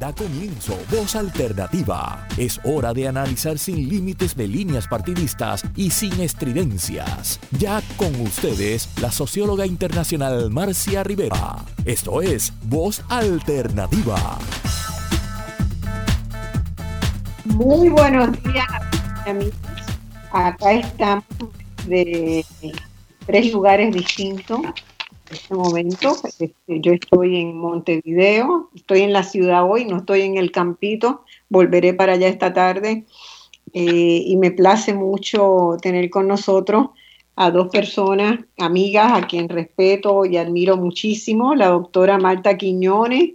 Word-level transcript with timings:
Da 0.00 0.14
comienzo 0.14 0.78
Voz 0.90 1.14
Alternativa. 1.14 2.26
Es 2.38 2.58
hora 2.64 2.94
de 2.94 3.06
analizar 3.06 3.58
sin 3.58 3.86
límites 3.86 4.34
de 4.34 4.48
líneas 4.48 4.88
partidistas 4.88 5.62
y 5.76 5.90
sin 5.90 6.18
estridencias. 6.22 7.38
Ya 7.50 7.82
con 7.98 8.18
ustedes, 8.22 8.88
la 9.02 9.12
socióloga 9.12 9.66
internacional 9.66 10.48
Marcia 10.48 11.04
Rivera. 11.04 11.66
Esto 11.84 12.22
es 12.22 12.50
Voz 12.62 13.04
Alternativa. 13.10 14.38
Muy 17.44 17.90
buenos 17.90 18.42
días, 18.42 18.66
amigos. 19.26 19.54
Acá 20.32 20.72
estamos 20.72 21.24
de 21.86 22.42
tres 23.26 23.52
lugares 23.52 23.92
distintos 23.92 24.60
este 25.30 25.54
momento. 25.54 26.16
Este, 26.24 26.52
yo 26.66 26.92
estoy 26.92 27.40
en 27.40 27.56
Montevideo, 27.56 28.70
estoy 28.74 29.02
en 29.02 29.12
la 29.12 29.22
ciudad 29.22 29.68
hoy, 29.68 29.84
no 29.84 29.98
estoy 29.98 30.22
en 30.22 30.36
el 30.36 30.50
campito, 30.52 31.24
volveré 31.48 31.94
para 31.94 32.14
allá 32.14 32.28
esta 32.28 32.52
tarde 32.52 33.04
eh, 33.72 34.22
y 34.26 34.36
me 34.36 34.50
place 34.50 34.94
mucho 34.94 35.76
tener 35.80 36.10
con 36.10 36.28
nosotros 36.28 36.88
a 37.36 37.50
dos 37.50 37.68
personas, 37.68 38.40
amigas, 38.58 39.12
a 39.14 39.26
quien 39.26 39.48
respeto 39.48 40.26
y 40.26 40.36
admiro 40.36 40.76
muchísimo, 40.76 41.54
la 41.54 41.68
doctora 41.68 42.18
Marta 42.18 42.58
Quiñones. 42.58 43.30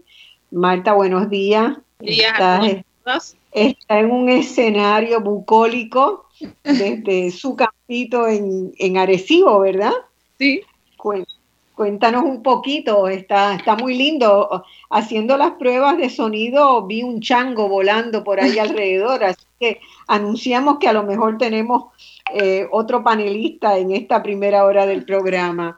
Marta, 0.52 0.94
buenos 0.94 1.30
días. 1.30 1.78
Estás, 2.00 3.36
está 3.52 4.00
en 4.00 4.12
un 4.12 4.30
escenario 4.30 5.22
bucólico 5.22 6.26
desde 6.64 7.32
su 7.32 7.56
campito 7.56 8.28
en, 8.28 8.74
en 8.78 8.98
Arecibo, 8.98 9.60
¿verdad? 9.60 9.94
Sí. 10.38 10.62
Cuéntanos 11.76 12.24
un 12.24 12.42
poquito, 12.42 13.10
está, 13.10 13.54
está 13.54 13.76
muy 13.76 13.98
lindo. 13.98 14.64
Haciendo 14.90 15.36
las 15.36 15.52
pruebas 15.54 15.98
de 15.98 16.10
sonido 16.10 16.88
vi 16.88 17.04
un 17.04 17.20
chango 17.20 17.68
volando 17.68 18.24
por 18.24 18.40
ahí 18.40 18.58
alrededor, 18.60 19.26
así 19.26 19.46
que 19.60 19.82
anunciamos 20.08 20.78
que 20.80 20.88
a 20.88 20.94
lo 20.94 21.04
mejor 21.04 21.38
tenemos 21.38 21.92
eh, 22.34 22.66
otro 22.72 23.04
panelista 23.04 23.78
en 23.78 23.92
esta 23.92 24.24
primera 24.24 24.64
hora 24.64 24.86
del 24.86 25.04
programa. 25.04 25.78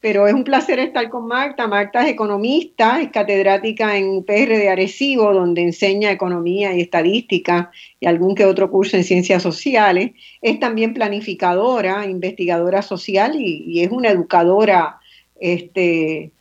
Pero 0.00 0.26
es 0.26 0.34
un 0.34 0.42
placer 0.42 0.80
estar 0.80 1.08
con 1.08 1.28
Marta. 1.28 1.68
Marta 1.68 2.02
es 2.02 2.08
economista, 2.08 3.00
es 3.00 3.10
catedrática 3.10 3.96
en 3.96 4.08
UPR 4.08 4.48
de 4.48 4.68
Arecibo, 4.68 5.32
donde 5.32 5.62
enseña 5.62 6.10
economía 6.10 6.74
y 6.74 6.80
estadística 6.80 7.70
y 8.00 8.06
algún 8.06 8.34
que 8.34 8.44
otro 8.44 8.68
curso 8.68 8.96
en 8.96 9.04
ciencias 9.04 9.44
sociales. 9.44 10.10
Es 10.42 10.58
también 10.58 10.92
planificadora, 10.92 12.04
investigadora 12.04 12.82
social 12.82 13.36
y, 13.36 13.64
y 13.64 13.84
es 13.84 13.92
una 13.92 14.10
educadora 14.10 15.00
este, 15.40 16.32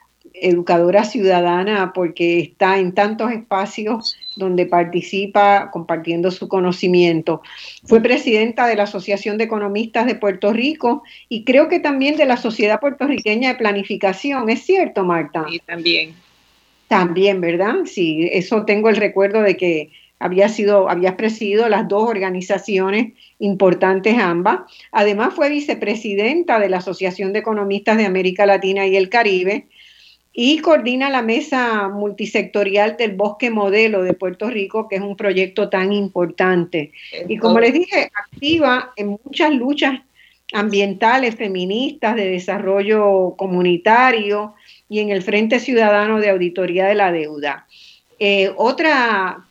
educadora 0.41 1.03
ciudadana 1.03 1.93
porque 1.93 2.39
está 2.39 2.77
en 2.79 2.93
tantos 2.93 3.31
espacios 3.31 4.15
donde 4.35 4.65
participa 4.65 5.71
compartiendo 5.71 6.31
su 6.31 6.47
conocimiento. 6.47 7.41
Fue 7.85 8.01
presidenta 8.01 8.67
de 8.67 8.75
la 8.75 8.83
Asociación 8.83 9.37
de 9.37 9.45
Economistas 9.45 10.05
de 10.05 10.15
Puerto 10.15 10.51
Rico 10.51 11.03
y 11.29 11.43
creo 11.43 11.69
que 11.69 11.79
también 11.79 12.17
de 12.17 12.25
la 12.25 12.37
Sociedad 12.37 12.79
Puertorriqueña 12.79 13.49
de 13.49 13.55
Planificación. 13.55 14.49
¿Es 14.49 14.63
cierto, 14.63 15.03
Marta? 15.03 15.45
Sí, 15.49 15.61
también. 15.65 16.13
También, 16.87 17.41
¿verdad? 17.41 17.75
Sí, 17.85 18.29
eso 18.31 18.65
tengo 18.65 18.89
el 18.89 18.97
recuerdo 18.97 19.41
de 19.41 19.57
que 19.57 19.91
había 20.19 20.49
sido, 20.49 20.89
habías 20.89 21.15
presidido 21.15 21.67
las 21.69 21.87
dos 21.87 22.07
organizaciones 22.09 23.13
importantes 23.39 24.17
ambas. 24.17 24.61
Además 24.91 25.33
fue 25.33 25.49
vicepresidenta 25.49 26.59
de 26.59 26.69
la 26.69 26.77
Asociación 26.77 27.33
de 27.33 27.39
Economistas 27.39 27.97
de 27.97 28.05
América 28.05 28.45
Latina 28.45 28.87
y 28.87 28.95
el 28.95 29.09
Caribe 29.09 29.67
y 30.37 30.59
coordina 30.59 31.09
la 31.09 31.21
mesa 31.21 31.87
multisectorial 31.87 32.97
del 32.97 33.15
Bosque 33.15 33.49
Modelo 33.49 34.03
de 34.03 34.13
Puerto 34.13 34.49
Rico, 34.49 34.89
que 34.89 34.97
es 34.97 35.01
un 35.01 35.15
proyecto 35.15 35.69
tan 35.69 35.93
importante. 35.93 36.91
Y 37.29 37.37
como 37.37 37.61
les 37.61 37.73
dije, 37.73 38.11
activa 38.13 38.91
en 38.97 39.17
muchas 39.23 39.53
luchas 39.53 40.01
ambientales, 40.51 41.35
feministas, 41.35 42.17
de 42.17 42.29
desarrollo 42.29 43.35
comunitario 43.37 44.55
y 44.89 44.99
en 44.99 45.09
el 45.09 45.21
Frente 45.21 45.61
Ciudadano 45.61 46.19
de 46.19 46.29
Auditoría 46.29 46.85
de 46.85 46.95
la 46.95 47.13
Deuda. 47.13 47.65
Eh, 48.19 48.51
otra 48.57 49.45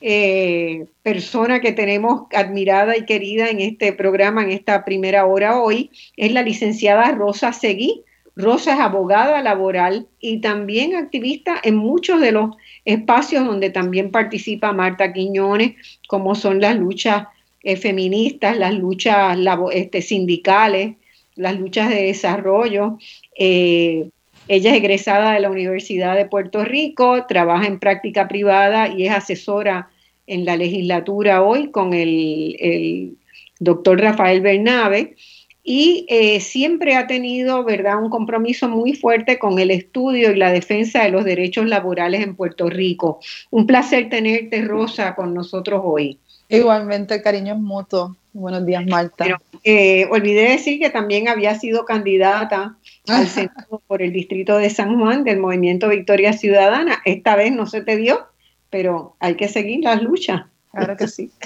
eh, 0.00 0.86
persona 1.02 1.60
que 1.60 1.72
tenemos 1.72 2.22
admirada 2.34 2.96
y 2.96 3.04
querida 3.04 3.48
en 3.48 3.60
este 3.60 3.92
programa, 3.92 4.42
en 4.42 4.50
esta 4.50 4.84
primera 4.84 5.26
hora 5.26 5.60
hoy, 5.60 5.90
es 6.16 6.32
la 6.32 6.42
licenciada 6.42 7.12
Rosa 7.12 7.52
Seguí. 7.52 8.02
Rosa 8.36 8.74
es 8.74 8.80
abogada 8.80 9.42
laboral 9.42 10.06
y 10.20 10.42
también 10.42 10.94
activista 10.94 11.56
en 11.62 11.76
muchos 11.76 12.20
de 12.20 12.32
los 12.32 12.50
espacios 12.84 13.46
donde 13.46 13.70
también 13.70 14.10
participa 14.10 14.72
Marta 14.72 15.12
Quiñones, 15.12 15.74
como 16.06 16.34
son 16.34 16.60
las 16.60 16.76
luchas 16.76 17.28
eh, 17.62 17.76
feministas, 17.76 18.58
las 18.58 18.74
luchas 18.74 19.38
este, 19.72 20.02
sindicales, 20.02 20.96
las 21.34 21.58
luchas 21.58 21.88
de 21.88 22.02
desarrollo. 22.02 22.98
Eh, 23.38 24.10
ella 24.48 24.70
es 24.70 24.76
egresada 24.76 25.32
de 25.32 25.40
la 25.40 25.50
Universidad 25.50 26.16
de 26.16 26.26
Puerto 26.26 26.64
Rico, 26.64 27.26
trabaja 27.26 27.66
en 27.66 27.78
práctica 27.78 28.28
privada 28.28 28.88
y 28.88 29.06
es 29.06 29.12
asesora 29.12 29.88
en 30.26 30.44
la 30.44 30.56
legislatura 30.56 31.42
hoy 31.42 31.70
con 31.70 31.94
el, 31.94 33.16
doctor 33.58 34.00
Rafael 34.00 34.40
Bernabe 34.42 35.16
y 35.64 36.06
eh, 36.08 36.40
siempre 36.40 36.94
ha 36.94 37.06
tenido, 37.06 37.64
¿verdad?, 37.64 38.00
un 38.00 38.10
compromiso 38.10 38.68
muy 38.68 38.92
fuerte 38.92 39.38
con 39.38 39.58
el 39.58 39.70
estudio 39.70 40.30
y 40.30 40.36
la 40.36 40.52
defensa 40.52 41.02
de 41.02 41.10
los 41.10 41.24
derechos 41.24 41.66
laborales 41.66 42.22
en 42.22 42.36
Puerto 42.36 42.68
Rico. 42.68 43.18
Un 43.50 43.66
placer 43.66 44.08
tenerte, 44.08 44.62
Rosa, 44.62 45.16
con 45.16 45.34
nosotros 45.34 45.80
hoy. 45.82 46.18
Igualmente, 46.48 47.20
cariño 47.20 47.54
es 47.54 47.60
mutuo. 47.60 48.14
Buenos 48.32 48.64
días, 48.64 48.86
Marta. 48.86 49.24
Pero, 49.24 49.38
eh, 49.64 50.06
olvidé 50.10 50.50
decir 50.50 50.78
que 50.78 50.90
también 50.90 51.28
había 51.28 51.58
sido 51.58 51.84
candidata 51.84 52.76
al 53.08 53.28
Senado 53.28 53.82
por 53.86 54.02
el 54.02 54.12
Distrito 54.12 54.56
de 54.58 54.70
San 54.70 54.98
Juan 54.98 55.24
del 55.24 55.38
Movimiento 55.38 55.88
Victoria 55.88 56.32
Ciudadana. 56.32 57.02
Esta 57.04 57.36
vez 57.36 57.52
no 57.52 57.66
se 57.66 57.82
te 57.82 57.96
dio, 57.96 58.26
pero 58.70 59.16
hay 59.20 59.36
que 59.36 59.48
seguir 59.48 59.84
las 59.84 60.02
luchas. 60.02 60.44
Claro 60.72 60.96
que 60.96 61.08
sí. 61.08 61.30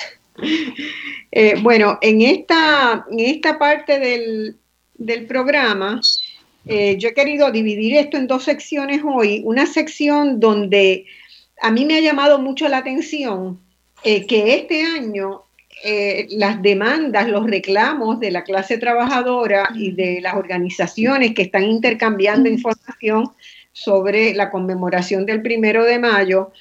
Eh, 1.32 1.54
bueno, 1.62 1.96
en 2.02 2.22
esta, 2.22 3.06
en 3.08 3.20
esta 3.20 3.56
parte 3.56 4.00
del, 4.00 5.26
programa, 5.28 6.00
eh, 6.66 6.96
yo 6.98 7.10
he 7.10 7.14
querido 7.14 7.52
dividir 7.52 7.94
esto 7.94 8.16
en 8.16 8.26
dos 8.26 8.42
secciones 8.44 9.02
hoy. 9.04 9.40
Una 9.44 9.66
sección 9.66 10.40
donde 10.40 11.06
a 11.60 11.70
mí 11.70 11.84
me 11.84 11.96
ha 11.96 12.00
llamado 12.00 12.40
mucho 12.40 12.66
la 12.68 12.78
atención 12.78 13.60
eh, 14.02 14.26
que 14.26 14.54
este 14.54 14.82
año 14.82 15.44
las 16.30 16.60
demandas, 16.62 17.28
los 17.28 17.46
reclamos 17.46 18.20
de 18.20 18.30
la 18.30 18.44
clase 18.44 18.76
trabajadora 18.78 19.70
y 19.74 19.92
de 19.92 20.20
las 20.20 20.34
organizaciones 20.34 21.34
que 21.34 21.42
están 21.42 21.64
intercambiando 21.64 22.48
información 22.48 23.30
sobre 23.72 24.34
la 24.34 24.50
conmemoración 24.50 25.26
del 25.26 25.42
primero 25.42 25.84
de 25.84 25.98
mayo, 25.98 26.52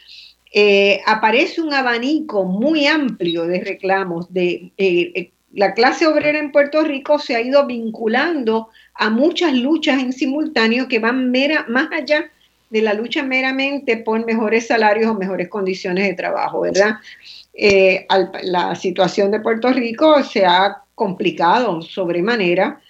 eh, 0.51 1.01
aparece 1.05 1.61
un 1.61 1.73
abanico 1.73 2.43
muy 2.43 2.87
amplio 2.87 3.45
de 3.45 3.61
reclamos. 3.61 4.31
De, 4.33 4.71
eh, 4.77 5.11
eh, 5.15 5.31
la 5.53 5.73
clase 5.73 6.07
obrera 6.07 6.39
en 6.39 6.51
Puerto 6.51 6.83
Rico 6.83 7.19
se 7.19 7.35
ha 7.35 7.41
ido 7.41 7.65
vinculando 7.65 8.69
a 8.95 9.09
muchas 9.09 9.53
luchas 9.53 10.01
en 10.01 10.13
simultáneo 10.13 10.87
que 10.87 10.99
van 10.99 11.31
mera, 11.31 11.65
más 11.67 11.89
allá 11.91 12.31
de 12.69 12.81
la 12.81 12.93
lucha 12.93 13.23
meramente 13.23 13.97
por 13.97 14.23
mejores 14.25 14.67
salarios 14.67 15.09
o 15.09 15.15
mejores 15.15 15.49
condiciones 15.49 16.07
de 16.07 16.13
trabajo, 16.13 16.61
¿verdad? 16.61 16.97
La 18.43 18.75
situación 18.75 19.31
de 19.31 19.41
Puerto 19.41 19.71
Rico 19.73 20.23
se 20.23 20.45
ha 20.45 20.83
complicado 20.95 21.81
sobremanera 21.81 22.81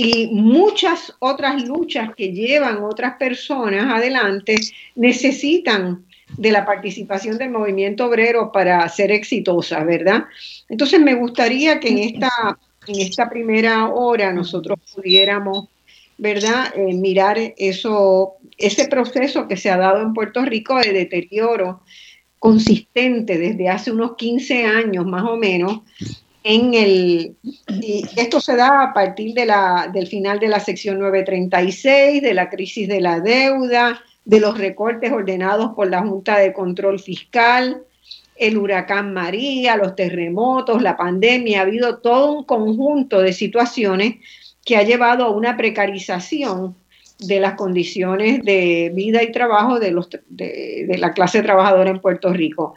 y 0.00 0.28
muchas 0.28 1.12
otras 1.18 1.64
luchas 1.64 2.10
que 2.16 2.32
llevan 2.32 2.84
otras 2.84 3.16
personas 3.16 3.92
adelante 3.92 4.54
necesitan 4.94 6.04
de 6.36 6.52
la 6.52 6.64
participación 6.64 7.38
del 7.38 7.50
movimiento 7.50 8.06
obrero 8.06 8.52
para 8.52 8.88
ser 8.88 9.10
exitosa, 9.10 9.82
¿verdad? 9.82 10.24
Entonces 10.68 11.00
me 11.00 11.14
gustaría 11.14 11.80
que 11.80 11.88
en 11.88 11.98
esta, 11.98 12.30
en 12.86 13.00
esta 13.00 13.28
primera 13.28 13.88
hora 13.88 14.32
nosotros 14.32 14.78
pudiéramos, 14.94 15.68
¿verdad?, 16.16 16.72
eh, 16.76 16.94
mirar 16.94 17.36
eso, 17.56 18.34
ese 18.56 18.86
proceso 18.86 19.48
que 19.48 19.56
se 19.56 19.70
ha 19.70 19.76
dado 19.76 20.02
en 20.02 20.12
Puerto 20.12 20.44
Rico 20.44 20.76
de 20.78 20.92
deterioro 20.92 21.80
consistente 22.38 23.38
desde 23.38 23.68
hace 23.68 23.90
unos 23.90 24.16
15 24.16 24.64
años 24.64 25.06
más 25.06 25.24
o 25.24 25.36
menos 25.36 25.80
en 26.44 26.74
el 26.74 27.36
y 27.82 28.04
esto 28.16 28.40
se 28.40 28.56
da 28.56 28.82
a 28.82 28.92
partir 28.94 29.34
de 29.34 29.44
la, 29.44 29.90
del 29.92 30.06
final 30.06 30.38
de 30.38 30.48
la 30.48 30.60
sección 30.60 30.98
936, 30.98 32.22
de 32.22 32.34
la 32.34 32.48
crisis 32.48 32.88
de 32.88 33.00
la 33.00 33.20
deuda, 33.20 34.00
de 34.24 34.40
los 34.40 34.56
recortes 34.56 35.12
ordenados 35.12 35.72
por 35.74 35.90
la 35.90 36.00
Junta 36.02 36.38
de 36.38 36.52
Control 36.52 36.98
Fiscal, 37.00 37.82
el 38.36 38.56
huracán 38.56 39.12
María, 39.12 39.76
los 39.76 39.96
terremotos, 39.96 40.80
la 40.80 40.96
pandemia, 40.96 41.60
ha 41.60 41.62
habido 41.62 41.98
todo 41.98 42.32
un 42.32 42.44
conjunto 42.44 43.20
de 43.20 43.32
situaciones 43.32 44.16
que 44.64 44.76
ha 44.76 44.82
llevado 44.82 45.24
a 45.24 45.30
una 45.30 45.56
precarización 45.56 46.76
de 47.18 47.40
las 47.40 47.54
condiciones 47.54 48.44
de 48.44 48.92
vida 48.94 49.22
y 49.22 49.32
trabajo 49.32 49.78
de, 49.80 49.90
los, 49.90 50.08
de, 50.28 50.96
la 50.98 51.12
clase 51.12 51.42
trabajadora 51.42 51.90
en 51.90 52.00
Puerto 52.00 52.32
Rico. 52.32 52.74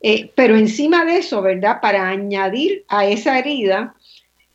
Eh, 0.00 0.30
pero 0.34 0.56
encima 0.56 1.04
de 1.04 1.18
eso, 1.18 1.42
¿verdad? 1.42 1.80
Para 1.80 2.08
añadir 2.08 2.84
a 2.88 3.06
esa 3.06 3.38
herida, 3.38 3.94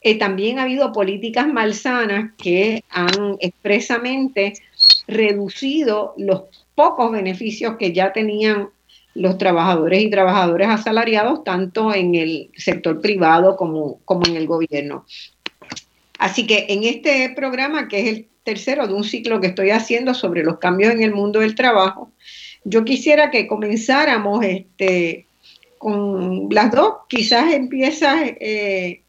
eh, 0.02 0.18
también 0.18 0.60
ha 0.60 0.64
habido 0.64 0.92
políticas 0.92 1.48
malsanas 1.48 2.32
que 2.38 2.84
han 2.90 3.38
expresamente 3.40 4.54
reducido 5.08 6.14
los 6.18 6.44
pocos 6.76 7.12
beneficios 7.12 7.76
que 7.78 7.92
ya 7.94 8.14
tenían 8.14 8.70
los 9.14 9.38
trabajadores 9.38 10.02
y 10.02 10.10
trabajadoras 10.10 10.80
asalariados, 10.80 11.44
tanto 11.44 11.94
en 11.94 12.16
el 12.16 12.52
sector 12.56 13.02
privado 13.02 13.58
como, 13.58 14.00
como 14.06 14.26
en 14.28 14.38
el 14.38 14.48
gobierno. 14.48 15.06
Así 16.20 16.46
que 16.46 16.66
en 16.68 16.84
este 16.84 17.32
programa, 17.34 17.88
que 17.88 18.02
es 18.02 18.08
el 18.08 18.28
tercero 18.44 18.88
de 18.88 18.94
un 18.94 19.06
ciclo 19.06 19.40
que 19.40 19.48
estoy 19.48 19.72
haciendo 19.72 20.14
sobre 20.14 20.44
los 20.44 20.60
cambios 20.60 20.94
en 20.94 21.02
el 21.02 21.14
mundo 21.14 21.40
del 21.40 21.56
trabajo, 21.56 22.12
yo 22.66 22.84
quisiera 22.84 23.32
que 23.32 23.48
comenzáramos 23.48 24.44
este, 24.44 25.26
con 25.78 26.50
las 26.52 26.72
dos. 26.72 26.96
Quizás 27.08 27.54
empieza, 27.54 28.26
eh, 28.26 29.02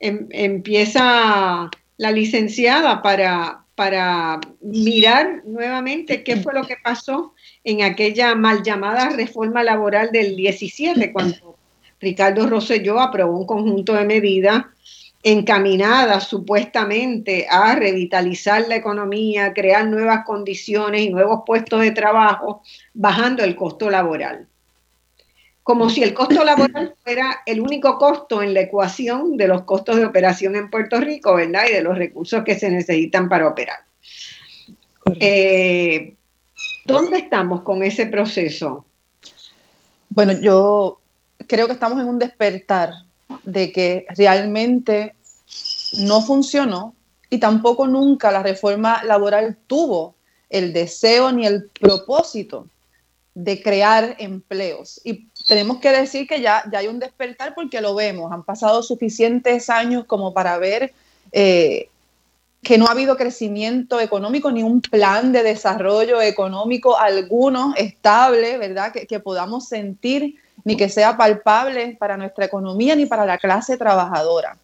em, 0.00 0.26
empieza 0.30 1.70
la 1.96 2.10
licenciada 2.10 3.02
para, 3.02 3.64
para 3.76 4.40
mirar 4.60 5.42
nuevamente 5.44 6.24
qué 6.24 6.38
fue 6.38 6.54
lo 6.54 6.64
que 6.64 6.76
pasó 6.82 7.34
en 7.62 7.82
aquella 7.82 8.34
mal 8.34 8.64
llamada 8.64 9.10
reforma 9.10 9.62
laboral 9.62 10.10
del 10.10 10.34
17, 10.34 11.12
cuando 11.12 11.56
Ricardo 12.00 12.48
Rosselló 12.48 12.98
aprobó 12.98 13.38
un 13.38 13.46
conjunto 13.46 13.94
de 13.94 14.04
medidas 14.04 14.64
encaminadas 15.22 16.28
supuestamente 16.28 17.46
a 17.50 17.74
revitalizar 17.74 18.66
la 18.68 18.76
economía, 18.76 19.52
crear 19.52 19.86
nuevas 19.86 20.24
condiciones 20.24 21.02
y 21.02 21.10
nuevos 21.10 21.42
puestos 21.44 21.80
de 21.80 21.90
trabajo, 21.90 22.62
bajando 22.94 23.42
el 23.42 23.56
costo 23.56 23.90
laboral. 23.90 24.46
Como 25.64 25.90
si 25.90 26.02
el 26.02 26.14
costo 26.14 26.44
laboral 26.44 26.94
fuera 27.04 27.42
el 27.46 27.60
único 27.60 27.98
costo 27.98 28.42
en 28.42 28.54
la 28.54 28.60
ecuación 28.60 29.36
de 29.36 29.48
los 29.48 29.62
costos 29.62 29.96
de 29.96 30.06
operación 30.06 30.56
en 30.56 30.70
Puerto 30.70 31.00
Rico, 31.00 31.34
¿verdad? 31.34 31.64
Y 31.68 31.74
de 31.74 31.82
los 31.82 31.98
recursos 31.98 32.44
que 32.44 32.58
se 32.58 32.70
necesitan 32.70 33.28
para 33.28 33.48
operar. 33.48 33.80
Eh, 35.20 36.14
¿Dónde 36.84 37.18
estamos 37.18 37.62
con 37.62 37.82
ese 37.82 38.06
proceso? 38.06 38.84
Bueno, 40.08 40.32
yo 40.40 41.00
creo 41.46 41.66
que 41.66 41.74
estamos 41.74 42.00
en 42.00 42.08
un 42.08 42.18
despertar 42.18 42.92
de 43.44 43.72
que 43.72 44.06
realmente 44.16 45.14
no 45.98 46.20
funcionó 46.20 46.94
y 47.30 47.38
tampoco 47.38 47.86
nunca 47.86 48.30
la 48.32 48.42
reforma 48.42 49.02
laboral 49.04 49.56
tuvo 49.66 50.14
el 50.48 50.72
deseo 50.72 51.30
ni 51.32 51.46
el 51.46 51.68
propósito 51.80 52.66
de 53.34 53.62
crear 53.62 54.16
empleos. 54.18 55.00
Y 55.04 55.28
tenemos 55.46 55.78
que 55.78 55.90
decir 55.90 56.26
que 56.26 56.40
ya, 56.40 56.64
ya 56.72 56.80
hay 56.80 56.88
un 56.88 56.98
despertar 56.98 57.54
porque 57.54 57.80
lo 57.80 57.94
vemos. 57.94 58.32
Han 58.32 58.42
pasado 58.42 58.82
suficientes 58.82 59.70
años 59.70 60.04
como 60.06 60.32
para 60.32 60.58
ver 60.58 60.92
eh, 61.30 61.88
que 62.62 62.78
no 62.78 62.86
ha 62.86 62.90
habido 62.90 63.16
crecimiento 63.16 64.00
económico 64.00 64.50
ni 64.50 64.62
un 64.62 64.80
plan 64.80 65.32
de 65.32 65.42
desarrollo 65.42 66.20
económico 66.20 66.98
alguno 66.98 67.74
estable, 67.76 68.58
¿verdad? 68.58 68.92
Que, 68.92 69.06
que, 69.06 69.20
podamos 69.20 69.68
sentir 69.68 70.36
ni 70.68 70.76
que 70.76 70.90
sea 70.90 71.16
palpable 71.16 71.96
para 71.98 72.18
nuestra 72.18 72.44
economía 72.44 72.94
ni 72.94 73.06
para 73.06 73.24
la 73.24 73.38
clase 73.38 73.78
trabajadora. 73.78 74.58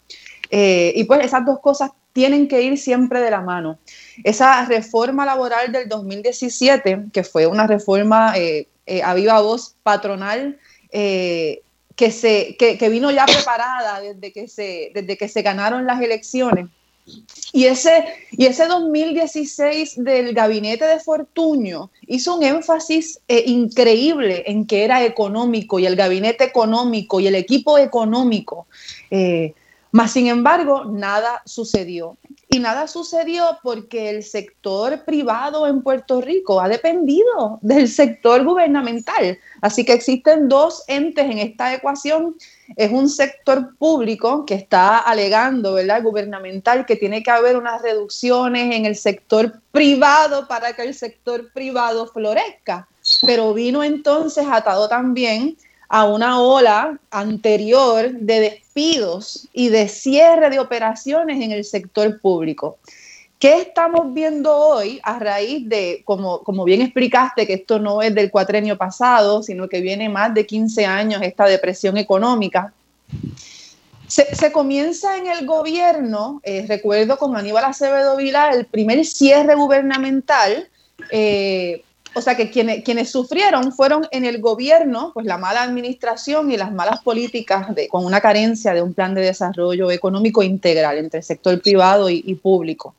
Eh, 0.51 0.93
y 0.97 1.05
pues 1.05 1.25
esas 1.25 1.47
dos 1.47 1.61
cosas 1.61 1.93
tienen 2.13 2.47
que 2.47 2.61
ir 2.61 2.77
siempre 2.77 3.21
de 3.21 3.31
la 3.31 3.41
mano. 3.41 3.79
Esa 4.23 4.67
reforma 4.67 5.25
laboral 5.25 5.73
del 5.73 5.89
2017, 5.89 7.07
que 7.11 7.25
fue 7.25 7.47
una 7.47 7.67
reforma 7.67 8.37
eh, 8.37 8.69
eh, 8.85 9.03
a 9.03 9.15
viva 9.15 9.41
voz 9.41 9.77
patronal, 9.83 10.59
que, 10.93 12.11
se, 12.11 12.55
que, 12.59 12.77
que, 12.77 12.89
vino 12.91 13.11
ya 13.11 13.25
preparada 13.25 14.01
desde 14.01 14.31
que, 14.31 14.47
se, 14.47 14.93
desde 14.95 15.17
que 15.17 15.29
se 15.29 15.41
ganaron 15.41 15.87
las 15.87 16.03
elecciones, 16.03 16.67
y 17.53 17.67
ese, 17.67 18.05
y 18.33 18.47
ese 18.47 18.67
2016 18.67 20.03
del 20.03 20.35
gabinete 20.35 20.87
de 20.87 20.99
Fortuño 20.99 21.91
hizo 22.07 22.37
un 22.37 22.43
énfasis 22.43 23.21
eh, 23.29 23.45
increíble 23.47 24.45
en 24.47 24.67
que 24.67 24.85
era 24.85 25.05
económico 25.05 25.79
y 25.79 25.87
el 25.87 25.97
gabinete 25.97 26.45
económico 26.45 27.21
y 27.21 27.27
el 27.27 27.35
equipo 27.35 27.79
económico. 27.79 28.67
Eh, 29.11 29.55
mas, 29.93 30.13
sin 30.13 30.27
embargo, 30.27 30.85
nada 30.87 31.43
sucedió. 31.45 32.17
Y 32.55 32.61
nada 32.61 32.87
sucedió 32.87 33.59
porque 33.65 34.11
el 34.11 34.23
sector 34.23 35.05
privado 35.05 35.67
en 35.67 35.83
Puerto 35.83 36.21
Rico 36.21 36.61
ha 36.61 36.69
dependido 36.69 37.59
del 37.63 37.89
sector 37.89 38.45
gubernamental. 38.45 39.37
Así 39.61 39.85
que 39.85 39.93
existen 39.93 40.49
dos 40.49 40.85
entes 40.87 41.25
en 41.25 41.39
esta 41.39 41.75
ecuación. 41.75 42.37
Es 42.77 42.93
un 42.93 43.09
sector 43.09 43.75
público 43.77 44.47
que 44.47 44.55
está 44.55 44.99
alegando, 44.99 45.73
¿verdad? 45.73 46.05
Gubernamental, 46.05 46.87
que 46.87 46.95
tiene 46.95 47.25
que 47.25 47.33
haber 47.33 47.57
unas 47.57 47.83
reducciones 47.83 48.73
en 48.73 48.87
el 48.87 48.95
sector 48.95 49.61
privado 49.73 50.47
para 50.47 50.75
que 50.75 50.83
el 50.83 50.95
sector 50.95 51.51
privado 51.53 52.07
florezca. 52.07 52.87
Pero 53.27 53.53
vino 53.53 53.83
entonces 53.83 54.47
atado 54.49 54.89
también 54.89 55.57
a 55.95 56.07
una 56.07 56.41
ola 56.41 56.99
anterior 57.13 58.11
de 58.11 58.41
despidos 58.41 59.47
y 59.53 59.69
de 59.69 59.87
cierre 59.87 60.51
de 60.51 60.59
operaciones 60.59 61.41
en 61.41 61.53
el 61.53 61.65
sector 61.65 62.21
público. 62.21 62.79
¿Qué 63.39 63.61
estamos 63.61 64.13
viendo 64.13 64.57
hoy 64.57 64.99
a 65.05 65.21
raíz 65.21 65.69
de, 65.69 66.03
como, 66.05 66.43
como 66.43 66.65
bien 66.65 66.83
explicaste, 66.83 67.47
que 67.47 67.55
esto 67.55 67.79
no 67.79 68.03
es 68.03 68.13
del 68.13 68.33
cuatrenio 68.33 68.77
pasado, 68.77 69.45
sino 69.45 69.69
que 69.69 69.81
viene 69.81 70.09
más 70.09 70.35
de 70.35 70.45
15 70.45 70.85
años 70.85 71.23
esta 71.23 71.47
depresión 71.47 71.97
económica? 71.97 72.73
Se, 74.09 74.51
comienza 74.51 75.17
en 75.17 75.29
el 75.29 75.47
gobierno, 75.47 76.41
eh, 76.43 76.65
recuerdo 76.67 77.19
con 77.19 77.37
Aníbal 77.37 77.67
Acevedo 77.67 78.17
Vila, 78.17 78.51
el 78.51 78.67
primer 78.67 79.05
cierre 79.05 79.55
gubernamental 79.55 80.69
eh, 81.13 81.85
o 82.15 82.21
sea 82.21 82.37
que 82.37 82.51
quienes, 82.51 82.85
quienes 82.85 83.11
sufrieron 83.11 83.73
fueron 83.73 84.07
en 84.11 84.25
el 84.25 84.41
gobierno, 84.41 85.11
pues 85.13 85.27
la 85.27 85.37
mala 85.37 85.63
administración 85.63 86.51
y 86.51 86.57
las 86.57 86.73
malas 86.73 87.01
políticas 87.03 87.75
de, 87.75 87.89
con 87.89 88.05
una 88.05 88.21
carencia 88.21 88.73
de 88.73 88.83
un 88.83 88.95
plan 88.95 89.15
de 89.15 89.23
desarrollo 89.23 89.91
económico 89.91 90.43
integral 90.43 90.99
entre 90.99 91.19
el 91.19 91.25
sector 91.25 91.61
privado 91.61 92.09
y, 92.09 92.35
público. 92.35 92.95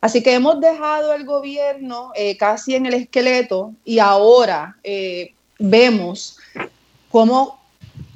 Así 0.00 0.22
que 0.22 0.34
hemos 0.34 0.60
dejado 0.60 1.12
el 1.12 1.24
gobierno 1.24 2.12
eh, 2.14 2.36
casi 2.36 2.74
en 2.74 2.86
el 2.86 2.94
esqueleto 2.94 3.72
y 3.84 3.98
ahora 3.98 4.76
eh, 4.84 5.32
vemos 5.58 6.38
cómo 7.10 7.58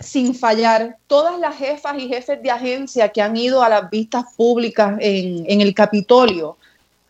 sin 0.01 0.35
fallar 0.35 0.97
todas 1.07 1.39
las 1.39 1.57
jefas 1.57 1.97
y 1.99 2.09
jefes 2.09 2.43
de 2.43 2.51
agencia 2.51 3.09
que 3.09 3.23
han 3.23 3.37
ido 3.37 3.63
a 3.63 3.69
las 3.69 3.91
vistas 3.91 4.25
públicas 4.37 4.97
en, 5.01 5.45
en 5.49 5.61
el 5.61 5.75
Capitolio 5.75 6.57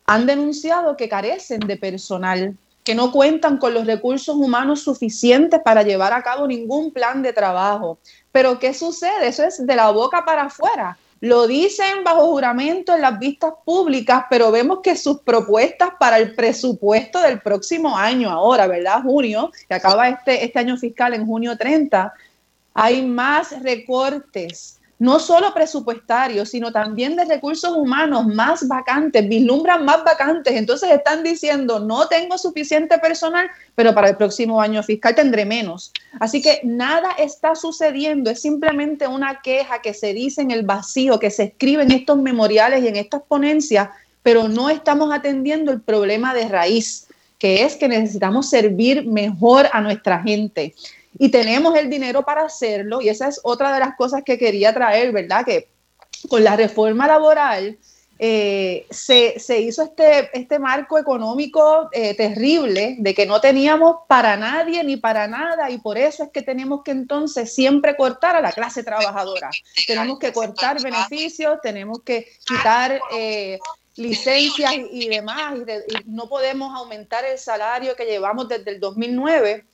han 0.07 0.27
denunciado 0.27 0.97
que 0.97 1.09
carecen 1.09 1.61
de 1.61 1.77
personal 1.77 2.57
que 2.85 2.95
no 2.95 3.12
cuentan 3.12 3.59
con 3.59 3.75
los 3.75 3.87
recursos 3.87 4.35
humanos 4.35 4.83
suficientes 4.83 5.61
para 5.65 5.83
llevar 5.83 6.12
a 6.12 6.23
cabo 6.23 6.47
ningún 6.47 6.93
plan 6.93 7.23
de 7.23 7.33
trabajo. 7.33 7.99
Pero 8.33 8.59
¿qué 8.59 8.75
sucede? 8.75 9.29
Eso 9.29 9.45
es 9.45 9.65
de 9.65 9.77
la 9.77 9.91
boca 9.91 10.25
para 10.25 10.45
afuera. 10.45 10.99
Lo 11.21 11.47
dicen 11.47 12.03
bajo 12.03 12.27
juramento 12.33 12.95
en 12.95 13.03
las 13.03 13.17
vistas 13.21 13.53
públicas, 13.65 14.25
pero 14.29 14.51
vemos 14.51 14.81
que 14.83 14.97
sus 14.97 15.21
propuestas 15.21 15.91
para 16.01 16.19
el 16.19 16.35
presupuesto 16.35 17.21
del 17.21 17.41
próximo 17.41 17.97
año, 17.97 18.29
ahora, 18.29 18.67
¿verdad? 18.67 19.03
Junio, 19.03 19.53
que 19.69 19.75
acaba 19.75 20.09
este, 20.09 20.45
este 20.45 20.59
año 20.59 20.77
fiscal 20.77 21.15
en 21.15 21.25
junio 21.25 21.57
30, 21.57 22.12
hay 22.75 23.07
más 23.07 23.62
recortes 23.62 24.81
no 25.02 25.18
solo 25.18 25.52
presupuestarios, 25.52 26.50
sino 26.50 26.71
también 26.71 27.16
de 27.16 27.25
recursos 27.25 27.73
humanos 27.76 28.25
más 28.25 28.68
vacantes, 28.68 29.28
vislumbran 29.28 29.85
más 29.85 30.04
vacantes. 30.04 30.54
Entonces 30.54 30.92
están 30.92 31.25
diciendo, 31.25 31.80
no 31.80 32.06
tengo 32.06 32.38
suficiente 32.38 32.97
personal, 32.99 33.50
pero 33.75 33.92
para 33.94 34.11
el 34.11 34.16
próximo 34.16 34.61
año 34.61 34.80
fiscal 34.85 35.16
tendré 35.16 35.44
menos. 35.44 35.92
Así 36.21 36.40
que 36.40 36.61
nada 36.62 37.11
está 37.18 37.56
sucediendo, 37.56 38.30
es 38.30 38.42
simplemente 38.42 39.09
una 39.09 39.40
queja 39.42 39.82
que 39.82 39.92
se 39.92 40.14
dice 40.14 40.40
en 40.40 40.52
el 40.52 40.64
vacío, 40.64 41.18
que 41.18 41.32
se 41.32 41.42
escribe 41.42 41.82
en 41.82 41.90
estos 41.90 42.18
memoriales 42.18 42.85
y 42.85 42.87
en 42.87 42.94
estas 42.94 43.23
ponencias, 43.23 43.88
pero 44.23 44.47
no 44.47 44.71
estamos 44.71 45.12
atendiendo 45.12 45.73
el 45.73 45.80
problema 45.80 46.32
de 46.32 46.47
raíz, 46.47 47.09
que 47.40 47.64
es 47.64 47.75
que 47.75 47.88
necesitamos 47.88 48.49
servir 48.49 49.04
mejor 49.04 49.66
a 49.73 49.80
nuestra 49.80 50.23
gente 50.23 50.76
y 51.23 51.29
tenemos 51.29 51.76
el 51.76 51.88
dinero 51.88 52.25
para 52.25 52.43
hacerlo 52.43 53.00
y 53.00 53.09
esa 53.09 53.29
es 53.29 53.38
otra 53.45 53.73
de 53.73 53.79
las 53.79 53.95
cosas 53.95 54.25
que 54.25 54.37
quería 54.37 54.75
traer, 54.75 55.12
¿verdad? 55.12 55.45
Que 55.45 55.69
con 56.29 56.43
la 56.43 56.57
reforma 56.57 57.07
laboral 57.07 57.79
eh, 58.19 58.88
se, 58.91 59.37
hizo 59.61 59.85
este, 59.85 60.31
este 60.37 60.59
marco 60.59 60.99
económico 60.99 61.88
eh, 61.93 62.17
terrible 62.17 62.97
de 62.99 63.14
que 63.14 63.25
no 63.25 63.41
teníamos 63.41 63.99
para 64.09 64.37
nadie 64.37 64.83
ni 64.83 64.97
para 64.97 65.29
nada 65.29 65.71
y 65.71 65.79
por 65.79 65.97
eso 65.97 66.25
es 66.25 66.31
que 66.31 66.43
tenemos 66.43 66.83
que 66.83 66.91
entonces 66.91 67.55
siempre 67.55 67.97
cortar 67.97 68.35
a 68.35 68.41
la 68.41 68.50
clase 68.50 68.83
trabajadora. 68.83 69.50
Tenemos 69.87 70.19
que 70.19 70.33
cortar 70.33 70.83
beneficios, 70.83 71.61
tenemos 71.62 72.00
que 72.02 72.26
quitar... 72.45 73.00
Eh, 73.17 73.61
licencias 73.95 74.73
y, 74.91 75.07
demás, 75.09 75.55
y, 75.55 76.11
no 76.11 76.26
podemos 76.26 76.75
aumentar 76.75 77.26
el 77.26 77.38
salario 77.38 77.95
que 77.95 78.07
llevamos 78.07 78.49
desde 78.49 78.71
el 78.71 78.81
2009, 78.81 79.67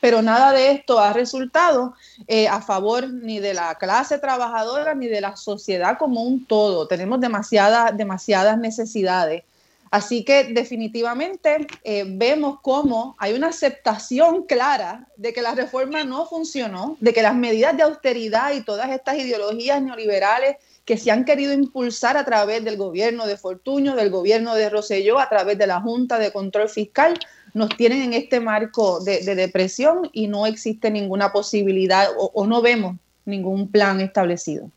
pero 0.00 0.22
nada 0.22 0.52
de 0.52 0.72
esto 0.72 0.98
ha 0.98 1.12
resultado 1.12 1.94
eh, 2.26 2.48
a 2.48 2.60
favor 2.60 3.08
ni 3.10 3.40
de 3.40 3.54
la 3.54 3.74
clase 3.76 4.18
trabajadora 4.18 4.94
ni 4.94 5.06
de 5.06 5.20
la 5.20 5.36
sociedad 5.36 5.98
como 5.98 6.22
un 6.22 6.44
todo. 6.46 6.86
Tenemos 6.86 7.20
demasiadas, 7.20 7.96
demasiadas 7.96 8.58
necesidades. 8.58 9.42
Así 9.90 10.22
que 10.22 10.44
definitivamente 10.44 11.66
eh, 11.82 12.04
vemos 12.06 12.58
cómo 12.60 13.16
hay 13.18 13.32
una 13.32 13.48
aceptación 13.48 14.44
clara 14.44 15.06
de 15.16 15.32
que 15.32 15.40
la 15.40 15.54
reforma 15.54 16.04
no 16.04 16.26
funcionó, 16.26 16.96
de 17.00 17.14
que 17.14 17.22
las 17.22 17.34
medidas 17.34 17.74
de 17.76 17.84
austeridad 17.84 18.52
y 18.52 18.62
todas 18.62 18.90
estas 18.90 19.16
ideologías 19.16 19.80
neoliberales 19.80 20.56
que 20.84 20.98
se 20.98 21.10
han 21.10 21.24
querido 21.24 21.52
impulsar 21.52 22.16
a 22.16 22.24
través 22.24 22.64
del 22.64 22.76
gobierno 22.76 23.26
de 23.26 23.36
Fortuño, 23.36 23.94
del 23.94 24.10
gobierno 24.10 24.54
de 24.54 24.70
Roselló, 24.70 25.18
a 25.18 25.28
través 25.28 25.58
de 25.58 25.66
la 25.66 25.80
Junta 25.80 26.18
de 26.18 26.32
Control 26.32 26.68
Fiscal, 26.68 27.18
nos 27.58 27.76
tienen 27.76 28.00
en 28.02 28.12
este 28.14 28.40
marco 28.40 29.00
de, 29.00 29.20
depresión 29.34 30.08
y 30.12 30.28
no 30.28 30.46
existe 30.46 30.90
ninguna 30.90 31.32
posibilidad 31.32 32.08
o 32.16 32.46
no 32.46 32.62
vemos 32.62 32.96
ningún 33.26 33.70
plan 33.70 34.00
establecido. 34.00 34.70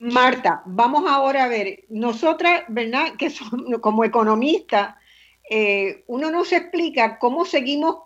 Marta, 0.00 0.62
vamos 0.64 1.04
ahora 1.06 1.44
a 1.44 1.48
ver, 1.48 1.84
nosotras, 1.90 2.62
¿verdad? 2.68 3.12
Que 3.18 3.30
como 3.82 4.02
economistas, 4.02 4.94
eh, 5.50 6.04
uno 6.06 6.30
no 6.30 6.46
se 6.46 6.56
explica 6.56 7.18
cómo 7.18 7.44
seguimos 7.44 7.96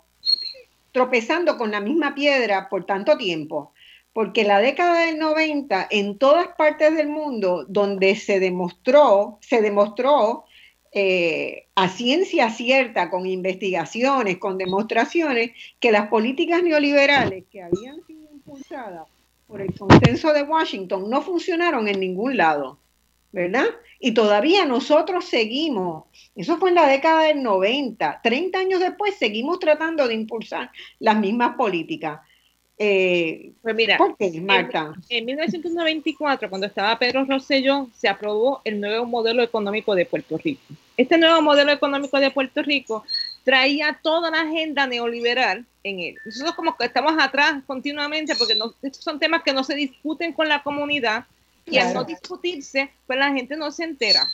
tropezando 0.91 1.57
con 1.57 1.71
la 1.71 1.79
misma 1.79 2.13
piedra 2.13 2.67
por 2.67 2.85
tanto 2.85 3.17
tiempo. 3.17 3.71
Porque 4.11 4.43
la 4.43 4.59
década 4.59 5.05
del 5.05 5.19
90, 5.19 5.87
en 5.89 6.17
todas 6.17 6.47
partes 6.57 6.95
del 6.95 7.07
mundo 7.07 7.65
donde 7.67 8.15
se 8.15 8.41
demostró, 8.41 9.37
se 9.41 9.61
demostró 9.61 10.45
eh, 10.97 11.67
a 11.75 11.89
ciencia 11.89 12.49
cierta, 12.49 13.09
con 13.09 13.25
investigaciones, 13.25 14.37
con 14.37 14.57
demostraciones, 14.57 15.51
que 15.77 15.91
las 15.91 16.07
políticas 16.07 16.63
neoliberales 16.63 17.43
que 17.51 17.61
habían 17.61 18.01
sido 18.07 18.29
impulsadas 18.31 19.05
por 19.45 19.59
el 19.59 19.77
consenso 19.77 20.31
de 20.31 20.43
Washington 20.43 21.09
no 21.09 21.21
funcionaron 21.21 21.89
en 21.89 21.99
ningún 21.99 22.37
lado, 22.37 22.79
¿verdad? 23.33 23.65
Y 23.99 24.13
todavía 24.13 24.65
nosotros 24.65 25.25
seguimos, 25.25 26.05
eso 26.33 26.55
fue 26.55 26.69
en 26.69 26.75
la 26.75 26.87
década 26.87 27.23
del 27.23 27.43
90, 27.43 28.21
30 28.23 28.57
años 28.57 28.79
después 28.79 29.15
seguimos 29.17 29.59
tratando 29.59 30.07
de 30.07 30.13
impulsar 30.13 30.71
las 30.99 31.19
mismas 31.19 31.57
políticas. 31.57 32.21
Eh, 32.77 33.53
pues 33.61 33.73
mira, 33.73 33.97
¿por 33.97 34.17
qué, 34.17 34.29
Marta? 34.41 34.93
En, 35.09 35.19
en, 35.19 35.25
1994, 35.25 36.49
cuando 36.49 36.67
estaba 36.67 36.99
Pedro 36.99 37.23
Rosselló, 37.25 37.87
se 37.95 38.09
aprobó 38.09 38.61
el 38.65 38.81
nuevo 38.81 39.05
modelo 39.05 39.41
económico 39.41 39.95
de 39.95 40.05
Puerto 40.05 40.37
Rico. 40.37 40.61
Este 40.97 41.17
nuevo 41.17 41.41
modelo 41.41 41.71
económico 41.71 42.19
de 42.19 42.31
Puerto 42.31 42.61
Rico 42.61 43.05
traía 43.43 43.99
toda 44.01 44.31
la 44.31 44.41
agenda 44.41 44.87
neoliberal 44.87 45.65
en 45.83 45.99
él. 45.99 46.15
Nosotros 46.25 46.55
como 46.55 46.75
que 46.75 46.85
estamos 46.85 47.13
atrás 47.19 47.63
continuamente 47.65 48.35
porque 48.35 48.57
estos 48.81 49.03
son 49.03 49.19
temas 49.19 49.43
que 49.43 49.53
no 49.53 49.63
se 49.63 49.75
discuten 49.75 50.33
con 50.33 50.49
la 50.49 50.63
comunidad 50.63 51.25
y 51.65 51.77
al 51.77 51.93
no 51.93 52.03
discutirse, 52.03 52.91
pues 53.07 53.17
la 53.17 53.31
gente 53.31 53.55
no 53.55 53.71
se 53.71 53.83
entera. 53.83 54.27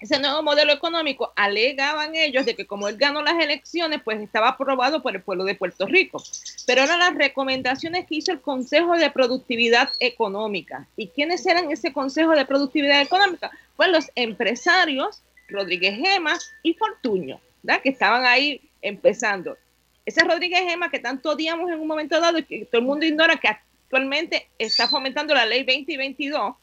Ese 0.00 0.18
nuevo 0.18 0.42
modelo 0.42 0.72
económico 0.72 1.32
alegaban 1.36 2.14
ellos 2.14 2.44
de 2.44 2.54
que 2.54 2.66
como 2.66 2.88
él 2.88 2.96
ganó 2.96 3.22
las 3.22 3.42
elecciones, 3.42 4.00
pues 4.04 4.20
estaba 4.20 4.50
aprobado 4.50 5.02
por 5.02 5.14
el 5.14 5.22
pueblo 5.22 5.44
de 5.44 5.54
Puerto 5.54 5.86
Rico. 5.86 6.22
Pero 6.66 6.82
eran 6.82 6.98
las 6.98 7.14
recomendaciones 7.14 8.06
que 8.06 8.16
hizo 8.16 8.32
el 8.32 8.40
Consejo 8.40 8.96
de 8.96 9.10
Productividad 9.10 9.90
Económica. 10.00 10.86
¿Y 10.96 11.08
quiénes 11.08 11.46
eran 11.46 11.70
ese 11.70 11.92
Consejo 11.92 12.32
de 12.32 12.44
Productividad 12.44 13.00
Económica? 13.00 13.50
Pues 13.76 13.90
los 13.90 14.10
empresarios 14.14 15.22
Rodríguez 15.48 15.96
Gema 15.96 16.36
y 16.62 16.74
Fortuño 16.74 17.40
que 17.82 17.88
estaban 17.88 18.24
ahí 18.24 18.60
empezando. 18.80 19.56
Ese 20.04 20.22
Rodríguez 20.22 20.60
Gema 20.60 20.90
que 20.90 21.00
tanto 21.00 21.30
odiamos 21.30 21.70
en 21.70 21.80
un 21.80 21.88
momento 21.88 22.20
dado 22.20 22.38
y 22.38 22.44
que 22.44 22.64
todo 22.66 22.80
el 22.80 22.86
mundo 22.86 23.04
ignora 23.04 23.36
que 23.36 23.48
actualmente 23.48 24.48
está 24.58 24.88
fomentando 24.88 25.34
la 25.34 25.46
ley 25.46 25.64
20 25.64 25.92
y 25.92 25.96
22, 25.96 26.54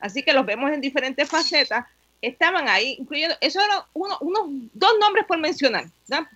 Así 0.00 0.22
que 0.22 0.32
los 0.32 0.44
vemos 0.44 0.72
en 0.72 0.80
diferentes 0.80 1.28
facetas. 1.28 1.84
Estaban 2.22 2.68
ahí, 2.68 2.96
incluyendo, 2.98 3.34
eso 3.40 3.60
eran 3.60 3.80
uno, 3.92 4.16
unos 4.20 4.70
dos 4.72 4.92
nombres 5.00 5.26
por 5.26 5.38
mencionar, 5.38 5.86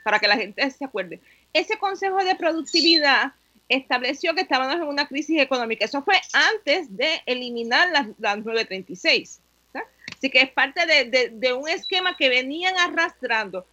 para 0.05 0.19
que 0.19 0.29
la 0.29 0.37
gente 0.37 0.69
se 0.71 0.85
acuerde. 0.85 1.21
Ese 1.53 1.79
Consejo 1.79 2.23
de 2.25 2.35
Productividad 2.35 3.33
estableció 3.69 4.35
que 4.35 4.43
estábamos 4.43 4.75
en 4.75 4.83
una 4.83 5.07
crisis 5.07 5.41
económica. 5.41 5.85
Eso 5.85 6.03
fue 6.03 6.21
antes 6.33 6.95
de 6.97 7.23
eliminar 7.27 7.89
las, 7.91 8.09
las 8.19 8.39
936. 8.39 9.41
Así 10.17 10.31
que 10.31 10.41
es 10.41 10.51
parte 10.51 10.87
de, 10.87 11.31
de, 11.33 11.53
un 11.53 11.69
esquema 11.69 12.17
que 12.17 12.29
venían 12.29 12.77
arrastrando 12.79 13.67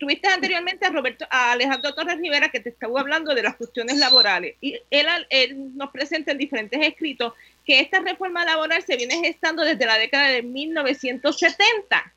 tuviste 0.00 0.28
anteriormente 0.28 0.86
a 0.86 0.90
Roberto, 0.90 1.26
a 1.30 1.52
Alejandro 1.52 1.94
Torres 1.94 2.16
Rivera 2.16 2.48
que 2.48 2.58
te 2.58 2.70
estaba 2.70 3.00
hablando 3.00 3.34
de 3.34 3.42
las 3.42 3.56
cuestiones 3.56 3.98
laborales 3.98 4.56
y 4.60 4.80
él, 4.90 5.06
él 5.28 5.76
nos 5.76 5.90
presenta 5.90 6.32
en 6.32 6.38
diferentes 6.38 6.80
escritos 6.80 7.34
que 7.70 7.78
esta 7.78 8.00
reforma 8.00 8.44
laboral 8.44 8.82
se 8.82 8.96
viene 8.96 9.20
gestando 9.20 9.62
desde 9.62 9.86
la 9.86 9.96
década 9.96 10.26
de 10.26 10.42
1970, 10.42 12.12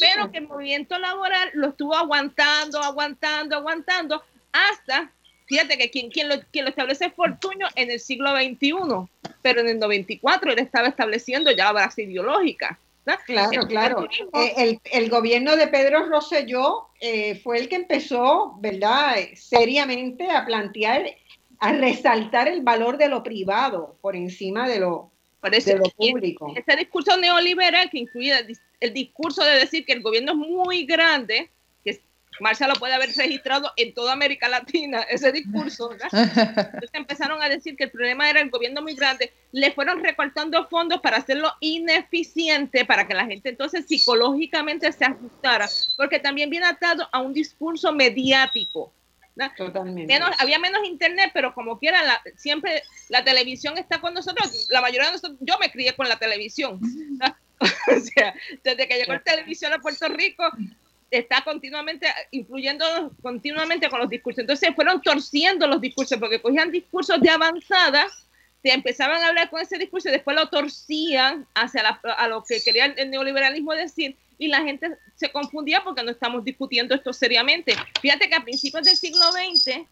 pero 0.00 0.32
que 0.32 0.38
el 0.38 0.48
movimiento 0.48 0.98
laboral 0.98 1.50
lo 1.52 1.68
estuvo 1.68 1.94
aguantando, 1.94 2.82
aguantando, 2.82 3.56
aguantando 3.56 4.24
hasta, 4.52 5.12
fíjate 5.44 5.76
que 5.76 5.90
quien, 5.90 6.10
quien, 6.10 6.30
lo, 6.30 6.36
quien 6.50 6.64
lo 6.64 6.70
establece 6.70 7.04
es 7.04 7.12
Fortuño 7.12 7.66
en 7.74 7.90
el 7.90 8.00
siglo 8.00 8.30
XXI, 8.30 8.72
pero 9.42 9.60
en 9.60 9.68
el 9.68 9.78
94 9.78 10.52
él 10.52 10.58
estaba 10.60 10.88
estableciendo 10.88 11.50
ya 11.50 11.66
la 11.66 11.72
base 11.72 12.04
ideológica. 12.04 12.78
Claro, 13.26 13.66
claro. 13.66 14.08
Eh, 14.32 14.78
el, 14.84 15.10
gobierno 15.10 15.56
de 15.56 15.66
Pedro 15.66 16.06
Rosselló 16.06 16.88
eh, 17.00 17.38
fue 17.42 17.58
el 17.58 17.68
que 17.68 17.76
empezó, 17.76 18.56
¿verdad?, 18.60 19.16
seriamente 19.34 20.30
a 20.30 20.46
plantear, 20.46 21.04
a 21.60 21.72
resaltar 21.72 22.48
el 22.48 22.62
valor 22.62 22.98
de 22.98 23.08
lo 23.08 23.22
privado 23.22 23.96
por 24.00 24.16
encima 24.16 24.68
de 24.68 24.80
lo, 24.80 25.12
de 25.42 25.76
lo 25.76 25.84
público. 25.90 26.52
Ese 26.56 26.76
discurso 26.76 27.16
neoliberal 27.16 27.90
que 27.90 27.98
incluye 27.98 28.34
el 28.80 28.94
discurso 28.94 29.44
de 29.44 29.60
decir 29.60 29.84
que 29.84 29.92
el 29.92 30.02
gobierno 30.02 30.32
es 30.32 30.38
muy 30.38 30.84
grande, 30.84 31.50
Marcia 32.40 32.66
lo 32.66 32.74
puede 32.74 32.94
haber 32.94 33.10
registrado 33.14 33.70
en 33.76 33.92
toda 33.94 34.12
América 34.12 34.48
Latina, 34.48 35.02
ese 35.10 35.32
discurso. 35.32 35.90
Entonces 35.92 36.90
empezaron 36.92 37.42
a 37.42 37.48
decir 37.48 37.76
que 37.76 37.84
el 37.84 37.90
problema 37.90 38.28
era 38.28 38.40
el 38.40 38.50
gobierno 38.50 38.82
muy 38.82 38.94
grande, 38.94 39.32
le 39.52 39.72
fueron 39.72 40.02
recortando 40.02 40.66
fondos 40.68 41.00
para 41.00 41.18
hacerlo 41.18 41.52
ineficiente, 41.60 42.84
para 42.84 43.06
que 43.06 43.14
la 43.14 43.26
gente 43.26 43.50
entonces 43.50 43.86
psicológicamente 43.86 44.90
se 44.92 45.04
ajustara, 45.04 45.68
porque 45.96 46.18
también 46.18 46.50
viene 46.50 46.66
atado 46.66 47.08
a 47.12 47.20
un 47.20 47.34
discurso 47.34 47.92
mediático. 47.92 48.92
Totalmente. 49.56 50.18
había 50.38 50.58
menos 50.58 50.84
internet, 50.84 51.30
pero 51.32 51.54
como 51.54 51.78
quiera, 51.78 52.22
siempre 52.36 52.82
la 53.08 53.24
televisión 53.24 53.78
está 53.78 54.00
con 54.00 54.14
nosotros. 54.14 54.68
La 54.70 54.80
mayoría 54.80 55.06
de 55.06 55.12
nosotros, 55.12 55.38
yo 55.40 55.56
me 55.58 55.70
crié 55.70 55.94
con 55.94 56.08
la 56.08 56.18
televisión. 56.18 56.80
o 57.60 58.00
sea, 58.00 58.34
desde 58.62 58.88
que 58.88 58.96
llegó 58.96 59.12
la 59.12 59.22
televisión 59.22 59.72
a 59.72 59.78
Puerto 59.78 60.08
Rico, 60.08 60.44
está 61.10 61.42
continuamente 61.42 62.06
influyendo 62.30 62.84
continuamente 63.22 63.88
con 63.88 64.00
los 64.00 64.08
discursos. 64.08 64.40
Entonces 64.40 64.74
fueron 64.74 65.02
torciendo 65.02 65.66
los 65.66 65.80
discursos 65.80 66.18
porque 66.18 66.40
cogían 66.40 66.70
discursos 66.70 67.20
de 67.20 67.30
avanzada, 67.30 68.06
se 68.62 68.72
empezaban 68.72 69.22
a 69.22 69.28
hablar 69.28 69.50
con 69.50 69.60
ese 69.60 69.78
discurso 69.78 70.08
y 70.08 70.12
después 70.12 70.36
lo 70.36 70.48
torcían 70.48 71.46
hacia 71.54 71.82
a 72.02 72.28
lo 72.28 72.42
que 72.44 72.62
quería 72.62 72.86
el 72.86 73.10
neoliberalismo 73.10 73.72
decir 73.72 74.16
y 74.38 74.48
la 74.48 74.62
gente 74.62 74.96
se 75.16 75.30
confundía 75.30 75.84
porque 75.84 76.02
no 76.02 76.10
estamos 76.10 76.42
discutiendo 76.44 76.94
esto 76.94 77.12
seriamente. 77.12 77.74
Fíjate 78.00 78.28
que 78.28 78.34
a 78.34 78.42
principios 78.42 78.84
del 78.84 78.96
siglo 78.96 79.30
XX 79.32 79.86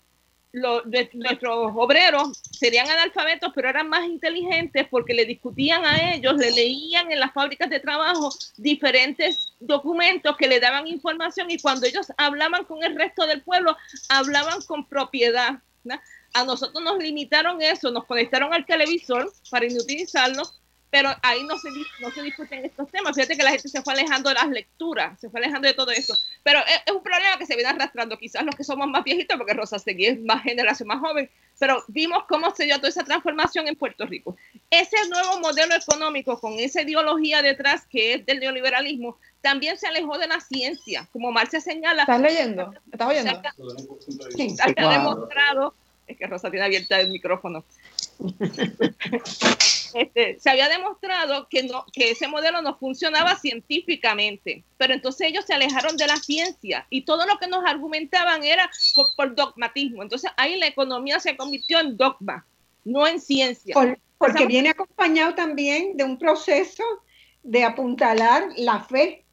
nuestros 1.13 1.73
obreros 1.75 2.41
serían 2.59 2.89
analfabetos, 2.89 3.53
pero 3.55 3.69
eran 3.69 3.89
más 3.89 4.07
inteligentes 4.07 4.87
porque 4.91 5.13
le 5.13 5.27
discutían 5.27 5.85
a 5.85 6.15
ellos, 6.15 6.37
le 6.37 6.51
leían 6.51 7.13
en 7.13 7.21
las 7.21 7.33
fábricas 7.35 7.69
de 7.69 7.81
trabajo 7.81 8.31
diferentes 8.57 9.53
documentos 9.61 10.37
que 10.39 10.49
le 10.49 10.61
daban 10.61 10.87
información 10.87 11.51
y 11.51 11.59
cuando 11.59 11.87
ellos 11.87 12.11
hablaban 12.17 12.65
con 12.65 12.83
el 12.83 12.97
resto 12.97 13.27
del 13.27 13.43
pueblo, 13.43 13.77
hablaban 14.09 14.63
con 14.63 14.87
propiedad. 14.87 15.61
A 16.39 16.45
nosotros 16.45 16.85
nos 16.85 16.99
limitaron 16.99 17.61
eso, 17.61 17.91
nos 17.91 18.05
conectaron 18.05 18.55
al 18.55 18.65
televisor 18.65 19.33
para 19.51 19.67
inutilizarlo 19.67 20.45
pero 20.91 21.11
ahí 21.23 21.45
no 21.45 21.59
se, 21.59 21.69
no 22.01 22.11
se 22.11 22.23
discuten 22.23 22.65
estos 22.65 22.91
temas. 22.91 23.15
Fíjate 23.15 23.37
que 23.37 23.43
la 23.43 23.51
gente 23.51 23.69
se 23.69 23.83
fue 23.83 23.93
alejando 23.93 24.31
de 24.31 24.37
las 24.37 24.49
lecturas, 24.49 25.21
se 25.21 25.29
fue 25.29 25.41
alejando 25.41 25.69
de 25.69 25.75
todo 25.75 25.91
eso. 25.91 26.17
Pero 26.43 26.61
es, 26.61 26.95
un 26.95 27.03
problema 27.03 27.37
que 27.39 27.47
se 27.47 27.55
viene 27.55 27.71
arrastrando, 27.71 28.17
quizás 28.17 28.43
los 28.45 28.55
que 28.55 28.65
somos 28.65 28.89
más 28.89 29.05
viejitos, 29.05 29.37
porque 29.37 29.53
Rosa 29.53 29.79
Seguí 29.79 30.07
es 30.07 30.21
más 30.21 30.43
generación 30.43 30.89
más 30.89 31.01
joven, 31.01 31.31
pero 31.59 31.85
vimos 31.89 32.25
cómo 32.29 32.55
se 32.55 32.65
dio 32.65 32.77
toda 32.77 32.89
esa 32.89 33.05
transformación 33.05 33.69
en 33.69 33.77
Puerto 33.77 34.07
Rico. 34.07 34.37
Ese 34.71 34.97
nuevo 35.11 35.41
modelo 35.41 35.75
económico, 35.75 36.41
con 36.41 36.55
esa 36.55 36.83
ideología 36.83 37.43
detrás 37.43 37.87
que 37.87 38.15
es 38.15 38.27
del 38.27 38.41
neoliberalismo, 38.41 39.19
también 39.43 39.77
se 39.77 39.87
alejó 39.87 40.17
de 40.17 40.27
la 40.27 40.41
ciencia, 40.41 41.07
como 41.13 41.31
Marcia 41.33 41.61
señala. 41.61 42.03
¿Estás 42.03 42.21
leyendo? 42.21 42.75
¿Estás 42.91 43.09
oyendo? 43.09 43.43
Sí, 44.37 44.57
ha 44.61 44.91
demostrado, 44.91 45.75
es 46.09 46.17
que 46.17 46.27
Rosa 46.27 46.51
tiene 46.51 46.67
abierta 46.67 47.01
el 47.01 47.11
micrófono 47.11 47.65
Este, 49.95 50.39
se 50.39 50.51
había 50.51 50.69
demostrado 50.69 51.49
que, 51.49 51.63
no, 51.63 51.85
que 51.93 52.11
ese 52.11 52.29
modelo 52.29 52.61
no 52.61 52.77
funcionaba 52.77 53.37
científicamente, 53.37 54.63
pero 54.77 54.93
entonces 54.93 55.29
ellos 55.29 55.45
se 55.47 55.55
alejaron 55.55 55.97
de 55.97 56.07
la 56.07 56.17
ciencia 56.17 56.87
y 56.91 57.03
todo 57.03 57.27
lo 57.27 57.39
que 57.39 57.47
nos 57.47 57.65
argumentaban 57.65 58.45
era 58.45 58.71
por, 59.17 59.35
dogmatismo. 59.35 60.03
Entonces 60.03 60.31
ahí 60.37 60.59
la 60.59 60.67
economía 60.67 61.21
se 61.21 61.37
convirtió 61.37 61.81
en 61.81 61.97
dogma, 61.97 62.45
no 62.85 63.07
en 63.07 63.21
ciencia. 63.21 63.75
porque 64.19 64.47
viene 64.47 64.71
acompañado 64.71 65.35
también 65.35 65.97
de 65.97 66.05
un 66.05 66.19
proceso 66.19 66.85
de 67.43 67.65
apuntalar 67.65 68.49
la 68.57 68.81
fe. 68.81 69.25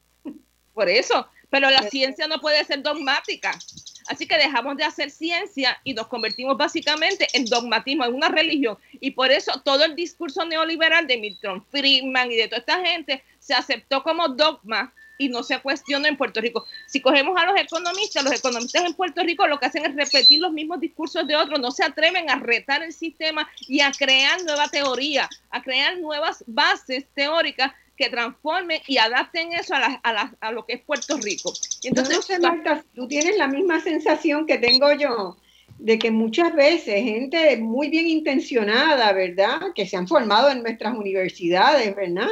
Por 0.74 0.90
eso, 0.90 1.28
pero 1.50 1.70
la 1.70 1.84
ciencia 1.84 2.28
no 2.28 2.40
puede 2.40 2.64
ser 2.64 2.82
dogmática. 2.82 3.58
Así 4.08 4.28
que 4.28 4.38
dejamos 4.38 4.78
de 4.78 4.84
hacer 4.84 5.10
ciencia 5.10 5.80
y 5.84 5.94
nos 5.94 6.08
convertimos 6.08 6.58
básicamente 6.58 7.28
en 7.34 7.46
dogmatismo, 7.46 8.06
en 8.06 8.14
una 8.14 8.30
religión. 8.30 8.78
Y 9.00 9.12
por 9.12 9.32
eso 9.32 9.62
todo 9.64 9.84
el 9.84 9.96
discurso 9.96 10.46
neoliberal 10.46 11.08
de 11.08 11.18
Milton 11.18 11.66
Friedman 11.72 12.32
y 12.32 12.36
de 12.36 12.48
toda 12.48 12.60
esta 12.60 12.86
gente 12.86 13.24
se 13.40 13.54
aceptó 13.54 14.04
como 14.04 14.28
dogma 14.30 14.94
y 15.18 15.30
no 15.30 15.44
se 15.44 15.60
cuestiona 15.60 16.08
en 16.08 16.18
Puerto 16.18 16.42
Rico. 16.42 16.66
Si 16.88 17.02
cogemos 17.02 17.40
a 17.42 17.46
los 17.46 17.60
economistas, 17.60 18.24
los 18.24 18.34
economistas 18.34 18.84
en 18.84 18.94
Puerto 18.94 19.24
Rico 19.24 19.48
lo 19.48 19.60
que 19.60 19.68
hacen 19.68 19.86
es 19.86 19.96
repetir 19.96 20.42
los 20.42 20.52
mismos 20.52 20.80
discursos 20.80 21.26
de 21.28 21.36
otros, 21.36 21.60
no 21.60 21.72
se 21.72 21.84
atreven 21.84 22.30
a 22.30 22.36
retar 22.36 22.84
el 22.84 22.94
sistema 22.94 23.50
y 23.68 23.82
a 23.82 23.92
crear 23.92 24.44
nueva 24.44 24.68
teoría, 24.68 25.30
a 25.50 25.62
crear 25.62 25.98
nuevas 26.00 26.44
bases 26.48 27.06
teóricas 27.14 27.72
que 27.98 28.10
transformen 28.10 28.82
y 28.88 28.98
adapten 28.98 29.54
eso 29.54 29.74
a, 29.76 30.00
a, 30.40 30.52
lo 30.52 30.66
que 30.66 30.74
es 30.74 30.82
Puerto 30.82 31.18
Rico. 31.18 31.54
Entonces, 31.84 32.40
Marta, 32.40 32.84
tú 32.94 33.08
tienes 33.08 33.38
la 33.38 33.48
misma 33.48 33.80
sensación 33.82 34.46
que 34.46 34.58
tengo 34.58 34.92
yo, 34.94 35.38
de 35.80 36.00
que 36.00 36.12
muchas 36.12 36.54
veces 36.54 37.04
gente 37.04 37.58
muy 37.58 37.90
bien 37.90 38.08
intencionada, 38.08 39.12
¿verdad? 39.14 39.60
Que 39.74 39.86
se 39.86 39.98
han 39.98 40.08
formado 40.08 40.50
en 40.50 40.64
nuestras 40.64 40.96
universidades, 40.96 41.96
¿verdad? 41.96 42.30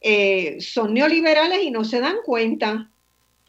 Eh, 0.00 0.56
son 0.60 0.94
neoliberales 0.94 1.62
y 1.62 1.70
no 1.70 1.84
se 1.84 2.00
dan 2.00 2.16
cuenta. 2.24 2.90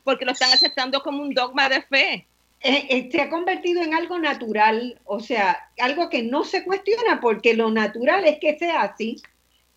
Porque 0.03 0.25
lo 0.25 0.31
están 0.31 0.51
aceptando 0.51 1.01
como 1.01 1.22
un 1.22 1.34
dogma 1.34 1.70
de 1.70 1.81
fe. 1.81 2.27
Eh, 2.63 2.86
eh, 2.89 3.10
se 3.12 3.22
ha 3.22 3.29
convertido 3.29 3.81
en 3.81 3.96
algo 3.96 4.20
natural, 4.20 5.00
o 5.05 5.20
sea, 5.20 5.72
algo 5.79 6.10
que 6.10 6.22
no 6.22 6.43
se 6.43 6.63
cuestiona 6.63 7.20
porque 7.20 7.55
lo 7.55 7.72
natural 7.72 8.25
es 8.25 8.38
que 8.39 8.58
sea 8.58 8.84
así. 8.84 9.17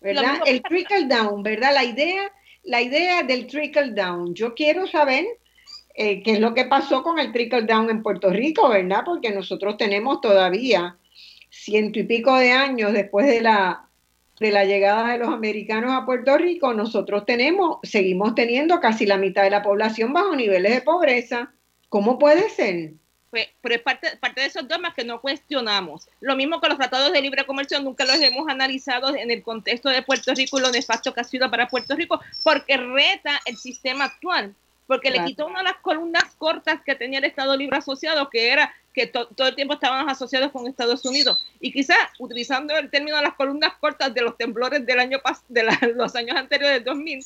¿Verdad? 0.05 0.37
El 0.45 0.61
trickle 0.61 1.07
down, 1.07 1.41
¿verdad? 1.41 1.73
La 1.73 1.83
idea, 1.83 2.31
la 2.63 2.81
idea 2.81 3.23
del 3.23 3.47
trickle 3.47 3.91
down. 3.91 4.35
Yo 4.35 4.53
quiero 4.53 4.85
saber 4.85 5.25
eh, 5.95 6.21
qué 6.21 6.33
es 6.33 6.39
lo 6.39 6.53
que 6.53 6.65
pasó 6.65 7.01
con 7.01 7.17
el 7.17 7.31
trickle 7.31 7.63
down 7.63 7.89
en 7.89 8.03
Puerto 8.03 8.29
Rico, 8.29 8.69
¿verdad? 8.69 9.01
Porque 9.03 9.31
nosotros 9.31 9.77
tenemos 9.77 10.21
todavía 10.21 10.97
ciento 11.49 11.99
y 11.99 12.03
pico 12.03 12.37
de 12.37 12.51
años 12.51 12.93
después 12.93 13.25
de 13.25 13.41
la, 13.41 13.89
de 14.39 14.51
la 14.51 14.63
llegada 14.65 15.13
de 15.13 15.17
los 15.17 15.29
americanos 15.29 15.91
a 15.93 16.05
Puerto 16.05 16.37
Rico, 16.37 16.73
nosotros 16.75 17.25
tenemos, 17.25 17.79
seguimos 17.81 18.35
teniendo 18.35 18.79
casi 18.79 19.07
la 19.07 19.17
mitad 19.17 19.41
de 19.41 19.49
la 19.49 19.63
población 19.63 20.13
bajo 20.13 20.35
niveles 20.35 20.75
de 20.75 20.81
pobreza. 20.81 21.51
¿Cómo 21.89 22.19
puede 22.19 22.49
ser? 22.49 22.93
Pero 23.61 23.75
es 23.75 23.81
parte, 23.81 24.17
parte 24.17 24.41
de 24.41 24.47
esos 24.47 24.67
dogmas 24.67 24.93
que 24.93 25.03
no 25.03 25.21
cuestionamos. 25.21 26.07
Lo 26.21 26.35
mismo 26.35 26.59
que 26.59 26.67
los 26.67 26.77
tratados 26.77 27.11
de 27.11 27.21
libre 27.21 27.45
comercio, 27.45 27.79
nunca 27.81 28.05
los 28.05 28.15
hemos 28.15 28.47
analizado 28.47 29.15
en 29.15 29.31
el 29.31 29.43
contexto 29.43 29.89
de 29.89 30.01
Puerto 30.01 30.33
Rico 30.33 30.57
y 30.57 30.61
lo 30.61 30.71
nefasto 30.71 31.13
que 31.13 31.21
ha 31.21 31.23
sido 31.23 31.49
para 31.49 31.67
Puerto 31.67 31.95
Rico, 31.95 32.19
porque 32.43 32.77
reta 32.77 33.41
el 33.45 33.57
sistema 33.57 34.05
actual, 34.05 34.53
porque 34.87 35.09
le 35.09 35.23
quitó 35.25 35.47
una 35.47 35.59
de 35.59 35.65
las 35.65 35.77
columnas 35.77 36.23
cortas 36.37 36.81
que 36.85 36.95
tenía 36.95 37.19
el 37.19 37.25
Estado 37.25 37.57
Libre 37.57 37.77
Asociado, 37.77 38.29
que 38.29 38.51
era 38.51 38.73
que 38.93 39.07
todo 39.07 39.47
el 39.47 39.55
tiempo 39.55 39.73
estaban 39.73 40.07
asociados 40.09 40.51
con 40.51 40.67
Estados 40.67 41.03
Unidos. 41.05 41.45
Y 41.59 41.73
quizás 41.73 41.97
utilizando 42.17 42.75
el 42.77 42.89
término 42.89 43.17
de 43.17 43.23
las 43.23 43.33
columnas 43.33 43.73
cortas 43.79 44.13
de 44.13 44.21
los 44.21 44.37
temblores 44.37 44.85
del 44.85 44.99
año 44.99 45.19
de 45.49 45.63
los 45.95 46.15
años 46.15 46.37
anteriores 46.37 46.77
del 46.77 46.83
2000, 46.85 47.25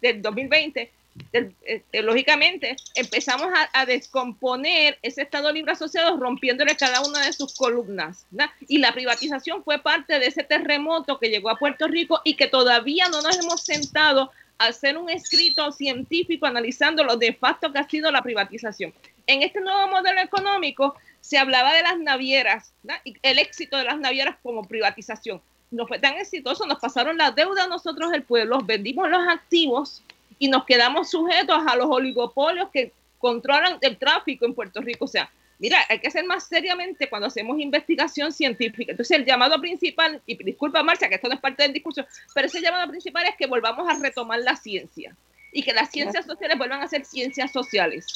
del 0.00 0.22
2020, 0.22 0.90
este, 1.32 2.02
lógicamente 2.02 2.76
empezamos 2.94 3.48
a, 3.72 3.86
descomponer 3.86 4.98
ese 5.02 5.22
Estado 5.22 5.52
Libre 5.52 5.72
Asociado 5.72 6.16
rompiéndole 6.16 6.76
cada 6.76 7.02
una 7.02 7.24
de 7.24 7.32
sus 7.32 7.54
columnas. 7.54 8.26
Y 8.66 8.78
la 8.78 8.92
privatización 8.92 9.62
fue 9.62 9.78
parte 9.78 10.18
de 10.18 10.26
ese 10.26 10.42
terremoto 10.42 11.18
que 11.18 11.28
llegó 11.28 11.50
a 11.50 11.58
Puerto 11.58 11.86
Rico 11.86 12.20
y 12.24 12.34
que 12.34 12.48
todavía 12.48 13.08
no 13.08 13.20
nos 13.22 13.38
hemos 13.38 13.62
sentado 13.62 14.32
a 14.58 14.66
hacer 14.66 14.96
un 14.96 15.10
escrito 15.10 15.70
científico 15.72 16.46
analizando 16.46 17.04
lo 17.04 17.16
de 17.16 17.34
facto 17.34 17.72
que 17.72 17.78
ha 17.78 17.88
sido 17.88 18.10
la 18.10 18.22
privatización. 18.22 18.92
En 19.26 19.42
este 19.42 19.60
nuevo 19.60 19.88
modelo 19.88 20.20
económico 20.20 20.96
se 21.20 21.38
hablaba 21.38 21.74
de 21.74 21.82
las 21.82 21.98
navieras, 21.98 22.72
y 23.04 23.14
el 23.22 23.38
éxito 23.38 23.76
de 23.76 23.84
las 23.84 23.98
navieras 23.98 24.36
como 24.42 24.64
privatización. 24.64 25.40
No 25.70 25.86
fue 25.86 25.98
tan 25.98 26.14
exitoso, 26.14 26.66
nos 26.66 26.78
pasaron 26.78 27.18
la 27.18 27.30
deuda 27.32 27.64
a 27.64 27.68
nosotros 27.68 28.12
el 28.12 28.22
pueblo, 28.22 28.60
vendimos 28.60 29.08
los 29.08 29.26
activos 29.26 30.02
y 30.38 30.48
nos 30.48 30.64
quedamos 30.64 31.10
sujetos 31.10 31.62
a 31.66 31.76
los 31.76 31.86
oligopolios 31.86 32.70
que 32.70 32.92
controlan 33.18 33.78
el 33.80 33.96
tráfico 33.96 34.44
en 34.44 34.54
Puerto 34.54 34.80
Rico. 34.80 35.06
O 35.06 35.08
sea, 35.08 35.30
mira, 35.58 35.78
hay 35.88 35.98
que 35.98 36.08
hacer 36.08 36.24
más 36.24 36.46
seriamente 36.46 37.08
cuando 37.08 37.28
hacemos 37.28 37.58
investigación 37.58 38.32
científica. 38.32 38.92
Entonces, 38.92 39.18
el 39.18 39.24
llamado 39.24 39.60
principal, 39.60 40.20
y 40.26 40.42
disculpa 40.42 40.82
Marcia, 40.82 41.08
que 41.08 41.14
esto 41.14 41.28
no 41.28 41.34
es 41.34 41.40
parte 41.40 41.62
del 41.62 41.72
discurso, 41.72 42.06
pero 42.34 42.46
ese 42.46 42.60
llamado 42.60 42.90
principal 42.90 43.24
es 43.26 43.36
que 43.36 43.46
volvamos 43.46 43.88
a 43.88 43.98
retomar 43.98 44.40
la 44.40 44.56
ciencia 44.56 45.16
y 45.52 45.62
que 45.62 45.72
las 45.72 45.90
ciencias 45.90 46.26
sociales 46.26 46.58
vuelvan 46.58 46.82
a 46.82 46.88
ser 46.88 47.04
ciencias 47.04 47.52
sociales. 47.52 48.06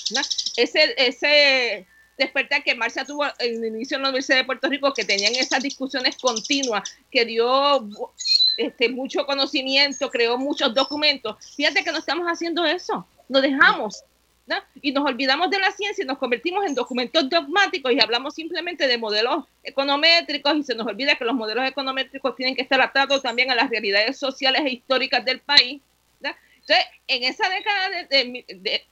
Ese, 0.56 0.94
ese 0.98 1.86
despertar 2.18 2.64
que 2.64 2.74
Marcia 2.74 3.04
tuvo 3.04 3.24
en 3.38 3.64
el 3.64 3.76
inicio 3.76 3.96
en 3.96 4.02
la 4.02 4.08
Universidad 4.08 4.38
de 4.38 4.44
Puerto 4.44 4.68
Rico, 4.68 4.92
que 4.92 5.04
tenían 5.04 5.34
esas 5.36 5.62
discusiones 5.62 6.18
continuas, 6.18 6.82
que 7.10 7.24
dio 7.24 7.88
este, 8.56 8.88
mucho 8.88 9.24
conocimiento, 9.24 10.10
creó 10.10 10.36
muchos 10.36 10.74
documentos. 10.74 11.36
Fíjate 11.56 11.84
que 11.84 11.92
no 11.92 11.98
estamos 11.98 12.26
haciendo 12.26 12.66
eso, 12.66 13.06
nos 13.28 13.40
dejamos 13.40 14.04
y 14.80 14.92
nos 14.92 15.04
olvidamos 15.04 15.50
de 15.50 15.58
la 15.58 15.70
ciencia 15.70 16.02
y 16.02 16.06
nos 16.06 16.16
convertimos 16.16 16.64
en 16.64 16.74
documentos 16.74 17.28
dogmáticos 17.28 17.92
y 17.92 18.00
hablamos 18.00 18.34
simplemente 18.34 18.86
de 18.86 18.96
modelos 18.96 19.44
econométricos 19.62 20.56
y 20.56 20.62
se 20.62 20.74
nos 20.74 20.86
olvida 20.86 21.16
que 21.16 21.24
los 21.26 21.34
modelos 21.34 21.68
econométricos 21.68 22.34
tienen 22.34 22.56
que 22.56 22.62
estar 22.62 22.80
atados 22.80 23.22
también 23.22 23.50
a 23.50 23.54
las 23.54 23.68
realidades 23.68 24.18
sociales 24.18 24.62
e 24.64 24.70
históricas 24.70 25.24
del 25.24 25.40
país. 25.40 25.82
Entonces, 26.20 26.86
en 27.06 27.24
esa 27.24 27.48
década 27.48 27.88
de, 28.10 28.44
de 28.48 28.86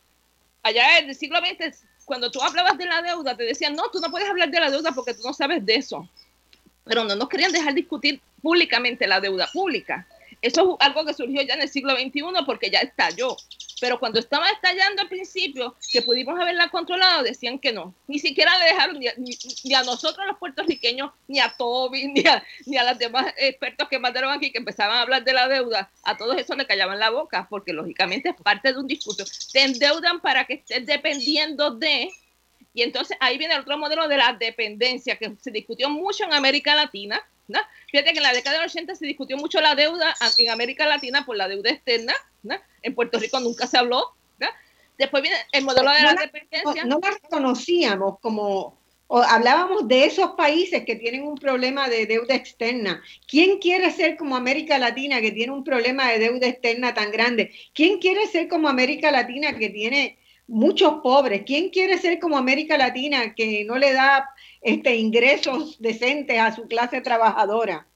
allá 0.62 1.00
del 1.00 1.14
siglo 1.14 1.38
XX, 1.40 1.84
cuando 2.06 2.30
tú 2.30 2.40
hablabas 2.40 2.78
de 2.78 2.86
la 2.86 3.02
deuda, 3.02 3.36
te 3.36 3.42
decían, 3.42 3.74
no, 3.74 3.90
tú 3.90 3.98
no 3.98 4.10
puedes 4.10 4.28
hablar 4.30 4.48
de 4.48 4.60
la 4.60 4.70
deuda 4.70 4.92
porque 4.92 5.12
tú 5.12 5.22
no 5.24 5.34
sabes 5.34 5.66
de 5.66 5.74
eso. 5.74 6.08
Pero 6.84 7.04
no 7.04 7.16
nos 7.16 7.28
querían 7.28 7.52
dejar 7.52 7.74
discutir 7.74 8.20
públicamente 8.40 9.08
la 9.08 9.20
deuda 9.20 9.48
pública. 9.52 10.06
Eso 10.42 10.76
es 10.78 10.86
algo 10.86 11.04
que 11.04 11.14
surgió 11.14 11.42
ya 11.42 11.54
en 11.54 11.62
el 11.62 11.68
siglo 11.68 11.96
XXI 11.96 12.22
porque 12.44 12.70
ya 12.70 12.80
estalló. 12.80 13.36
Pero 13.80 14.00
cuando 14.00 14.18
estaba 14.18 14.48
estallando 14.48 15.02
al 15.02 15.08
principio, 15.08 15.76
que 15.92 16.00
pudimos 16.00 16.38
haberla 16.40 16.68
controlado, 16.68 17.22
decían 17.22 17.58
que 17.58 17.72
no. 17.72 17.94
Ni 18.06 18.18
siquiera 18.18 18.58
le 18.58 18.66
dejaron 18.66 18.98
ni 18.98 19.74
a, 19.74 19.82
nosotros 19.82 20.26
los 20.26 20.38
puertorriqueños, 20.38 21.10
ni 21.28 21.40
a 21.40 21.54
Toby, 21.56 22.08
ni 22.14 22.26
a, 22.26 22.42
ni 22.64 22.76
a 22.78 22.84
los 22.84 22.98
demás 22.98 23.34
expertos 23.36 23.88
que 23.88 23.98
mandaron 23.98 24.32
aquí 24.32 24.50
que 24.50 24.58
empezaban 24.58 24.96
a 24.96 25.02
hablar 25.02 25.24
de 25.24 25.32
la 25.32 25.48
deuda. 25.48 25.90
A 26.04 26.16
todos 26.16 26.36
eso 26.38 26.54
le 26.54 26.66
callaban 26.66 26.98
la 26.98 27.10
boca 27.10 27.46
porque 27.50 27.72
lógicamente 27.72 28.30
es 28.30 28.36
parte 28.36 28.72
de 28.72 28.78
un 28.78 28.86
discurso. 28.86 29.24
Te 29.52 29.62
endeudan 29.62 30.20
para 30.20 30.44
que 30.44 30.54
estés 30.54 30.86
dependiendo 30.86 31.70
de... 31.72 32.10
Y 32.72 32.82
entonces 32.82 33.16
ahí 33.20 33.38
viene 33.38 33.54
el 33.54 33.60
otro 33.60 33.78
modelo 33.78 34.06
de 34.06 34.18
la 34.18 34.34
dependencia 34.34 35.16
que 35.16 35.34
se 35.40 35.50
discutió 35.50 35.88
mucho 35.88 36.24
en 36.24 36.34
América 36.34 36.74
Latina 36.74 37.22
Fíjate 37.90 38.12
que 38.12 38.18
en 38.18 38.22
la 38.22 38.32
década 38.32 38.58
de 38.58 38.64
80 38.64 38.94
se 38.94 39.06
discutió 39.06 39.36
mucho 39.36 39.60
la 39.60 39.74
deuda 39.74 40.14
en 40.38 40.50
América 40.50 40.86
Latina 40.86 41.24
por 41.24 41.36
la 41.36 41.48
deuda 41.48 41.70
externa, 41.70 42.14
en 42.82 42.94
Puerto 42.94 43.18
Rico 43.18 43.40
nunca 43.40 43.66
se 43.66 43.78
habló. 43.78 44.16
Después 44.98 45.22
viene 45.22 45.36
el 45.52 45.64
modelo 45.64 45.90
de 45.90 46.02
la, 46.02 46.14
dependencia. 46.14 46.84
No, 46.84 46.98
la 47.02 47.10
reconocíamos 47.10 48.18
como, 48.20 48.78
o 49.08 49.18
hablábamos 49.22 49.86
de 49.88 50.06
esos 50.06 50.30
países 50.32 50.84
que 50.84 50.96
tienen 50.96 51.22
un 51.22 51.36
problema 51.36 51.88
de 51.88 52.06
deuda 52.06 52.34
externa. 52.34 53.02
¿Quién 53.26 53.58
quiere 53.58 53.90
ser 53.90 54.16
como 54.16 54.36
América 54.36 54.78
Latina 54.78 55.20
que 55.20 55.32
tiene 55.32 55.52
un 55.52 55.64
problema 55.64 56.10
de 56.10 56.18
deuda 56.18 56.46
externa 56.46 56.94
tan 56.94 57.10
grande? 57.10 57.52
¿Quién 57.74 57.98
quiere 57.98 58.26
ser 58.26 58.48
como 58.48 58.68
América 58.68 59.10
Latina 59.10 59.58
que 59.58 59.68
tiene 59.68 60.18
muchos 60.46 61.00
pobres? 61.02 61.42
¿Quién 61.44 61.68
quiere 61.68 61.98
ser 61.98 62.18
como 62.18 62.38
América 62.38 62.78
Latina 62.78 63.34
que 63.34 63.64
no 63.64 63.76
le 63.76 63.92
da 63.92 64.30
este, 64.66 64.96
ingresos 64.96 65.80
decentes 65.80 66.40
a 66.40 66.52
su 66.52 66.66
clase 66.66 67.00
trabajadora. 67.00 67.86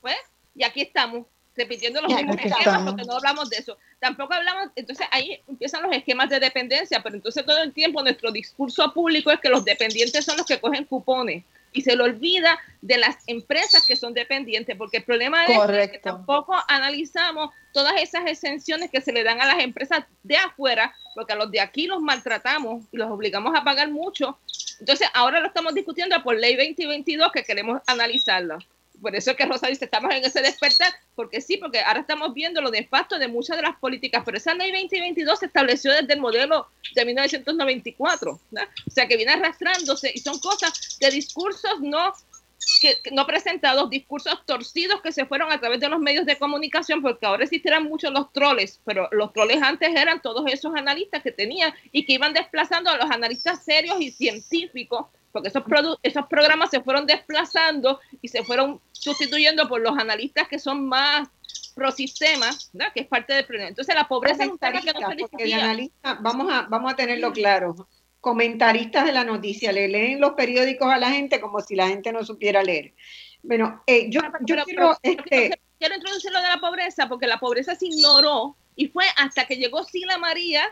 Pues, 0.00 0.16
y 0.54 0.62
aquí 0.62 0.82
estamos, 0.82 1.26
repitiendo 1.56 2.00
los 2.00 2.14
mismos 2.14 2.36
esquemas, 2.36 2.82
porque 2.84 3.02
no 3.02 3.16
hablamos 3.16 3.50
de 3.50 3.56
eso. 3.56 3.76
Tampoco 3.98 4.32
hablamos, 4.32 4.70
entonces 4.76 5.08
ahí 5.10 5.42
empiezan 5.48 5.82
los 5.82 5.92
esquemas 5.92 6.30
de 6.30 6.38
dependencia, 6.38 7.02
pero 7.02 7.16
entonces 7.16 7.44
todo 7.44 7.60
el 7.60 7.72
tiempo 7.72 8.00
nuestro 8.00 8.30
discurso 8.30 8.92
público 8.94 9.32
es 9.32 9.40
que 9.40 9.48
los 9.48 9.64
dependientes 9.64 10.24
son 10.24 10.36
los 10.36 10.46
que 10.46 10.60
cogen 10.60 10.84
cupones 10.84 11.42
y 11.74 11.82
se 11.82 11.94
le 11.96 12.02
olvida 12.02 12.58
de 12.80 12.96
las 12.96 13.16
empresas 13.26 13.84
que 13.86 13.96
son 13.96 14.14
dependientes, 14.14 14.76
porque 14.76 14.98
el 14.98 15.04
problema 15.04 15.44
es 15.44 15.90
que 15.90 15.98
tampoco 15.98 16.54
analizamos 16.68 17.50
todas 17.72 18.00
esas 18.00 18.26
exenciones 18.26 18.90
que 18.90 19.00
se 19.00 19.12
le 19.12 19.24
dan 19.24 19.40
a 19.42 19.46
las 19.46 19.58
empresas 19.58 20.04
de 20.22 20.36
afuera, 20.36 20.94
porque 21.14 21.32
a 21.34 21.36
los 21.36 21.50
de 21.50 21.60
aquí 21.60 21.86
los 21.86 22.00
maltratamos 22.00 22.84
y 22.92 22.96
los 22.96 23.10
obligamos 23.10 23.54
a 23.56 23.64
pagar 23.64 23.90
mucho. 23.90 24.38
Entonces, 24.78 25.08
ahora 25.12 25.40
lo 25.40 25.48
estamos 25.48 25.74
discutiendo 25.74 26.22
por 26.22 26.36
ley 26.36 26.54
2022 26.56 27.32
que 27.32 27.42
queremos 27.42 27.82
analizarlo. 27.86 28.58
Por 29.04 29.14
eso 29.14 29.32
es 29.32 29.36
que 29.36 29.44
Rosa 29.44 29.68
dice, 29.68 29.84
estamos 29.84 30.12
en 30.14 30.24
ese 30.24 30.40
despertar, 30.40 30.90
porque 31.14 31.42
sí, 31.42 31.58
porque 31.58 31.80
ahora 31.80 32.00
estamos 32.00 32.32
viendo 32.32 32.62
lo 32.62 32.70
nefasto 32.70 33.18
de 33.18 33.28
muchas 33.28 33.56
de 33.58 33.62
las 33.62 33.76
políticas, 33.76 34.22
pero 34.24 34.38
esa 34.38 34.54
ley 34.54 34.72
2022 34.72 35.38
se 35.38 35.46
estableció 35.46 35.92
desde 35.92 36.14
el 36.14 36.20
modelo 36.20 36.66
de 36.94 37.04
1994, 37.04 38.32
o 38.32 38.90
sea, 38.90 39.06
que 39.06 39.16
viene 39.16 39.32
arrastrándose 39.32 40.10
y 40.14 40.18
son 40.20 40.38
cosas 40.38 40.98
de 40.98 41.10
discursos 41.10 41.80
no 41.80 42.14
que, 42.80 42.96
no 43.12 43.26
presentados, 43.26 43.90
discursos 43.90 44.40
torcidos 44.46 45.02
que 45.02 45.12
se 45.12 45.26
fueron 45.26 45.52
a 45.52 45.60
través 45.60 45.80
de 45.80 45.88
los 45.90 46.00
medios 46.00 46.24
de 46.24 46.38
comunicación, 46.38 47.02
porque 47.02 47.26
ahora 47.26 47.44
existirán 47.44 47.84
muchos 47.84 48.10
los 48.10 48.32
troles, 48.32 48.80
pero 48.86 49.08
los 49.12 49.34
troles 49.34 49.62
antes 49.62 49.94
eran 49.94 50.22
todos 50.22 50.50
esos 50.50 50.74
analistas 50.74 51.22
que 51.22 51.30
tenían 51.30 51.74
y 51.92 52.06
que 52.06 52.14
iban 52.14 52.32
desplazando 52.32 52.88
a 52.88 52.96
los 52.96 53.10
analistas 53.10 53.64
serios 53.64 54.00
y 54.00 54.10
científicos, 54.10 55.06
porque 55.34 55.48
esos, 55.48 55.64
esos 56.04 56.26
programas 56.28 56.70
se 56.70 56.80
fueron 56.80 57.06
desplazando 57.06 57.98
y 58.22 58.28
se 58.28 58.44
fueron 58.44 58.80
sustituyendo 58.92 59.68
por 59.68 59.80
los 59.80 59.98
analistas 59.98 60.46
que 60.46 60.60
son 60.60 60.86
más 60.86 61.28
pro 61.74 61.90
sistema, 61.90 62.48
que 62.94 63.00
es 63.00 63.08
parte 63.08 63.34
del 63.34 63.44
problema. 63.44 63.68
Entonces 63.68 63.96
la 63.96 64.06
pobreza 64.06 64.44
tema 64.44 64.80
que 64.80 64.92
no 64.92 65.10
se 65.10 65.90
vamos 66.20 66.52
a, 66.52 66.62
vamos 66.70 66.92
a 66.92 66.94
tenerlo 66.94 67.32
claro 67.32 67.88
comentaristas 68.20 69.04
de 69.06 69.12
la 69.12 69.24
noticia, 69.24 69.72
le 69.72 69.88
leen 69.88 70.20
los 70.20 70.34
periódicos 70.34 70.88
a 70.88 70.98
la 70.98 71.10
gente 71.10 71.40
como 71.40 71.60
si 71.60 71.74
la 71.74 71.88
gente 71.88 72.12
no 72.12 72.24
supiera 72.24 72.62
leer. 72.62 72.94
Bueno, 73.42 73.82
eh, 73.88 74.08
yo, 74.08 74.20
yo 74.42 74.64
quiero, 74.64 74.96
este, 75.02 75.60
quiero 75.80 75.96
introducir 75.96 76.32
lo 76.32 76.40
de 76.40 76.48
la 76.48 76.60
pobreza, 76.60 77.08
porque 77.08 77.26
la 77.26 77.40
pobreza 77.40 77.74
se 77.74 77.86
ignoró 77.86 78.56
y 78.76 78.86
fue 78.86 79.04
hasta 79.16 79.46
que 79.46 79.56
llegó 79.56 79.82
Sila 79.82 80.16
María 80.16 80.62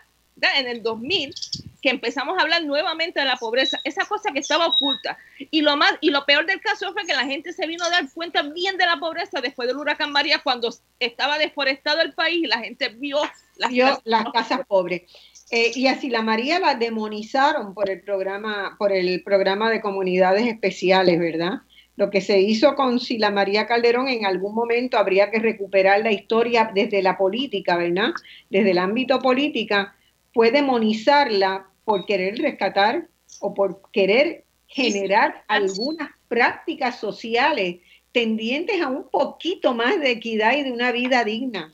en 0.57 0.68
el 0.68 0.83
2000 0.83 1.35
que 1.82 1.90
empezamos 1.90 2.38
a 2.38 2.42
hablar 2.42 2.64
nuevamente 2.64 3.20
de 3.20 3.26
la 3.26 3.36
pobreza, 3.36 3.78
esa 3.82 4.06
cosa 4.06 4.30
que 4.32 4.38
estaba 4.38 4.68
oculta. 4.68 5.18
Y 5.50 5.62
lo 5.62 5.76
más 5.76 5.94
y 6.00 6.10
lo 6.10 6.24
peor 6.24 6.46
del 6.46 6.60
caso 6.60 6.92
fue 6.92 7.04
que 7.04 7.12
la 7.12 7.26
gente 7.26 7.52
se 7.52 7.66
vino 7.66 7.84
a 7.84 7.90
dar 7.90 8.04
cuenta 8.14 8.42
bien 8.42 8.78
de 8.78 8.86
la 8.86 8.98
pobreza 8.98 9.40
después 9.40 9.66
del 9.68 9.76
huracán 9.76 10.12
María 10.12 10.40
cuando 10.42 10.70
estaba 11.00 11.38
deforestado 11.38 12.00
el 12.00 12.14
país 12.14 12.44
y 12.44 12.46
la 12.46 12.60
gente 12.60 12.88
vio 12.90 13.18
las, 13.56 13.70
vio 13.70 14.00
las 14.04 14.24
casas 14.32 14.60
pobres. 14.66 15.02
Eh, 15.50 15.72
y 15.74 15.88
así 15.88 16.08
la 16.08 16.22
María 16.22 16.60
la 16.60 16.76
demonizaron 16.76 17.74
por 17.74 17.90
el 17.90 18.00
programa, 18.00 18.76
por 18.78 18.92
el 18.92 19.22
programa 19.22 19.68
de 19.68 19.80
comunidades 19.80 20.46
especiales, 20.46 21.18
¿verdad? 21.18 21.62
Lo 21.96 22.10
que 22.10 22.20
se 22.20 22.40
hizo 22.40 22.74
con 22.74 23.00
Sila 23.00 23.30
María 23.30 23.66
Calderón 23.66 24.08
en 24.08 24.24
algún 24.24 24.54
momento 24.54 24.96
habría 24.96 25.30
que 25.30 25.40
recuperar 25.40 26.00
la 26.00 26.12
historia 26.12 26.70
desde 26.72 27.02
la 27.02 27.18
política, 27.18 27.76
¿verdad? 27.76 28.12
Desde 28.48 28.70
el 28.70 28.78
ámbito 28.78 29.18
política, 29.18 29.94
fue 30.32 30.50
demonizarla 30.50 31.66
por 31.92 32.07
querer 32.07 32.38
rescatar 32.38 33.07
o 33.40 33.52
por 33.52 33.83
querer 33.92 34.46
generar 34.66 35.44
algunas 35.46 36.09
prácticas 36.26 36.98
sociales 36.98 37.81
tendientes 38.12 38.81
a 38.81 38.88
un 38.88 39.11
poquito 39.11 39.74
más 39.74 40.00
de 40.00 40.12
equidad 40.12 40.57
y 40.57 40.62
de 40.62 40.72
una 40.72 40.90
vida 40.90 41.22
digna 41.22 41.70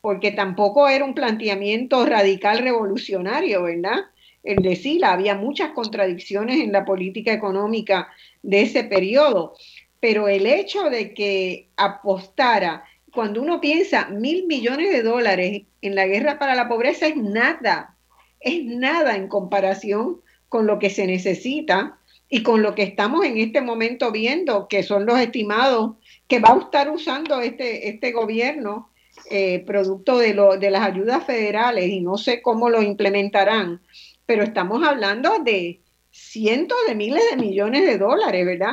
porque 0.00 0.30
tampoco 0.30 0.88
era 0.88 1.04
un 1.04 1.14
planteamiento 1.14 2.06
radical 2.06 2.60
revolucionario, 2.60 3.64
¿verdad? 3.64 4.06
El 4.42 4.62
de 4.62 4.74
Sila, 4.74 5.12
había 5.12 5.34
muchas 5.34 5.72
contradicciones 5.72 6.60
en 6.60 6.72
la 6.72 6.86
política 6.86 7.30
económica 7.30 8.08
de 8.42 8.62
ese 8.62 8.84
periodo, 8.84 9.52
pero 10.00 10.28
el 10.28 10.46
hecho 10.46 10.84
de 10.84 11.12
que 11.12 11.68
apostara, 11.76 12.84
cuando 13.12 13.42
uno 13.42 13.60
piensa 13.60 14.08
mil 14.08 14.46
millones 14.46 14.92
de 14.92 15.02
dólares 15.02 15.64
en 15.82 15.94
la 15.94 16.06
guerra 16.06 16.38
para 16.38 16.54
la 16.54 16.68
pobreza 16.68 17.06
es 17.06 17.16
nada, 17.16 17.97
es 18.40 18.64
nada 18.64 19.16
en 19.16 19.28
comparación 19.28 20.20
con 20.48 20.66
lo 20.66 20.78
que 20.78 20.90
se 20.90 21.06
necesita 21.06 21.98
y 22.28 22.42
con 22.42 22.62
lo 22.62 22.74
que 22.74 22.82
estamos 22.82 23.24
en 23.24 23.38
este 23.38 23.60
momento 23.60 24.12
viendo, 24.12 24.68
que 24.68 24.82
son 24.82 25.06
los 25.06 25.18
estimados 25.18 25.96
que 26.26 26.40
va 26.40 26.50
a 26.50 26.58
estar 26.58 26.90
usando 26.90 27.40
este, 27.40 27.88
este 27.88 28.12
gobierno 28.12 28.90
eh, 29.30 29.64
producto 29.66 30.18
de, 30.18 30.34
lo, 30.34 30.56
de 30.56 30.70
las 30.70 30.82
ayudas 30.82 31.24
federales 31.24 31.88
y 31.88 32.00
no 32.00 32.16
sé 32.16 32.40
cómo 32.42 32.70
lo 32.70 32.82
implementarán, 32.82 33.80
pero 34.26 34.42
estamos 34.42 34.86
hablando 34.86 35.38
de 35.40 35.80
cientos 36.10 36.78
de 36.86 36.94
miles 36.94 37.22
de 37.30 37.36
millones 37.36 37.86
de 37.86 37.98
dólares, 37.98 38.44
¿verdad? 38.44 38.72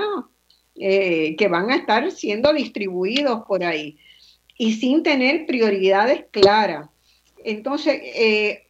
Eh, 0.75 1.35
que 1.37 1.47
van 1.47 1.71
a 1.71 1.77
estar 1.77 2.11
siendo 2.11 2.51
distribuidos 2.51 3.43
por 3.47 3.63
ahí 3.63 3.97
y 4.57 4.73
sin 4.73 5.03
tener 5.03 5.45
prioridades 5.45 6.25
claras. 6.31 6.89
Entonces, 7.43 8.01
eh, 8.03 8.64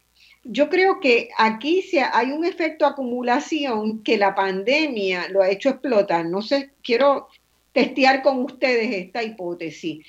yo 0.48 0.68
creo 0.68 1.00
que 1.00 1.30
aquí 1.38 1.84
hay 2.12 2.30
un 2.30 2.44
efecto 2.44 2.86
acumulación 2.86 4.02
que 4.02 4.16
la 4.16 4.34
pandemia 4.34 5.28
lo 5.30 5.42
ha 5.42 5.50
hecho 5.50 5.70
explotar. 5.70 6.26
No 6.26 6.42
sé, 6.42 6.70
quiero 6.82 7.28
testear 7.72 8.22
con 8.22 8.44
ustedes 8.44 8.92
esta 8.92 9.22
hipótesis. 9.22 10.06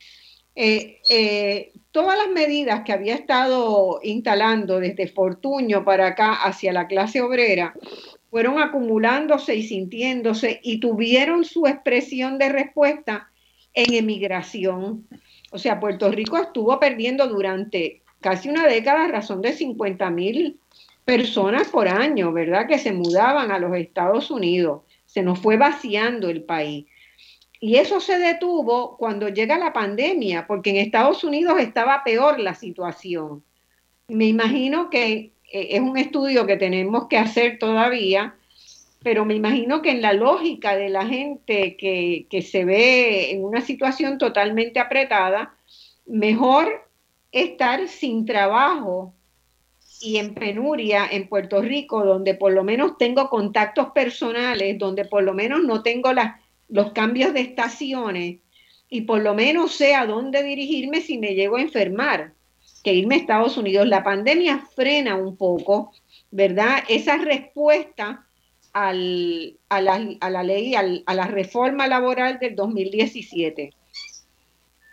Eh, 0.56 1.00
eh, 1.10 1.71
todas 1.91 2.17
las 2.17 2.30
medidas 2.30 2.84
que 2.84 2.93
había 2.93 3.15
estado 3.15 4.00
instalando 4.04 4.80
desde 4.80 5.08
Fortuño 5.08 5.86
para 5.86 6.08
acá 6.08 6.34
hacia 6.34 6.73
la 6.73 6.88
clase 6.88 7.21
obrera 7.21 7.73
fueron 8.30 8.60
acumulándose 8.60 9.56
y 9.56 9.63
sintiéndose 9.63 10.60
y 10.63 10.80
tuvieron 10.80 11.45
su 11.45 11.67
expresión 11.67 12.38
de 12.38 12.50
respuesta 12.50 13.30
en 13.73 13.93
emigración. 13.93 15.08
O 15.52 15.58
sea, 15.58 15.80
Puerto 15.80 16.12
Rico 16.12 16.38
estuvo 16.38 16.80
perdiendo 16.80 17.28
durante 17.28 18.02
casi 18.21 18.49
una 18.49 18.67
década 18.67 19.06
a 19.06 19.08
razón 19.08 19.41
de 19.41 19.53
50 19.53 20.10
mil 20.10 20.60
personas 21.06 21.69
por 21.69 21.88
año, 21.88 22.34
¿verdad? 22.34 22.67
Que 22.67 22.80
se 22.80 22.91
mudaban 22.91 23.51
a 23.51 23.60
los 23.60 23.75
Estados 23.75 24.30
Unidos. 24.30 24.82
Se 25.06 25.23
nos 25.23 25.39
fue 25.39 25.58
vaciando 25.58 26.30
el 26.30 26.43
país. 26.43 26.86
Y 27.60 27.77
eso 27.77 27.99
se 27.99 28.19
detuvo 28.19 28.97
cuando 28.97 29.30
llega 29.30 29.58
la 29.58 29.73
pandemia, 29.73 30.45
porque 30.45 30.71
en 30.71 30.77
Estados 30.77 31.23
Unidos 31.23 31.60
estaba 31.60 32.03
peor 32.03 32.39
la 32.39 32.53
situación. 32.53 33.43
Me 34.10 34.25
imagino 34.25 34.89
que 34.89 35.32
eh, 35.51 35.67
es 35.71 35.80
un 35.80 35.97
estudio 35.97 36.45
que 36.45 36.58
tenemos 36.58 37.08
que 37.08 37.17
hacer 37.17 37.58
todavía, 37.58 38.36
pero 39.01 39.25
me 39.25 39.34
imagino 39.36 39.82
que 39.82 39.91
en 39.91 40.01
la 40.01 40.13
lógica 40.13 40.75
de 40.75 40.89
la 40.89 41.06
gente 41.06 41.77
que, 41.77 42.27
que 42.30 42.41
se 42.41 42.65
ve 42.65 43.32
en 43.32 43.43
una 43.43 43.62
situación 43.62 44.17
totalmente 44.17 44.80
apretada, 44.80 45.56
mejor 46.06 46.87
estar 47.31 47.87
sin 47.87 48.25
trabajo 48.25 49.13
y 49.99 50.17
en 50.17 50.33
penuria 50.33 51.07
en 51.09 51.27
Puerto 51.27 51.61
Rico, 51.61 52.03
donde 52.05 52.35
por 52.35 52.53
lo 52.53 52.63
menos 52.63 52.97
tengo 52.97 53.29
contactos 53.29 53.87
personales, 53.91 54.77
donde 54.77 55.05
por 55.05 55.23
lo 55.23 55.33
menos 55.33 55.63
no 55.63 55.81
tengo 55.81 56.11
los 56.69 56.91
cambios 56.91 57.33
de 57.33 57.41
estaciones 57.41 58.37
y 58.89 59.01
por 59.01 59.21
lo 59.21 59.33
menos 59.33 59.73
sé 59.73 59.95
a 59.95 60.05
dónde 60.05 60.43
dirigirme 60.43 61.01
si 61.01 61.17
me 61.17 61.33
llego 61.35 61.57
a 61.57 61.61
enfermar, 61.61 62.33
que 62.83 62.93
irme 62.93 63.15
a 63.15 63.17
Estados 63.19 63.57
Unidos. 63.57 63.87
La 63.87 64.03
pandemia 64.03 64.59
frena 64.75 65.15
un 65.15 65.35
poco, 65.35 65.91
¿verdad? 66.31 66.83
Esa 66.87 67.17
respuesta 67.17 68.25
al, 68.73 69.57
a, 69.69 69.81
la, 69.81 70.07
a, 70.19 70.29
la, 70.29 70.43
ley, 70.43 70.75
a 70.75 71.13
la 71.13 71.27
reforma 71.27 71.87
laboral 71.87 72.37
del 72.39 72.55
2017, 72.55 73.73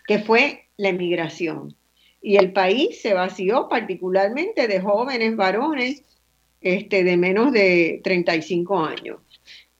que 0.06 0.18
fue 0.18 0.66
la 0.76 0.88
emigración. 0.88 1.76
Y 2.26 2.36
el 2.36 2.54
país 2.54 3.02
se 3.02 3.12
vació 3.12 3.68
particularmente 3.68 4.66
de 4.66 4.80
jóvenes 4.80 5.36
varones 5.36 6.02
este, 6.62 7.04
de 7.04 7.18
menos 7.18 7.52
de 7.52 8.00
35 8.02 8.82
años 8.82 9.18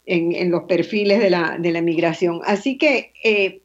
en, 0.05 0.51
los 0.51 0.65
perfiles 0.65 1.21
de 1.21 1.31
la, 1.31 1.57
de 1.59 1.73
la 1.73 1.81
migración. 1.81 2.43
Así 2.45 2.77
que 2.77 3.15
eh, 3.25 3.63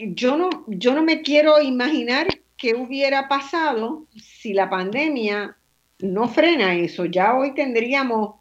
yo, 0.00 0.36
no, 0.36 0.50
yo 0.66 0.94
no 0.94 1.04
me 1.04 1.22
quiero 1.22 1.62
imaginar 1.62 2.26
qué 2.56 2.74
hubiera 2.74 3.28
pasado 3.28 4.08
si 4.16 4.52
la 4.52 4.68
pandemia 4.68 5.56
no 6.00 6.26
frena 6.28 6.74
eso. 6.74 7.04
Ya 7.04 7.36
hoy 7.36 7.54
tendríamos 7.54 8.34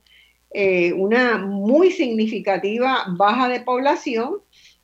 eh, 0.50 0.94
una 0.94 1.38
muy 1.38 1.92
significativa 1.92 3.06
baja 3.10 3.48
de 3.48 3.62
población 3.62 4.40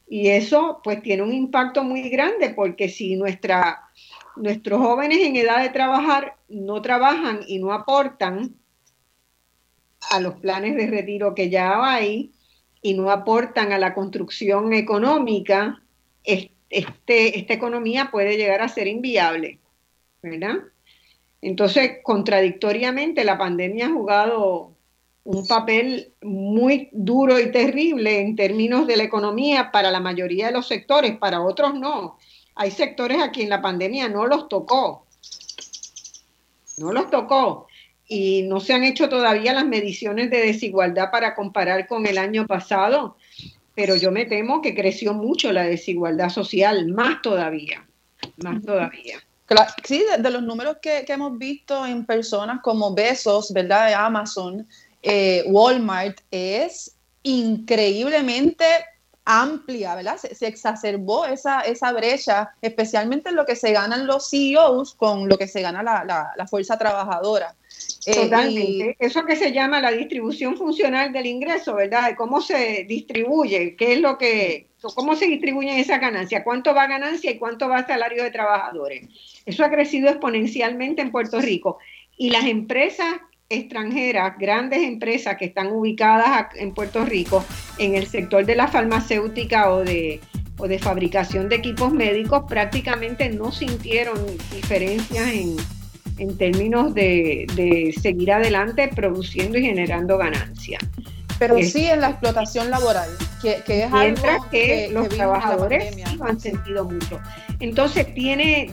y 0.07 0.29
eso 0.29 0.79
pues 0.83 1.01
tiene 1.01 1.23
un 1.23 1.33
impacto 1.33 1.83
muy 1.83 2.09
grande 2.09 2.49
porque 2.49 2.89
si 2.89 3.15
nuestra, 3.15 3.89
nuestros 4.35 4.79
jóvenes 4.79 5.19
en 5.19 5.35
edad 5.35 5.61
de 5.61 5.69
trabajar 5.69 6.37
no 6.47 6.81
trabajan 6.81 7.41
y 7.47 7.59
no 7.59 7.73
aportan, 7.73 8.55
a 10.11 10.19
los 10.19 10.35
planes 10.35 10.75
de 10.75 10.87
retiro 10.87 11.35
que 11.35 11.49
ya 11.49 11.83
hay 11.83 12.31
y 12.81 12.93
no 12.93 13.11
aportan 13.11 13.71
a 13.73 13.77
la 13.77 13.93
construcción 13.93 14.73
económica, 14.73 15.81
este, 16.23 17.39
esta 17.39 17.53
economía 17.53 18.09
puede 18.11 18.37
llegar 18.37 18.61
a 18.61 18.69
ser 18.69 18.87
inviable, 18.87 19.59
¿verdad? 20.21 20.55
Entonces, 21.41 21.97
contradictoriamente, 22.03 23.23
la 23.23 23.37
pandemia 23.37 23.87
ha 23.87 23.91
jugado 23.91 24.76
un 25.27 25.45
papel 25.45 26.13
muy 26.21 26.87
duro 26.93 27.37
y 27.37 27.51
terrible 27.51 28.21
en 28.21 28.37
términos 28.37 28.87
de 28.87 28.95
la 28.95 29.03
economía 29.03 29.71
para 29.73 29.91
la 29.91 29.99
mayoría 29.99 30.47
de 30.47 30.53
los 30.53 30.69
sectores, 30.69 31.17
para 31.17 31.41
otros 31.41 31.73
no. 31.73 32.17
Hay 32.55 32.71
sectores 32.71 33.21
a 33.21 33.29
quien 33.29 33.49
la 33.49 33.61
pandemia 33.61 34.07
no 34.07 34.25
los 34.25 34.47
tocó, 34.47 35.05
no 36.77 36.93
los 36.93 37.09
tocó 37.09 37.67
y 38.07 38.43
no 38.43 38.61
se 38.61 38.73
han 38.73 38.85
hecho 38.85 39.09
todavía 39.09 39.51
las 39.51 39.65
mediciones 39.65 40.31
de 40.31 40.37
desigualdad 40.37 41.11
para 41.11 41.35
comparar 41.35 41.87
con 41.87 42.05
el 42.05 42.17
año 42.17 42.47
pasado, 42.47 43.17
pero 43.75 43.97
yo 43.97 44.13
me 44.13 44.23
temo 44.23 44.61
que 44.61 44.73
creció 44.73 45.13
mucho 45.13 45.51
la 45.51 45.63
desigualdad 45.63 46.29
social, 46.29 46.87
más 46.87 47.21
todavía, 47.21 47.85
más 48.37 48.63
todavía. 48.63 49.21
sí, 49.83 50.05
de, 50.17 50.31
los 50.31 50.41
números 50.41 50.77
que, 50.81 51.03
hemos 51.05 51.37
visto 51.37 51.85
en 51.85 52.05
personas 52.05 52.61
como 52.63 52.95
Besos, 52.95 53.51
¿verdad? 53.51 53.87
De 53.89 53.93
Amazon, 53.93 54.65
eh, 55.07 55.43
Walmart, 55.47 56.19
es 56.31 56.95
increíblemente 57.23 58.65
amplia, 59.27 59.93
¿verdad? 59.95 60.17
Se, 60.17 60.47
exacerbó 60.47 61.25
esa, 61.25 61.61
esa 61.61 61.91
brecha, 61.91 62.53
especialmente 62.61 63.29
en 63.29 63.35
lo 63.35 63.45
que 63.45 63.57
se 63.57 63.73
ganan 63.73 64.07
los 64.07 64.29
CEOs 64.29 64.95
con 64.95 65.27
lo 65.27 65.37
que 65.37 65.47
se 65.47 65.61
gana 65.61 65.83
la, 65.83 66.47
fuerza 66.47 66.77
trabajadora. 66.77 67.53
Eh, 68.05 68.15
Totalmente. 68.15 68.95
Eso 68.99 69.25
que 69.25 69.35
se 69.35 69.51
llama 69.51 69.81
la 69.81 69.91
distribución 69.91 70.55
funcional 70.55 71.11
del 71.11 71.25
ingreso, 71.25 71.75
¿verdad? 71.75 72.15
Cómo 72.17 72.39
se 72.39 72.85
distribuye, 72.87 73.75
qué 73.75 73.93
es 73.93 73.99
lo 73.99 74.17
que, 74.17 74.69
cómo 74.95 75.15
se 75.17 75.27
distribuye 75.27 75.77
esa 75.77 75.97
ganancia, 75.97 76.45
cuánto 76.45 76.73
va 76.73 76.87
ganancia 76.87 77.29
y 77.29 77.37
cuánto 77.37 77.67
va 77.67 77.85
salario 77.85 78.23
de 78.23 78.31
trabajadores. 78.31 79.09
Eso 79.45 79.65
ha 79.65 79.69
crecido 79.69 80.07
exponencialmente 80.07 81.01
en 81.01 81.11
Puerto 81.11 81.41
Rico. 81.41 81.79
Y 82.15 82.29
las 82.29 82.45
empresas 82.45 83.19
extranjeras, 83.49 84.37
grandes 84.37 84.81
empresas 84.81 85.37
que 85.37 85.45
están 85.45 85.67
ubicadas 85.67 86.47
en 86.55 86.73
Puerto 86.73 87.05
Rico 87.05 87.45
en 87.77 87.95
el 87.95 88.07
sector 88.07 88.45
de 88.45 88.55
la 88.55 88.67
farmacéutica 88.67 89.71
o 89.71 89.83
de, 89.83 90.19
o 90.57 90.67
de 90.67 90.79
fabricación 90.79 91.47
de 91.47 91.55
equipos 91.55 91.93
médicos 91.93 92.43
prácticamente 92.47 93.29
no 93.29 93.51
sintieron 93.51 94.19
diferencias 94.53 95.29
en, 95.29 95.57
términos 96.37 96.93
de, 96.93 97.93
seguir 98.01 98.31
adelante 98.31 98.89
produciendo 98.93 99.57
y 99.57 99.61
generando 99.61 100.17
ganancias. 100.17 100.83
Pero 101.39 101.61
sí 101.61 101.85
en 101.85 102.01
la 102.01 102.09
explotación 102.09 102.71
laboral, 102.71 103.09
que, 103.41 103.61
es 103.67 103.93
algo 103.93 104.49
que, 104.49 104.89
los 104.91 105.07
trabajadores 105.09 105.95
lo 106.17 106.25
han 106.25 106.39
sentido 106.39 106.83
mucho. 106.85 107.19
Entonces 107.59 108.11
tiene, 108.15 108.71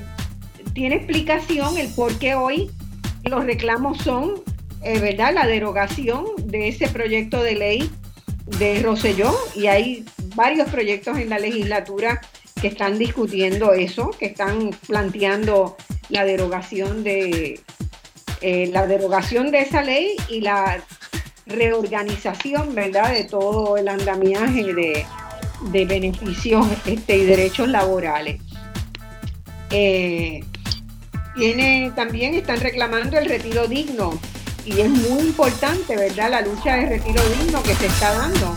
tiene 0.72 0.96
explicación 0.96 1.76
el 1.76 1.92
por 1.94 2.18
qué 2.18 2.34
hoy 2.34 2.70
los 3.24 3.44
reclamos 3.44 3.98
son 3.98 4.42
eh, 4.84 4.98
¿verdad? 5.00 5.32
la 5.34 5.46
derogación 5.46 6.26
de 6.44 6.68
ese 6.68 6.88
proyecto 6.88 7.42
de 7.42 7.54
ley 7.54 7.90
de 8.58 8.82
Roselló 8.82 9.34
y 9.54 9.66
hay 9.66 10.04
varios 10.34 10.68
proyectos 10.68 11.18
en 11.18 11.30
la 11.30 11.38
legislatura 11.38 12.20
que 12.60 12.68
están 12.68 12.98
discutiendo 12.98 13.72
eso, 13.72 14.10
que 14.10 14.26
están 14.26 14.70
planteando 14.86 15.76
la 16.10 16.24
derogación 16.24 17.02
de 17.02 17.60
eh, 18.40 18.68
la 18.72 18.86
derogación 18.86 19.50
de 19.50 19.60
esa 19.60 19.82
ley 19.82 20.16
y 20.28 20.42
la 20.42 20.82
reorganización, 21.46 22.74
¿verdad?, 22.74 23.12
de 23.12 23.24
todo 23.24 23.78
el 23.78 23.88
andamiaje 23.88 24.74
de, 24.74 25.06
beneficios 25.86 26.66
este, 26.84 27.16
y 27.16 27.24
derechos 27.24 27.68
laborales. 27.68 28.40
Eh, 29.70 30.44
también 31.96 32.34
están 32.34 32.60
reclamando 32.60 33.18
el 33.18 33.28
retiro 33.28 33.66
digno 33.66 34.20
y 34.64 34.80
es 34.80 34.88
muy 34.88 35.20
importante, 35.20 35.96
¿verdad?, 35.96 36.30
la 36.30 36.40
lucha 36.40 36.76
de 36.76 36.86
retiro 36.86 37.22
digno 37.38 37.62
que 37.62 37.74
se 37.74 37.86
está 37.86 38.14
dando, 38.14 38.54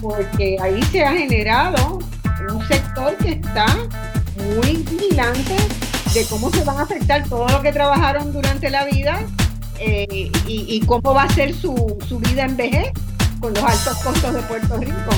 porque 0.00 0.56
ahí 0.60 0.82
se 0.84 1.04
ha 1.04 1.12
generado 1.12 1.98
un 2.52 2.66
sector 2.66 3.16
que 3.18 3.32
está 3.32 3.66
muy 4.56 4.76
vigilante 4.76 5.56
de 6.14 6.24
cómo 6.26 6.50
se 6.50 6.64
van 6.64 6.78
a 6.78 6.82
afectar 6.82 7.28
todo 7.28 7.46
lo 7.48 7.62
que 7.62 7.72
trabajaron 7.72 8.32
durante 8.32 8.70
la 8.70 8.84
vida 8.84 9.20
eh, 9.78 10.30
y, 10.46 10.80
cómo 10.86 11.14
va 11.14 11.24
a 11.24 11.34
ser 11.34 11.54
su, 11.54 11.98
vida 12.30 12.44
en 12.44 12.56
vejez 12.56 12.92
con 13.40 13.54
los 13.54 13.62
altos 13.62 13.96
costos 13.98 14.34
de 14.34 14.40
Puerto 14.42 14.76
Rico. 14.78 15.10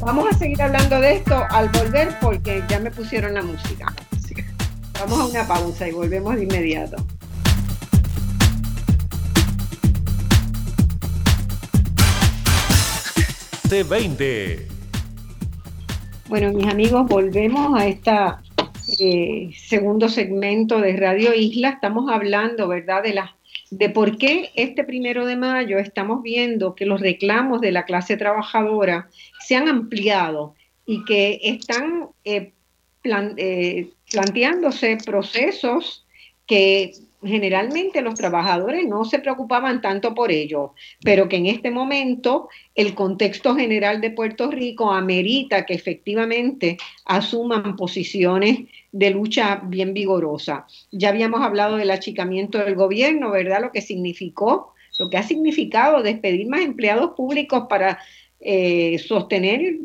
Vamos 0.00 0.28
a 0.32 0.38
seguir 0.38 0.60
hablando 0.62 1.00
de 1.00 1.16
esto 1.16 1.44
al 1.50 1.68
volver 1.70 2.16
porque 2.20 2.62
ya 2.68 2.78
me 2.78 2.90
pusieron 2.90 3.34
la 3.34 3.42
música. 3.42 3.92
Vamos 5.00 5.20
a 5.20 5.26
una 5.26 5.46
pausa 5.46 5.88
y 5.88 5.92
volvemos 5.92 6.36
de 6.36 6.44
inmediato. 6.44 7.04
20. 13.68 14.66
Bueno, 16.26 16.52
mis 16.54 16.66
amigos, 16.66 17.06
volvemos 17.06 17.78
a 17.78 17.86
este 17.86 19.50
segundo 19.54 20.08
segmento 20.08 20.80
de 20.80 20.96
Radio 20.96 21.34
Isla. 21.34 21.70
Estamos 21.70 22.10
hablando, 22.10 22.66
¿verdad?, 22.66 23.02
de 23.02 23.12
la, 23.12 23.36
de 23.70 23.90
por 23.90 24.16
qué 24.16 24.50
este 24.54 24.84
primero 24.84 25.26
de 25.26 25.36
mayo 25.36 25.78
estamos 25.78 26.22
viendo 26.22 26.74
que 26.74 26.86
los 26.86 27.02
reclamos 27.02 27.60
de 27.60 27.72
la 27.72 27.84
clase 27.84 28.16
trabajadora 28.16 29.10
se 29.46 29.56
han 29.56 29.68
ampliado 29.68 30.54
y 30.86 31.04
que 31.04 31.38
están 31.42 32.08
eh, 32.24 32.52
eh, 33.04 33.90
planteándose 34.10 34.96
procesos 35.04 36.06
que 36.46 36.92
generalmente 37.22 38.00
los 38.00 38.14
trabajadores 38.14 38.86
no 38.86 39.04
se 39.04 39.18
preocupaban 39.18 39.80
tanto 39.80 40.14
por 40.14 40.30
ello, 40.30 40.74
pero 41.02 41.28
que 41.28 41.36
en 41.36 41.46
este 41.46 41.70
momento 41.70 42.48
el 42.74 42.94
contexto 42.94 43.56
general 43.56 44.00
de 44.00 44.10
Puerto 44.10 44.50
Rico 44.50 44.92
amerita 44.92 45.66
que 45.66 45.74
efectivamente 45.74 46.76
asuman 47.04 47.76
posiciones 47.76 48.60
de 48.92 49.10
lucha 49.10 49.60
bien 49.64 49.94
vigorosa. 49.94 50.66
Ya 50.92 51.08
habíamos 51.08 51.42
hablado 51.42 51.76
del 51.76 51.90
achicamiento 51.90 52.58
del 52.58 52.76
gobierno, 52.76 53.30
¿verdad? 53.30 53.62
Lo 53.62 53.72
que 53.72 53.82
significó, 53.82 54.74
lo 54.98 55.10
que 55.10 55.16
ha 55.16 55.22
significado 55.22 56.02
despedir 56.02 56.46
más 56.48 56.60
empleados 56.60 57.12
públicos 57.16 57.64
para 57.68 57.98
eh, 58.40 58.98
sostener 58.98 59.78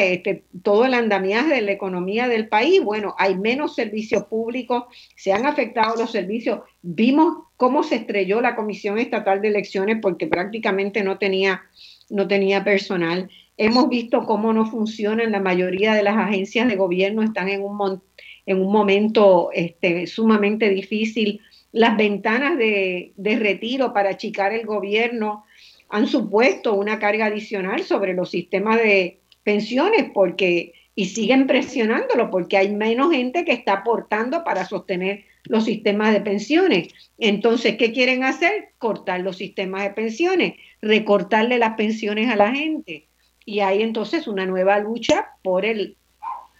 este, 0.00 0.44
todo 0.62 0.84
el 0.84 0.94
andamiaje 0.94 1.54
de 1.54 1.62
la 1.62 1.72
economía 1.72 2.28
del 2.28 2.48
país, 2.48 2.82
bueno, 2.82 3.14
hay 3.18 3.36
menos 3.36 3.74
servicios 3.74 4.24
públicos, 4.24 4.84
se 5.16 5.32
han 5.32 5.46
afectado 5.46 5.96
los 5.96 6.10
servicios. 6.10 6.60
Vimos 6.82 7.44
cómo 7.56 7.82
se 7.82 7.96
estrelló 7.96 8.40
la 8.40 8.56
Comisión 8.56 8.98
Estatal 8.98 9.40
de 9.40 9.48
Elecciones 9.48 9.98
porque 10.00 10.26
prácticamente 10.26 11.02
no 11.02 11.18
tenía, 11.18 11.62
no 12.10 12.28
tenía 12.28 12.64
personal. 12.64 13.30
Hemos 13.56 13.88
visto 13.88 14.24
cómo 14.26 14.52
no 14.52 14.66
funcionan 14.66 15.32
la 15.32 15.40
mayoría 15.40 15.94
de 15.94 16.02
las 16.02 16.16
agencias 16.16 16.68
de 16.68 16.76
gobierno, 16.76 17.22
están 17.22 17.48
en 17.48 17.62
un, 17.62 18.02
en 18.46 18.60
un 18.60 18.72
momento 18.72 19.50
este, 19.52 20.06
sumamente 20.06 20.70
difícil. 20.70 21.40
Las 21.72 21.96
ventanas 21.96 22.58
de, 22.58 23.12
de 23.16 23.38
retiro 23.38 23.92
para 23.92 24.10
achicar 24.10 24.52
el 24.52 24.66
gobierno 24.66 25.44
han 25.88 26.06
supuesto 26.06 26.74
una 26.74 26.98
carga 26.98 27.26
adicional 27.26 27.82
sobre 27.82 28.14
los 28.14 28.30
sistemas 28.30 28.78
de, 28.78 29.21
pensiones 29.44 30.10
porque 30.12 30.72
y 30.94 31.06
siguen 31.06 31.46
presionándolo 31.46 32.30
porque 32.30 32.58
hay 32.58 32.70
menos 32.74 33.12
gente 33.12 33.44
que 33.44 33.52
está 33.52 33.74
aportando 33.74 34.44
para 34.44 34.66
sostener 34.66 35.24
los 35.44 35.64
sistemas 35.64 36.12
de 36.12 36.20
pensiones. 36.20 36.88
Entonces, 37.18 37.76
¿qué 37.76 37.92
quieren 37.92 38.24
hacer? 38.24 38.70
Cortar 38.78 39.20
los 39.20 39.36
sistemas 39.36 39.82
de 39.84 39.90
pensiones, 39.90 40.54
recortarle 40.82 41.58
las 41.58 41.76
pensiones 41.76 42.28
a 42.30 42.36
la 42.36 42.54
gente. 42.54 43.08
Y 43.44 43.60
hay 43.60 43.82
entonces 43.82 44.28
una 44.28 44.46
nueva 44.46 44.78
lucha 44.78 45.30
por 45.42 45.64
el 45.64 45.96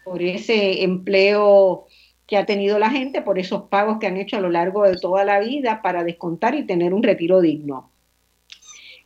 por 0.04 0.20
ese 0.20 0.82
empleo 0.82 1.86
que 2.26 2.36
ha 2.36 2.44
tenido 2.44 2.80
la 2.80 2.90
gente, 2.90 3.22
por 3.22 3.38
esos 3.38 3.64
pagos 3.64 3.98
que 4.00 4.08
han 4.08 4.16
hecho 4.16 4.36
a 4.36 4.40
lo 4.40 4.50
largo 4.50 4.82
de 4.82 4.96
toda 4.96 5.24
la 5.24 5.38
vida 5.38 5.80
para 5.80 6.02
descontar 6.02 6.56
y 6.56 6.66
tener 6.66 6.92
un 6.92 7.04
retiro 7.04 7.40
digno. 7.40 7.92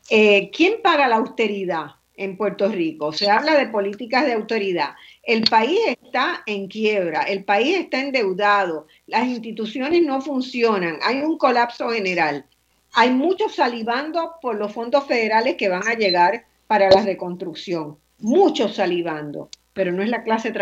Eh, 0.08 0.50
¿Quién 0.50 0.80
paga 0.82 1.06
la 1.06 1.16
austeridad? 1.16 1.96
En 2.16 2.36
Puerto 2.36 2.68
Rico. 2.68 3.12
Se 3.12 3.30
habla 3.30 3.56
de 3.56 3.68
políticas 3.68 4.26
de 4.26 4.32
autoridad. 4.32 4.90
El 5.22 5.44
país 5.44 5.78
está 5.86 6.42
en 6.46 6.68
quiebra, 6.68 7.22
el 7.22 7.44
país 7.44 7.76
está 7.76 8.00
endeudado, 8.00 8.86
las 9.06 9.26
instituciones 9.26 10.02
no 10.02 10.20
funcionan, 10.20 10.98
hay 11.02 11.20
un 11.20 11.38
colapso 11.38 11.90
general. 11.90 12.46
Hay 12.94 13.10
muchos 13.10 13.54
salivando 13.54 14.36
por 14.40 14.56
los 14.56 14.72
fondos 14.72 15.06
federales 15.06 15.56
que 15.56 15.68
van 15.68 15.86
a 15.86 15.94
llegar 15.94 16.46
para 16.66 16.88
la 16.90 17.02
reconstrucción, 17.02 17.98
muchos 18.18 18.76
salivando, 18.76 19.50
pero 19.74 19.92
no 19.92 20.02
es 20.02 20.08
la 20.08 20.22
clase 20.22 20.52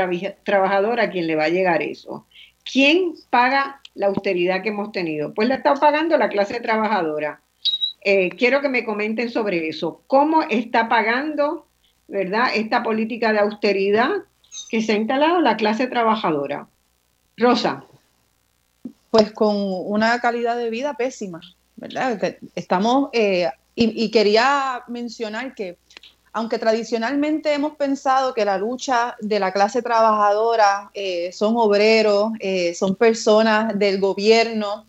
trabajadora 0.43 1.11
quien 1.11 1.29
le 1.29 1.37
va 1.37 1.45
a 1.45 1.51
llegar 1.51 1.83
eso. 1.83 2.27
¿Quién 2.65 3.15
paga 3.31 3.81
la 3.95 4.07
austeridad 4.09 4.63
que 4.63 4.71
hemos 4.71 4.91
tenido? 4.91 5.33
Pues 5.35 5.49
la 5.49 5.57
está 5.57 5.75
pagando 5.75 6.19
la 6.19 6.29
clase 6.29 6.61
trabajadora. 6.61 7.41
Eh, 8.07 8.29
quiero 8.37 8.61
que 8.61 8.69
me 8.69 8.85
comenten 8.85 9.31
sobre 9.31 9.67
eso. 9.67 10.03
¿Cómo 10.07 10.43
está 10.43 10.91
pagando, 10.91 11.67
verdad, 12.07 12.49
esta 12.55 12.83
política 12.83 13.33
de 13.33 13.39
austeridad 13.39 14.11
que 14.69 14.83
se 14.83 14.93
ha 14.93 14.97
instalado 14.97 15.41
la 15.41 15.57
clase 15.57 15.87
trabajadora? 15.87 16.69
Rosa. 17.39 17.85
Pues 19.11 19.33
con 19.33 19.57
una 19.57 20.21
calidad 20.21 20.57
de 20.59 20.69
vida 20.69 20.95
pésima, 20.95 21.41
¿verdad? 21.77 22.37
Estamos, 22.55 23.09
eh, 23.15 23.49
y, 23.75 24.11
quería 24.11 24.83
mencionar 24.87 25.55
que 25.55 25.79
aunque 26.33 26.59
tradicionalmente 26.59 27.55
hemos 27.55 27.77
pensado 27.77 28.35
que 28.35 28.45
la 28.45 28.59
lucha 28.59 29.17
de 29.21 29.39
la 29.39 29.53
clase 29.53 29.83
trabajadora 29.83 30.91
eh, 30.93 31.31
son 31.33 31.55
obreros, 31.57 32.33
son 32.75 32.97
personas 32.97 33.79
del 33.79 34.01
gobierno, 34.01 34.85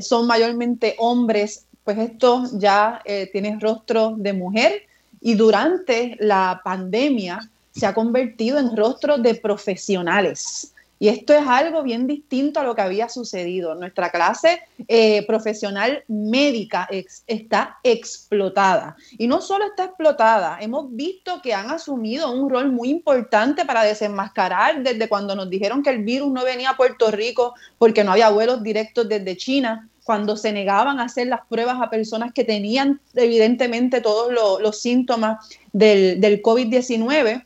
son 0.00 0.26
mayormente 0.28 0.94
hombres 0.98 1.66
pues 1.86 1.98
esto 1.98 2.42
ya 2.54 3.00
eh, 3.04 3.30
tiene 3.30 3.56
rostro 3.60 4.14
de 4.16 4.32
mujer 4.32 4.82
y 5.20 5.34
durante 5.34 6.16
la 6.18 6.60
pandemia 6.64 7.48
se 7.70 7.86
ha 7.86 7.94
convertido 7.94 8.58
en 8.58 8.76
rostro 8.76 9.18
de 9.18 9.36
profesionales. 9.36 10.74
Y 10.98 11.06
esto 11.08 11.32
es 11.32 11.46
algo 11.46 11.84
bien 11.84 12.08
distinto 12.08 12.58
a 12.58 12.64
lo 12.64 12.74
que 12.74 12.82
había 12.82 13.08
sucedido. 13.08 13.76
Nuestra 13.76 14.10
clase 14.10 14.62
eh, 14.88 15.24
profesional 15.28 16.02
médica 16.08 16.88
está 17.26 17.78
explotada. 17.84 18.96
Y 19.16 19.28
no 19.28 19.40
solo 19.40 19.66
está 19.66 19.84
explotada, 19.84 20.58
hemos 20.60 20.92
visto 20.92 21.40
que 21.40 21.54
han 21.54 21.70
asumido 21.70 22.32
un 22.32 22.50
rol 22.50 22.72
muy 22.72 22.88
importante 22.88 23.64
para 23.64 23.84
desenmascarar 23.84 24.82
desde 24.82 25.08
cuando 25.08 25.36
nos 25.36 25.48
dijeron 25.48 25.84
que 25.84 25.90
el 25.90 26.02
virus 26.02 26.32
no 26.32 26.42
venía 26.42 26.70
a 26.70 26.76
Puerto 26.76 27.12
Rico 27.12 27.54
porque 27.78 28.02
no 28.02 28.10
había 28.10 28.30
vuelos 28.30 28.60
directos 28.60 29.08
desde 29.08 29.36
China 29.36 29.88
cuando 30.06 30.36
se 30.36 30.52
negaban 30.52 31.00
a 31.00 31.04
hacer 31.04 31.26
las 31.26 31.40
pruebas 31.48 31.82
a 31.82 31.90
personas 31.90 32.32
que 32.32 32.44
tenían 32.44 33.00
evidentemente 33.14 34.00
todos 34.00 34.32
los, 34.32 34.80
síntomas 34.80 35.44
del, 35.72 36.20
del 36.20 36.40
COVID-19 36.42 37.44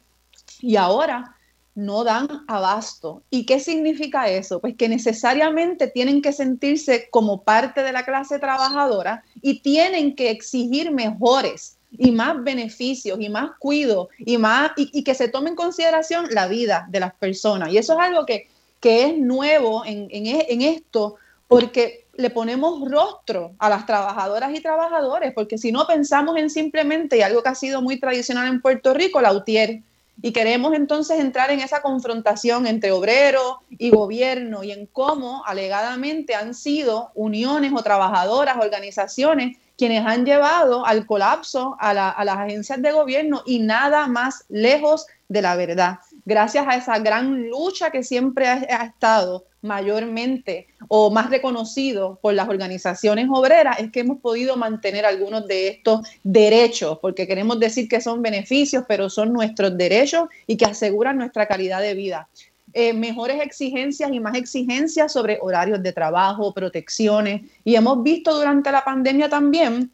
y 0.61 0.77
ahora 0.77 1.37
no 1.75 2.05
dan 2.05 2.29
abasto. 2.49 3.23
¿Y 3.31 3.47
qué 3.47 3.61
significa 3.61 4.29
eso? 4.29 4.61
Pues 4.61 4.77
que 4.77 4.91
necesariamente 4.91 5.89
tienen 5.89 6.21
que 6.21 6.35
sentirse 6.35 7.09
como 7.11 7.43
parte 7.45 7.83
de 7.83 7.93
la 7.93 8.05
clase 8.05 8.39
trabajadora 8.39 9.25
y 9.41 9.61
tienen 9.61 10.15
que 10.15 10.29
exigir 10.29 10.91
mejores 10.91 11.79
y 11.93 12.11
más 12.11 12.45
beneficios 12.45 13.19
y 13.21 13.31
más 13.31 13.53
cuido 13.59 14.11
y 14.19 14.37
más 14.37 14.73
y, 14.77 15.03
que 15.03 15.15
se 15.15 15.29
tome 15.29 15.49
en 15.49 15.57
consideración 15.57 16.27
la 16.31 16.47
vida 16.47 16.87
de 16.91 17.01
las 17.01 17.15
personas. 17.15 17.73
Y 17.73 17.79
eso 17.79 17.95
es 17.95 18.01
algo 18.01 18.27
que, 18.27 18.49
es 18.83 19.17
nuevo 19.17 19.83
en, 19.87 20.09
en 20.11 20.63
esto 20.63 21.17
porque 21.49 22.00
le 22.15 22.31
ponemos 22.31 22.89
rostro 22.91 23.53
a 23.59 23.69
las 23.69 23.87
trabajadoras 23.87 24.53
y 24.55 24.61
trabajadores, 24.61 25.33
porque 25.35 25.59
si 25.59 25.73
no 25.73 25.87
pensamos 25.87 26.37
en 26.37 26.51
simplemente, 26.51 27.19
y 27.19 27.23
algo 27.23 27.43
que 27.43 27.49
ha 27.49 27.55
sido 27.55 27.83
muy 27.83 27.99
tradicional 27.99 28.49
en 28.49 28.61
Puerto 28.61 28.95
Rico, 28.95 29.21
la 29.21 29.33
UTIER, 29.33 29.83
y 30.23 30.33
queremos 30.33 30.75
entonces 30.75 31.19
entrar 31.19 31.51
en 31.51 31.61
esa 31.61 31.81
confrontación 31.81 32.67
entre 32.67 32.93
obrero 32.93 33.61
y 33.71 33.91
gobierno 33.91 34.63
y 34.63 34.73
en 34.73 34.87
cómo 34.87 35.43
alegadamente 35.47 36.35
han 36.35 36.55
sido 36.55 37.11
uniones 37.15 37.73
o 37.75 37.83
trabajadoras, 37.83 38.59
organizaciones, 38.59 39.57
quienes 39.79 40.05
han 40.05 40.27
llevado 40.27 40.85
al 40.85 41.07
colapso 41.07 41.75
a, 41.81 41.91
a 41.91 42.25
las 42.25 42.37
agencias 42.37 42.83
de 42.83 42.93
gobierno 42.93 43.43
y 43.47 43.61
nada 43.61 44.09
más 44.09 44.45
lejos 44.51 45.07
de 45.29 45.41
la 45.41 45.57
verdad. 45.57 46.01
Gracias 46.25 46.67
a 46.69 46.77
esa 46.77 46.99
gran 46.99 47.49
lucha 47.49 47.91
que 47.91 48.03
siempre 48.03 48.47
ha, 48.47 48.85
estado 48.85 49.47
mayormente 49.63 50.69
o 50.89 51.11
más 51.11 51.31
reconocido 51.31 52.19
por 52.23 52.35
las 52.35 52.49
organizaciones 52.49 53.27
obreras 53.31 53.79
es 53.79 53.91
que 53.91 54.01
hemos 54.01 54.21
podido 54.21 54.57
mantener 54.57 55.05
algunos 55.05 55.47
de 55.47 55.69
estos 55.69 56.01
derechos, 56.23 56.99
porque 57.01 57.27
queremos 57.27 57.61
decir 57.61 57.89
que 57.89 58.01
son 58.01 58.23
beneficios, 58.23 58.85
pero 58.89 59.11
son 59.11 59.33
nuestros 59.33 59.77
derechos 59.77 60.29
y 60.47 60.57
que 60.57 60.65
aseguran 60.65 61.19
nuestra 61.19 61.47
calidad 61.47 61.81
de 61.81 61.95
vida. 61.95 62.29
Eh, 62.73 62.93
mejores 62.93 63.43
exigencias 63.43 64.11
y 64.13 64.21
más 64.21 64.37
exigencias 64.37 65.13
sobre 65.13 65.39
horarios 65.43 65.83
de 65.83 65.93
trabajo, 65.93 66.55
protecciones, 66.55 67.43
y 67.65 67.75
hemos 67.75 68.03
visto 68.03 68.35
durante 68.35 68.71
la 68.71 68.85
pandemia 68.85 69.29
también 69.29 69.91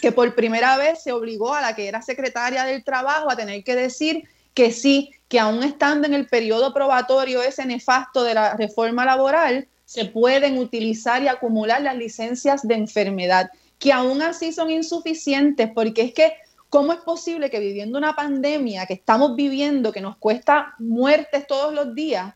que 0.00 0.12
por 0.12 0.34
primera 0.34 0.76
vez 0.76 1.02
se 1.02 1.12
obligó 1.12 1.54
a 1.54 1.60
la 1.60 1.74
que 1.74 1.88
era 1.88 2.02
secretaria 2.02 2.64
del 2.64 2.84
trabajo 2.84 3.30
a 3.30 3.36
tener 3.36 3.62
que 3.64 3.74
decir 3.74 4.24
que 4.58 4.72
sí, 4.72 5.12
que 5.28 5.38
aún 5.38 5.62
estando 5.62 6.08
en 6.08 6.14
el 6.14 6.26
periodo 6.26 6.74
probatorio 6.74 7.44
ese 7.44 7.64
nefasto 7.64 8.24
de 8.24 8.34
la 8.34 8.56
reforma 8.56 9.04
laboral, 9.04 9.68
se 9.84 10.06
pueden 10.06 10.58
utilizar 10.58 11.22
y 11.22 11.28
acumular 11.28 11.80
las 11.80 11.96
licencias 11.96 12.66
de 12.66 12.74
enfermedad, 12.74 13.52
que 13.78 13.92
aún 13.92 14.20
así 14.20 14.52
son 14.52 14.72
insuficientes, 14.72 15.70
porque 15.72 16.02
es 16.02 16.12
que, 16.12 16.32
¿cómo 16.70 16.92
es 16.92 16.98
posible 16.98 17.50
que 17.50 17.60
viviendo 17.60 17.98
una 17.98 18.16
pandemia 18.16 18.86
que 18.86 18.94
estamos 18.94 19.36
viviendo, 19.36 19.92
que 19.92 20.00
nos 20.00 20.16
cuesta 20.16 20.74
muertes 20.80 21.46
todos 21.46 21.72
los 21.72 21.94
días, 21.94 22.34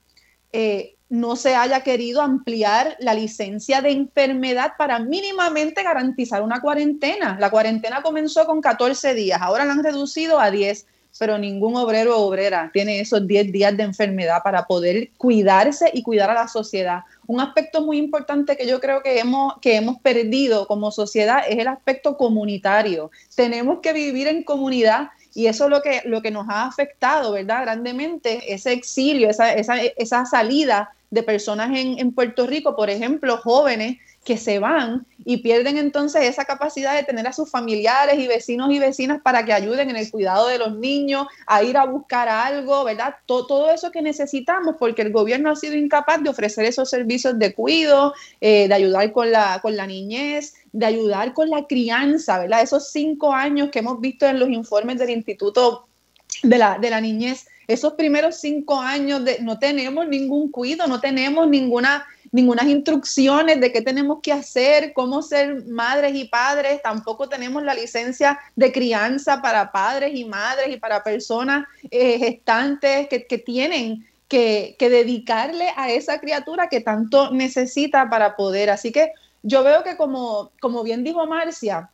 eh, 0.52 0.94
no 1.08 1.34
se 1.34 1.56
haya 1.56 1.80
querido 1.80 2.22
ampliar 2.22 2.96
la 3.00 3.14
licencia 3.14 3.82
de 3.82 3.90
enfermedad 3.90 4.74
para 4.78 5.00
mínimamente 5.00 5.82
garantizar 5.82 6.40
una 6.40 6.60
cuarentena. 6.60 7.36
La 7.40 7.50
cuarentena 7.50 8.00
comenzó 8.00 8.46
con 8.46 8.60
14 8.60 9.12
días, 9.14 9.42
ahora 9.42 9.64
la 9.64 9.72
han 9.72 9.82
reducido 9.82 10.38
a 10.38 10.52
10 10.52 10.86
pero 11.18 11.38
ningún 11.38 11.76
obrero 11.76 12.16
o 12.16 12.26
obrera 12.26 12.70
tiene 12.72 13.00
esos 13.00 13.26
10 13.26 13.52
días 13.52 13.76
de 13.76 13.84
enfermedad 13.84 14.42
para 14.42 14.66
poder 14.66 15.10
cuidarse 15.16 15.90
y 15.92 16.02
cuidar 16.02 16.30
a 16.30 16.34
la 16.34 16.48
sociedad. 16.48 17.00
Un 17.26 17.40
aspecto 17.40 17.82
muy 17.82 17.98
importante 17.98 18.56
que 18.56 18.66
yo 18.66 18.80
creo 18.80 19.02
que 19.02 19.18
hemos, 19.18 19.54
que 19.60 19.76
hemos 19.76 20.00
perdido 20.00 20.66
como 20.66 20.90
sociedad 20.90 21.42
es 21.48 21.58
el 21.58 21.68
aspecto 21.68 22.16
comunitario. 22.16 23.10
Tenemos 23.34 23.80
que 23.80 23.92
vivir 23.92 24.28
en 24.28 24.42
comunidad 24.42 25.10
y 25.34 25.46
eso 25.46 25.64
es 25.64 25.70
lo 25.70 25.82
que, 25.82 26.02
lo 26.04 26.20
que 26.22 26.30
nos 26.30 26.48
ha 26.48 26.66
afectado, 26.66 27.32
¿verdad? 27.32 27.62
Grandemente, 27.62 28.52
ese 28.52 28.72
exilio, 28.72 29.30
esa, 29.30 29.52
esa, 29.54 29.80
esa 29.80 30.26
salida 30.26 30.90
de 31.10 31.22
personas 31.22 31.70
en, 31.78 31.98
en 31.98 32.12
Puerto 32.12 32.46
Rico, 32.46 32.74
por 32.74 32.90
ejemplo, 32.90 33.36
jóvenes 33.38 33.98
que 34.24 34.36
se 34.36 34.60
van 34.60 35.04
y 35.24 35.38
pierden 35.38 35.78
entonces 35.78 36.22
esa 36.22 36.44
capacidad 36.44 36.94
de 36.94 37.02
tener 37.02 37.26
a 37.26 37.32
sus 37.32 37.50
familiares 37.50 38.18
y 38.18 38.28
vecinos 38.28 38.70
y 38.70 38.78
vecinas 38.78 39.20
para 39.20 39.44
que 39.44 39.52
ayuden 39.52 39.90
en 39.90 39.96
el 39.96 40.10
cuidado 40.10 40.46
de 40.46 40.58
los 40.58 40.78
niños, 40.78 41.26
a 41.46 41.62
ir 41.64 41.76
a 41.76 41.86
buscar 41.86 42.28
algo, 42.28 42.84
¿verdad? 42.84 43.16
Todo, 43.26 43.72
eso 43.72 43.90
que 43.90 44.00
necesitamos 44.00 44.76
porque 44.78 45.02
el 45.02 45.12
gobierno 45.12 45.50
ha 45.50 45.56
sido 45.56 45.74
incapaz 45.74 46.22
de 46.22 46.30
ofrecer 46.30 46.64
esos 46.64 46.88
servicios 46.88 47.38
de 47.38 47.52
cuidado, 47.52 48.14
eh, 48.40 48.68
de 48.68 48.74
ayudar 48.74 49.12
con 49.12 49.32
la, 49.32 49.58
con 49.60 49.76
la 49.76 49.86
niñez, 49.86 50.54
de 50.72 50.86
ayudar 50.86 51.34
con 51.34 51.50
la 51.50 51.66
crianza, 51.66 52.38
¿verdad? 52.38 52.62
Esos 52.62 52.90
cinco 52.92 53.32
años 53.32 53.70
que 53.70 53.80
hemos 53.80 54.00
visto 54.00 54.26
en 54.26 54.38
los 54.38 54.48
informes 54.50 54.98
del 54.98 55.10
Instituto 55.10 55.88
de 56.42 56.58
la, 56.58 56.78
de 56.78 56.90
la 56.90 57.00
Niñez, 57.00 57.46
esos 57.68 57.94
primeros 57.94 58.36
cinco 58.36 58.80
años 58.80 59.22
no 59.40 59.58
tenemos 59.58 60.08
ningún 60.08 60.50
cuidado, 60.50 60.88
no 60.88 61.00
tenemos 61.00 61.48
ninguna 61.48 62.04
ninguna 62.32 62.64
instrucciones 62.64 63.60
de 63.60 63.70
qué 63.70 63.82
tenemos 63.82 64.20
que 64.22 64.32
hacer, 64.32 64.92
cómo 64.94 65.22
ser 65.22 65.66
madres 65.66 66.14
y 66.14 66.24
padres, 66.24 66.80
tampoco 66.82 67.28
tenemos 67.28 67.62
la 67.62 67.74
licencia 67.74 68.40
de 68.56 68.72
crianza 68.72 69.42
para 69.42 69.70
padres 69.70 70.12
y 70.14 70.24
madres 70.24 70.74
y 70.74 70.78
para 70.78 71.04
personas 71.04 71.66
eh, 71.90 72.18
gestantes 72.18 73.06
que, 73.08 73.38
tienen 73.38 74.08
que, 74.28 74.76
que, 74.78 74.88
dedicarle 74.88 75.68
a 75.76 75.90
esa 75.90 76.18
criatura 76.18 76.68
que 76.68 76.80
tanto 76.80 77.30
necesita 77.30 78.08
para 78.08 78.34
poder. 78.34 78.70
Así 78.70 78.90
que 78.90 79.12
yo 79.42 79.62
veo 79.62 79.82
que 79.84 79.96
como, 79.96 80.52
como 80.60 80.82
bien 80.82 81.04
dijo 81.04 81.26
Marcia, 81.26 81.90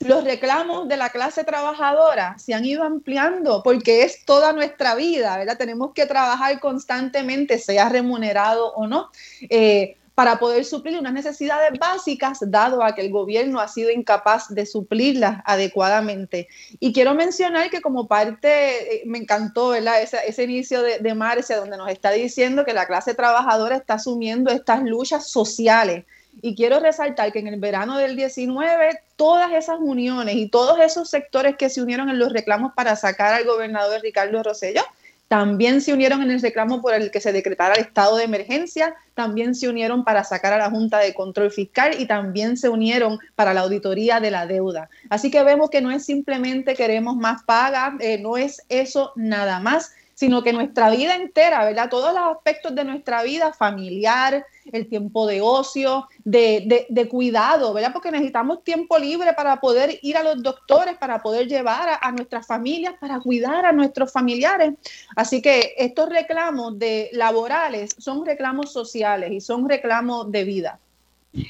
los 0.00 0.24
reclamos 0.24 0.88
de 0.88 0.96
la 0.96 1.10
clase 1.10 1.44
trabajadora 1.44 2.38
se 2.38 2.54
han 2.54 2.64
ido 2.64 2.82
ampliando 2.82 3.62
porque 3.62 4.02
es 4.02 4.24
toda 4.24 4.52
nuestra 4.52 4.94
vida, 4.94 5.36
¿verdad? 5.38 5.56
Tenemos 5.56 5.92
que 5.94 6.06
trabajar 6.06 6.60
constantemente, 6.60 7.58
sea 7.58 7.88
remunerado 7.88 8.72
o 8.74 8.86
no, 8.86 9.10
eh, 9.48 9.96
para 10.14 10.38
poder 10.38 10.64
suplir 10.64 10.98
unas 10.98 11.12
necesidades 11.12 11.78
básicas, 11.78 12.38
dado 12.46 12.82
a 12.82 12.94
que 12.94 13.02
el 13.02 13.10
gobierno 13.10 13.60
ha 13.60 13.68
sido 13.68 13.90
incapaz 13.90 14.48
de 14.48 14.64
suplirlas 14.64 15.42
adecuadamente. 15.44 16.48
Y 16.80 16.94
quiero 16.94 17.14
mencionar 17.14 17.68
que 17.68 17.82
como 17.82 18.08
parte, 18.08 18.94
eh, 18.94 19.02
me 19.04 19.18
encantó, 19.18 19.68
¿verdad? 19.68 20.00
Ese, 20.00 20.42
inicio 20.42 20.80
de, 20.80 21.00
de 21.00 21.14
Marcia, 21.14 21.58
donde 21.58 21.76
nos 21.76 21.90
está 21.90 22.12
diciendo 22.12 22.64
que 22.64 22.72
la 22.72 22.86
clase 22.86 23.12
trabajadora 23.12 23.76
está 23.76 23.94
asumiendo 23.94 24.50
estas 24.50 24.82
luchas 24.84 25.28
sociales 25.28 26.06
y 26.42 26.54
quiero 26.54 26.80
resaltar 26.80 27.32
que 27.32 27.38
en 27.38 27.48
el 27.48 27.60
verano 27.60 27.96
del 27.98 28.16
19, 28.16 29.00
todas 29.16 29.52
esas 29.52 29.78
uniones 29.80 30.36
y 30.36 30.48
todos 30.48 30.78
esos 30.80 31.08
sectores 31.08 31.56
que 31.56 31.68
se 31.68 31.82
unieron 31.82 32.08
en 32.08 32.18
los 32.18 32.32
reclamos 32.32 32.72
para 32.74 32.96
sacar 32.96 33.34
al 33.34 33.44
gobernador 33.44 34.00
Ricardo 34.02 34.42
Rosello, 34.42 34.82
también 35.28 35.80
se 35.80 35.92
unieron 35.92 36.22
en 36.22 36.30
el 36.30 36.40
reclamo 36.40 36.80
por 36.80 36.94
el 36.94 37.10
que 37.10 37.20
se 37.20 37.32
decretara 37.32 37.74
el 37.74 37.80
estado 37.80 38.16
de 38.16 38.24
emergencia, 38.24 38.94
también 39.14 39.56
se 39.56 39.68
unieron 39.68 40.04
para 40.04 40.22
sacar 40.22 40.52
a 40.52 40.58
la 40.58 40.70
Junta 40.70 40.98
de 40.98 41.14
Control 41.14 41.50
Fiscal 41.50 42.00
y 42.00 42.06
también 42.06 42.56
se 42.56 42.68
unieron 42.68 43.18
para 43.34 43.52
la 43.52 43.62
auditoría 43.62 44.20
de 44.20 44.30
la 44.30 44.46
deuda. 44.46 44.88
Así 45.10 45.30
que 45.30 45.42
vemos 45.42 45.70
que 45.70 45.80
no 45.80 45.90
es 45.90 46.04
simplemente 46.04 46.74
queremos 46.74 47.16
más 47.16 47.42
paga, 47.42 47.96
eh, 47.98 48.18
no 48.18 48.36
es 48.36 48.62
eso 48.68 49.12
nada 49.16 49.58
más, 49.58 49.92
sino 50.14 50.44
que 50.44 50.52
nuestra 50.52 50.90
vida 50.90 51.16
entera, 51.16 51.64
¿verdad? 51.64 51.90
Todos 51.90 52.14
los 52.14 52.36
aspectos 52.36 52.74
de 52.74 52.84
nuestra 52.84 53.22
vida 53.24 53.52
familiar, 53.52 54.46
el 54.72 54.88
tiempo 54.88 55.26
de 55.26 55.40
ocio, 55.40 56.08
de, 56.24 56.86
de, 56.88 57.08
cuidado, 57.08 57.72
¿verdad? 57.72 57.92
Porque 57.92 58.10
necesitamos 58.10 58.64
tiempo 58.64 58.98
libre 58.98 59.32
para 59.34 59.60
poder 59.60 59.98
ir 60.02 60.16
a 60.16 60.22
los 60.22 60.42
doctores, 60.42 60.96
para 60.96 61.22
poder 61.22 61.46
llevar 61.46 61.98
a, 62.00 62.12
nuestras 62.12 62.46
familias, 62.46 62.94
para 63.00 63.20
cuidar 63.20 63.64
a 63.64 63.72
nuestros 63.72 64.12
familiares. 64.12 64.74
Así 65.14 65.40
que 65.40 65.74
estos 65.76 66.08
reclamos 66.08 66.78
de 66.78 67.10
laborales 67.12 67.94
son 67.98 68.24
reclamos 68.24 68.72
sociales 68.72 69.30
y 69.32 69.40
son 69.40 69.68
reclamos 69.68 70.30
de 70.32 70.44
vida. 70.44 70.80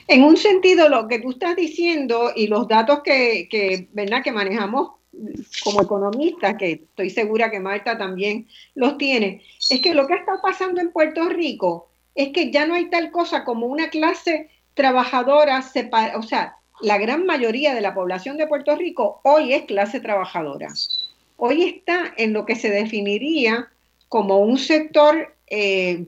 En 0.09 0.24
un 0.24 0.36
sentido, 0.36 0.88
lo 0.88 1.07
que 1.07 1.20
tú 1.20 1.30
estás 1.30 1.55
diciendo 1.55 2.32
y 2.34 2.49
los 2.49 2.66
datos 2.66 3.01
que, 3.05 3.49
que, 3.49 3.88
que 4.24 4.32
manejamos 4.32 4.90
como 5.64 5.82
economista, 5.82 6.57
que 6.57 6.72
estoy 6.72 7.11
segura 7.11 7.51
que 7.51 7.61
Marta 7.61 7.97
también 7.97 8.47
los 8.74 8.99
tiene, 8.99 9.43
es 9.70 9.80
que 9.80 9.95
lo 9.95 10.07
que 10.07 10.14
está 10.14 10.40
pasando 10.43 10.80
en 10.80 10.90
Puerto 10.90 11.28
Rico 11.28 11.88
es 12.16 12.30
que 12.32 12.50
ya 12.50 12.66
no 12.66 12.74
hay 12.74 12.90
tal 12.90 13.10
cosa 13.10 13.44
como 13.44 13.66
una 13.66 13.90
clase 13.90 14.48
trabajadora, 14.74 15.62
o 16.16 16.22
sea, 16.22 16.56
la 16.80 16.98
gran 16.98 17.24
mayoría 17.24 17.74
de 17.74 17.80
la 17.80 17.94
población 17.94 18.36
de 18.36 18.46
Puerto 18.46 18.74
Rico 18.74 19.20
hoy 19.22 19.52
es 19.52 19.64
clase 19.64 20.00
trabajadora. 20.00 20.68
Hoy 21.36 21.62
está 21.64 22.12
en 22.16 22.32
lo 22.32 22.44
que 22.44 22.56
se 22.56 22.70
definiría 22.70 23.68
como 24.08 24.38
un 24.40 24.58
sector 24.58 25.34
eh, 25.46 26.06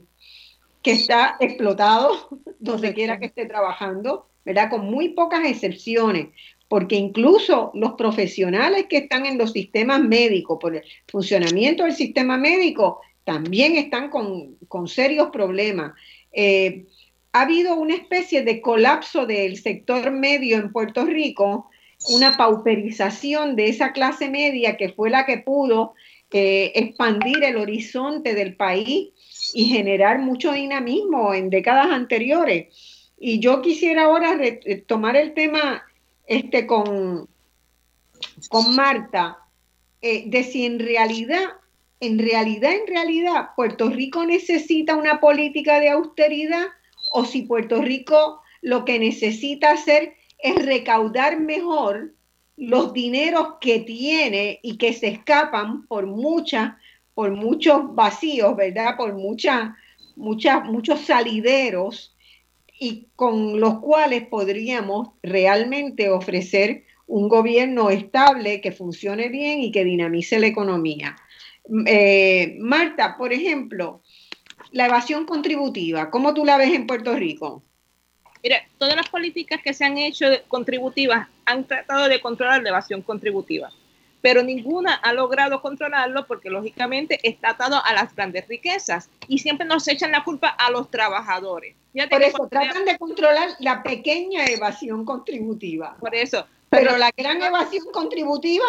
que 0.81 0.91
está 0.91 1.37
explotado 1.39 2.29
donde 2.59 2.93
quiera 2.93 3.19
que 3.19 3.27
esté 3.27 3.45
trabajando, 3.45 4.27
¿verdad? 4.45 4.69
Con 4.69 4.89
muy 4.89 5.09
pocas 5.09 5.45
excepciones, 5.45 6.29
porque 6.67 6.95
incluso 6.95 7.71
los 7.73 7.93
profesionales 7.93 8.85
que 8.89 8.97
están 8.97 9.25
en 9.25 9.37
los 9.37 9.53
sistemas 9.53 10.01
médicos, 10.01 10.57
por 10.59 10.75
el 10.75 10.83
funcionamiento 11.07 11.83
del 11.83 11.93
sistema 11.93 12.37
médico, 12.37 13.01
también 13.29 13.75
están 13.75 14.09
con, 14.09 14.87
serios 14.87 15.29
problemas. 15.29 15.93
Eh, 16.31 16.87
ha 17.31 17.41
habido 17.41 17.75
una 17.75 17.93
especie 17.93 18.41
de 18.41 18.59
colapso 18.59 19.27
del 19.27 19.57
sector 19.57 20.09
medio 20.09 20.57
en 20.57 20.71
Puerto 20.71 21.05
Rico, 21.05 21.69
una 22.09 22.35
pauperización 22.35 23.55
de 23.55 23.67
esa 23.67 23.91
clase 23.91 24.31
media 24.31 24.77
que 24.77 24.89
fue 24.89 25.11
la 25.11 25.27
que 25.27 25.37
pudo 25.37 25.93
eh, 26.31 26.71
expandir 26.73 27.43
el 27.43 27.57
horizonte 27.57 28.33
del 28.33 28.55
país 28.55 29.09
y 29.53 29.65
generar 29.65 30.17
mucho 30.17 30.53
dinamismo 30.53 31.35
en 31.35 31.51
décadas 31.51 31.91
anteriores. 31.91 32.65
Y 33.19 33.37
yo 33.37 33.61
quisiera 33.61 34.05
ahora 34.05 34.39
tomar 34.87 35.15
el 35.15 35.35
tema 35.35 35.83
este, 36.25 36.65
con, 36.65 37.29
con 38.49 38.75
Marta, 38.75 39.37
eh, 40.01 40.23
de 40.25 40.43
si 40.43 40.65
en 40.65 40.79
realidad, 40.79 41.58
en 41.99 42.17
realidad, 42.17 42.71
en 42.73 42.87
realidad, 42.87 43.49
Puerto 43.55 43.89
Rico 43.89 44.25
necesita 44.25 44.95
una 44.95 45.19
política 45.19 45.79
de 45.79 45.89
austeridad 45.89 46.67
o 47.13 47.25
si 47.25 47.41
Puerto 47.43 47.81
Rico 47.81 48.41
lo 48.61 48.85
que 48.85 48.99
necesita 48.99 49.71
hacer 49.71 50.13
es 50.37 50.65
recaudar 50.65 51.39
mejor 51.39 52.13
los 52.55 52.93
dineros 52.93 53.55
que 53.61 53.79
tiene 53.79 54.59
y 54.63 54.77
que 54.77 54.93
se 54.93 55.07
escapan 55.07 55.87
por 55.87 56.05
muchas, 56.05 56.73
por 57.13 57.31
muchos 57.31 57.95
vacíos, 57.95 58.55
¿verdad? 58.55 58.95
Por 58.97 59.13
muchas, 59.15 59.71
muchas, 60.15 60.65
muchos 60.65 61.01
salideros 61.01 62.15
y 62.79 63.07
con 63.15 63.59
los 63.59 63.79
cuales 63.79 64.27
podríamos 64.27 65.09
realmente 65.21 66.09
ofrecer 66.09 66.83
un 67.07 67.27
gobierno 67.27 67.89
estable 67.89 68.61
que 68.61 68.71
funcione 68.71 69.29
bien 69.29 69.61
y 69.61 69.71
que 69.71 69.83
dinamice 69.83 70.39
la 70.39 70.47
economía. 70.47 71.15
Eh, 71.85 72.57
Marta, 72.59 73.15
por 73.17 73.33
ejemplo, 73.33 74.01
la 74.71 74.87
evasión 74.87 75.25
contributiva, 75.25 76.09
¿cómo 76.09 76.33
tú 76.33 76.45
la 76.45 76.57
ves 76.57 76.73
en 76.73 76.87
Puerto 76.87 77.13
Rico? 77.15 77.63
Mira, 78.41 78.61
todas 78.77 78.95
las 78.95 79.09
políticas 79.09 79.61
que 79.63 79.73
se 79.73 79.85
han 79.85 79.97
hecho 79.97 80.25
contributivas 80.47 81.27
han 81.45 81.65
tratado 81.65 82.07
de 82.07 82.21
controlar 82.21 82.63
la 82.63 82.69
evasión 82.69 83.01
contributiva, 83.01 83.69
pero 84.21 84.43
ninguna 84.43 84.93
ha 84.93 85.13
logrado 85.13 85.61
controlarlo 85.61 86.25
porque 86.25 86.49
lógicamente 86.49 87.19
está 87.23 87.51
atado 87.51 87.83
a 87.83 87.93
las 87.93 88.15
grandes 88.15 88.47
riquezas 88.47 89.09
y 89.27 89.39
siempre 89.39 89.67
nos 89.67 89.87
echan 89.87 90.11
la 90.11 90.23
culpa 90.23 90.47
a 90.47 90.71
los 90.71 90.89
trabajadores. 90.89 91.75
Por 92.09 92.21
eso 92.21 92.47
tratan 92.49 92.85
de 92.85 92.97
controlar 92.97 93.49
la 93.59 93.83
pequeña 93.83 94.45
evasión 94.45 95.03
contributiva. 95.03 95.97
Por 95.99 96.15
eso. 96.15 96.45
Pero, 96.69 96.97
la 96.97 97.11
gran 97.17 97.41
evasión 97.41 97.85
contributiva 97.91 98.65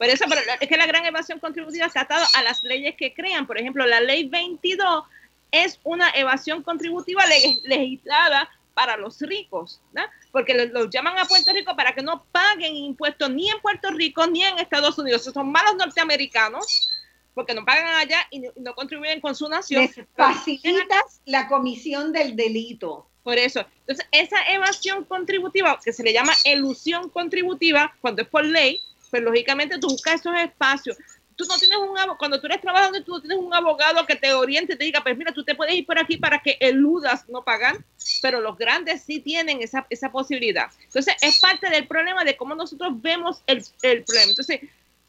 por 0.00 0.08
eso 0.08 0.24
es 0.60 0.66
que 0.66 0.78
la 0.78 0.86
gran 0.86 1.04
evasión 1.04 1.38
contributiva 1.40 1.84
está 1.84 2.00
atado 2.00 2.24
a 2.32 2.42
las 2.42 2.62
leyes 2.62 2.94
que 2.96 3.12
crean. 3.12 3.46
Por 3.46 3.58
ejemplo, 3.58 3.84
la 3.84 4.00
ley 4.00 4.26
22 4.26 5.04
es 5.50 5.78
una 5.84 6.08
evasión 6.12 6.62
contributiva 6.62 7.22
legislada 7.66 8.48
para 8.72 8.96
los 8.96 9.20
ricos, 9.20 9.82
¿no? 9.92 10.00
porque 10.32 10.54
los, 10.54 10.88
llaman 10.88 11.18
a 11.18 11.26
Puerto 11.26 11.52
Rico 11.52 11.76
para 11.76 11.94
que 11.94 12.00
no 12.00 12.24
paguen 12.32 12.76
impuestos 12.76 13.28
ni 13.28 13.50
en 13.50 13.60
Puerto 13.60 13.90
Rico 13.90 14.26
ni 14.26 14.42
en 14.42 14.58
Estados 14.58 14.98
Unidos. 14.98 15.24
son 15.24 15.52
malos 15.52 15.76
norteamericanos 15.76 16.88
porque 17.34 17.52
no 17.52 17.66
pagan 17.66 17.94
allá 17.96 18.26
y 18.30 18.40
no, 18.56 18.74
contribuyen 18.74 19.20
con 19.20 19.34
su 19.34 19.50
nación. 19.50 19.86
facilitas 20.16 21.20
la 21.26 21.46
comisión 21.46 22.10
del 22.10 22.36
delito. 22.36 23.06
Por 23.22 23.36
eso. 23.36 23.66
Entonces, 23.80 24.06
esa 24.12 24.42
evasión 24.50 25.04
contributiva, 25.04 25.78
que 25.84 25.92
se 25.92 26.02
le 26.02 26.14
llama 26.14 26.32
elusión 26.44 27.10
contributiva, 27.10 27.94
cuando 28.00 28.22
es 28.22 28.28
por 28.28 28.46
ley, 28.46 28.80
pues 29.10 29.22
lógicamente 29.22 29.78
tú 29.78 29.88
buscas 29.88 30.20
esos 30.20 30.34
espacios. 30.36 30.96
Tú 31.36 31.46
no 31.46 31.56
tienes 31.58 31.78
un 31.78 31.96
abogado, 31.96 32.18
cuando 32.18 32.38
tú 32.38 32.46
eres 32.46 32.60
trabajador, 32.60 33.02
tú 33.02 33.12
no 33.12 33.20
tienes 33.20 33.38
un 33.38 33.54
abogado 33.54 34.04
que 34.04 34.14
te 34.14 34.32
oriente 34.34 34.74
y 34.74 34.76
te 34.76 34.84
diga, 34.84 35.02
pues 35.02 35.16
mira, 35.16 35.32
tú 35.32 35.42
te 35.42 35.54
puedes 35.54 35.74
ir 35.74 35.86
por 35.86 35.98
aquí 35.98 36.18
para 36.18 36.40
que 36.40 36.58
eludas 36.60 37.26
no 37.28 37.42
pagan, 37.42 37.82
pero 38.20 38.40
los 38.40 38.58
grandes 38.58 39.02
sí 39.02 39.20
tienen 39.20 39.62
esa, 39.62 39.86
esa 39.88 40.12
posibilidad. 40.12 40.66
Entonces, 40.84 41.14
es 41.22 41.40
parte 41.40 41.70
del 41.70 41.86
problema 41.86 42.24
de 42.24 42.36
cómo 42.36 42.54
nosotros 42.54 43.00
vemos 43.00 43.42
el, 43.46 43.64
el 43.82 44.04
problema. 44.04 44.30
Entonces, 44.30 44.60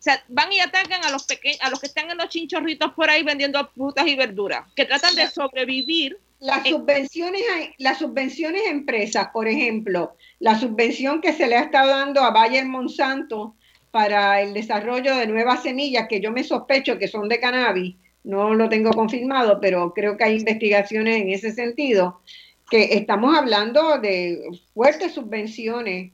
o 0.01 0.03
sea, 0.03 0.23
van 0.29 0.51
y 0.51 0.59
atacan 0.59 1.05
a 1.05 1.11
los 1.11 1.25
pequeños, 1.25 1.59
a 1.61 1.69
los 1.69 1.79
que 1.79 1.85
están 1.85 2.09
en 2.09 2.17
los 2.17 2.29
chinchorritos 2.29 2.91
por 2.93 3.07
ahí 3.11 3.21
vendiendo 3.21 3.69
frutas 3.75 4.07
y 4.07 4.15
verduras, 4.15 4.65
que 4.75 4.85
tratan 4.85 5.13
de 5.13 5.27
sobrevivir. 5.29 6.17
Las 6.39 6.67
subvenciones, 6.67 7.43
las 7.77 7.99
subvenciones 7.99 8.63
a 8.65 8.71
empresas, 8.71 9.27
por 9.31 9.47
ejemplo, 9.47 10.15
la 10.39 10.59
subvención 10.59 11.21
que 11.21 11.33
se 11.33 11.45
le 11.45 11.55
ha 11.55 11.65
estado 11.65 11.89
dando 11.89 12.21
a 12.21 12.31
Bayer 12.31 12.65
Monsanto 12.65 13.55
para 13.91 14.41
el 14.41 14.53
desarrollo 14.53 15.15
de 15.15 15.27
nuevas 15.27 15.63
semillas, 15.63 16.07
que 16.07 16.21
yo 16.21 16.31
me 16.31 16.43
sospecho 16.43 16.97
que 16.97 17.07
son 17.07 17.27
de 17.27 17.39
cannabis, 17.39 17.95
no 18.23 18.53
lo 18.53 18.69
tengo 18.69 18.91
confirmado, 18.91 19.59
pero 19.59 19.93
creo 19.93 20.17
que 20.17 20.23
hay 20.23 20.37
investigaciones 20.37 21.21
en 21.21 21.29
ese 21.29 21.51
sentido, 21.51 22.21
que 22.69 22.93
estamos 22.93 23.37
hablando 23.37 23.97
de 23.99 24.41
fuertes 24.73 25.13
subvenciones 25.13 26.13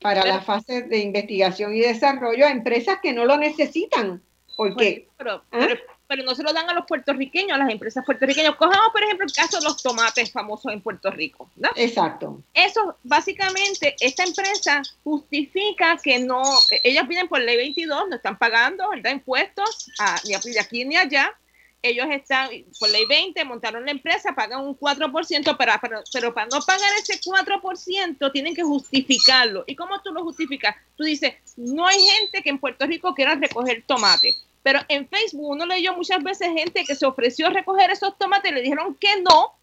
para 0.00 0.26
las 0.26 0.44
fases 0.44 0.88
de 0.90 0.98
investigación 0.98 1.74
y 1.74 1.80
desarrollo 1.80 2.46
a 2.46 2.50
empresas 2.50 2.98
que 3.02 3.14
no 3.14 3.24
lo 3.24 3.38
necesitan. 3.38 4.22
Porque, 4.56 5.06
¿Ah? 5.10 5.14
pero, 5.18 5.42
pero, 6.08 6.24
no 6.24 6.34
se 6.34 6.42
lo 6.42 6.52
dan 6.52 6.68
a 6.70 6.74
los 6.74 6.86
puertorriqueños, 6.86 7.52
a 7.52 7.58
las 7.58 7.70
empresas 7.70 8.04
puertorriqueñas. 8.04 8.56
Cojamos, 8.56 8.88
por 8.90 9.02
ejemplo, 9.02 9.26
el 9.26 9.32
caso 9.32 9.58
de 9.58 9.64
los 9.64 9.82
tomates 9.82 10.32
famosos 10.32 10.72
en 10.72 10.80
Puerto 10.80 11.10
Rico. 11.10 11.50
¿no? 11.56 11.68
Exacto. 11.76 12.40
Eso, 12.54 12.96
básicamente, 13.02 13.94
esta 14.00 14.24
empresa 14.24 14.82
justifica 15.04 15.98
que 16.02 16.18
no, 16.18 16.42
ellas 16.82 17.06
vienen 17.06 17.28
por 17.28 17.40
ley 17.40 17.56
22, 17.56 18.08
no 18.08 18.16
están 18.16 18.38
pagando 18.38 18.88
¿verdad? 18.88 19.12
impuestos 19.12 19.90
a, 19.98 20.16
ni 20.24 20.34
aquí 20.34 20.84
ni 20.84 20.96
allá, 20.96 21.32
ellos 21.88 22.06
están, 22.10 22.50
por 22.78 22.90
ley 22.90 23.04
20, 23.06 23.44
montaron 23.44 23.84
la 23.84 23.90
empresa, 23.90 24.34
pagan 24.34 24.64
un 24.64 24.78
4%, 24.78 25.56
pero, 25.56 25.72
pero, 26.12 26.34
para 26.34 26.46
no 26.46 26.60
pagar 26.60 26.90
ese 26.98 27.20
4% 27.20 28.32
tienen 28.32 28.54
que 28.54 28.62
justificarlo. 28.62 29.64
¿Y 29.66 29.76
cómo 29.76 30.00
tú 30.02 30.12
lo 30.12 30.22
justificas? 30.22 30.76
Tú 30.96 31.04
dices, 31.04 31.34
no 31.56 31.86
hay 31.86 32.00
gente 32.00 32.42
que 32.42 32.50
en 32.50 32.58
Puerto 32.58 32.86
Rico 32.86 33.14
quiera 33.14 33.34
recoger 33.34 33.84
tomate. 33.86 34.34
Pero 34.62 34.80
en 34.88 35.08
Facebook 35.08 35.50
uno 35.50 35.64
leyó 35.64 35.94
muchas 35.94 36.22
veces 36.22 36.48
gente 36.48 36.84
que 36.84 36.94
se 36.94 37.06
ofreció 37.06 37.46
a 37.46 37.50
recoger 37.50 37.90
esos 37.90 38.18
tomates 38.18 38.52
le 38.52 38.62
dijeron 38.62 38.96
que 38.96 39.22
no, 39.22 39.56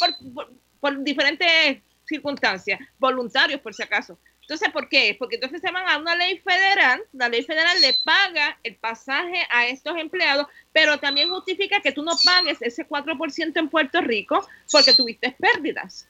por, 0.00 0.48
por 0.80 1.04
diferentes 1.04 1.78
circunstancias, 2.04 2.80
voluntarios 2.98 3.60
por 3.60 3.74
si 3.74 3.82
acaso. 3.82 4.18
Entonces, 4.42 4.68
¿por 4.70 4.88
qué? 4.88 5.16
Porque 5.18 5.36
entonces 5.36 5.60
se 5.60 5.70
van 5.70 5.88
a 5.88 5.98
una 5.98 6.14
ley 6.14 6.38
federal, 6.38 7.02
la 7.12 7.28
ley 7.28 7.42
federal 7.42 7.80
le 7.80 7.94
paga 8.04 8.58
el 8.62 8.74
pasaje 8.76 9.46
a 9.50 9.66
estos 9.66 9.96
empleados, 9.96 10.46
pero 10.72 10.98
también 10.98 11.30
justifica 11.30 11.80
que 11.80 11.92
tú 11.92 12.02
no 12.02 12.12
pagues 12.24 12.58
ese 12.60 12.86
4% 12.86 13.52
en 13.56 13.68
Puerto 13.68 14.00
Rico 14.00 14.46
porque 14.70 14.92
tuviste 14.92 15.30
pérdidas. 15.38 16.08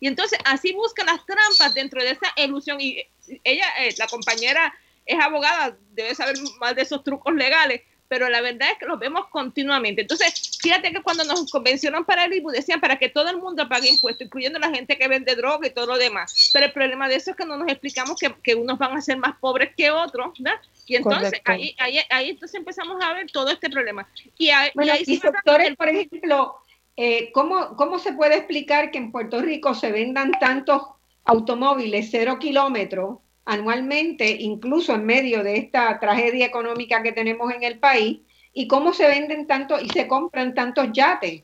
Y 0.00 0.06
entonces 0.06 0.38
así 0.44 0.72
buscan 0.74 1.06
las 1.06 1.24
trampas 1.24 1.74
dentro 1.74 2.02
de 2.02 2.10
esa 2.10 2.32
ilusión. 2.36 2.80
Y 2.80 3.04
ella, 3.42 3.66
eh, 3.78 3.94
la 3.98 4.06
compañera, 4.06 4.74
es 5.06 5.18
abogada, 5.18 5.76
debe 5.92 6.14
saber 6.14 6.36
más 6.60 6.76
de 6.76 6.82
esos 6.82 7.02
trucos 7.02 7.34
legales 7.34 7.82
pero 8.12 8.28
la 8.28 8.42
verdad 8.42 8.68
es 8.72 8.76
que 8.76 8.84
los 8.84 8.98
vemos 8.98 9.26
continuamente. 9.28 10.02
Entonces, 10.02 10.58
fíjate 10.60 10.92
que 10.92 11.00
cuando 11.00 11.24
nos 11.24 11.50
convencionaron 11.50 12.04
para 12.04 12.26
el 12.26 12.34
IBU 12.34 12.50
decían 12.50 12.78
para 12.78 12.98
que 12.98 13.08
todo 13.08 13.30
el 13.30 13.38
mundo 13.38 13.66
pague 13.70 13.88
impuestos, 13.88 14.26
incluyendo 14.26 14.58
la 14.58 14.68
gente 14.68 14.98
que 14.98 15.08
vende 15.08 15.34
droga 15.34 15.66
y 15.66 15.70
todo 15.70 15.86
lo 15.86 15.96
demás. 15.96 16.50
Pero 16.52 16.66
el 16.66 16.72
problema 16.72 17.08
de 17.08 17.14
eso 17.14 17.30
es 17.30 17.38
que 17.38 17.46
no 17.46 17.56
nos 17.56 17.68
explicamos 17.68 18.20
que, 18.20 18.34
que 18.42 18.54
unos 18.54 18.78
van 18.78 18.94
a 18.94 19.00
ser 19.00 19.16
más 19.16 19.38
pobres 19.38 19.74
que 19.74 19.90
otros, 19.90 20.38
¿verdad? 20.38 20.60
Y 20.86 20.96
entonces 20.96 21.40
ahí, 21.46 21.74
ahí, 21.78 22.00
ahí, 22.10 22.28
entonces 22.28 22.58
empezamos 22.58 23.02
a 23.02 23.14
ver 23.14 23.30
todo 23.30 23.48
este 23.48 23.70
problema. 23.70 24.06
Y, 24.36 24.50
ahí, 24.50 24.70
bueno, 24.74 24.92
y, 25.06 25.16
sectores, 25.16 25.74
por 25.74 25.88
ejemplo, 25.88 26.56
eh, 26.98 27.32
¿cómo, 27.32 27.76
¿cómo 27.76 27.98
se 27.98 28.12
puede 28.12 28.36
explicar 28.36 28.90
que 28.90 28.98
en 28.98 29.10
Puerto 29.10 29.40
Rico 29.40 29.72
se 29.74 29.90
vendan 29.90 30.32
tantos 30.32 30.82
automóviles 31.24 32.08
cero 32.10 32.38
kilómetros 32.38 33.20
anualmente, 33.44 34.30
incluso 34.30 34.94
en 34.94 35.04
medio 35.04 35.42
de 35.42 35.56
esta 35.56 35.98
tragedia 35.98 36.46
económica 36.46 37.02
que 37.02 37.12
tenemos 37.12 37.52
en 37.52 37.62
el 37.62 37.78
país, 37.78 38.20
y 38.52 38.68
cómo 38.68 38.92
se 38.92 39.06
venden 39.06 39.46
tantos 39.46 39.82
y 39.82 39.88
se 39.88 40.06
compran 40.06 40.54
tantos 40.54 40.88
yates. 40.92 41.42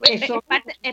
Pues, 0.00 0.22
es, 0.22 0.30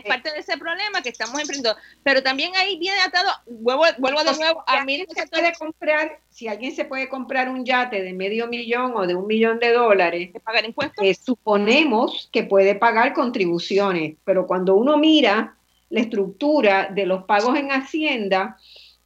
parte, 0.04 0.30
de 0.30 0.38
ese 0.38 0.58
problema 0.58 1.00
que 1.02 1.08
estamos 1.08 1.40
enfrentando. 1.40 1.80
Pero 2.02 2.22
también 2.22 2.54
ahí 2.56 2.78
viene 2.78 3.00
atado, 3.00 3.30
vuelvo, 3.46 3.84
vuelvo 3.96 4.22
de 4.22 4.36
nuevo 4.36 4.62
a 4.66 4.84
mí. 4.84 5.02
Se 5.08 5.26
puede 5.26 5.54
comprar, 5.54 6.20
si 6.28 6.46
alguien 6.46 6.76
se 6.76 6.84
puede 6.84 7.08
comprar 7.08 7.48
un 7.48 7.64
yate 7.64 8.02
de 8.02 8.12
medio 8.12 8.48
millón 8.48 8.92
o 8.94 9.06
de 9.06 9.14
un 9.14 9.26
millón 9.26 9.60
de 9.60 9.72
dólares, 9.72 10.30
pagar 10.44 10.66
impuestos? 10.66 11.02
Eh, 11.02 11.14
suponemos 11.14 12.28
que 12.30 12.42
puede 12.42 12.74
pagar 12.74 13.14
contribuciones, 13.14 14.16
pero 14.24 14.46
cuando 14.46 14.74
uno 14.74 14.98
mira 14.98 15.56
la 15.88 16.00
estructura 16.00 16.90
de 16.92 17.06
los 17.06 17.24
pagos 17.24 17.56
en 17.56 17.72
Hacienda, 17.72 18.58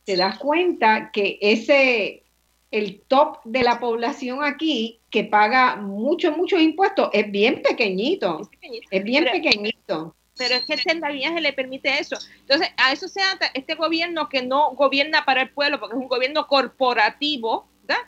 te 0.04 0.16
das 0.16 0.38
cuenta 0.38 1.10
que 1.12 1.38
ese, 1.40 2.24
el 2.70 3.00
top 3.02 3.38
de 3.44 3.62
la 3.62 3.78
población 3.78 4.42
aquí, 4.42 5.00
que 5.10 5.24
paga 5.24 5.76
muchos, 5.76 6.36
muchos 6.36 6.60
impuestos, 6.60 7.10
es 7.12 7.30
bien 7.30 7.62
pequeñito. 7.62 8.50
Es, 8.90 9.04
bien 9.04 9.24
pequeñito. 9.24 10.16
Pero 10.36 10.54
es 10.54 10.64
que 10.64 10.74
este 10.74 10.98
se 10.98 11.40
le 11.40 11.52
permite 11.52 11.98
eso. 11.98 12.16
Entonces, 12.40 12.68
a 12.76 12.92
eso 12.92 13.06
se 13.06 13.20
ata 13.20 13.50
este 13.54 13.74
gobierno 13.74 14.28
que 14.28 14.42
no 14.42 14.72
gobierna 14.72 15.24
para 15.24 15.42
el 15.42 15.50
pueblo, 15.50 15.78
porque 15.78 15.94
es 15.94 16.00
un 16.00 16.08
gobierno 16.08 16.46
corporativo, 16.46 17.68
¿verdad? 17.82 18.02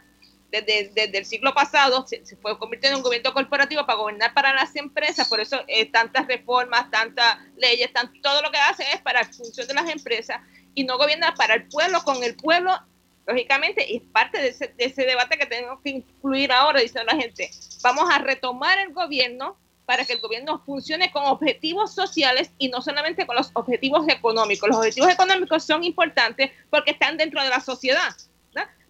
desde, 0.51 1.19
el 1.19 1.25
siglo 1.25 1.53
pasado 1.53 2.07
se, 2.07 2.23
fue 2.37 2.59
convirtiendo 2.59 2.97
en 2.97 3.01
un 3.01 3.05
gobierno 3.05 3.33
corporativo 3.33 3.85
para 3.87 3.99
gobernar 3.99 4.35
para 4.35 4.55
las 4.55 4.75
empresas, 4.77 5.29
por 5.29 5.41
eso 5.41 5.59
eh, 5.67 5.87
tantas 5.87 6.27
reformas, 6.27 6.91
tantas 6.91 7.39
leyes, 7.57 7.91
todo 8.23 8.43
lo 8.43 8.51
que 8.51 8.59
hace 8.59 8.85
es 8.95 9.01
para 9.01 9.23
la 9.23 9.29
función 9.29 9.67
de 9.67 9.75
las 9.75 9.91
empresas 9.91 10.41
y 10.75 10.85
no 10.85 10.99
gobierna 10.99 11.35
para 11.35 11.55
el 11.55 11.69
pueblo, 11.69 12.03
con 12.05 12.23
el 12.23 12.37
pueblo, 12.37 12.73
lógicamente, 13.27 13.87
y 13.91 13.97
es 13.97 14.03
parte 14.03 14.41
de 14.41 14.49
ese, 14.49 14.69
de 14.69 14.85
ese 14.85 15.05
debate 15.05 15.39
que 15.39 15.47
tenemos 15.47 15.81
que 15.83 15.91
incluir 15.91 16.53
ahora, 16.53 16.81
dice 16.81 17.03
la 17.05 17.17
gente, 17.17 17.51
vamos 17.83 18.11
a 18.11 18.19
retomar 18.19 18.79
el 18.79 18.93
gobierno 18.93 19.57
para 19.87 20.05
que 20.05 20.15
el 20.15 20.21
gobierno 20.21 20.63
funcione 20.65 21.11
con 21.11 21.25
objetivos 21.25 21.95
sociales 21.95 22.51
y 22.59 22.69
no 22.69 22.81
solamente 22.81 23.27
con 23.27 23.37
los 23.37 23.51
objetivos 23.53 24.09
económicos. 24.09 24.69
Los 24.69 24.79
objetivos 24.79 25.11
económicos 25.11 25.65
son 25.65 25.85
importantes 25.85 26.51
porque 26.71 26.93
están 26.93 27.17
dentro 27.17 27.43
de 27.43 27.51
la 27.51 27.61
sociedad 27.61 28.15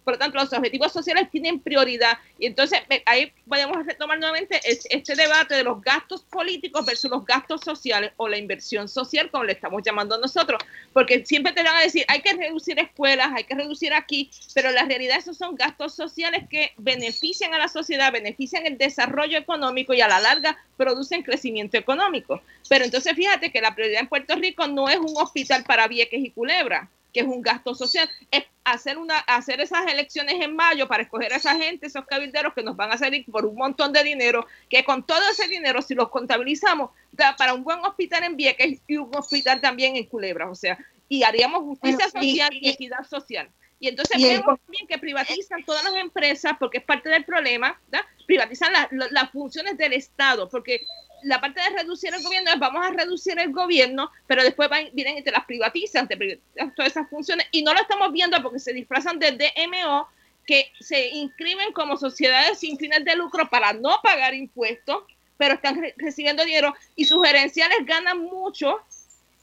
por 0.05 0.13
lo 0.13 0.19
tanto 0.19 0.37
los 0.37 0.53
objetivos 0.53 0.93
sociales 0.93 1.29
tienen 1.31 1.59
prioridad. 1.59 2.17
Y 2.39 2.45
entonces 2.45 2.79
ahí 3.05 3.33
podemos 3.49 3.85
retomar 3.85 4.19
nuevamente 4.19 4.61
este 4.63 5.15
debate 5.15 5.55
de 5.55 5.63
los 5.63 5.81
gastos 5.81 6.21
políticos 6.21 6.85
versus 6.85 7.09
los 7.09 7.25
gastos 7.25 7.61
sociales 7.61 8.11
o 8.17 8.29
la 8.29 8.37
inversión 8.37 8.87
social, 8.87 9.29
como 9.31 9.43
le 9.43 9.53
estamos 9.53 9.81
llamando 9.83 10.17
nosotros, 10.19 10.61
porque 10.93 11.25
siempre 11.25 11.53
te 11.53 11.63
van 11.63 11.75
a 11.75 11.81
decir, 11.81 12.05
hay 12.07 12.21
que 12.21 12.33
reducir 12.33 12.79
escuelas, 12.79 13.31
hay 13.35 13.45
que 13.45 13.55
reducir 13.55 13.93
aquí, 13.93 14.29
pero 14.53 14.71
la 14.71 14.85
realidad 14.85 15.17
esos 15.17 15.37
son 15.37 15.55
gastos 15.55 15.95
sociales 15.95 16.43
que 16.49 16.73
benefician 16.77 17.53
a 17.55 17.57
la 17.57 17.67
sociedad, 17.67 18.13
benefician 18.13 18.65
el 18.65 18.77
desarrollo 18.77 19.39
económico 19.39 19.93
y 19.93 20.01
a 20.01 20.07
la 20.07 20.19
larga 20.19 20.55
producen 20.77 21.23
crecimiento 21.23 21.77
económico. 21.77 22.41
Pero 22.69 22.85
entonces 22.85 23.13
fíjate 23.13 23.51
que 23.51 23.61
la 23.61 23.73
prioridad 23.73 24.01
en 24.01 24.07
Puerto 24.07 24.35
Rico 24.35 24.67
no 24.67 24.87
es 24.87 24.97
un 24.97 25.17
hospital 25.17 25.63
para 25.63 25.87
Vieques 25.87 26.23
y 26.23 26.29
Culebra, 26.29 26.89
que 27.15 27.21
es 27.21 27.27
un 27.27 27.41
gasto 27.41 27.73
social, 27.73 28.09
es 28.29 28.43
hacer, 28.65 28.97
una, 28.97 29.19
hacer 29.19 29.61
esas 29.61 29.87
elecciones 29.87 30.35
en 30.41 30.53
mayo 30.53 30.85
para 30.85 31.03
escoger 31.03 31.31
a 31.31 31.37
esa 31.37 31.55
gente, 31.55 31.87
esos 31.87 32.05
cabilderos 32.05 32.53
que 32.53 32.61
nos 32.61 32.75
van 32.75 32.91
a 32.91 32.97
salir 32.97 33.23
por 33.31 33.45
un 33.45 33.55
montón 33.55 33.93
de 33.93 34.03
dinero, 34.03 34.45
que 34.69 34.83
con 34.83 35.05
todo 35.05 35.21
ese 35.31 35.47
dinero, 35.47 35.81
si 35.81 35.95
los 35.95 36.09
contabilizamos, 36.09 36.89
da 37.13 37.33
para 37.37 37.53
un 37.53 37.63
buen 37.63 37.79
hospital 37.79 38.25
en 38.25 38.35
Vieques 38.35 38.81
y 38.85 38.97
un 38.97 39.15
hospital 39.15 39.61
también 39.61 39.95
en 39.95 40.07
Culebra, 40.07 40.49
o 40.49 40.55
sea, 40.55 40.77
y 41.07 41.23
haríamos 41.23 41.61
justicia 41.61 42.09
social 42.09 42.49
y, 42.51 42.67
equidad 42.67 43.07
social. 43.09 43.49
Y 43.79 43.87
entonces 43.87 44.21
vemos 44.21 44.59
también 44.59 44.85
que 44.85 44.97
privatizan 44.97 45.63
todas 45.63 45.85
las 45.85 45.95
empresas, 45.95 46.51
porque 46.59 46.79
es 46.79 46.83
parte 46.83 47.07
del 47.07 47.23
problema, 47.23 47.79
privatizan 48.27 48.73
las 48.91 49.31
funciones 49.31 49.77
del 49.77 49.93
Estado, 49.93 50.49
porque 50.49 50.81
la 51.25 51.41
parte 51.41 51.59
de 51.59 51.77
reducir 51.77 52.13
el 52.13 52.23
gobierno 52.23 52.51
es 52.51 52.59
vamos 52.59 52.85
a 52.85 52.91
reducir 52.91 53.37
el 53.39 53.51
gobierno, 53.51 54.11
pero 54.27 54.43
después 54.43 54.69
vienen 54.93 55.17
y 55.17 55.23
te 55.23 55.31
las 55.31 55.45
privatizan, 55.45 56.07
te 56.07 56.15
privatizan 56.15 56.73
todas 56.75 56.91
esas 56.91 57.09
funciones 57.09 57.47
y 57.51 57.63
no 57.63 57.73
lo 57.73 57.81
estamos 57.81 58.11
viendo 58.11 58.41
porque 58.43 58.59
se 58.59 58.73
disfrazan 58.73 59.17
de 59.17 59.31
DMO 59.31 60.07
que 60.45 60.71
se 60.79 61.09
inscriben 61.09 61.73
como 61.73 61.97
sociedades 61.97 62.59
sin 62.59 62.77
fines 62.77 63.03
de 63.03 63.15
lucro 63.15 63.49
para 63.49 63.73
no 63.73 63.99
pagar 64.03 64.35
impuestos, 64.35 65.03
pero 65.37 65.55
están 65.55 65.83
recibiendo 65.97 66.45
dinero 66.45 66.75
y 66.95 67.05
sus 67.05 67.25
gerenciales 67.25 67.79
ganan 67.85 68.19
mucho 68.19 68.79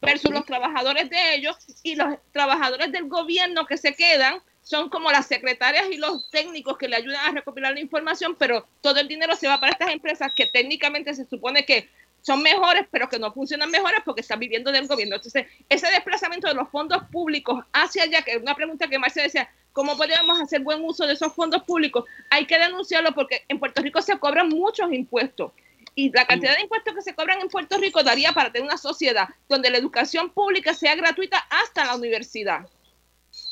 versus 0.01 0.31
los 0.31 0.47
trabajadores 0.47 1.11
de 1.11 1.35
ellos 1.35 1.57
y 1.83 1.97
los 1.97 2.17
trabajadores 2.31 2.93
del 2.93 3.09
gobierno 3.09 3.67
que 3.67 3.77
se 3.77 3.95
quedan 3.95 4.41
son 4.63 4.89
como 4.89 5.11
las 5.11 5.27
secretarias 5.27 5.87
y 5.91 5.97
los 5.97 6.31
técnicos 6.31 6.79
que 6.79 6.89
le 6.89 6.97
ayudan 6.97 7.27
a 7.27 7.33
recopilar 7.33 7.75
la 7.75 7.81
información, 7.81 8.37
pero 8.39 8.67
todo 8.81 9.01
el 9.01 9.09
dinero 9.09 9.35
se 9.37 9.49
va 9.49 9.59
para 9.59 9.73
estas 9.73 9.91
empresas 9.91 10.33
que 10.35 10.47
técnicamente 10.47 11.15
se 11.15 11.27
supone 11.27 11.65
que 11.65 11.91
son 12.23 12.41
mejores, 12.41 12.87
pero 12.91 13.09
que 13.09 13.19
no 13.19 13.33
funcionan 13.33 13.71
mejores 13.71 14.01
porque 14.05 14.21
están 14.21 14.39
viviendo 14.39 14.71
del 14.71 14.87
gobierno. 14.87 15.17
Entonces, 15.17 15.47
ese 15.69 15.91
desplazamiento 15.91 16.47
de 16.47 16.55
los 16.55 16.69
fondos 16.71 17.03
públicos 17.11 17.65
hacia 17.73 18.05
allá, 18.05 18.23
que 18.23 18.33
es 18.33 18.43
una 18.43 18.55
pregunta 18.55 18.87
que 18.87 18.99
Marcia 18.99 19.25
decía, 19.25 19.51
¿cómo 19.73 19.97
podríamos 19.97 20.41
hacer 20.41 20.61
buen 20.61 20.85
uso 20.85 21.05
de 21.07 21.15
esos 21.15 21.35
fondos 21.35 21.65
públicos? 21.65 22.05
Hay 22.31 22.47
que 22.47 22.59
denunciarlo 22.59 23.13
porque 23.13 23.45
en 23.49 23.59
Puerto 23.59 23.83
Rico 23.83 24.01
se 24.01 24.17
cobran 24.21 24.49
muchos 24.49 24.93
impuestos. 24.93 25.51
Y 25.97 26.11
la 26.13 26.25
cantidad 26.25 26.55
de 26.55 26.63
impuestos 26.63 26.95
que 26.95 27.03
se 27.03 27.15
cobran 27.15 27.41
en 27.41 27.49
Puerto 27.49 27.77
Rico 27.77 28.03
daría 28.05 28.33
para 28.33 28.53
tener 28.53 28.67
una 28.67 28.79
sociedad 28.79 29.29
donde 29.49 29.71
la 29.71 29.79
educación 29.79 30.31
pública 30.31 30.73
sea 30.73 30.95
gratuita 30.95 31.45
hasta 31.51 31.85
la 31.85 31.97
universidad 31.97 32.67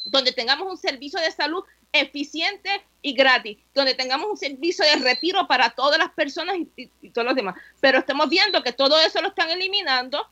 donde 0.04 0.32
tengamos 0.32 0.70
un 0.70 0.78
servicio 0.78 1.20
de 1.20 1.30
salud 1.30 1.62
eficiente 1.92 2.70
y 3.02 3.14
gratis, 3.14 3.58
donde 3.74 3.94
tengamos 3.94 4.30
un 4.30 4.36
servicio 4.36 4.84
de 4.84 4.96
retiro 4.96 5.46
para 5.48 5.70
todas 5.70 5.98
las 5.98 6.10
personas 6.10 6.56
y, 6.76 7.10
todos 7.10 7.26
los 7.26 7.34
demás. 7.34 7.56
Pero 7.80 7.98
estamos 7.98 8.28
viendo 8.28 8.62
que 8.62 8.72
todo 8.72 9.00
eso 9.00 9.20
lo 9.20 9.28
están 9.28 9.50
eliminando, 9.50 10.24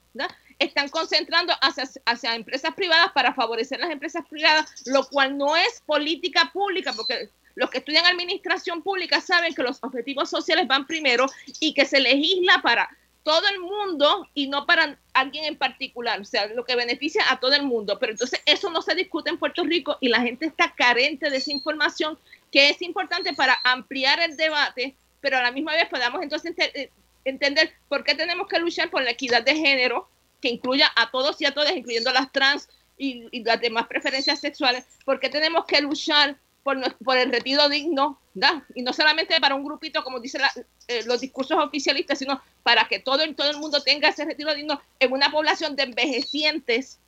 están 0.59 0.89
concentrando 0.89 1.53
hacia, 1.61 1.85
hacia 2.07 2.35
empresas 2.35 2.75
privadas 2.75 3.11
para 3.13 3.35
favorecer 3.35 3.81
las 3.81 3.91
empresas 3.91 4.25
privadas, 4.29 4.71
lo 4.87 5.07
cual 5.09 5.37
no 5.37 5.57
es 5.57 5.83
política 5.87 6.51
pública, 6.53 6.93
porque 6.93 7.31
los 7.55 7.71
que 7.71 7.79
estudian 7.79 8.07
administración 8.07 8.83
pública 8.83 9.21
saben 9.21 9.53
que 9.53 9.65
los 9.65 9.83
objetivos 9.83 10.31
sociales 10.31 10.69
van 10.69 10.87
primero 10.87 11.27
y 11.59 11.75
que 11.75 11.85
se 11.87 11.99
legisla 11.99 12.63
para 12.63 12.89
todo 13.23 13.43
el 13.49 13.61
mundo 13.61 14.27
y 14.35 14.49
no 14.49 14.65
para 14.65 14.99
alguien 15.13 15.45
en 15.45 15.57
particular, 15.57 16.21
o 16.21 16.25
sea, 16.25 16.47
lo 16.47 16.65
que 16.65 16.77
beneficia 16.77 17.23
a 17.31 17.39
todo 17.41 17.53
el 17.53 17.63
mundo. 17.63 17.99
Pero 17.99 18.13
entonces 18.13 18.41
eso 18.47 18.71
no 18.71 18.83
se 18.83 18.95
discute 18.95 19.31
en 19.31 19.39
Puerto 19.39 19.65
Rico 19.65 19.99
y 20.01 20.09
la 20.09 20.21
gente 20.21 20.47
está 20.47 20.73
carente 20.75 21.29
de 21.31 21.37
esa 21.37 21.53
información 21.53 22.19
que 22.51 22.71
es 22.71 22.81
importante 22.83 23.35
para 23.35 23.59
ampliar 23.65 24.21
el 24.21 24.37
debate, 24.37 24.95
pero 25.21 25.37
a 25.37 25.43
la 25.43 25.53
misma 25.53 25.73
vez 25.73 25.89
podamos 25.89 26.23
entonces 26.23 26.55
eh, 26.57 26.91
entender 27.25 27.73
por 27.89 28.05
qué 28.05 28.15
tenemos 28.15 28.49
que 28.49 28.59
luchar 28.59 28.91
por 28.91 29.03
la 29.03 29.11
equidad 29.11 29.43
de 29.43 29.55
género, 29.55 30.09
que 30.41 30.49
incluya 30.49 30.91
a 30.97 31.11
todos 31.11 31.41
y 31.41 31.45
a 31.45 31.53
todas, 31.53 31.77
incluyendo 31.77 32.13
las 32.13 32.33
trans 32.33 32.69
y, 32.97 33.27
y 33.31 33.43
las 33.45 33.61
demás 33.61 33.87
preferencias 33.89 34.41
sexuales, 34.41 34.85
por 35.05 35.21
qué 35.21 35.29
tenemos 35.29 35.65
que 35.67 35.81
luchar 35.81 36.37
por, 36.63 37.17
el 37.17 37.33
retiro 37.33 37.69
digno, 37.69 38.19
y 38.75 38.83
no 38.83 38.93
solamente 38.93 39.41
para 39.41 39.55
un 39.55 39.65
grupito, 39.65 40.05
como 40.05 40.21
dicen 40.21 40.43
eh, 40.89 41.03
los 41.07 41.21
discursos 41.21 41.59
oficialistas, 41.59 42.19
sino 42.19 42.41
para 42.63 42.87
que 42.89 42.99
todo, 42.99 43.19
todo 43.35 43.51
el 43.51 43.59
mundo 43.59 43.83
tenga 43.83 44.09
ese 44.09 44.25
retiro 44.25 44.55
digno 44.55 44.81
en 45.01 45.13
una 45.13 45.31
población 45.31 45.77
de 45.77 45.85
envejecientes, 45.85 47.01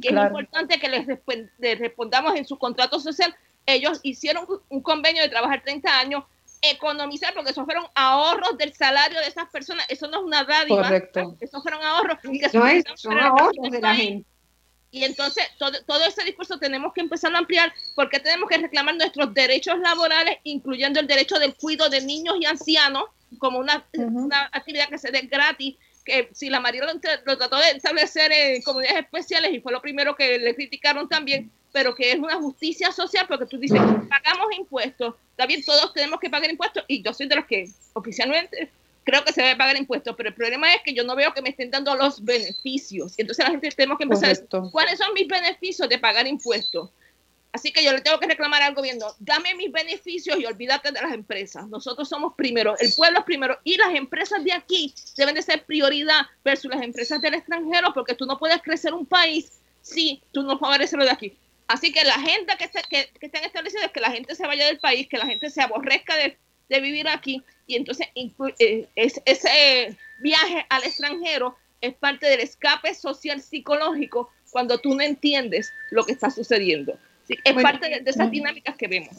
que 0.00 0.08
es 0.08 0.14
importante 0.14 0.78
que 0.78 0.88
les, 0.88 1.78
respondamos 1.78 2.36
en 2.36 2.46
su 2.46 2.58
contrato 2.58 3.00
social. 3.00 3.34
Ellos 3.64 4.00
hicieron 4.02 4.46
un 4.68 4.80
convenio 4.80 5.22
de 5.22 5.28
trabajar 5.28 5.62
30 5.62 5.98
años, 5.98 6.24
economizar, 6.62 7.34
porque 7.34 7.50
esos 7.50 7.64
fueron 7.64 7.86
ahorros 7.94 8.56
del 8.58 8.72
salario 8.74 9.20
de 9.20 9.26
esas 9.26 9.48
personas, 9.50 9.84
eso 9.88 10.08
no 10.08 10.18
es 10.18 10.24
una 10.24 10.44
dádiva, 10.44 10.82
Correcto. 10.82 11.36
esos 11.40 11.62
fueron 11.62 11.82
ahorros. 11.82 12.18
Que 12.22 12.48
son 12.96 13.18
ahorros 13.18 13.52
de 13.70 13.80
la 13.80 13.94
gente 13.94 14.26
y 14.96 15.04
entonces 15.04 15.44
todo, 15.58 15.72
todo, 15.84 16.02
ese 16.06 16.24
discurso 16.24 16.58
tenemos 16.58 16.94
que 16.94 17.02
empezar 17.02 17.34
a 17.34 17.38
ampliar 17.38 17.70
porque 17.94 18.18
tenemos 18.18 18.48
que 18.48 18.56
reclamar 18.56 18.94
nuestros 18.96 19.34
derechos 19.34 19.78
laborales, 19.78 20.38
incluyendo 20.44 21.00
el 21.00 21.06
derecho 21.06 21.38
del 21.38 21.54
cuidado 21.54 21.90
de 21.90 22.00
niños 22.00 22.36
y 22.40 22.46
ancianos, 22.46 23.04
como 23.38 23.58
una, 23.58 23.86
una 23.94 24.48
actividad 24.52 24.88
que 24.88 24.96
se 24.96 25.10
dé 25.10 25.20
gratis, 25.22 25.74
que 26.02 26.30
si 26.32 26.48
la 26.48 26.60
María 26.60 26.82
lo, 26.84 26.98
trató 26.98 27.56
de 27.56 27.72
establecer 27.72 28.32
en 28.32 28.62
comunidades 28.62 29.02
especiales 29.02 29.52
y 29.52 29.60
fue 29.60 29.72
lo 29.72 29.82
primero 29.82 30.16
que 30.16 30.38
le 30.38 30.54
criticaron 30.54 31.08
también, 31.10 31.50
pero 31.72 31.94
que 31.94 32.12
es 32.12 32.18
una 32.18 32.36
justicia 32.36 32.90
social 32.92 33.26
porque 33.28 33.44
tú 33.44 33.58
dices, 33.58 33.78
pagamos 34.08 34.46
impuestos, 34.56 35.14
también 35.36 35.62
todos 35.62 35.92
tenemos 35.92 36.20
que 36.20 36.30
pagar 36.30 36.48
impuestos 36.48 36.84
y 36.88 37.02
yo 37.02 37.12
soy 37.12 37.28
de 37.28 37.36
los 37.36 37.44
que 37.44 37.68
oficialmente 37.92 38.70
creo 39.06 39.24
que 39.24 39.32
se 39.32 39.40
debe 39.40 39.54
pagar 39.54 39.76
impuestos, 39.76 40.14
pero 40.16 40.30
el 40.30 40.34
problema 40.34 40.74
es 40.74 40.82
que 40.84 40.92
yo 40.92 41.04
no 41.04 41.14
veo 41.14 41.32
que 41.32 41.40
me 41.40 41.50
estén 41.50 41.70
dando 41.70 41.94
los 41.94 42.24
beneficios. 42.24 43.14
Y 43.16 43.22
entonces 43.22 43.44
la 43.44 43.52
gente 43.52 43.68
tenemos 43.70 43.98
que 43.98 44.04
empezar 44.04 44.26
a 44.26 44.28
decir, 44.30 44.48
¿cuáles 44.72 44.98
son 44.98 45.14
mis 45.14 45.28
beneficios 45.28 45.88
de 45.88 45.98
pagar 45.98 46.26
impuestos? 46.26 46.90
Así 47.52 47.72
que 47.72 47.84
yo 47.84 47.92
le 47.92 48.00
tengo 48.00 48.18
que 48.18 48.26
reclamar 48.26 48.62
al 48.62 48.74
gobierno, 48.74 49.06
dame 49.20 49.54
mis 49.54 49.70
beneficios 49.70 50.38
y 50.40 50.44
olvídate 50.44 50.90
de 50.90 51.00
las 51.00 51.12
empresas. 51.12 51.68
Nosotros 51.68 52.08
somos 52.08 52.34
primero, 52.34 52.76
el 52.80 52.92
pueblo 52.94 53.20
es 53.20 53.24
primero 53.24 53.58
y 53.62 53.76
las 53.76 53.94
empresas 53.94 54.42
de 54.42 54.52
aquí 54.52 54.92
deben 55.16 55.36
de 55.36 55.42
ser 55.42 55.64
prioridad 55.64 56.26
versus 56.44 56.70
las 56.70 56.82
empresas 56.82 57.22
del 57.22 57.34
extranjero 57.34 57.94
porque 57.94 58.14
tú 58.14 58.26
no 58.26 58.36
puedes 58.38 58.60
crecer 58.60 58.92
un 58.92 59.06
país 59.06 59.60
si 59.82 60.20
tú 60.32 60.42
no 60.42 60.58
favoreces 60.58 60.98
lo 60.98 61.04
de 61.04 61.12
aquí. 61.12 61.38
Así 61.68 61.92
que 61.92 62.04
la 62.04 62.14
agenda 62.14 62.56
que, 62.56 62.64
está, 62.64 62.82
que, 62.82 63.08
que 63.20 63.26
están 63.26 63.44
establecidas 63.44 63.84
es 63.84 63.92
que 63.92 64.00
la 64.00 64.10
gente 64.10 64.34
se 64.34 64.46
vaya 64.46 64.66
del 64.66 64.80
país, 64.80 65.08
que 65.08 65.16
la 65.16 65.26
gente 65.26 65.48
se 65.48 65.62
aborrezca 65.62 66.16
de, 66.16 66.36
de 66.68 66.80
vivir 66.80 67.08
aquí 67.08 67.42
y 67.66 67.76
entonces 67.76 68.08
eh, 68.14 68.88
ese 68.94 69.96
viaje 70.20 70.66
al 70.68 70.84
extranjero 70.84 71.56
es 71.80 71.94
parte 71.94 72.26
del 72.26 72.40
escape 72.40 72.94
social 72.94 73.40
psicológico 73.40 74.30
cuando 74.50 74.78
tú 74.78 74.94
no 74.94 75.02
entiendes 75.02 75.72
lo 75.90 76.04
que 76.04 76.12
está 76.12 76.30
sucediendo. 76.30 76.98
es 77.28 77.62
parte 77.62 77.88
de, 77.88 78.10
esas 78.10 78.30
dinámicas 78.30 78.76
que 78.76 78.88
vemos. 78.88 79.16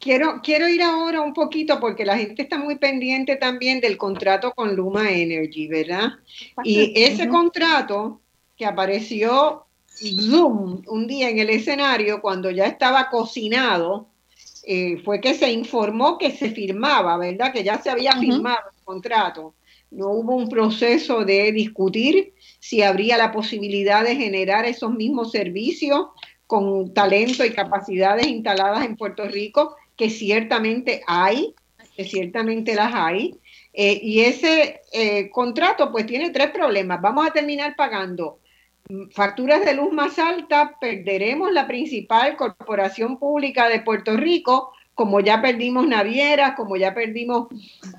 Quiero, 0.00 0.40
quiero 0.42 0.68
ir 0.68 0.82
ahora 0.82 1.20
un 1.20 1.32
poquito 1.32 1.80
porque 1.80 2.04
la 2.04 2.18
gente 2.18 2.42
está 2.42 2.58
muy 2.58 2.76
pendiente 2.76 3.36
también 3.36 3.80
del 3.80 3.96
contrato 3.96 4.52
con 4.52 4.74
Luma 4.74 5.10
Energy, 5.10 5.68
¿verdad? 5.68 6.12
Y 6.64 6.92
ese 6.94 7.28
contrato 7.28 8.20
que 8.56 8.66
apareció 8.66 9.64
un 10.02 11.06
día 11.06 11.30
en 11.30 11.38
el 11.38 11.50
escenario 11.50 12.20
cuando 12.20 12.50
ya 12.50 12.66
estaba 12.66 13.08
cocinado, 13.08 14.08
eh, 14.68 15.00
fue 15.04 15.20
que 15.20 15.34
se 15.34 15.52
informó 15.52 16.18
que 16.18 16.32
se 16.32 16.50
firmaba, 16.50 17.16
¿verdad? 17.18 17.52
Que 17.52 17.62
ya 17.62 17.80
se 17.80 17.88
había 17.88 18.18
firmado 18.18 18.58
el 18.76 18.84
contrato. 18.84 19.54
No 19.92 20.10
hubo 20.10 20.34
un 20.34 20.48
proceso 20.48 21.24
de 21.24 21.52
discutir 21.52 22.34
si 22.58 22.82
habría 22.82 23.16
la 23.16 23.30
posibilidad 23.30 24.02
de 24.02 24.16
generar 24.16 24.64
esos 24.64 24.92
mismos 24.92 25.30
servicios 25.30 26.08
con 26.48 26.92
talento 26.92 27.44
y 27.44 27.52
capacidades 27.52 28.26
instaladas 28.26 28.84
en 28.84 28.96
Puerto 28.96 29.28
Rico, 29.28 29.76
que 29.96 30.10
ciertamente 30.10 31.02
hay, 31.06 31.54
que 31.96 32.04
ciertamente 32.04 32.74
las 32.74 32.92
hay. 32.92 33.36
Eh, 33.72 34.00
y 34.02 34.20
ese 34.22 34.80
eh, 34.92 35.30
contrato 35.30 35.92
pues 35.92 36.06
tiene 36.06 36.30
tres 36.30 36.50
problemas. 36.50 37.00
Vamos 37.00 37.24
a 37.24 37.32
terminar 37.32 37.76
pagando 37.76 38.40
facturas 39.12 39.64
de 39.64 39.74
luz 39.74 39.92
más 39.92 40.18
altas, 40.18 40.70
perderemos 40.80 41.52
la 41.52 41.66
principal 41.66 42.36
corporación 42.36 43.18
pública 43.18 43.68
de 43.68 43.80
Puerto 43.80 44.16
Rico, 44.16 44.72
como 44.94 45.20
ya 45.20 45.42
perdimos 45.42 45.86
navieras, 45.86 46.54
como 46.56 46.76
ya 46.76 46.94
perdimos 46.94 47.48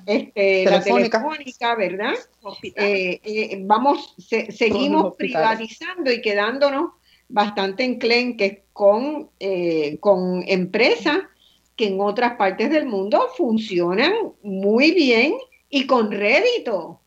este, 0.06 0.64
la 0.64 0.82
telefónica, 0.82 1.76
¿verdad? 1.76 2.14
Eh, 2.62 3.20
eh, 3.22 3.62
vamos, 3.64 4.14
seguimos 4.18 5.14
privatizando 5.14 6.10
y 6.10 6.20
quedándonos 6.20 6.90
bastante 7.28 7.84
enclenques 7.84 8.60
con, 8.72 9.30
eh, 9.38 9.98
con 10.00 10.42
empresas 10.48 11.18
que 11.76 11.86
en 11.86 12.00
otras 12.00 12.34
partes 12.36 12.70
del 12.70 12.86
mundo 12.86 13.28
funcionan 13.36 14.12
muy 14.42 14.90
bien 14.90 15.34
y 15.70 15.86
con 15.86 16.10
rédito. 16.10 17.00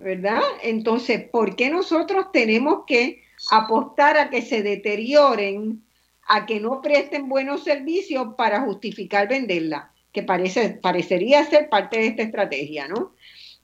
¿Verdad? 0.00 0.42
Entonces, 0.62 1.28
¿por 1.30 1.56
qué 1.56 1.70
nosotros 1.70 2.26
tenemos 2.32 2.84
que 2.86 3.22
apostar 3.50 4.16
a 4.16 4.30
que 4.30 4.42
se 4.42 4.62
deterioren, 4.62 5.84
a 6.26 6.46
que 6.46 6.60
no 6.60 6.80
presten 6.80 7.28
buenos 7.28 7.64
servicios 7.64 8.34
para 8.36 8.60
justificar 8.60 9.28
venderla? 9.28 9.92
Que 10.12 10.22
parece, 10.22 10.70
parecería 10.70 11.44
ser 11.44 11.68
parte 11.68 11.98
de 11.98 12.06
esta 12.08 12.22
estrategia, 12.22 12.88
¿no? 12.88 13.14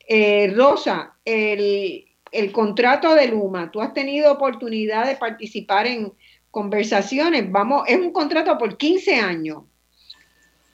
Eh, 0.07 0.53
Rosa, 0.55 1.17
el, 1.25 2.05
contrato 2.53 3.15
de 3.15 3.29
Luma, 3.29 3.71
tú 3.71 3.81
has 3.81 3.95
tenido 3.95 4.33
oportunidad 4.33 5.07
de 5.07 5.17
participar 5.17 5.87
en 5.87 6.13
conversaciones, 6.51 7.51
vamos, 7.51 7.85
es 7.87 7.99
un 7.99 8.13
contrato 8.13 8.59
por 8.59 8.77
15 8.77 9.15
años. 9.17 9.63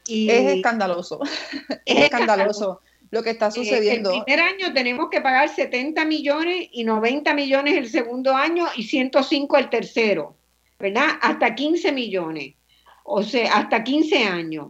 Y 0.06 0.28
es 0.28 0.56
escandaloso, 0.56 1.20
es, 1.84 2.04
escandaloso 2.04 2.80
lo 3.10 3.22
que 3.22 3.30
está 3.30 3.48
eh, 3.48 3.52
sucediendo. 3.52 4.12
el 4.12 4.22
primer 4.24 4.40
año 4.40 4.72
tenemos 4.72 5.08
que 5.10 5.20
pagar 5.20 5.48
70 5.48 6.04
millones 6.04 6.68
y 6.72 6.84
90 6.84 7.34
millones 7.34 7.76
el 7.76 7.88
segundo 7.88 8.34
año 8.34 8.66
y 8.76 8.84
105 8.84 9.56
el 9.56 9.70
tercero, 9.70 10.36
¿verdad? 10.78 11.08
Hasta 11.20 11.54
15 11.54 11.92
millones, 11.92 12.54
o 13.04 13.22
sea, 13.22 13.54
hasta 13.54 13.82
15 13.82 14.24
años. 14.24 14.68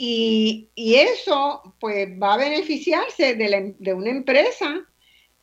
Y, 0.00 0.68
eso 0.76 1.74
pues 1.80 2.08
va 2.22 2.34
a 2.34 2.38
beneficiarse 2.38 3.34
de, 3.34 3.74
de, 3.76 3.94
una 3.94 4.10
empresa 4.10 4.86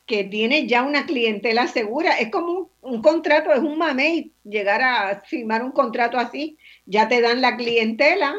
que 0.06 0.24
tiene 0.24 0.66
ya 0.66 0.84
una 0.84 1.06
clientela 1.06 1.68
segura. 1.68 2.18
Es 2.18 2.32
como 2.32 2.52
un, 2.54 2.70
un 2.82 3.02
contrato, 3.02 3.52
es 3.52 3.60
un 3.60 3.78
mamey 3.78 4.32
llegar 4.46 4.82
a 4.82 5.24
firmar 5.26 5.62
un 5.62 5.72
contrato 5.72 6.18
así. 6.18 6.58
Ya 6.86 7.10
te 7.10 7.20
dan 7.20 7.42
la 7.42 7.58
clientela, 7.58 8.34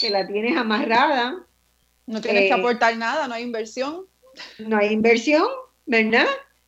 que 0.00 0.10
la 0.10 0.24
tienes 0.24 0.56
amarrada, 0.56 1.44
no 2.06 2.20
tienes 2.20 2.42
que 2.42 2.48
eh, 2.48 2.52
aportar 2.52 2.96
nada, 2.96 3.26
no 3.28 3.34
hay 3.34 3.42
inversión. 3.42 4.06
No 4.58 4.76
hay 4.76 4.92
inversión, 4.92 5.46
¿verdad? 5.86 6.26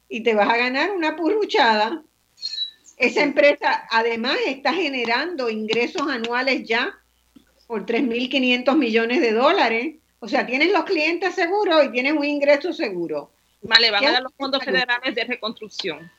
Y 0.08 0.22
te 0.22 0.34
vas 0.34 0.48
a 0.48 0.56
ganar 0.56 0.90
una 0.92 1.16
purruchada. 1.16 2.02
Esa 2.96 3.22
empresa 3.22 3.86
además 3.90 4.36
está 4.46 4.72
generando 4.72 5.50
ingresos 5.50 6.08
anuales 6.08 6.66
ya 6.66 6.98
por 7.66 7.84
3.500 7.84 8.76
millones 8.76 9.20
de 9.20 9.32
dólares. 9.32 9.96
O 10.20 10.28
sea, 10.28 10.46
tienes 10.46 10.72
los 10.72 10.84
clientes 10.84 11.34
seguros 11.34 11.84
y 11.84 11.92
tienes 11.92 12.12
un 12.12 12.24
ingreso 12.24 12.72
seguro. 12.72 13.30
Vale, 13.62 13.90
van 13.90 14.04
a 14.04 14.12
dar 14.12 14.22
los 14.22 14.32
fondos 14.34 14.64
federales 14.64 15.14
de 15.14 15.24
reconstrucción. 15.24 16.10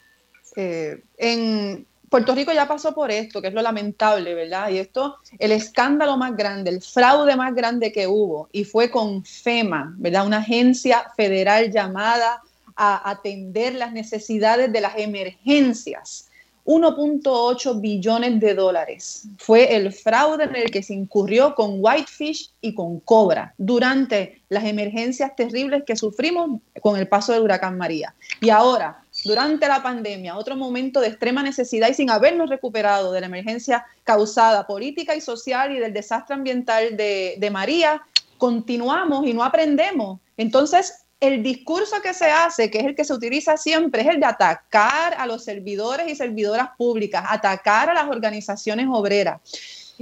Eh, 0.55 1.01
en, 1.17 1.85
Puerto 2.09 2.33
Rico 2.33 2.53
ya 2.53 2.67
pasó 2.67 2.93
por 2.93 3.11
esto, 3.11 3.41
que 3.41 3.49
es 3.49 3.53
lo 3.53 3.61
lamentable, 3.61 4.33
¿verdad? 4.33 4.69
Y 4.69 4.77
esto, 4.77 5.17
el 5.39 5.51
escándalo 5.51 6.15
más 6.15 6.35
grande, 6.37 6.69
el 6.69 6.81
fraude 6.81 7.35
más 7.35 7.53
grande 7.53 7.91
que 7.91 8.07
hubo, 8.07 8.47
y 8.51 8.63
fue 8.63 8.89
con 8.89 9.25
FEMA, 9.25 9.93
¿verdad? 9.97 10.25
Una 10.25 10.37
agencia 10.37 11.11
federal 11.17 11.71
llamada 11.71 12.41
a 12.77 13.09
atender 13.09 13.75
las 13.75 13.91
necesidades 13.91 14.71
de 14.71 14.81
las 14.81 14.97
emergencias. 14.97 16.29
1.8 16.67 17.79
billones 17.79 18.41
de 18.41 18.53
dólares. 18.53 19.23
Fue 19.37 19.73
el 19.73 19.93
fraude 19.93 20.43
en 20.43 20.55
el 20.57 20.69
que 20.69 20.83
se 20.83 20.93
incurrió 20.93 21.55
con 21.55 21.77
Whitefish 21.79 22.51
y 22.59 22.75
con 22.75 22.99
Cobra 22.99 23.53
durante 23.57 24.41
las 24.49 24.65
emergencias 24.65 25.33
terribles 25.33 25.83
que 25.85 25.95
sufrimos 25.95 26.59
con 26.81 26.97
el 26.97 27.07
paso 27.07 27.31
del 27.31 27.43
huracán 27.43 27.77
María. 27.77 28.13
Y 28.41 28.49
ahora, 28.49 29.01
durante 29.27 29.67
la 29.67 29.83
pandemia, 29.83 30.37
otro 30.37 30.55
momento 30.55 31.01
de 31.01 31.09
extrema 31.09 31.43
necesidad 31.43 31.89
y 31.89 31.93
sin 31.93 32.09
habernos 32.09 32.49
recuperado 32.49 33.11
de 33.11 33.19
la 33.19 33.27
emergencia 33.27 33.85
causada 34.03 34.65
política 34.65 35.15
y 35.15 35.21
social 35.21 35.75
y 35.75 35.79
del 35.79 35.93
desastre 35.93 36.35
ambiental 36.35 36.95
de, 36.97 37.49
María, 37.51 38.01
continuamos 38.37 39.27
y 39.27 39.33
no 39.33 39.43
aprendemos. 39.43 40.19
Entonces, 40.37 41.05
el 41.19 41.43
discurso 41.43 42.01
que 42.01 42.13
se 42.13 42.25
hace, 42.25 42.71
que 42.71 42.79
es 42.79 42.85
el 42.85 42.95
que 42.95 43.03
se 43.03 43.13
utiliza 43.13 43.57
siempre, 43.57 44.01
es 44.01 44.07
el 44.07 44.19
de 44.19 44.25
atacar 44.25 45.15
a 45.17 45.25
los 45.25 45.43
servidores 45.43 46.07
y 46.09 46.15
servidoras 46.15 46.69
públicas, 46.77 47.23
atacar 47.27 47.89
a 47.89 47.93
las 47.93 48.07
organizaciones 48.07 48.87
obreras. 48.89 49.41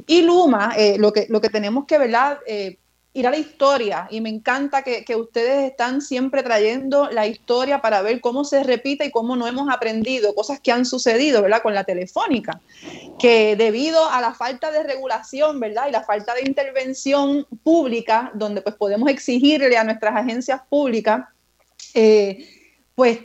Y 0.07 0.21
Luma, 0.21 0.73
eh, 0.77 0.97
lo, 0.97 1.11
que, 1.13 1.25
lo 1.29 1.39
que 1.41 1.49
tenemos 1.49 1.85
que 1.85 1.97
¿verdad? 1.97 2.39
Eh, 2.45 2.77
ir 3.15 3.25
a 3.25 3.31
la 3.31 3.37
historia 3.37 4.09
y 4.11 4.19
me 4.19 4.29
encanta 4.29 4.83
que, 4.83 5.15
ustedes 5.15 5.71
están 5.71 6.01
siempre 6.01 6.43
trayendo 6.43 7.09
la 7.09 7.25
historia 7.25 7.81
para 7.81 8.01
ver 8.01 8.19
cómo 8.19 8.43
se 8.43 8.61
repite 8.61 9.05
y 9.05 9.11
cómo 9.11 9.37
no 9.37 9.47
hemos 9.47 9.69
aprendido 9.73 10.35
cosas 10.35 10.59
que 10.59 10.73
han 10.73 10.85
sucedido, 10.85 11.41
¿verdad? 11.41 11.61
Con 11.63 11.73
la 11.73 11.85
telefónica, 11.85 12.59
que 13.17 13.55
debido 13.55 14.09
a 14.09 14.19
la 14.19 14.33
falta 14.33 14.69
de 14.69 14.83
regulación, 14.83 15.61
¿verdad? 15.61 15.87
Y 15.87 15.91
la 15.91 16.03
falta 16.03 16.33
de 16.33 16.41
intervención 16.41 17.47
pública, 17.63 18.31
donde 18.33 18.61
pues 18.61 18.75
podemos 18.75 19.09
exigirle 19.09 19.77
a 19.77 19.85
nuestras 19.85 20.13
agencias 20.13 20.59
públicas, 20.69 21.25
eh, 21.93 22.45
pues 22.95 23.19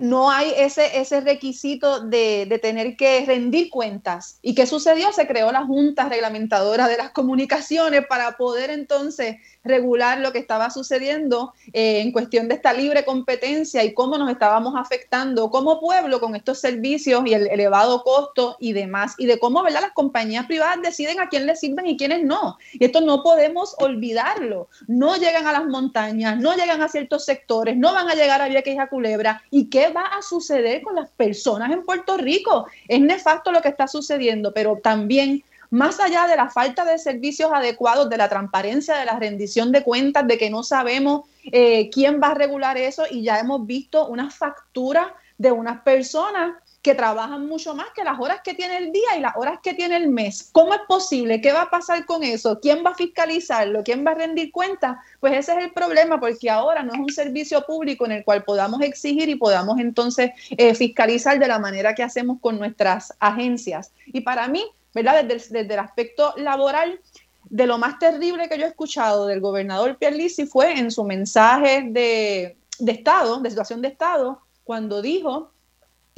no 0.00 0.30
hay 0.30 0.52
ese, 0.56 0.98
ese 0.98 1.20
requisito 1.20 2.00
de, 2.00 2.46
de, 2.46 2.58
tener 2.58 2.96
que 2.96 3.24
rendir 3.26 3.70
cuentas. 3.70 4.38
¿Y 4.42 4.54
qué 4.54 4.66
sucedió? 4.66 5.12
Se 5.12 5.26
creó 5.26 5.52
la 5.52 5.64
Junta 5.64 6.08
Reglamentadora 6.08 6.88
de 6.88 6.96
las 6.96 7.10
Comunicaciones 7.10 8.06
para 8.06 8.36
poder 8.36 8.70
entonces 8.70 9.36
regular 9.62 10.18
lo 10.20 10.32
que 10.32 10.38
estaba 10.38 10.70
sucediendo 10.70 11.52
eh, 11.72 12.00
en 12.00 12.12
cuestión 12.12 12.48
de 12.48 12.54
esta 12.54 12.72
libre 12.72 13.04
competencia 13.04 13.84
y 13.84 13.92
cómo 13.92 14.16
nos 14.16 14.30
estábamos 14.30 14.74
afectando 14.76 15.50
como 15.50 15.80
pueblo 15.80 16.20
con 16.20 16.34
estos 16.34 16.60
servicios 16.60 17.22
y 17.26 17.34
el 17.34 17.46
elevado 17.48 18.02
costo 18.02 18.56
y 18.58 18.72
demás, 18.72 19.14
y 19.18 19.26
de 19.26 19.38
cómo 19.38 19.62
¿verdad? 19.62 19.82
las 19.82 19.92
compañías 19.92 20.46
privadas 20.46 20.78
deciden 20.82 21.20
a 21.20 21.28
quién 21.28 21.46
les 21.46 21.60
sirven 21.60 21.86
y 21.86 21.96
quiénes 21.96 22.24
no. 22.24 22.56
Y 22.72 22.84
esto 22.84 23.00
no 23.00 23.22
podemos 23.22 23.74
olvidarlo. 23.78 24.68
No 24.86 25.16
llegan 25.16 25.46
a 25.46 25.52
las 25.52 25.66
montañas, 25.66 26.38
no 26.38 26.54
llegan 26.54 26.82
a 26.82 26.88
ciertos 26.88 27.24
sectores, 27.24 27.76
no 27.76 27.92
van 27.92 28.08
a 28.08 28.14
llegar 28.14 28.40
a 28.40 28.48
Vieques 28.48 28.74
y 28.74 28.78
a 28.78 28.88
Culebra. 28.88 29.42
¿Y 29.50 29.68
qué 29.68 29.89
va 29.90 30.02
a 30.02 30.22
suceder 30.22 30.82
con 30.82 30.94
las 30.94 31.08
personas 31.10 31.70
en 31.70 31.84
Puerto 31.84 32.16
Rico? 32.16 32.66
Es 32.88 33.00
nefasto 33.00 33.52
lo 33.52 33.60
que 33.60 33.68
está 33.68 33.86
sucediendo, 33.86 34.52
pero 34.52 34.78
también 34.82 35.44
más 35.70 36.00
allá 36.00 36.26
de 36.26 36.36
la 36.36 36.50
falta 36.50 36.84
de 36.84 36.98
servicios 36.98 37.50
adecuados, 37.52 38.10
de 38.10 38.16
la 38.16 38.28
transparencia, 38.28 38.96
de 38.96 39.04
la 39.04 39.18
rendición 39.18 39.70
de 39.70 39.84
cuentas, 39.84 40.26
de 40.26 40.36
que 40.36 40.50
no 40.50 40.62
sabemos 40.64 41.28
eh, 41.44 41.88
quién 41.90 42.20
va 42.20 42.28
a 42.28 42.34
regular 42.34 42.76
eso 42.76 43.04
y 43.08 43.22
ya 43.22 43.38
hemos 43.38 43.66
visto 43.66 44.06
una 44.08 44.30
factura 44.30 45.14
de 45.38 45.52
unas 45.52 45.80
personas 45.82 46.54
que 46.82 46.94
trabajan 46.94 47.46
mucho 47.46 47.74
más 47.74 47.88
que 47.94 48.04
las 48.04 48.18
horas 48.18 48.40
que 48.42 48.54
tiene 48.54 48.78
el 48.78 48.90
día 48.90 49.16
y 49.16 49.20
las 49.20 49.36
horas 49.36 49.58
que 49.62 49.74
tiene 49.74 49.96
el 49.96 50.08
mes. 50.08 50.48
¿Cómo 50.52 50.72
es 50.72 50.80
posible? 50.88 51.40
¿Qué 51.40 51.52
va 51.52 51.62
a 51.62 51.70
pasar 51.70 52.06
con 52.06 52.22
eso? 52.22 52.58
¿Quién 52.60 52.82
va 52.84 52.90
a 52.90 52.94
fiscalizarlo? 52.94 53.82
¿Quién 53.84 54.04
va 54.06 54.12
a 54.12 54.14
rendir 54.14 54.50
cuentas? 54.50 54.96
Pues 55.20 55.34
ese 55.34 55.52
es 55.52 55.64
el 55.64 55.72
problema, 55.72 56.18
porque 56.18 56.48
ahora 56.48 56.82
no 56.82 56.94
es 56.94 56.98
un 56.98 57.10
servicio 57.10 57.62
público 57.66 58.06
en 58.06 58.12
el 58.12 58.24
cual 58.24 58.44
podamos 58.44 58.80
exigir 58.80 59.28
y 59.28 59.34
podamos 59.34 59.78
entonces 59.78 60.30
eh, 60.50 60.74
fiscalizar 60.74 61.38
de 61.38 61.48
la 61.48 61.58
manera 61.58 61.94
que 61.94 62.02
hacemos 62.02 62.38
con 62.40 62.58
nuestras 62.58 63.14
agencias. 63.20 63.92
Y 64.06 64.22
para 64.22 64.48
mí, 64.48 64.64
¿verdad? 64.94 65.22
Desde, 65.24 65.60
el 65.60 65.78
aspecto 65.78 66.32
laboral, 66.38 66.98
de 67.44 67.66
lo 67.66 67.76
más 67.76 67.98
terrible 67.98 68.48
que 68.48 68.56
yo 68.56 68.64
he 68.64 68.68
escuchado 68.68 69.26
del 69.26 69.40
gobernador 69.40 69.98
Pierluisi 69.98 70.46
fue 70.46 70.78
en 70.78 70.90
su 70.90 71.04
mensaje 71.04 71.82
de, 71.90 72.56
de 72.78 72.92
Estado, 72.92 73.38
de 73.40 73.50
situación 73.50 73.82
de 73.82 73.88
Estado, 73.88 74.40
cuando 74.64 75.02
dijo 75.02 75.50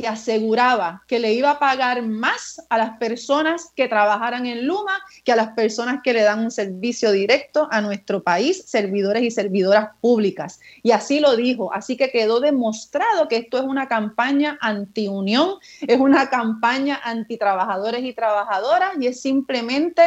que 0.03 0.09
aseguraba 0.09 1.05
que 1.07 1.21
le 1.21 1.33
iba 1.33 1.53
a 1.53 1.61
pagar 1.61 2.03
más 2.03 2.61
a 2.71 2.77
las 2.77 2.99
personas 2.99 3.71
que 3.77 3.87
trabajaran 3.87 4.47
en 4.47 4.67
Luma 4.67 4.99
que 5.25 5.31
a 5.31 5.37
las 5.37 5.51
personas 5.51 6.01
que 6.03 6.13
le 6.13 6.23
dan 6.23 6.41
un 6.41 6.51
servicio 6.51 7.13
directo 7.13 7.69
a 7.71 7.81
nuestro 7.81 8.21
país, 8.21 8.65
servidores 8.67 9.23
y 9.23 9.31
servidoras 9.31 9.91
públicas. 10.01 10.59
Y 10.83 10.91
así 10.91 11.21
lo 11.21 11.37
dijo. 11.37 11.73
Así 11.73 11.97
que 11.97 12.11
quedó 12.11 12.41
demostrado 12.41 13.29
que 13.29 13.37
esto 13.37 13.59
es 13.59 13.63
una 13.63 13.87
campaña 13.87 14.59
anti-unión, 14.61 15.59
es 15.83 16.01
una 16.01 16.29
campaña 16.29 17.01
anti-trabajadores 17.05 18.03
y 18.03 18.13
trabajadoras 18.13 18.95
y 18.99 19.07
es 19.07 19.21
simplemente 19.21 20.03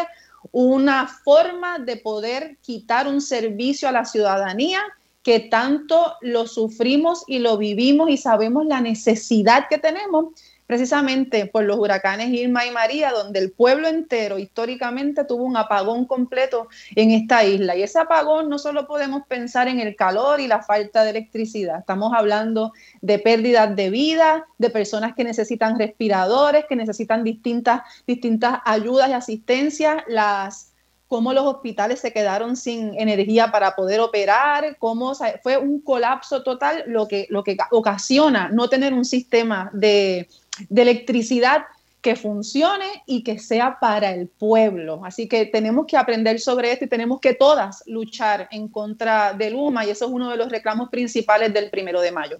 una 0.52 1.08
forma 1.08 1.80
de 1.80 1.96
poder 1.96 2.58
quitar 2.62 3.08
un 3.08 3.22
servicio 3.22 3.88
a 3.88 3.94
la 3.94 4.04
ciudadanía 4.04 4.84
que 5.26 5.40
tanto 5.40 6.14
lo 6.22 6.46
sufrimos 6.46 7.24
y 7.26 7.40
lo 7.40 7.58
vivimos 7.58 8.12
y 8.12 8.18
sabemos 8.18 8.68
la 8.68 8.80
necesidad 8.80 9.66
que 9.68 9.80
tenemos 9.80 10.28
precisamente 10.68 11.48
por 11.48 11.64
los 11.64 11.80
huracanes 11.80 12.30
Irma 12.30 12.68
y 12.68 12.72
María, 12.72 13.12
donde 13.12 13.40
el 13.40 13.52
pueblo 13.52 13.88
entero 13.88 14.38
históricamente 14.38 15.24
tuvo 15.24 15.44
un 15.44 15.58
apagón 15.58 16.06
completo 16.06 16.68
en 16.96 17.10
esta 17.10 17.44
isla. 17.44 17.76
Y 17.76 17.82
ese 17.82 17.98
apagón 17.98 18.50
no 18.50 18.60
solo 18.60 18.86
podemos 18.86 19.24
pensar 19.28 19.68
en 19.68 19.80
el 19.80 19.96
calor 19.96 20.40
y 20.40 20.48
la 20.48 20.62
falta 20.62 21.04
de 21.04 21.10
electricidad, 21.10 21.80
estamos 21.80 22.14
hablando 22.14 22.72
de 23.02 23.18
pérdidas 23.18 23.76
de 23.76 23.90
vida, 23.90 24.46
de 24.60 24.70
personas 24.70 25.16
que 25.16 25.24
necesitan 25.24 25.80
respiradores, 25.80 26.66
que 26.70 26.76
necesitan 26.76 27.24
distintas, 27.24 27.82
distintas 28.06 28.60
ayudas 28.64 29.10
y 29.10 29.14
asistencias, 29.14 30.04
las 30.08 30.75
cómo 31.16 31.32
los 31.32 31.46
hospitales 31.46 32.02
se 32.02 32.12
quedaron 32.12 32.58
sin 32.58 32.94
energía 33.00 33.50
para 33.50 33.74
poder 33.74 34.02
operar, 34.02 34.76
cómo 34.80 35.14
fue 35.42 35.58
un 35.58 35.80
colapso 35.80 36.44
total, 36.44 36.84
lo 36.88 37.08
que, 37.08 37.26
lo 37.30 37.42
que 37.42 37.56
ocasiona 37.72 38.50
no 38.50 38.68
tener 38.68 38.94
un 38.94 39.06
sistema 39.06 39.70
de, 39.72 40.28
de 40.68 40.82
electricidad 40.82 41.68
que 42.02 42.18
funcione 42.18 42.86
y 43.06 43.24
que 43.24 43.40
sea 43.40 43.78
para 43.80 44.12
el 44.12 44.28
pueblo. 44.28 45.06
Así 45.06 45.30
que 45.30 45.46
tenemos 45.46 45.86
que 45.86 45.96
aprender 45.96 46.38
sobre 46.42 46.74
esto 46.74 46.84
y 46.84 46.90
tenemos 46.90 47.22
que 47.22 47.34
todas 47.34 47.82
luchar 47.86 48.50
en 48.52 48.68
contra 48.68 49.32
del 49.32 49.54
Luma 49.54 49.86
y 49.86 49.92
eso 49.92 50.08
es 50.08 50.12
uno 50.12 50.30
de 50.30 50.36
los 50.36 50.50
reclamos 50.50 50.90
principales 50.90 51.54
del 51.54 51.70
primero 51.70 52.02
de 52.02 52.12
mayo. 52.12 52.40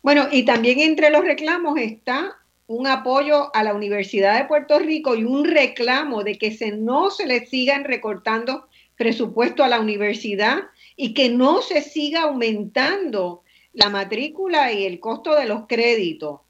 Bueno, 0.00 0.28
y 0.30 0.44
también 0.44 0.78
entre 0.78 1.10
los 1.10 1.24
reclamos 1.24 1.76
está 1.76 2.36
un 2.70 2.86
apoyo 2.86 3.50
a 3.52 3.64
la 3.64 3.74
Universidad 3.74 4.38
de 4.38 4.44
Puerto 4.44 4.78
Rico 4.78 5.16
y 5.16 5.24
un 5.24 5.44
reclamo 5.44 6.22
de 6.22 6.38
que 6.38 6.52
se, 6.52 6.70
no 6.70 7.10
se 7.10 7.26
le 7.26 7.44
sigan 7.46 7.82
recortando 7.82 8.68
presupuesto 8.96 9.64
a 9.64 9.68
la 9.68 9.80
universidad 9.80 10.58
y 10.94 11.12
que 11.12 11.30
no 11.30 11.62
se 11.62 11.82
siga 11.82 12.22
aumentando 12.22 13.42
la 13.72 13.88
matrícula 13.88 14.72
y 14.72 14.86
el 14.86 15.00
costo 15.00 15.34
de 15.34 15.46
los 15.46 15.66
créditos. 15.66 16.42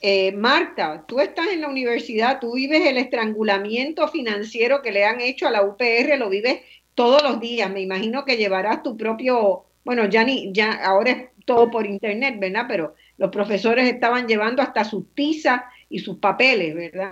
Eh, 0.00 0.32
Marta, 0.32 1.04
tú 1.06 1.20
estás 1.20 1.48
en 1.48 1.60
la 1.60 1.68
universidad, 1.68 2.40
tú 2.40 2.54
vives 2.54 2.86
el 2.86 2.96
estrangulamiento 2.96 4.08
financiero 4.08 4.80
que 4.80 4.92
le 4.92 5.04
han 5.04 5.20
hecho 5.20 5.46
a 5.46 5.50
la 5.50 5.62
UPR, 5.62 6.16
lo 6.18 6.30
vives 6.30 6.60
todos 6.94 7.22
los 7.22 7.38
días. 7.38 7.70
Me 7.70 7.82
imagino 7.82 8.24
que 8.24 8.38
llevarás 8.38 8.82
tu 8.82 8.96
propio, 8.96 9.64
bueno, 9.84 10.06
ya 10.06 10.24
ni, 10.24 10.52
ya 10.54 10.72
ahora 10.72 11.10
es 11.10 11.44
todo 11.44 11.70
por 11.70 11.86
internet, 11.86 12.36
¿verdad? 12.38 12.64
Pero 12.66 12.94
los 13.18 13.30
profesores 13.30 13.92
estaban 13.92 14.26
llevando 14.26 14.62
hasta 14.62 14.84
sus 14.84 15.14
tizas 15.14 15.62
y 15.88 16.00
sus 16.00 16.18
papeles, 16.18 16.74
¿verdad? 16.74 17.10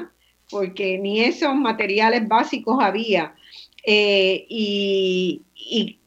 Porque 0.50 0.98
ni 0.98 1.20
esos 1.20 1.54
materiales 1.54 2.28
básicos 2.28 2.82
había. 2.82 3.34
Eh, 3.86 4.46
y, 4.48 5.42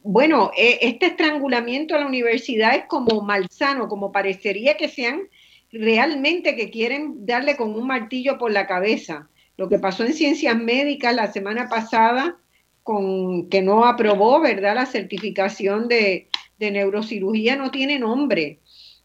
bueno, 0.02 0.50
e, 0.56 0.78
este 0.82 1.06
estrangulamiento 1.06 1.94
a 1.94 2.00
la 2.00 2.06
universidad 2.06 2.74
es 2.74 2.84
como 2.86 3.22
malsano, 3.22 3.88
como 3.88 4.12
parecería 4.12 4.76
que 4.76 4.88
sean 4.88 5.22
realmente 5.70 6.56
que 6.56 6.70
quieren 6.70 7.26
darle 7.26 7.56
con 7.56 7.74
un 7.74 7.86
martillo 7.86 8.38
por 8.38 8.52
la 8.52 8.66
cabeza. 8.66 9.28
Lo 9.56 9.68
que 9.68 9.78
pasó 9.78 10.04
en 10.04 10.14
ciencias 10.14 10.56
médicas 10.56 11.14
la 11.14 11.32
semana 11.32 11.68
pasada, 11.68 12.36
con 12.82 13.48
que 13.48 13.60
no 13.60 13.84
aprobó, 13.84 14.40
¿verdad? 14.40 14.76
La 14.76 14.86
certificación 14.86 15.88
de, 15.88 16.28
de 16.58 16.70
neurocirugía 16.70 17.56
no 17.56 17.70
tiene 17.70 17.98
nombre. 17.98 18.60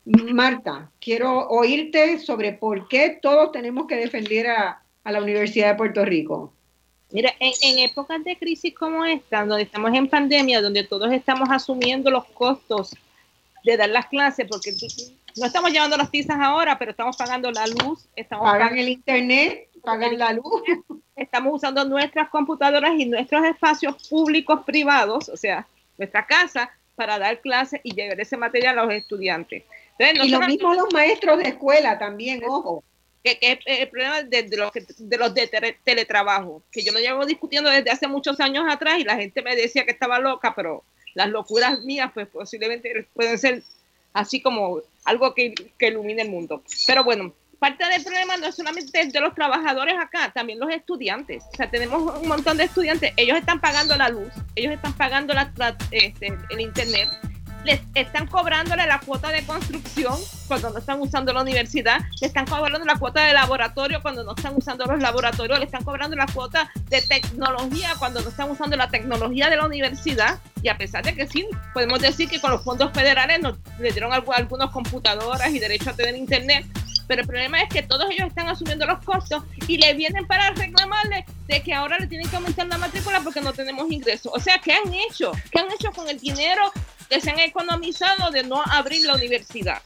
Marta, 0.05 0.91
quiero 0.99 1.47
oírte 1.47 2.19
sobre 2.19 2.51
por 2.51 2.87
qué 2.89 3.19
todos 3.21 3.51
tenemos 3.53 3.87
que 3.87 3.95
defender 3.95 4.47
a, 4.47 4.79
la 5.05 5.21
Universidad 5.21 5.71
de 5.71 5.75
Puerto 5.75 6.05
Rico. 6.05 6.53
Mira, 7.11 7.33
en, 7.39 7.79
épocas 7.79 8.23
de 8.23 8.37
crisis 8.37 8.73
como 8.73 9.05
esta, 9.05 9.45
donde 9.45 9.63
estamos 9.63 9.93
en 9.93 10.07
pandemia, 10.07 10.61
donde 10.61 10.83
todos 10.83 11.11
estamos 11.11 11.49
asumiendo 11.51 12.09
los 12.09 12.25
costos 12.25 12.95
de 13.63 13.77
dar 13.77 13.89
las 13.89 14.07
clases, 14.07 14.47
porque 14.49 14.71
no 15.37 15.45
estamos 15.45 15.71
llevando 15.71 15.97
las 15.97 16.09
pizzas 16.09 16.37
ahora, 16.39 16.77
pero 16.79 16.91
estamos 16.91 17.15
pagando 17.15 17.51
la 17.51 17.67
luz, 17.67 18.07
estamos 18.15 18.49
pagan 18.49 18.77
el 18.77 18.89
internet, 18.89 19.69
pagan 19.83 20.17
la 20.17 20.33
luz. 20.33 20.63
Estamos 21.15 21.53
usando 21.53 21.85
nuestras 21.85 22.27
computadoras 22.29 22.93
y 22.97 23.05
nuestros 23.05 23.45
espacios 23.45 24.07
públicos 24.09 24.61
privados, 24.65 25.29
o 25.29 25.37
sea, 25.37 25.67
nuestra 25.99 26.25
casa, 26.25 26.71
para 26.95 27.19
dar 27.19 27.39
clases 27.39 27.81
y 27.83 27.93
llevar 27.93 28.19
ese 28.19 28.35
material 28.35 28.79
a 28.79 28.85
los 28.85 28.93
estudiantes 28.95 29.63
y 29.99 30.29
lo 30.29 30.39
mismo 30.41 30.73
los 30.73 30.93
maestros 30.93 31.37
de 31.39 31.49
escuela 31.49 31.97
también, 31.97 32.41
ojo. 32.47 32.83
Que, 33.23 33.37
es 33.39 33.59
el 33.65 33.87
problema 33.87 34.21
de, 34.23 34.49
los, 34.57 34.71
de 34.73 35.17
los 35.17 35.33
de 35.33 35.77
teletrabajo, 35.83 36.61
que 36.71 36.83
yo 36.83 36.91
lo 36.91 36.99
llevo 36.99 37.25
discutiendo 37.25 37.69
desde 37.69 37.89
hace 37.89 38.05
muchos 38.05 38.37
años 38.41 38.65
atrás 38.69 38.99
y 38.99 39.05
la 39.05 39.15
gente 39.15 39.41
me 39.41 39.55
decía 39.55 39.85
que 39.85 39.91
estaba 39.91 40.19
loca, 40.19 40.53
pero 40.53 40.83
las 41.13 41.29
locuras 41.29 41.79
mías 41.83 42.11
pues 42.13 42.27
posiblemente 42.27 43.07
pueden 43.13 43.37
ser 43.37 43.63
así 44.11 44.41
como 44.41 44.81
algo 45.05 45.33
que, 45.33 45.53
que 45.77 45.87
ilumine 45.87 46.23
el 46.23 46.29
mundo. 46.29 46.63
Pero 46.85 47.05
bueno, 47.05 47.33
parte 47.63 47.85
del 47.87 48.03
problema 48.03 48.35
no 48.35 48.47
es 48.47 48.55
solamente 48.55 49.05
de 49.05 49.19
los 49.21 49.33
trabajadores 49.33 49.95
acá, 49.97 50.33
también 50.33 50.59
los 50.59 50.69
estudiantes. 50.69 51.43
O 51.53 51.55
sea, 51.55 51.69
tenemos 51.71 52.19
un 52.21 52.27
montón 52.27 52.57
de 52.57 52.65
estudiantes, 52.65 53.13
ellos 53.15 53.37
están 53.37 53.61
pagando 53.61 53.95
la 53.95 54.09
luz, 54.09 54.33
ellos 54.55 54.73
están 54.73 54.91
pagando 54.97 55.33
la, 55.33 55.49
este, 55.91 56.37
el 56.49 56.59
internet, 56.59 57.07
les 57.63 57.81
están 57.95 58.27
cobrándole 58.27 58.85
la 58.85 58.99
cuota 58.99 59.29
de 59.29 59.45
construcción 59.45 60.15
cuando 60.47 60.69
no 60.69 60.79
están 60.79 60.99
usando 60.99 61.33
la 61.33 61.41
universidad, 61.41 62.01
le 62.21 62.27
están 62.27 62.45
cobrando 62.45 62.85
la 62.85 62.95
cuota 62.95 63.25
de 63.25 63.33
laboratorio 63.33 64.01
cuando 64.01 64.23
no 64.23 64.33
están 64.35 64.53
usando 64.55 64.85
los 64.85 64.99
laboratorios, 64.99 65.59
le 65.59 65.65
están 65.65 65.83
cobrando 65.83 66.15
la 66.15 66.27
cuota 66.27 66.71
de 66.89 67.01
tecnología 67.01 67.93
cuando 67.97 68.21
no 68.21 68.29
están 68.29 68.51
usando 68.51 68.75
la 68.75 68.89
tecnología 68.89 69.49
de 69.49 69.57
la 69.57 69.65
universidad. 69.65 70.39
Y 70.61 70.69
a 70.69 70.77
pesar 70.77 71.03
de 71.03 71.13
que 71.15 71.27
sí, 71.27 71.47
podemos 71.73 71.99
decir 71.99 72.29
que 72.29 72.39
con 72.39 72.51
los 72.51 72.63
fondos 72.63 72.91
federales 72.93 73.41
nos 73.41 73.57
le 73.79 73.91
dieron 73.91 74.13
algunas 74.13 74.69
computadoras 74.69 75.49
y 75.49 75.59
derecho 75.59 75.89
a 75.89 75.93
tener 75.93 76.15
internet, 76.15 76.65
pero 77.07 77.21
el 77.21 77.27
problema 77.27 77.61
es 77.61 77.69
que 77.69 77.83
todos 77.83 78.09
ellos 78.11 78.27
están 78.27 78.47
asumiendo 78.47 78.85
los 78.85 79.03
costos 79.03 79.43
y 79.67 79.77
le 79.77 79.93
vienen 79.93 80.25
para 80.25 80.51
reclamarle 80.51 81.25
de 81.47 81.61
que 81.61 81.73
ahora 81.73 81.99
le 81.99 82.07
tienen 82.07 82.29
que 82.29 82.35
aumentar 82.35 82.67
la 82.67 82.77
matrícula 82.77 83.19
porque 83.21 83.41
no 83.41 83.53
tenemos 83.53 83.91
ingresos. 83.91 84.31
O 84.33 84.39
sea, 84.39 84.59
¿qué 84.59 84.73
han 84.73 84.93
hecho? 84.93 85.31
¿Qué 85.51 85.59
han 85.59 85.71
hecho 85.71 85.91
con 85.91 86.07
el 86.07 86.19
dinero 86.19 86.71
se 87.21 87.31
han 87.31 87.39
economizado 87.39 88.31
de 88.31 88.43
no 88.43 88.61
abrir 88.65 89.05
la 89.05 89.15
universidad? 89.15 89.81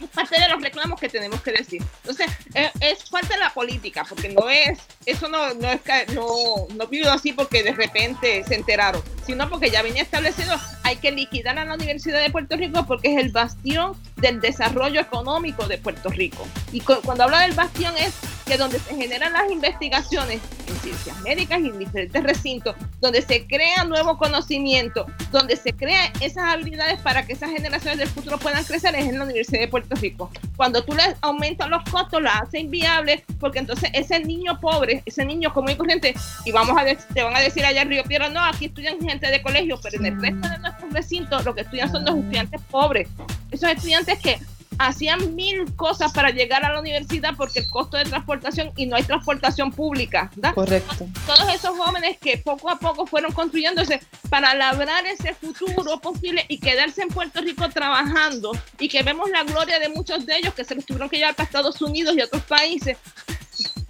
es 0.00 0.10
parte 0.10 0.40
de 0.40 0.48
los 0.48 0.62
reclamos 0.62 1.00
que 1.00 1.08
tenemos 1.08 1.40
que 1.42 1.52
decir. 1.52 1.82
Entonces, 2.02 2.26
es, 2.54 2.70
es 2.80 3.04
falta 3.08 3.34
de 3.34 3.40
la 3.40 3.52
política, 3.52 4.04
porque 4.08 4.28
no 4.28 4.48
es, 4.48 4.78
eso 5.04 5.28
no, 5.28 5.54
no 5.54 5.70
es 5.70 5.80
no, 6.14 6.66
no 6.74 6.86
vivido 6.86 7.12
así 7.12 7.32
porque 7.32 7.62
de 7.62 7.72
repente 7.72 8.44
se 8.44 8.54
enteraron, 8.54 9.02
sino 9.24 9.48
porque 9.48 9.70
ya 9.70 9.82
venía 9.82 10.02
establecido, 10.02 10.54
hay 10.86 10.96
que 10.98 11.10
liquidar 11.10 11.58
a 11.58 11.64
la 11.64 11.74
Universidad 11.74 12.20
de 12.20 12.30
Puerto 12.30 12.56
Rico 12.56 12.86
porque 12.86 13.12
es 13.12 13.18
el 13.18 13.32
bastión 13.32 13.94
del 14.16 14.40
desarrollo 14.40 15.00
económico 15.00 15.66
de 15.66 15.78
Puerto 15.78 16.10
Rico. 16.10 16.46
Y 16.70 16.80
cuando 16.80 17.24
habla 17.24 17.40
del 17.40 17.54
bastión 17.54 17.92
es 17.98 18.14
que 18.46 18.56
donde 18.56 18.78
se 18.78 18.94
generan 18.94 19.32
las 19.32 19.50
investigaciones 19.50 20.40
en 20.68 20.76
ciencias 20.76 21.20
médicas 21.22 21.60
y 21.60 21.66
en 21.66 21.78
diferentes 21.80 22.22
recintos, 22.22 22.76
donde 23.00 23.20
se 23.20 23.44
crea 23.48 23.82
nuevo 23.84 24.16
conocimiento, 24.16 25.06
donde 25.32 25.56
se 25.56 25.72
crean 25.72 26.12
esas 26.20 26.44
habilidades 26.44 27.00
para 27.00 27.26
que 27.26 27.32
esas 27.32 27.50
generaciones 27.50 27.98
del 27.98 28.08
futuro 28.08 28.38
puedan 28.38 28.62
crecer, 28.62 28.94
es 28.94 29.06
en 29.06 29.18
la 29.18 29.24
Universidad 29.24 29.60
de 29.60 29.68
Puerto 29.68 29.96
Rico. 29.96 30.30
Cuando 30.56 30.84
tú 30.84 30.94
les 30.94 31.16
aumentas 31.22 31.68
los 31.68 31.82
costos, 31.90 32.22
lo 32.22 32.30
hace 32.30 32.60
inviable, 32.60 33.24
porque 33.40 33.58
entonces 33.58 33.90
ese 33.92 34.20
niño 34.20 34.60
pobre, 34.60 35.02
ese 35.04 35.24
niño 35.24 35.52
común 35.52 35.72
y 35.72 35.76
corriente, 35.76 36.14
y 36.44 36.52
vamos 36.52 36.76
a 36.78 36.84
te 36.84 37.22
van 37.24 37.34
a 37.34 37.40
decir 37.40 37.64
allá 37.64 37.82
en 37.82 37.88
Río 37.88 38.04
Piedra, 38.04 38.28
no, 38.28 38.44
aquí 38.44 38.66
estudian 38.66 39.00
gente 39.00 39.26
de 39.26 39.42
colegio, 39.42 39.80
pero 39.82 39.98
en 39.98 40.06
el 40.06 40.20
resto 40.20 40.48
de 40.48 40.58
nuestros 40.76 40.92
recintos 40.92 41.44
lo 41.44 41.54
que 41.54 41.62
estudian 41.62 41.90
son 41.90 42.04
los 42.04 42.16
estudiantes 42.16 42.60
pobres. 42.70 43.08
Esos 43.50 43.70
estudiantes 43.70 44.18
que 44.18 44.38
hacían 44.78 45.34
mil 45.34 45.74
cosas 45.74 46.12
para 46.12 46.30
llegar 46.30 46.62
a 46.62 46.72
la 46.72 46.80
universidad 46.80 47.34
porque 47.34 47.60
el 47.60 47.70
costo 47.70 47.96
de 47.96 48.04
transportación 48.04 48.72
y 48.76 48.84
no 48.84 48.96
hay 48.96 49.04
transportación 49.04 49.72
pública. 49.72 50.30
¿verdad? 50.34 50.54
Correcto. 50.54 51.06
Todos 51.26 51.54
esos 51.54 51.78
jóvenes 51.78 52.18
que 52.18 52.36
poco 52.38 52.68
a 52.68 52.78
poco 52.78 53.06
fueron 53.06 53.32
construyéndose 53.32 54.00
para 54.28 54.54
labrar 54.54 55.06
ese 55.06 55.32
futuro 55.34 55.98
posible 56.00 56.44
y 56.48 56.58
quedarse 56.58 57.02
en 57.02 57.08
Puerto 57.08 57.40
Rico 57.40 57.68
trabajando 57.70 58.52
y 58.78 58.88
que 58.88 59.02
vemos 59.02 59.30
la 59.30 59.44
gloria 59.44 59.78
de 59.78 59.88
muchos 59.88 60.26
de 60.26 60.36
ellos 60.36 60.52
que 60.52 60.64
se 60.64 60.74
los 60.74 60.84
tuvieron 60.84 61.08
que 61.08 61.16
llevar 61.16 61.34
para 61.34 61.46
Estados 61.46 61.80
Unidos 61.80 62.14
y 62.16 62.20
otros 62.20 62.42
países 62.42 62.98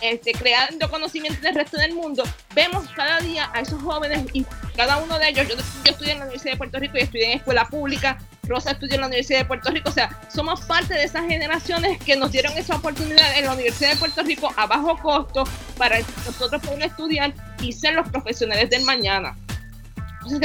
este, 0.00 0.32
creando 0.32 0.90
conocimiento 0.90 1.40
del 1.40 1.54
resto 1.54 1.78
del 1.78 1.94
mundo, 1.94 2.22
vemos 2.54 2.86
cada 2.94 3.20
día 3.20 3.50
a 3.54 3.60
esos 3.60 3.82
jóvenes 3.82 4.24
y 4.32 4.44
cada 4.76 4.98
uno 4.98 5.18
de 5.18 5.28
ellos, 5.30 5.48
yo, 5.48 5.56
yo 5.56 5.90
estudié 5.90 6.12
en 6.12 6.18
la 6.18 6.24
Universidad 6.24 6.52
de 6.52 6.58
Puerto 6.58 6.78
Rico 6.78 6.98
y 6.98 7.02
estudié 7.02 7.32
en 7.32 7.38
escuela 7.38 7.66
pública, 7.66 8.18
Rosa 8.42 8.72
estudió 8.72 8.94
en 8.94 9.00
la 9.00 9.06
Universidad 9.08 9.40
de 9.40 9.44
Puerto 9.46 9.70
Rico, 9.70 9.88
o 9.88 9.92
sea, 9.92 10.20
somos 10.32 10.60
parte 10.62 10.94
de 10.94 11.04
esas 11.04 11.26
generaciones 11.26 11.98
que 11.98 12.16
nos 12.16 12.30
dieron 12.30 12.56
esa 12.56 12.76
oportunidad 12.76 13.38
en 13.38 13.46
la 13.46 13.54
Universidad 13.54 13.90
de 13.90 13.96
Puerto 13.96 14.22
Rico 14.22 14.52
a 14.56 14.66
bajo 14.66 14.96
costo 14.98 15.44
para 15.76 15.98
nosotros 16.24 16.62
poder 16.62 16.82
estudiar 16.82 17.34
y 17.60 17.72
ser 17.72 17.94
los 17.94 18.08
profesionales 18.08 18.70
del 18.70 18.84
mañana. 18.84 19.36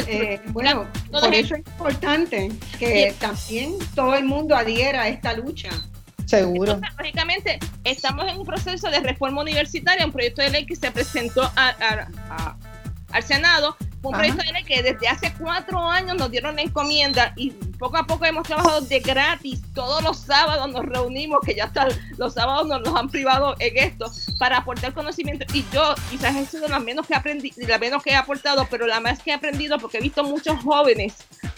Eh, 0.07 0.39
bueno, 0.49 0.87
por 1.09 1.33
eso 1.33 1.55
es 1.55 1.61
importante 1.61 2.51
que 2.77 3.15
también 3.19 3.77
todo 3.95 4.15
el 4.15 4.25
mundo 4.25 4.55
adhiera 4.55 5.03
a 5.03 5.07
esta 5.07 5.33
lucha. 5.33 5.69
Seguro. 6.25 6.79
lógicamente, 6.97 7.59
estamos 7.83 8.31
en 8.31 8.39
un 8.39 8.45
proceso 8.45 8.89
de 8.89 8.99
reforma 8.99 9.41
universitaria, 9.41 10.05
un 10.05 10.11
proyecto 10.11 10.41
de 10.41 10.49
ley 10.49 10.65
que 10.65 10.75
se 10.75 10.91
presentó 10.91 11.51
al 11.55 13.23
Senado 13.23 13.75
un 14.03 14.13
proyecto 14.13 14.43
de 14.43 14.53
ley 14.53 14.63
que 14.63 14.81
desde 14.81 15.07
hace 15.07 15.33
cuatro 15.39 15.79
años 15.79 16.17
nos 16.17 16.31
dieron 16.31 16.55
la 16.55 16.63
encomienda 16.63 17.33
y 17.35 17.51
poco 17.51 17.97
a 17.97 18.07
poco 18.07 18.25
hemos 18.25 18.47
trabajado 18.47 18.81
de 18.81 18.99
gratis. 18.99 19.61
Todos 19.75 20.01
los 20.03 20.17
sábados 20.17 20.71
nos 20.71 20.85
reunimos, 20.85 21.39
que 21.45 21.53
ya 21.53 21.65
hasta 21.65 21.87
los 22.17 22.33
sábados 22.33 22.67
nos, 22.67 22.81
nos 22.81 22.95
han 22.95 23.09
privado 23.09 23.55
en 23.59 23.77
esto, 23.77 24.11
para 24.39 24.57
aportar 24.57 24.93
conocimiento. 24.93 25.45
Y 25.53 25.65
yo 25.71 25.93
quizás 26.09 26.35
he 26.35 26.45
sido 26.45 26.67
la 26.67 26.79
menos 26.79 27.05
que 27.05 27.13
aprendí, 27.13 27.53
la 27.57 27.77
menos 27.77 28.01
que 28.01 28.11
he 28.11 28.15
aportado, 28.15 28.67
pero 28.71 28.87
la 28.87 28.99
más 28.99 29.21
que 29.21 29.31
he 29.31 29.33
aprendido 29.33 29.77
porque 29.77 29.99
he 29.99 30.01
visto 30.01 30.23
muchos 30.23 30.59
jóvenes 30.63 31.15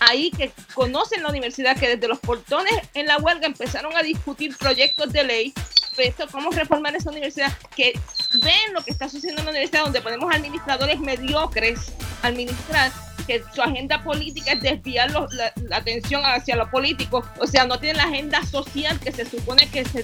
ahí 0.09 0.31
que 0.31 0.51
conocen 0.73 1.23
la 1.23 1.29
universidad, 1.29 1.77
que 1.77 1.89
desde 1.89 2.07
los 2.07 2.19
portones 2.19 2.73
en 2.93 3.07
la 3.07 3.17
huelga 3.17 3.47
empezaron 3.47 3.95
a 3.95 4.03
discutir 4.03 4.55
proyectos 4.57 5.11
de 5.11 5.23
ley 5.23 5.53
esto, 6.01 6.25
cómo 6.31 6.49
reformar 6.51 6.95
esa 6.95 7.09
universidad, 7.11 7.51
que 7.75 7.93
ven 8.41 8.73
lo 8.73 8.83
que 8.83 8.91
está 8.91 9.07
sucediendo 9.07 9.41
en 9.41 9.45
la 9.45 9.51
universidad, 9.51 9.83
donde 9.83 10.01
ponemos 10.01 10.33
administradores 10.33 10.99
mediocres 10.99 11.93
administrar, 12.23 12.91
que 13.27 13.43
su 13.53 13.61
agenda 13.61 14.03
política 14.03 14.53
es 14.53 14.61
desviar 14.61 15.11
la, 15.11 15.53
atención 15.71 16.21
hacia 16.25 16.55
lo 16.55 16.69
político, 16.69 17.23
o 17.39 17.47
sea, 17.47 17.65
no 17.65 17.79
tienen 17.79 17.97
la 17.97 18.03
agenda 18.03 18.43
social 18.45 18.99
que 18.99 19.11
se 19.11 19.25
supone 19.25 19.69
que 19.69 19.85
se, 19.85 20.03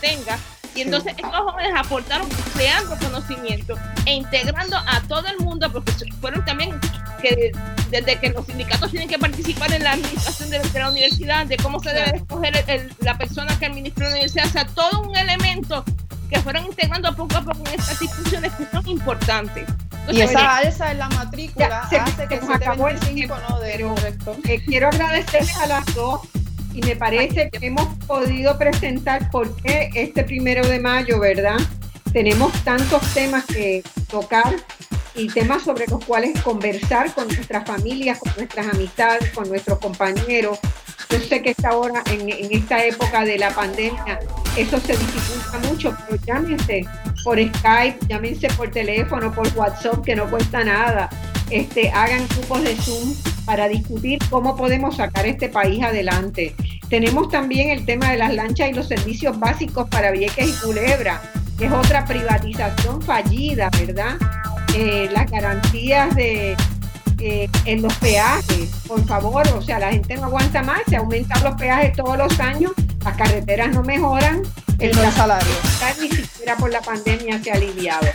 tenga. 0.00 0.38
Y 0.78 0.82
entonces 0.82 1.12
estos 1.16 1.34
jóvenes 1.34 1.72
aportaron 1.76 2.28
creando 2.54 2.96
conocimiento 2.98 3.74
e 4.06 4.14
integrando 4.14 4.76
a 4.76 5.00
todo 5.08 5.26
el 5.26 5.44
mundo, 5.44 5.68
porque 5.72 5.90
fueron 6.20 6.44
también 6.44 6.78
que 7.20 7.50
desde 7.90 8.16
que 8.20 8.28
los 8.30 8.46
sindicatos 8.46 8.92
tienen 8.92 9.08
que 9.08 9.18
participar 9.18 9.72
en 9.72 9.82
la 9.82 9.94
administración 9.94 10.50
de, 10.50 10.60
la 10.72 10.90
universidad, 10.90 11.46
de 11.46 11.56
cómo 11.56 11.80
se 11.80 11.92
debe 11.92 12.18
escoger 12.18 12.94
la 13.00 13.18
persona 13.18 13.58
que 13.58 13.66
administra 13.66 14.04
la 14.04 14.10
universidad, 14.12 14.46
o 14.46 14.50
sea, 14.50 14.66
todo 14.66 15.02
un 15.02 15.16
elemento 15.16 15.84
que 16.30 16.38
fueron 16.42 16.66
integrando 16.66 17.12
poco 17.16 17.38
a 17.38 17.42
poco 17.42 17.58
en 17.66 17.80
estas 17.80 17.98
discusiones 17.98 18.52
que 18.52 18.64
son 18.66 18.86
importantes. 18.86 19.68
y 20.08 20.20
esa 20.20 20.58
alza 20.58 20.92
en 20.92 20.98
la 20.98 21.08
matrícula 21.08 21.88
hace 21.90 22.28
que 22.28 22.40
se 22.40 22.54
acabó 22.54 22.86
el 22.86 23.00
tiempo, 23.00 23.34
¿no? 23.48 23.58
De, 23.58 23.84
eh, 24.44 24.62
quiero 24.64 24.90
agradecerles 24.90 25.56
a 25.56 25.66
las 25.66 25.92
dos 25.96 26.20
y 26.72 26.80
me 26.82 26.96
parece 26.96 27.50
que 27.50 27.66
hemos 27.66 27.86
podido 28.06 28.58
presentar 28.58 29.30
por 29.30 29.54
qué 29.56 29.90
este 29.94 30.24
primero 30.24 30.66
de 30.66 30.80
mayo, 30.80 31.18
¿verdad? 31.20 31.58
Tenemos 32.12 32.52
tantos 32.64 33.02
temas 33.14 33.44
que 33.46 33.82
tocar 34.10 34.56
y 35.14 35.28
temas 35.28 35.62
sobre 35.62 35.86
los 35.86 36.04
cuales 36.04 36.40
conversar 36.42 37.12
con 37.14 37.26
nuestras 37.28 37.66
familias, 37.66 38.18
con 38.18 38.32
nuestras 38.36 38.68
amistades, 38.68 39.30
con 39.30 39.48
nuestros 39.48 39.78
compañeros. 39.78 40.58
Yo 41.10 41.18
sé 41.20 41.42
que 41.42 41.50
esta 41.50 41.76
hora, 41.76 42.02
en, 42.10 42.28
esta 42.52 42.84
época 42.84 43.24
de 43.24 43.38
la 43.38 43.50
pandemia, 43.50 44.20
eso 44.56 44.78
se 44.78 44.96
dificulta 44.96 45.58
mucho, 45.68 45.96
pero 46.06 46.22
llámense 46.24 46.84
por 47.28 47.38
Skype, 47.38 47.98
llámense 48.08 48.48
por 48.56 48.70
teléfono, 48.70 49.30
por 49.30 49.46
WhatsApp, 49.54 50.02
que 50.02 50.16
no 50.16 50.30
cuesta 50.30 50.64
nada. 50.64 51.10
Este, 51.50 51.90
hagan 51.90 52.26
grupos 52.26 52.62
de 52.62 52.74
Zoom 52.76 53.14
para 53.44 53.68
discutir 53.68 54.18
cómo 54.30 54.56
podemos 54.56 54.96
sacar 54.96 55.26
este 55.26 55.50
país 55.50 55.82
adelante. 55.82 56.54
Tenemos 56.88 57.28
también 57.28 57.68
el 57.68 57.84
tema 57.84 58.12
de 58.12 58.16
las 58.16 58.32
lanchas 58.32 58.70
y 58.70 58.72
los 58.72 58.88
servicios 58.88 59.38
básicos 59.38 59.90
para 59.90 60.10
Vieques 60.10 60.48
y 60.48 60.66
Culebra, 60.66 61.20
que 61.58 61.66
es 61.66 61.72
otra 61.72 62.06
privatización 62.06 63.02
fallida, 63.02 63.68
¿verdad? 63.78 64.16
Eh, 64.74 65.10
las 65.12 65.30
garantías 65.30 66.14
de 66.16 66.56
eh, 67.20 67.46
en 67.66 67.82
los 67.82 67.92
peajes, 67.96 68.70
por 68.86 69.04
favor, 69.06 69.46
o 69.48 69.60
sea, 69.60 69.78
la 69.78 69.90
gente 69.90 70.16
no 70.16 70.24
aguanta 70.24 70.62
más, 70.62 70.80
se 70.88 70.96
aumentan 70.96 71.44
los 71.44 71.56
peajes 71.56 71.92
todos 71.92 72.16
los 72.16 72.40
años, 72.40 72.72
las 73.08 73.16
carreteras 73.16 73.74
no 73.74 73.82
mejoran, 73.82 74.42
el 74.78 74.94
salario 75.12 75.46
ni 75.98 76.10
siquiera 76.10 76.56
por 76.56 76.70
la 76.70 76.82
pandemia 76.82 77.42
se 77.42 77.50
ha 77.50 77.54
aliviado. 77.54 78.06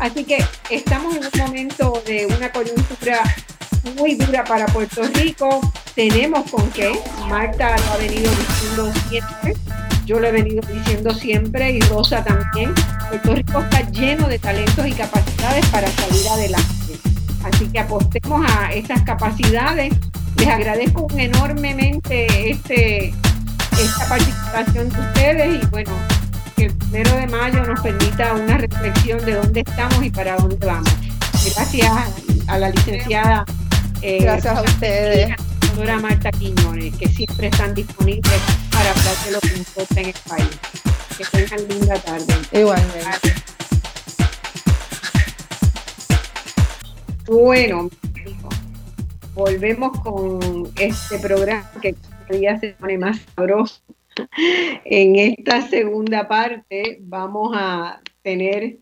Así 0.00 0.24
que 0.24 0.44
estamos 0.70 1.14
en 1.14 1.22
un 1.24 1.40
momento 1.40 2.02
de 2.04 2.26
una 2.26 2.50
coyuntura 2.50 3.22
muy 3.96 4.16
dura 4.16 4.42
para 4.42 4.66
Puerto 4.66 5.02
Rico. 5.14 5.60
Tenemos 5.94 6.50
con 6.50 6.68
qué. 6.72 6.98
Marta 7.28 7.76
lo 7.76 7.92
ha 7.92 7.96
venido 7.98 8.28
diciendo 8.28 8.92
siempre. 9.08 9.54
Yo 10.04 10.18
lo 10.18 10.26
he 10.26 10.32
venido 10.32 10.62
diciendo 10.66 11.14
siempre 11.14 11.70
y 11.70 11.80
Rosa 11.82 12.24
también. 12.24 12.74
Puerto 13.08 13.34
Rico 13.36 13.60
está 13.60 13.88
lleno 13.90 14.26
de 14.26 14.40
talentos 14.40 14.84
y 14.84 14.92
capacidades 14.92 15.64
para 15.66 15.86
salir 15.92 16.28
adelante. 16.28 16.98
Así 17.44 17.68
que 17.68 17.78
apostemos 17.78 18.44
a 18.50 18.72
esas 18.72 19.02
capacidades. 19.02 19.94
Les 20.36 20.48
agradezco 20.48 21.06
enormemente 21.16 22.50
este, 22.50 23.14
esta 23.82 24.08
participación 24.08 24.88
de 24.90 25.00
ustedes 25.00 25.62
y 25.62 25.66
bueno, 25.66 25.92
que 26.56 26.66
el 26.66 26.76
primero 26.76 27.16
de 27.16 27.26
mayo 27.26 27.62
nos 27.66 27.80
permita 27.80 28.34
una 28.34 28.58
reflexión 28.58 29.24
de 29.24 29.34
dónde 29.34 29.60
estamos 29.60 30.04
y 30.04 30.10
para 30.10 30.36
dónde 30.36 30.66
vamos. 30.66 30.90
Gracias 31.54 31.90
a 32.46 32.58
la 32.58 32.70
licenciada. 32.70 33.44
Eh, 34.02 34.18
Gracias 34.22 34.56
a 34.56 34.62
ustedes. 34.62 35.34
Doctora 35.60 35.98
Marta 35.98 36.30
Quiñones, 36.32 36.94
que 36.96 37.08
siempre 37.08 37.46
están 37.46 37.74
disponibles 37.74 38.40
para 38.70 38.90
hablar 38.90 39.16
de 39.24 39.30
lo 39.30 39.40
que 39.40 39.56
importa 39.56 40.00
en 40.00 40.06
el 40.06 40.14
país. 40.28 40.58
Que 41.16 41.24
tengan 41.24 41.68
linda 41.68 41.94
tarde. 42.00 42.34
Igualmente. 42.52 43.34
Bueno, 47.26 47.88
volvemos 49.34 49.98
con 50.00 50.70
este 50.76 51.18
programa 51.20 51.70
que 51.80 51.94
día 52.30 52.58
se 52.58 52.70
pone 52.70 52.98
más 52.98 53.20
sabroso. 53.34 53.80
En 54.84 55.16
esta 55.16 55.62
segunda 55.62 56.28
parte 56.28 56.98
vamos 57.00 57.52
a 57.54 58.00
tener, 58.22 58.78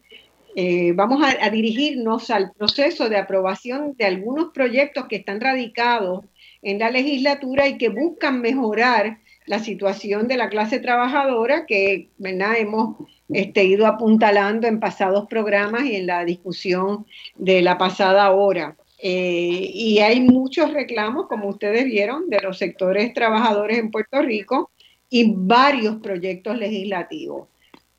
eh, 0.56 0.92
vamos 0.94 1.22
a, 1.22 1.50
dirigirnos 1.50 2.30
al 2.30 2.52
proceso 2.52 3.08
de 3.08 3.18
aprobación 3.18 3.94
de 3.96 4.06
algunos 4.06 4.52
proyectos 4.52 5.06
que 5.06 5.16
están 5.16 5.40
radicados 5.40 6.24
en 6.62 6.78
la 6.78 6.90
legislatura 6.90 7.68
y 7.68 7.78
que 7.78 7.88
buscan 7.88 8.40
mejorar 8.40 9.18
la 9.46 9.58
situación 9.58 10.28
de 10.28 10.36
la 10.36 10.48
clase 10.48 10.80
trabajadora 10.80 11.64
que 11.66 12.08
¿verdad? 12.18 12.56
hemos 12.58 12.96
este, 13.28 13.64
ido 13.64 13.86
apuntalando 13.86 14.66
en 14.66 14.80
pasados 14.80 15.26
programas 15.28 15.84
y 15.84 15.96
en 15.96 16.06
la 16.06 16.24
discusión 16.24 17.06
de 17.36 17.62
la 17.62 17.78
pasada 17.78 18.30
hora. 18.30 18.76
Eh, 19.00 19.70
y 19.72 19.98
hay 20.00 20.20
muchos 20.20 20.72
reclamos, 20.72 21.28
como 21.28 21.48
ustedes 21.48 21.84
vieron, 21.84 22.28
de 22.28 22.40
los 22.40 22.58
sectores 22.58 23.14
trabajadores 23.14 23.78
en 23.78 23.90
Puerto 23.90 24.20
Rico 24.22 24.70
y 25.08 25.32
varios 25.36 25.96
proyectos 25.96 26.58
legislativos. 26.58 27.48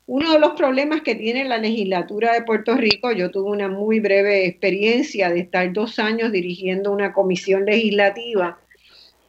Uno 0.06 0.32
de 0.32 0.40
los 0.40 0.52
problemas 0.52 1.02
que 1.02 1.14
tiene 1.14 1.44
la 1.44 1.58
legislatura 1.58 2.32
de 2.32 2.42
Puerto 2.42 2.74
Rico, 2.74 3.12
yo 3.12 3.30
tuve 3.30 3.50
una 3.50 3.68
muy 3.68 4.00
breve 4.00 4.44
experiencia 4.44 5.30
de 5.30 5.40
estar 5.40 5.72
dos 5.72 5.98
años 6.00 6.32
dirigiendo 6.32 6.92
una 6.92 7.12
comisión 7.12 7.64
legislativa, 7.64 8.58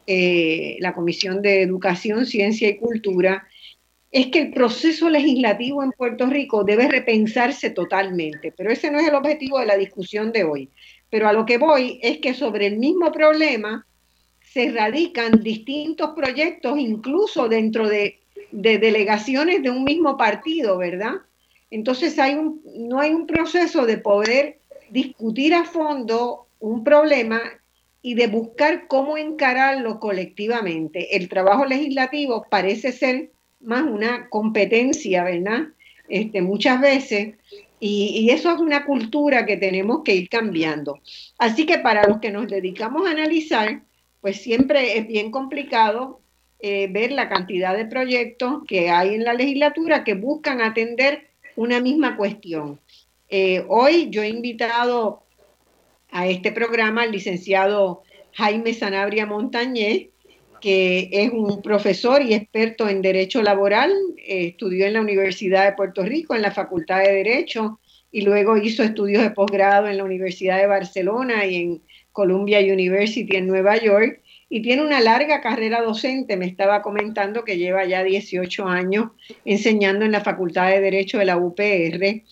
eh, 0.08 0.76
la 0.80 0.92
Comisión 0.92 1.40
de 1.40 1.62
Educación, 1.62 2.26
Ciencia 2.26 2.68
y 2.68 2.78
Cultura, 2.78 3.46
es 4.10 4.26
que 4.26 4.40
el 4.40 4.52
proceso 4.52 5.08
legislativo 5.08 5.82
en 5.82 5.92
Puerto 5.92 6.26
Rico 6.26 6.64
debe 6.64 6.88
repensarse 6.88 7.70
totalmente, 7.70 8.52
pero 8.54 8.70
ese 8.70 8.90
no 8.90 8.98
es 8.98 9.08
el 9.08 9.14
objetivo 9.14 9.60
de 9.60 9.66
la 9.66 9.76
discusión 9.76 10.32
de 10.32 10.44
hoy. 10.44 10.68
Pero 11.12 11.28
a 11.28 11.34
lo 11.34 11.44
que 11.44 11.58
voy 11.58 12.00
es 12.02 12.20
que 12.20 12.32
sobre 12.32 12.66
el 12.66 12.78
mismo 12.78 13.12
problema 13.12 13.86
se 14.40 14.70
radican 14.70 15.42
distintos 15.42 16.12
proyectos, 16.16 16.78
incluso 16.78 17.50
dentro 17.50 17.86
de, 17.86 18.18
delegaciones 18.50 19.62
de 19.62 19.68
un 19.68 19.84
mismo 19.84 20.16
partido, 20.16 20.78
¿verdad? 20.78 21.16
Entonces 21.70 22.16
no 22.64 22.98
hay 22.98 23.12
un 23.12 23.26
proceso 23.26 23.84
de 23.84 23.98
poder 23.98 24.58
discutir 24.88 25.52
a 25.52 25.64
fondo 25.64 26.46
un 26.60 26.82
problema 26.82 27.42
y 28.00 28.14
de 28.14 28.28
buscar 28.28 28.86
cómo 28.88 29.18
encararlo 29.18 30.00
colectivamente. 30.00 31.14
El 31.14 31.28
trabajo 31.28 31.66
legislativo 31.66 32.46
parece 32.48 32.90
ser 32.90 33.32
más 33.60 33.82
una 33.82 34.30
competencia, 34.30 35.24
¿verdad? 35.24 35.68
Este, 36.08 36.40
muchas 36.40 36.80
veces, 36.80 37.34
y, 37.84 38.30
eso 38.30 38.52
es 38.52 38.60
una 38.60 38.84
cultura 38.84 39.44
que 39.44 39.56
tenemos 39.56 40.02
que 40.04 40.14
ir 40.14 40.28
cambiando. 40.28 41.00
Así 41.36 41.66
que 41.66 41.78
para 41.78 42.06
los 42.06 42.20
que 42.20 42.30
nos 42.30 42.46
dedicamos 42.46 43.08
a 43.08 43.10
analizar, 43.10 43.82
pues 44.20 44.40
siempre 44.40 44.98
es 44.98 45.08
bien 45.08 45.32
complicado 45.32 46.20
eh, 46.60 46.86
ver 46.88 47.10
la 47.10 47.28
cantidad 47.28 47.76
de 47.76 47.86
proyectos 47.86 48.62
que 48.68 48.88
hay 48.88 49.16
en 49.16 49.24
la 49.24 49.34
legislatura 49.34 50.04
que 50.04 50.14
buscan 50.14 50.60
atender 50.60 51.26
una 51.56 51.80
misma 51.80 52.16
cuestión. 52.16 52.78
Eh, 53.28 53.64
hoy 53.66 54.10
yo 54.10 54.22
he 54.22 54.28
invitado 54.28 55.24
a 56.12 56.28
este 56.28 56.52
programa 56.52 57.02
al 57.02 57.10
licenciado 57.10 58.04
Jaime 58.34 58.74
Sanabria 58.74 59.26
Montañez, 59.26 60.10
que 60.62 61.10
es 61.10 61.30
un 61.32 61.60
profesor 61.60 62.22
y 62.22 62.34
experto 62.34 62.88
en 62.88 63.02
Derecho 63.02 63.42
Laboral, 63.42 63.92
eh, 64.16 64.46
estudió 64.46 64.86
en 64.86 64.92
la 64.92 65.00
Universidad 65.00 65.64
de 65.64 65.72
Puerto 65.72 66.04
Rico, 66.04 66.36
en 66.36 66.42
la 66.42 66.52
Facultad 66.52 67.00
de 67.00 67.12
Derecho, 67.12 67.80
y 68.12 68.22
luego 68.22 68.56
hizo 68.56 68.84
estudios 68.84 69.24
de 69.24 69.30
posgrado 69.30 69.88
en 69.88 69.96
la 69.96 70.04
Universidad 70.04 70.58
de 70.58 70.68
Barcelona 70.68 71.44
y 71.46 71.56
en 71.56 71.82
Columbia 72.12 72.60
University 72.60 73.36
en 73.36 73.48
Nueva 73.48 73.76
York, 73.76 74.20
y 74.48 74.62
tiene 74.62 74.84
una 74.84 75.00
larga 75.00 75.40
carrera 75.40 75.82
docente. 75.82 76.36
Me 76.36 76.46
estaba 76.46 76.80
comentando 76.80 77.42
que 77.42 77.58
lleva 77.58 77.84
ya 77.84 78.04
18 78.04 78.68
años 78.68 79.10
enseñando 79.44 80.04
en 80.04 80.12
la 80.12 80.20
Facultad 80.20 80.68
de 80.70 80.80
Derecho 80.80 81.18
de 81.18 81.24
la 81.24 81.38
UPR. 81.38 82.22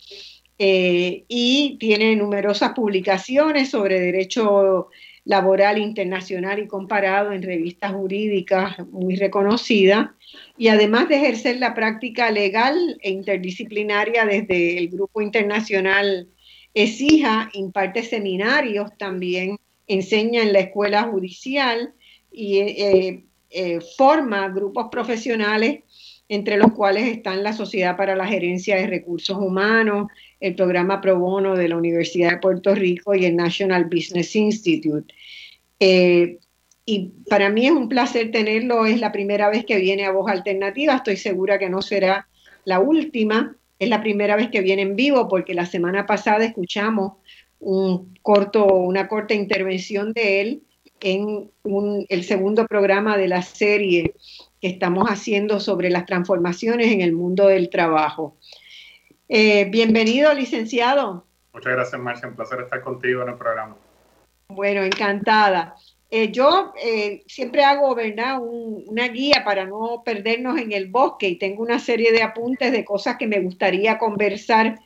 Eh, 0.62 1.24
y 1.26 1.78
tiene 1.80 2.14
numerosas 2.14 2.74
publicaciones 2.74 3.70
sobre 3.70 3.98
derecho 3.98 4.90
laboral 5.24 5.78
internacional 5.78 6.58
y 6.58 6.66
comparado 6.66 7.32
en 7.32 7.42
revistas 7.42 7.92
jurídicas 7.92 8.78
muy 8.88 9.16
reconocidas 9.16 10.10
y 10.56 10.68
además 10.68 11.08
de 11.08 11.16
ejercer 11.16 11.58
la 11.58 11.74
práctica 11.74 12.30
legal 12.30 12.98
e 13.02 13.10
interdisciplinaria 13.10 14.24
desde 14.24 14.78
el 14.78 14.88
grupo 14.88 15.20
internacional 15.20 16.28
ESIJA, 16.74 17.50
imparte 17.54 18.02
seminarios 18.02 18.96
también, 18.96 19.58
enseña 19.86 20.42
en 20.42 20.52
la 20.52 20.60
escuela 20.60 21.04
judicial 21.04 21.92
y 22.32 22.58
eh, 22.58 23.24
eh, 23.50 23.80
forma 23.96 24.48
grupos 24.48 24.86
profesionales 24.90 25.80
entre 26.28 26.56
los 26.56 26.72
cuales 26.72 27.08
están 27.08 27.42
la 27.42 27.52
Sociedad 27.52 27.96
para 27.96 28.14
la 28.14 28.24
Gerencia 28.24 28.76
de 28.76 28.86
Recursos 28.86 29.36
Humanos, 29.36 30.06
el 30.40 30.54
programa 30.54 31.00
Pro 31.00 31.18
Bono 31.18 31.54
de 31.54 31.68
la 31.68 31.76
Universidad 31.76 32.30
de 32.30 32.38
Puerto 32.38 32.74
Rico 32.74 33.14
y 33.14 33.26
el 33.26 33.36
National 33.36 33.84
Business 33.84 34.34
Institute. 34.34 35.14
Eh, 35.78 36.38
y 36.86 37.12
para 37.28 37.50
mí 37.50 37.66
es 37.66 37.72
un 37.72 37.88
placer 37.88 38.30
tenerlo, 38.32 38.86
es 38.86 39.00
la 39.00 39.12
primera 39.12 39.48
vez 39.50 39.64
que 39.64 39.78
viene 39.78 40.06
a 40.06 40.12
Voz 40.12 40.30
Alternativa, 40.30 40.96
estoy 40.96 41.16
segura 41.16 41.58
que 41.58 41.70
no 41.70 41.82
será 41.82 42.26
la 42.64 42.80
última, 42.80 43.56
es 43.78 43.88
la 43.88 44.02
primera 44.02 44.36
vez 44.36 44.50
que 44.50 44.60
viene 44.60 44.82
en 44.82 44.96
vivo 44.96 45.28
porque 45.28 45.54
la 45.54 45.66
semana 45.66 46.06
pasada 46.06 46.44
escuchamos 46.44 47.12
un 47.60 48.14
corto, 48.22 48.66
una 48.66 49.08
corta 49.08 49.34
intervención 49.34 50.12
de 50.12 50.40
él 50.40 50.62
en 51.00 51.50
el 52.08 52.24
segundo 52.24 52.66
programa 52.66 53.16
de 53.16 53.28
la 53.28 53.42
serie 53.42 54.14
que 54.60 54.68
estamos 54.68 55.08
haciendo 55.08 55.60
sobre 55.60 55.90
las 55.90 56.06
transformaciones 56.06 56.92
en 56.92 57.00
el 57.00 57.12
mundo 57.12 57.46
del 57.46 57.70
trabajo. 57.70 58.36
Eh, 59.32 59.66
bienvenido, 59.66 60.34
licenciado. 60.34 61.24
Muchas 61.52 61.72
gracias, 61.72 62.00
Marcia. 62.00 62.26
Un 62.26 62.34
placer 62.34 62.62
estar 62.62 62.82
contigo 62.82 63.22
en 63.22 63.28
el 63.28 63.36
programa. 63.36 63.76
Bueno, 64.48 64.82
encantada. 64.82 65.76
Eh, 66.10 66.32
yo 66.32 66.72
eh, 66.84 67.22
siempre 67.28 67.62
hago, 67.62 67.94
¿verdad?, 67.94 68.40
una 68.42 69.06
guía 69.06 69.44
para 69.44 69.66
no 69.66 70.02
perdernos 70.04 70.58
en 70.58 70.72
el 70.72 70.88
bosque 70.88 71.28
y 71.28 71.38
tengo 71.38 71.62
una 71.62 71.78
serie 71.78 72.10
de 72.10 72.24
apuntes 72.24 72.72
de 72.72 72.84
cosas 72.84 73.18
que 73.18 73.28
me 73.28 73.38
gustaría 73.38 73.98
conversar 73.98 74.80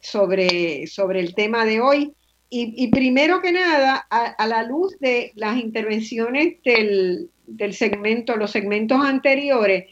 sobre, 0.00 0.86
sobre 0.86 1.18
el 1.18 1.34
tema 1.34 1.64
de 1.64 1.80
hoy. 1.80 2.14
Y, 2.48 2.86
primero 2.92 3.42
que 3.42 3.50
nada, 3.50 4.06
a, 4.08 4.46
la 4.46 4.62
luz 4.62 4.96
de 5.00 5.32
las 5.34 5.58
intervenciones 5.58 6.62
del, 6.62 7.28
segmento, 7.72 8.36
los 8.36 8.52
segmentos 8.52 9.04
anteriores, 9.04 9.86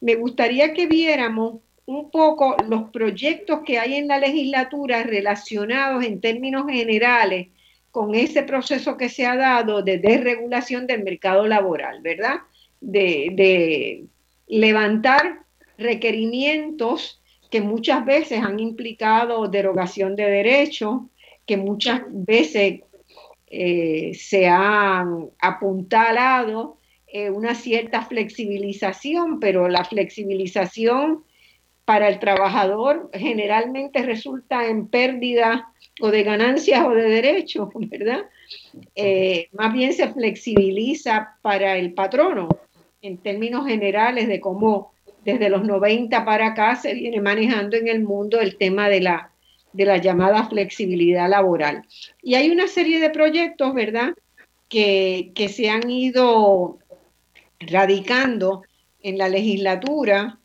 me 0.00 0.14
gustaría 0.14 0.72
que 0.72 0.86
viéramos 0.86 1.60
un 1.86 2.10
poco 2.10 2.56
los 2.68 2.90
proyectos 2.90 3.60
que 3.64 3.78
hay 3.78 3.94
en 3.94 4.08
la 4.08 4.18
legislatura 4.18 5.04
relacionados 5.04 6.04
en 6.04 6.20
términos 6.20 6.66
generales 6.68 7.48
con 7.92 8.14
ese 8.14 8.42
proceso 8.42 8.96
que 8.96 9.08
se 9.08 9.24
ha 9.24 9.36
dado 9.36 9.82
de 9.82 9.98
desregulación 9.98 10.86
del 10.86 11.02
mercado 11.02 11.46
laboral, 11.46 12.02
¿verdad? 12.02 12.40
De, 12.80 14.04
levantar 14.48 15.40
requerimientos 15.76 17.20
que 17.50 17.60
muchas 17.60 18.04
veces 18.04 18.42
han 18.42 18.60
implicado 18.60 19.48
derogación 19.48 20.14
de 20.14 20.24
derechos, 20.24 21.00
que 21.46 21.56
muchas 21.56 22.02
veces 22.08 22.80
eh, 23.48 24.12
se 24.14 24.46
han 24.46 25.30
apuntalado 25.40 26.78
eh, 27.06 27.30
una 27.30 27.54
cierta 27.54 28.02
flexibilización, 28.02 29.40
pero 29.40 29.68
la 29.68 29.84
flexibilización 29.84 31.24
para 31.86 32.08
el 32.08 32.18
trabajador 32.18 33.08
generalmente 33.14 34.02
resulta 34.02 34.66
en 34.66 34.88
pérdida 34.88 35.72
o 36.00 36.10
de 36.10 36.24
ganancias 36.24 36.84
o 36.84 36.90
de 36.90 37.08
derechos, 37.08 37.68
¿verdad? 37.74 38.26
Eh, 38.94 39.48
más 39.52 39.72
bien 39.72 39.94
se 39.94 40.08
flexibiliza 40.12 41.38
para 41.40 41.78
el 41.78 41.94
patrono 41.94 42.48
en 43.00 43.18
términos 43.18 43.66
generales 43.66 44.26
de 44.28 44.40
cómo 44.40 44.92
desde 45.24 45.48
los 45.48 45.64
90 45.64 46.24
para 46.24 46.48
acá 46.48 46.76
se 46.76 46.92
viene 46.92 47.20
manejando 47.20 47.76
en 47.76 47.88
el 47.88 48.02
mundo 48.02 48.40
el 48.40 48.56
tema 48.56 48.88
de 48.88 49.00
la 49.00 49.30
de 49.72 49.84
la 49.84 49.98
llamada 49.98 50.48
flexibilidad 50.48 51.28
laboral. 51.28 51.82
Y 52.22 52.34
hay 52.34 52.50
una 52.50 52.66
serie 52.66 52.98
de 52.98 53.10
proyectos, 53.10 53.74
¿verdad?, 53.74 54.14
que, 54.68 55.32
se 55.52 55.68
han 55.68 55.88
ido 55.90 56.78
radicando 57.60 58.62
en 59.02 59.18
la 59.18 59.28
legislatura. 59.28 60.38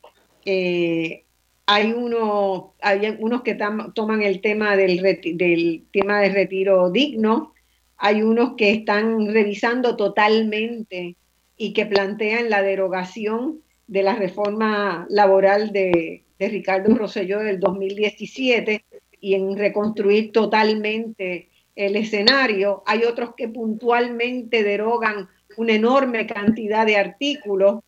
Eh, 0.46 1.24
hay, 1.66 1.92
uno, 1.92 2.74
hay 2.82 3.18
unos 3.20 3.42
que 3.44 3.58
toman 3.94 4.22
el 4.22 4.42
tema 4.42 4.76
del, 4.76 5.02
del 5.36 5.84
tema 5.92 6.20
de 6.22 6.30
retiro 6.30 6.92
digno, 6.92 7.54
hay 7.98 8.24
unos 8.24 8.56
que 8.56 8.72
están 8.72 9.32
revisando 9.32 9.96
totalmente 9.96 11.16
y 11.56 11.74
que 11.74 11.86
plantean 11.86 12.50
la 12.50 12.64
derogación 12.64 13.62
de 13.88 14.04
la 14.04 14.16
reforma 14.16 15.06
laboral 15.10 15.72
de, 15.72 16.24
de 16.40 16.50
Ricardo 16.50 16.96
Rosselló 16.96 17.40
del 17.40 17.60
2017 17.60 18.84
y 19.20 19.36
en 19.36 19.56
reconstruir 19.56 20.32
totalmente 20.32 21.50
el 21.76 21.96
escenario. 21.96 22.84
Hay 22.86 23.04
otros 23.04 23.36
que 23.36 23.48
puntualmente 23.48 24.64
derogan 24.64 25.30
una 25.58 25.74
enorme 25.74 26.26
cantidad 26.26 26.86
de 26.86 26.98
artículos 26.98 27.84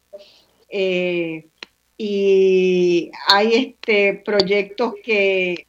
eh, 0.69 1.47
y 1.97 3.11
hay 3.27 3.53
este, 3.53 4.15
proyectos 4.15 4.95
que, 5.03 5.67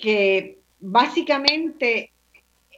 que 0.00 0.58
básicamente 0.80 2.12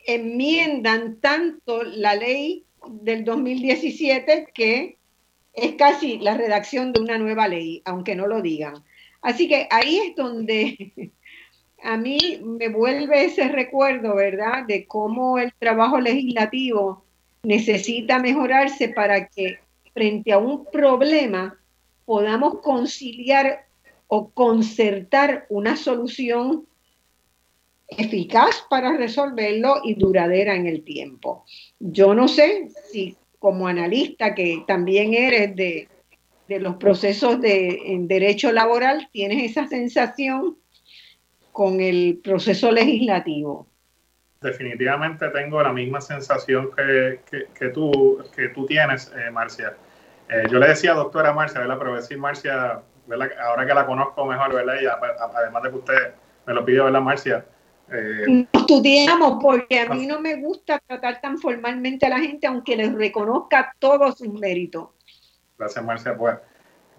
enmiendan 0.07 1.17
tanto 1.21 1.83
la 1.83 2.15
ley 2.15 2.65
del 2.89 3.25
2017 3.25 4.49
que 4.55 4.97
es 5.53 5.73
casi 5.75 6.19
la 6.19 6.37
redacción 6.37 6.93
de 6.93 7.01
una 7.01 7.19
nueva 7.19 7.49
ley, 7.49 7.83
aunque 7.85 8.15
no 8.15 8.27
lo 8.27 8.41
digan. 8.41 8.83
Así 9.21 9.49
que 9.49 9.69
ahí 9.71 9.99
es 9.99 10.17
donde 10.17 10.93
a 11.83 11.97
mí 11.97 12.41
me 12.43 12.69
vuelve 12.69 13.25
ese 13.25 13.49
recuerdo, 13.49 14.17
¿verdad?, 14.17 14.65
de 14.67 14.87
cómo 14.87 15.39
el 15.39 15.53
trabajo 15.59 16.01
legislativo 16.01 17.05
necesita 17.43 18.19
mejorarse 18.19 18.89
para 18.89 19.29
que 19.29 19.59
frente 19.93 20.33
a 20.33 20.39
un 20.39 20.65
problema 20.67 21.59
podamos 22.13 22.61
conciliar 22.61 23.65
o 24.07 24.29
concertar 24.33 25.47
una 25.49 25.79
solución 25.79 26.67
eficaz 27.89 28.67
para 28.69 28.99
resolverlo 28.99 29.81
y 29.83 29.95
duradera 29.95 30.55
en 30.55 30.67
el 30.67 30.85
tiempo. 30.85 31.47
Yo 31.81 32.13
no 32.15 32.29
sé 32.29 32.69
si 32.91 33.17
como 33.39 33.67
analista 33.67 34.35
que 34.35 34.63
también 34.67 35.15
eres 35.15 35.57
de, 35.57 35.89
de 36.49 36.61
los 36.61 36.77
procesos 36.77 37.41
de 37.41 37.95
en 37.95 38.07
derecho 38.09 38.53
laboral, 38.53 39.09
tienes 39.11 39.51
esa 39.51 39.67
sensación 39.67 40.59
con 41.51 41.81
el 41.81 42.21
proceso 42.23 42.71
legislativo? 42.71 43.67
Definitivamente 44.43 45.31
tengo 45.31 45.63
la 45.63 45.73
misma 45.73 46.03
sensación 46.03 46.73
que, 46.77 47.21
que, 47.59 47.69
tú, 47.71 48.23
que 48.37 48.51
tú 48.51 48.67
tienes, 48.67 49.11
eh, 49.17 49.31
Marcia. 49.31 49.75
Eh, 50.33 50.45
yo 50.51 50.59
le 50.59 50.69
decía 50.69 50.95
doctora 50.95 51.33
Marcia, 51.33 51.61
¿verdad? 51.61 51.77
pero 51.79 51.95
decir 51.95 52.19
Marcia, 52.19 52.81
ahora 53.45 53.67
que 53.67 53.75
la 53.75 53.87
conozco 53.87 54.25
mejor, 54.25 54.55
¿verdad? 54.55 54.75
Y 54.81 54.87
además 54.87 55.63
de 55.63 55.71
que 55.71 55.77
usted 55.77 56.15
me 56.47 56.55
lo 56.55 56.65
pidió, 56.65 56.85
¿verdad, 56.85 57.01
Marcia? 57.01 57.45
Eh, 57.91 58.47
estudiamos 58.53 59.39
porque 59.43 59.81
a 59.81 59.89
mí 59.93 60.07
no 60.07 60.21
me 60.21 60.37
gusta 60.37 60.81
tratar 60.87 61.21
tan 61.21 61.39
formalmente 61.39 62.07
a 62.07 62.11
la 62.11 62.21
gente, 62.21 62.47
aunque 62.47 62.77
les 62.77 62.95
reconozca 62.95 63.75
todos 63.79 64.17
sus 64.17 64.33
méritos. 64.33 64.89
Gracias, 65.59 65.85
Marcia. 65.85 66.17
Pues 66.17 66.39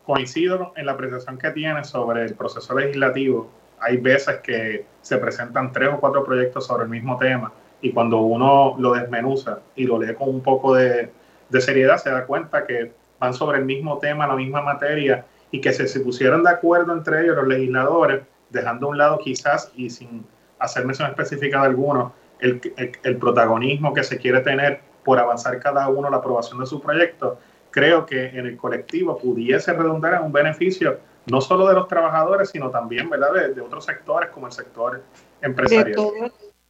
coincido 0.05 0.73
en 0.75 0.85
la 0.85 0.91
apreciación 0.91 1.37
que 1.37 1.49
tiene 1.51 1.83
sobre 1.83 2.25
el 2.25 2.35
proceso 2.35 2.77
legislativo 2.77 3.49
hay 3.83 3.97
veces 3.97 4.37
que 4.37 4.85
se 5.01 5.17
presentan 5.17 5.71
tres 5.71 5.89
o 5.93 5.99
cuatro 5.99 6.23
proyectos 6.23 6.65
sobre 6.65 6.83
el 6.83 6.89
mismo 6.89 7.17
tema 7.17 7.51
y 7.81 7.91
cuando 7.91 8.21
uno 8.21 8.75
lo 8.77 8.93
desmenuza 8.93 9.59
y 9.75 9.85
lo 9.85 10.01
lee 10.01 10.15
con 10.15 10.29
un 10.29 10.41
poco 10.41 10.75
de, 10.75 11.11
seriedad 11.59 11.97
se 11.97 12.09
da 12.09 12.25
cuenta 12.25 12.65
que 12.65 12.93
van 13.23 13.33
sobre 13.33 13.59
el 13.59 13.65
mismo 13.65 13.99
tema, 13.99 14.27
la 14.27 14.35
misma 14.35 14.61
materia 14.61 15.25
y 15.49 15.61
que 15.61 15.71
se 15.71 15.99
pusieran 16.01 16.43
de 16.43 16.49
acuerdo 16.49 16.91
entre 16.91 17.23
ellos 17.23 17.37
los 17.37 17.47
legisladores, 17.47 18.23
dejando 18.49 18.87
a 18.87 18.89
un 18.89 18.97
lado 18.97 19.17
quizás 19.19 19.71
y 19.77 19.89
sin 19.89 20.25
hacer 20.59 20.85
mención 20.85 21.09
específica 21.09 21.61
de 21.61 21.67
alguno, 21.67 22.11
el, 22.39 22.59
el, 23.03 23.17
protagonismo 23.17 23.93
que 23.93 24.03
se 24.03 24.17
quiere 24.17 24.41
tener 24.41 24.81
por 25.05 25.19
avanzar 25.19 25.57
cada 25.59 25.87
uno 25.87 26.09
la 26.09 26.17
aprobación 26.17 26.59
de 26.59 26.65
su 26.65 26.81
proyecto, 26.81 27.37
creo 27.71 28.05
que 28.05 28.25
en 28.25 28.45
el 28.45 28.57
colectivo 28.57 29.17
pudiese 29.17 29.71
redundar 29.71 30.15
en 30.15 30.23
un 30.23 30.33
beneficio 30.33 30.99
no 31.25 31.39
solo 31.39 31.65
de 31.67 31.75
los 31.75 31.87
trabajadores, 31.87 32.49
sino 32.49 32.69
también 32.69 33.09
¿verdad? 33.09 33.53
De, 33.55 33.61
otros 33.61 33.85
sectores 33.85 34.31
como 34.31 34.47
el 34.47 34.51
sector 34.51 35.01
empresarial. 35.41 35.95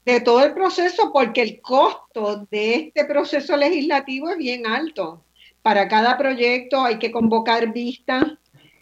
De 0.06 0.20
todo 0.20 0.44
el 0.44 0.54
proceso, 0.54 1.12
porque 1.14 1.42
el 1.42 1.62
costo 1.62 2.46
de 2.52 2.76
este 2.76 3.06
proceso 3.06 3.56
legislativo 3.56 4.30
es 4.30 4.38
bien 4.38 4.68
alto. 4.68 5.24
Para 5.64 5.88
cada 5.88 6.18
proyecto 6.18 6.84
hay 6.84 7.00
que 7.00 7.12
convocar 7.12 7.74
vistas. 7.74 8.26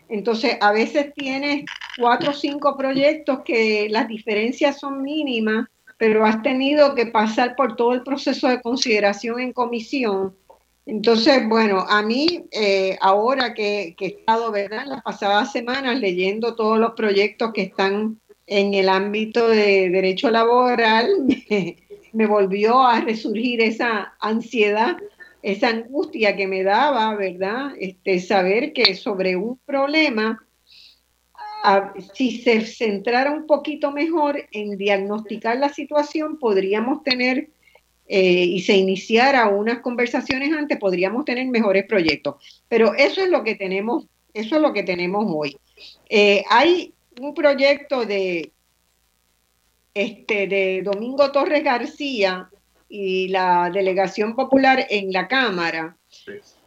Entonces, 0.09 0.57
a 0.59 0.73
veces 0.73 1.13
tienes 1.13 1.63
cuatro 1.97 2.31
o 2.31 2.33
cinco 2.33 2.75
proyectos 2.75 3.39
que 3.45 3.87
las 3.89 4.09
diferencias 4.09 4.77
son 4.77 5.01
mínimas, 5.01 5.67
pero 5.97 6.25
has 6.25 6.41
tenido 6.41 6.93
que 6.95 7.05
pasar 7.05 7.55
por 7.55 7.77
todo 7.77 7.93
el 7.93 8.03
proceso 8.03 8.49
de 8.49 8.61
consideración 8.61 9.39
en 9.39 9.53
comisión 9.53 10.35
entonces, 10.85 11.47
bueno, 11.47 11.85
a 11.87 12.01
mí, 12.01 12.45
eh, 12.51 12.97
ahora 13.01 13.53
que, 13.53 13.95
he 13.99 14.05
estado, 14.05 14.51
¿verdad?, 14.51 14.85
las 14.87 15.03
pasadas 15.03 15.51
semanas 15.51 15.99
leyendo 15.99 16.55
todos 16.55 16.79
los 16.79 16.93
proyectos 16.93 17.53
que 17.53 17.61
están 17.61 18.19
en 18.47 18.73
el 18.73 18.89
ámbito 18.89 19.47
de 19.47 19.89
derecho 19.89 20.31
laboral, 20.31 21.07
me, 22.13 22.25
volvió 22.25 22.81
a 22.83 22.99
resurgir 23.01 23.61
esa 23.61 24.15
ansiedad, 24.19 24.97
esa 25.43 25.69
angustia 25.69 26.35
que 26.35 26.47
me 26.47 26.63
daba, 26.63 27.15
¿verdad?, 27.15 27.71
este, 27.79 28.19
saber 28.19 28.73
que 28.73 28.95
sobre 28.95 29.35
un 29.35 29.57
problema, 29.65 30.45
si 32.13 32.41
se 32.41 32.61
centrara 32.61 33.31
un 33.31 33.45
poquito 33.45 33.91
mejor 33.91 34.47
en 34.51 34.77
diagnosticar 34.77 35.57
la 35.57 35.69
situación, 35.69 36.37
podríamos 36.39 37.03
tener 37.03 37.49
eh, 38.07 38.43
y 38.43 38.61
se 38.61 38.75
iniciara 38.75 39.47
unas 39.47 39.79
conversaciones 39.79 40.51
antes, 40.51 40.77
podríamos 40.77 41.23
tener 41.23 41.47
mejores 41.47 41.85
proyectos. 41.85 42.35
Pero 42.67 42.93
eso 42.95 43.21
es 43.21 43.29
lo 43.29 43.43
que 43.43 43.55
tenemos, 43.55 44.05
eso 44.33 44.55
es 44.55 44.61
lo 44.61 44.73
que 44.73 44.83
tenemos 44.83 45.25
hoy. 45.29 45.57
Eh, 46.09 46.43
hay 46.49 46.93
un 47.19 47.33
proyecto 47.33 48.05
de, 48.05 48.51
este, 49.93 50.47
de 50.47 50.81
Domingo 50.83 51.31
Torres 51.31 51.63
García 51.63 52.49
y 52.93 53.29
la 53.29 53.71
Delegación 53.73 54.35
Popular 54.35 54.85
en 54.89 55.13
la 55.13 55.29
Cámara, 55.29 55.95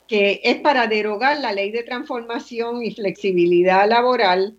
que 0.08 0.40
es 0.42 0.56
para 0.56 0.86
derogar 0.86 1.38
la 1.38 1.52
ley 1.52 1.70
de 1.70 1.82
transformación 1.82 2.82
y 2.82 2.94
flexibilidad 2.94 3.86
laboral, 3.86 4.56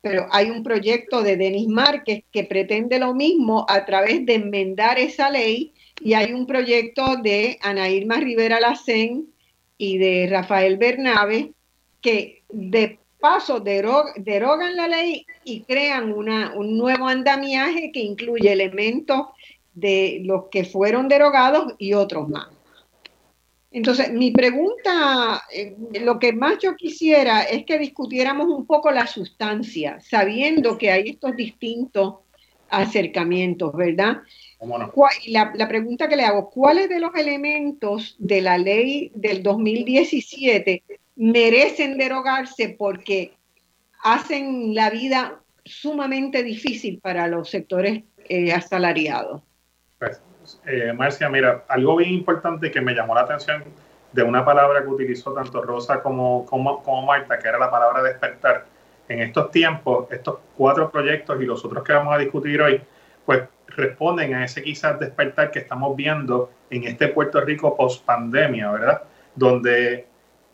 pero 0.00 0.26
hay 0.30 0.48
un 0.48 0.62
proyecto 0.62 1.22
de 1.22 1.36
Denis 1.36 1.68
Márquez 1.68 2.24
que 2.32 2.44
pretende 2.44 2.98
lo 2.98 3.14
mismo 3.14 3.66
a 3.68 3.84
través 3.84 4.24
de 4.24 4.36
enmendar 4.36 4.98
esa 4.98 5.30
ley 5.30 5.74
y 6.00 6.14
hay 6.14 6.32
un 6.32 6.46
proyecto 6.46 7.16
de 7.16 7.58
Ana 7.60 7.90
Irma 7.90 8.16
Rivera 8.16 8.58
Lacén 8.58 9.28
y 9.76 9.98
de 9.98 10.28
Rafael 10.30 10.78
Bernabe 10.78 11.52
que 12.00 12.42
de 12.48 12.98
paso 13.20 13.60
derogan 13.60 14.76
la 14.76 14.88
ley 14.88 15.26
y 15.44 15.60
crean 15.60 16.10
una, 16.10 16.54
un 16.56 16.76
nuevo 16.76 17.06
andamiaje 17.06 17.92
que 17.92 18.00
incluye 18.00 18.50
elementos 18.50 19.26
de 19.74 20.20
los 20.24 20.44
que 20.50 20.64
fueron 20.64 21.08
derogados 21.08 21.74
y 21.78 21.94
otros 21.94 22.28
más. 22.28 22.48
Entonces, 23.72 24.12
mi 24.12 24.30
pregunta, 24.30 25.42
eh, 25.54 25.74
lo 26.00 26.18
que 26.18 26.34
más 26.34 26.58
yo 26.58 26.76
quisiera 26.76 27.42
es 27.42 27.64
que 27.64 27.78
discutiéramos 27.78 28.48
un 28.48 28.66
poco 28.66 28.90
la 28.90 29.06
sustancia, 29.06 29.98
sabiendo 30.00 30.76
que 30.76 30.90
hay 30.90 31.10
estos 31.10 31.34
distintos 31.36 32.16
acercamientos, 32.68 33.74
¿verdad? 33.74 34.18
La, 35.26 35.52
la, 35.54 35.68
pregunta 35.68 36.08
que 36.08 36.16
le 36.16 36.24
hago, 36.24 36.50
¿cuáles 36.50 36.88
de 36.88 37.00
los 37.00 37.14
elementos 37.14 38.16
de 38.18 38.40
la 38.40 38.58
ley 38.58 39.10
del 39.14 39.42
2017 39.42 40.82
merecen 41.16 41.98
derogarse 41.98 42.74
porque 42.78 43.32
hacen 44.02 44.74
la 44.74 44.90
vida 44.90 45.40
sumamente 45.64 46.42
difícil 46.42 46.98
para 46.98 47.26
los 47.26 47.50
sectores 47.50 48.04
eh, 48.28 48.52
asalariados? 48.52 49.42
Eh, 50.66 50.92
Marcia, 50.92 51.28
mira, 51.28 51.64
algo 51.68 51.96
bien 51.96 52.10
importante 52.14 52.70
que 52.70 52.80
me 52.80 52.94
llamó 52.94 53.14
la 53.14 53.22
atención 53.22 53.64
de 54.12 54.22
una 54.22 54.44
palabra 54.44 54.82
que 54.82 54.88
utilizó 54.88 55.32
tanto 55.32 55.62
Rosa 55.62 56.02
como, 56.02 56.44
como, 56.46 56.82
como 56.82 57.06
Marta, 57.06 57.38
que 57.38 57.48
era 57.48 57.58
la 57.58 57.70
palabra 57.70 58.02
despertar. 58.02 58.66
En 59.08 59.20
estos 59.20 59.50
tiempos, 59.50 60.06
estos 60.10 60.38
cuatro 60.56 60.90
proyectos 60.90 61.40
y 61.40 61.44
los 61.44 61.64
otros 61.64 61.82
que 61.82 61.92
vamos 61.92 62.14
a 62.14 62.18
discutir 62.18 62.60
hoy, 62.60 62.80
pues 63.24 63.42
responden 63.68 64.34
a 64.34 64.44
ese 64.44 64.62
quizás 64.62 64.98
despertar 64.98 65.50
que 65.50 65.60
estamos 65.60 65.96
viendo 65.96 66.50
en 66.70 66.84
este 66.84 67.08
Puerto 67.08 67.40
Rico 67.40 67.76
post 67.76 68.04
pandemia, 68.04 68.70
¿verdad? 68.70 69.02
Donde 69.34 70.06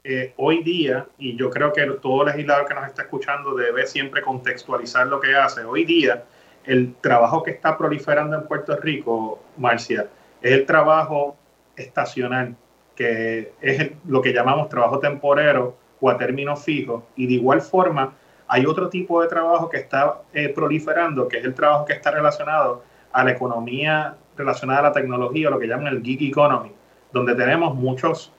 eh, 0.04 0.32
hoy 0.36 0.62
día, 0.62 1.06
y 1.18 1.36
yo 1.36 1.50
creo 1.50 1.72
que 1.72 1.84
todo 2.00 2.24
legislador 2.24 2.66
que 2.66 2.74
nos 2.74 2.86
está 2.86 3.02
escuchando 3.02 3.54
debe 3.54 3.86
siempre 3.86 4.22
contextualizar 4.22 5.06
lo 5.06 5.20
que 5.20 5.34
hace, 5.34 5.64
hoy 5.64 5.84
día 5.84 6.24
el 6.68 6.94
trabajo 7.00 7.42
que 7.42 7.50
está 7.50 7.78
proliferando 7.78 8.36
en 8.36 8.46
Puerto 8.46 8.76
Rico, 8.76 9.40
Marcia, 9.56 10.06
es 10.42 10.52
el 10.52 10.66
trabajo 10.66 11.34
estacional, 11.74 12.54
que 12.94 13.52
es 13.62 13.92
lo 14.06 14.20
que 14.20 14.34
llamamos 14.34 14.68
trabajo 14.68 14.98
temporero 14.98 15.76
o 15.98 16.10
a 16.10 16.18
término 16.18 16.56
fijo, 16.56 17.06
y 17.16 17.26
de 17.26 17.34
igual 17.34 17.62
forma 17.62 18.12
hay 18.46 18.66
otro 18.66 18.90
tipo 18.90 19.22
de 19.22 19.28
trabajo 19.28 19.68
que 19.70 19.78
está 19.78 20.20
eh, 20.34 20.50
proliferando, 20.50 21.26
que 21.26 21.38
es 21.38 21.44
el 21.44 21.54
trabajo 21.54 21.86
que 21.86 21.94
está 21.94 22.10
relacionado 22.10 22.82
a 23.12 23.24
la 23.24 23.30
economía 23.30 24.16
relacionada 24.36 24.80
a 24.80 24.82
la 24.82 24.92
tecnología, 24.92 25.50
lo 25.50 25.58
que 25.58 25.66
llaman 25.66 25.88
el 25.88 26.02
gig 26.02 26.22
economy, 26.30 26.72
donde 27.12 27.34
tenemos 27.34 27.74
muchos 27.74 28.30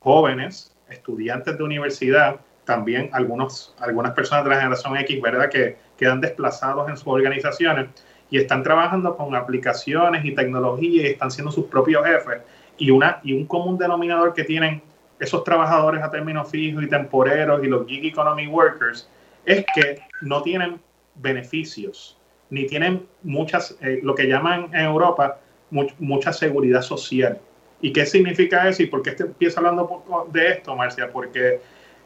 jóvenes, 0.00 0.76
estudiantes 0.90 1.56
de 1.56 1.64
universidad, 1.64 2.36
también 2.68 3.08
algunos, 3.14 3.74
algunas 3.80 4.12
personas 4.12 4.44
de 4.44 4.50
la 4.50 4.56
generación 4.56 4.94
X, 4.98 5.22
¿verdad?, 5.22 5.48
que 5.48 5.78
quedan 5.96 6.20
desplazados 6.20 6.86
en 6.90 6.98
sus 6.98 7.06
organizaciones 7.06 7.86
y 8.28 8.36
están 8.36 8.62
trabajando 8.62 9.16
con 9.16 9.34
aplicaciones 9.34 10.22
y 10.22 10.34
tecnología 10.34 11.02
y 11.02 11.06
están 11.06 11.30
siendo 11.30 11.50
sus 11.50 11.64
propios 11.64 12.04
jefes. 12.04 12.42
Y, 12.76 12.90
una, 12.90 13.20
y 13.24 13.32
un 13.32 13.46
común 13.46 13.78
denominador 13.78 14.34
que 14.34 14.44
tienen 14.44 14.82
esos 15.18 15.44
trabajadores 15.44 16.02
a 16.02 16.10
término 16.10 16.44
fijo 16.44 16.82
y 16.82 16.88
temporeros 16.90 17.64
y 17.64 17.68
los 17.68 17.86
gig 17.86 18.04
economy 18.04 18.46
workers 18.46 19.08
es 19.46 19.64
que 19.74 20.00
no 20.20 20.42
tienen 20.42 20.78
beneficios, 21.14 22.18
ni 22.50 22.66
tienen 22.66 23.06
muchas, 23.22 23.78
eh, 23.80 24.00
lo 24.02 24.14
que 24.14 24.28
llaman 24.28 24.68
en 24.74 24.84
Europa, 24.84 25.38
mucha 25.70 26.34
seguridad 26.34 26.82
social. 26.82 27.40
¿Y 27.80 27.94
qué 27.94 28.04
significa 28.04 28.68
eso? 28.68 28.82
¿Y 28.82 28.86
por 28.88 29.00
qué 29.00 29.12
te 29.12 29.22
empiezo 29.22 29.58
hablando 29.58 30.26
de 30.30 30.48
esto, 30.50 30.76
Marcia? 30.76 31.10
Porque 31.10 31.60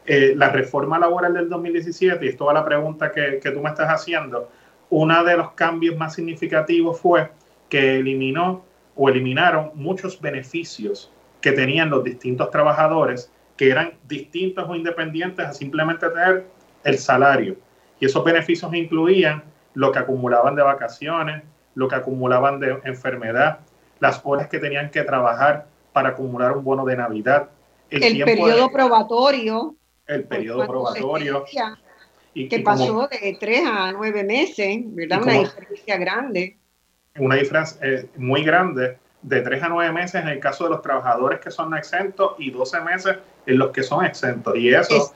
eh, 0.05 0.33
la 0.35 0.49
reforma 0.49 0.99
laboral 0.99 1.33
del 1.33 1.49
2017, 1.49 2.25
y 2.25 2.29
es 2.29 2.37
toda 2.37 2.53
la 2.53 2.65
pregunta 2.65 3.11
que, 3.11 3.39
que 3.41 3.51
tú 3.51 3.61
me 3.61 3.69
estás 3.69 3.87
haciendo, 3.87 4.49
uno 4.89 5.23
de 5.23 5.37
los 5.37 5.51
cambios 5.51 5.95
más 5.97 6.13
significativos 6.13 6.99
fue 6.99 7.29
que 7.69 7.97
eliminó 7.97 8.63
o 8.95 9.09
eliminaron 9.09 9.71
muchos 9.75 10.21
beneficios 10.21 11.11
que 11.41 11.51
tenían 11.51 11.89
los 11.89 12.03
distintos 12.03 12.51
trabajadores 12.51 13.31
que 13.57 13.69
eran 13.69 13.93
distintos 14.07 14.67
o 14.67 14.75
independientes 14.75 15.45
a 15.45 15.53
simplemente 15.53 16.07
tener 16.09 16.45
el 16.83 16.97
salario. 16.97 17.55
Y 17.99 18.05
esos 18.05 18.23
beneficios 18.23 18.73
incluían 18.73 19.43
lo 19.73 19.91
que 19.91 19.99
acumulaban 19.99 20.55
de 20.55 20.63
vacaciones, 20.63 21.43
lo 21.75 21.87
que 21.87 21.95
acumulaban 21.95 22.59
de 22.59 22.79
enfermedad, 22.83 23.59
las 23.99 24.21
horas 24.23 24.47
que 24.47 24.59
tenían 24.59 24.89
que 24.91 25.03
trabajar 25.03 25.67
para 25.91 26.09
acumular 26.09 26.57
un 26.57 26.63
bono 26.63 26.85
de 26.85 26.97
Navidad. 26.97 27.49
El, 27.89 28.23
periodo 28.23 28.69
probatorio. 28.71 29.75
El 30.07 30.23
periodo 30.25 30.67
probatorio. 30.67 31.45
Y, 32.35 32.49
que 32.49 32.59
pasó 32.59 33.07
de 33.07 33.37
tres 33.39 33.61
a 33.65 33.91
nueve 33.91 34.23
meses, 34.23 34.79
¿verdad? 34.85 35.21
Una 35.21 35.33
diferencia 35.33 35.97
grande. 35.97 36.57
Una 37.19 37.35
diferencia 37.35 37.77
eh, 37.83 38.09
muy 38.17 38.43
grande, 38.43 38.97
de 39.21 39.41
tres 39.41 39.61
a 39.61 39.69
nueve 39.69 39.91
meses 39.91 40.21
en 40.21 40.27
el 40.27 40.39
caso 40.39 40.63
de 40.63 40.71
los 40.71 40.81
trabajadores 40.81 41.39
que 41.39 41.51
son 41.51 41.75
exentos 41.77 42.33
y 42.39 42.49
12 42.49 42.81
meses 42.81 43.17
en 43.45 43.57
los 43.59 43.71
que 43.71 43.83
son 43.83 44.03
exentos. 44.03 44.55
Y 44.57 44.73
eso 44.73 45.13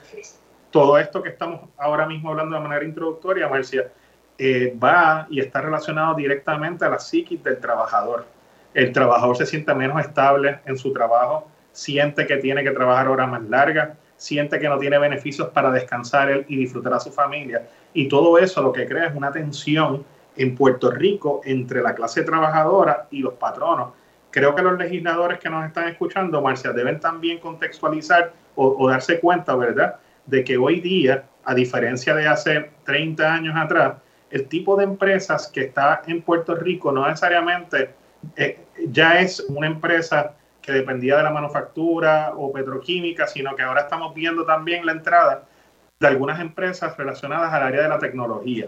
todo 0.72 0.98
esto 0.98 1.24
que 1.24 1.30
estamos 1.30 1.62
ahora 1.78 2.06
mismo 2.06 2.30
hablando 2.30 2.56
de 2.56 2.62
manera 2.62 2.86
introductoria, 2.86 3.48
Marcia, 3.48 3.92
eh, 4.38 4.78
va 4.82 5.26
y 5.30 5.40
está 5.40 5.62
relacionado 5.62 6.16
directamente 6.16 6.86
a 6.86 6.90
la 6.90 7.00
psiquis 7.00 7.44
del 7.44 7.58
trabajador. 7.58 8.26
El 8.74 8.92
trabajador 8.92 9.38
se 9.38 9.46
siente 9.46 9.74
menos 9.74 10.00
estable 10.00 10.60
en 10.66 10.78
su 10.78 10.94
trabajo, 10.94 11.50
siente 11.72 12.28
que 12.28 12.38
tiene 12.38 12.64
que 12.64 12.72
trabajar 12.72 13.08
horas 13.08 13.30
más 13.30 13.42
largas, 13.44 13.98
siente 14.18 14.60
que 14.60 14.68
no 14.68 14.78
tiene 14.78 14.98
beneficios 14.98 15.50
para 15.50 15.72
descansar 15.72 16.46
y 16.48 16.58
disfrutar 16.58 16.94
a 16.94 17.00
su 17.00 17.12
familia. 17.12 17.68
Y 17.94 18.08
todo 18.08 18.38
eso 18.38 18.62
lo 18.62 18.72
que 18.72 18.88
crea 18.88 19.08
es 19.08 19.16
una 19.16 19.32
tensión 19.32 20.04
en 20.36 20.56
Puerto 20.56 20.92
Rico 20.92 21.42
entre 21.46 21.82
la 21.82 21.96
clase 21.96 22.24
trabajadora 22.24 23.08
y 23.12 23.20
los 23.20 23.36
patronos. 23.36 23.92
Creo 24.32 24.54
que 24.54 24.62
los 24.62 24.78
legisladores 24.78 25.40
que 25.40 25.50
nos 25.50 25.66
están 25.66 25.88
escuchando, 25.88 26.42
Marcia, 26.42 26.74
deben 26.74 27.00
también 27.00 27.40
contextualizar 27.40 28.34
o, 28.56 28.76
o 28.78 28.90
darse 28.90 29.20
cuenta, 29.20 29.56
¿verdad?, 29.56 29.96
de 30.26 30.44
que 30.44 30.58
hoy 30.58 30.82
día, 30.82 31.24
a 31.46 31.56
diferencia 31.56 32.14
de 32.14 32.28
hace 32.28 32.70
30 32.84 33.34
años 33.34 33.56
atrás, 33.56 33.94
el 34.30 34.48
tipo 34.48 34.76
de 34.76 34.84
empresas 34.84 35.48
que 35.48 35.62
está 35.62 36.02
en 36.08 36.22
Puerto 36.22 36.56
Rico 36.56 36.92
no 36.92 37.08
necesariamente 37.08 37.92
eh, 38.36 38.60
ya 38.90 39.20
es 39.20 39.40
una 39.50 39.68
empresa 39.68 40.34
que 40.68 40.74
dependía 40.74 41.16
de 41.16 41.24
la 41.24 41.32
manufactura 41.32 42.34
o 42.36 42.52
petroquímica, 42.52 43.26
sino 43.26 43.56
que 43.56 43.64
ahora 43.64 43.84
estamos 43.84 44.14
viendo 44.14 44.44
también 44.46 44.86
la 44.86 44.92
entrada 44.92 45.46
de 45.98 46.08
algunas 46.08 46.42
empresas 46.42 46.98
relacionadas 46.98 47.54
al 47.54 47.64
área 47.64 47.84
de 47.84 47.88
la 47.88 48.00
tecnología. 48.00 48.68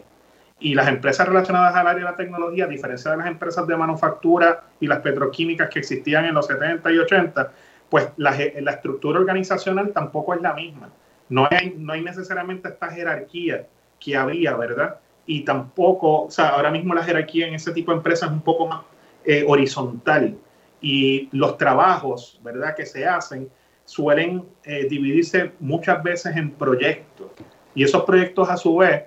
Y 0.61 0.75
las 0.75 0.87
empresas 0.87 1.27
relacionadas 1.27 1.75
al 1.75 1.87
área 1.87 2.05
de 2.05 2.11
la 2.11 2.15
tecnología, 2.15 2.63
a 2.63 2.67
diferencia 2.67 3.11
de 3.11 3.17
las 3.17 3.27
empresas 3.27 3.67
de 3.67 3.75
manufactura 3.75 4.63
y 4.79 4.87
las 4.87 4.99
petroquímicas 4.99 5.69
que 5.69 5.79
existían 5.79 6.23
en 6.23 6.35
los 6.35 6.47
70 6.47 6.89
y 6.89 6.99
80, 6.99 7.51
pues 7.89 8.07
la, 8.15 8.29
estructura 8.29 9.19
organizacional 9.19 9.91
tampoco 9.91 10.33
es 10.33 10.41
la 10.41 10.53
misma. 10.53 10.89
No 11.27 11.49
hay, 11.51 11.75
no 11.77 11.91
hay 11.91 12.01
necesariamente 12.01 12.69
esta 12.69 12.91
jerarquía 12.91 13.67
que 13.99 14.15
había, 14.15 14.55
¿verdad? 14.55 14.99
Y 15.25 15.41
tampoco, 15.41 16.23
o 16.23 16.31
sea, 16.31 16.49
ahora 16.49 16.71
mismo 16.71 16.93
la 16.93 17.03
jerarquía 17.03 17.45
en 17.45 17.55
ese 17.55 17.73
tipo 17.73 17.91
de 17.91 17.97
empresas 17.97 18.29
es 18.29 18.33
un 18.33 18.41
poco 18.41 18.67
más 18.67 18.83
eh, 19.25 19.43
horizontal 19.45 20.37
y 20.81 21.29
los 21.31 21.57
trabajos, 21.57 22.39
¿verdad?, 22.43 22.75
que 22.75 22.85
se 22.85 23.05
hacen 23.05 23.49
suelen 23.85 24.45
eh, 24.63 24.87
dividirse 24.87 25.51
muchas 25.59 26.03
veces 26.03 26.35
en 26.37 26.51
proyectos 26.51 27.31
y 27.73 27.83
esos 27.83 28.03
proyectos 28.03 28.49
a 28.49 28.57
su 28.57 28.77
vez 28.77 29.03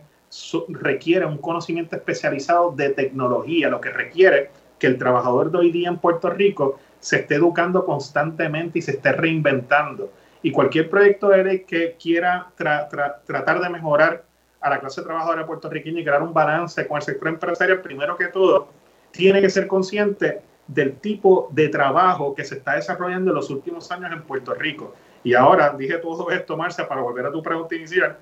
requieren 0.68 1.28
un 1.28 1.38
conocimiento 1.38 1.94
especializado 1.94 2.72
de 2.72 2.90
tecnología, 2.90 3.68
lo 3.68 3.80
que 3.80 3.90
requiere 3.90 4.50
que 4.78 4.86
el 4.86 4.98
trabajador 4.98 5.50
de 5.50 5.58
hoy 5.58 5.70
día 5.70 5.88
en 5.88 5.98
Puerto 5.98 6.30
Rico 6.30 6.78
se 6.98 7.20
esté 7.20 7.34
educando 7.34 7.84
constantemente 7.84 8.78
y 8.78 8.82
se 8.82 8.92
esté 8.92 9.12
reinventando. 9.12 10.10
Y 10.42 10.50
cualquier 10.50 10.88
proyecto 10.88 11.30
que 11.66 11.96
quiera 12.00 12.50
tratar 12.56 13.60
de 13.60 13.68
mejorar 13.68 14.24
a 14.60 14.70
la 14.70 14.80
clase 14.80 15.02
trabajadora 15.02 15.46
puertorriqueña 15.46 16.00
y 16.00 16.04
crear 16.04 16.22
un 16.22 16.32
balance 16.32 16.86
con 16.86 16.96
el 16.96 17.02
sector 17.02 17.28
empresarial, 17.28 17.80
primero 17.82 18.16
que 18.16 18.28
todo, 18.28 18.68
tiene 19.10 19.40
que 19.40 19.50
ser 19.50 19.66
consciente 19.66 20.40
del 20.66 20.96
tipo 20.96 21.48
de 21.52 21.68
trabajo 21.68 22.34
que 22.34 22.44
se 22.44 22.56
está 22.56 22.76
desarrollando 22.76 23.30
en 23.30 23.34
los 23.34 23.50
últimos 23.50 23.90
años 23.90 24.12
en 24.12 24.22
Puerto 24.22 24.54
Rico. 24.54 24.94
Y 25.24 25.34
ahora 25.34 25.70
dije 25.70 25.98
todo 25.98 26.30
esto, 26.30 26.56
Marcia, 26.56 26.88
para 26.88 27.02
volver 27.02 27.26
a 27.26 27.32
tu 27.32 27.42
pregunta 27.42 27.74
inicial. 27.74 28.16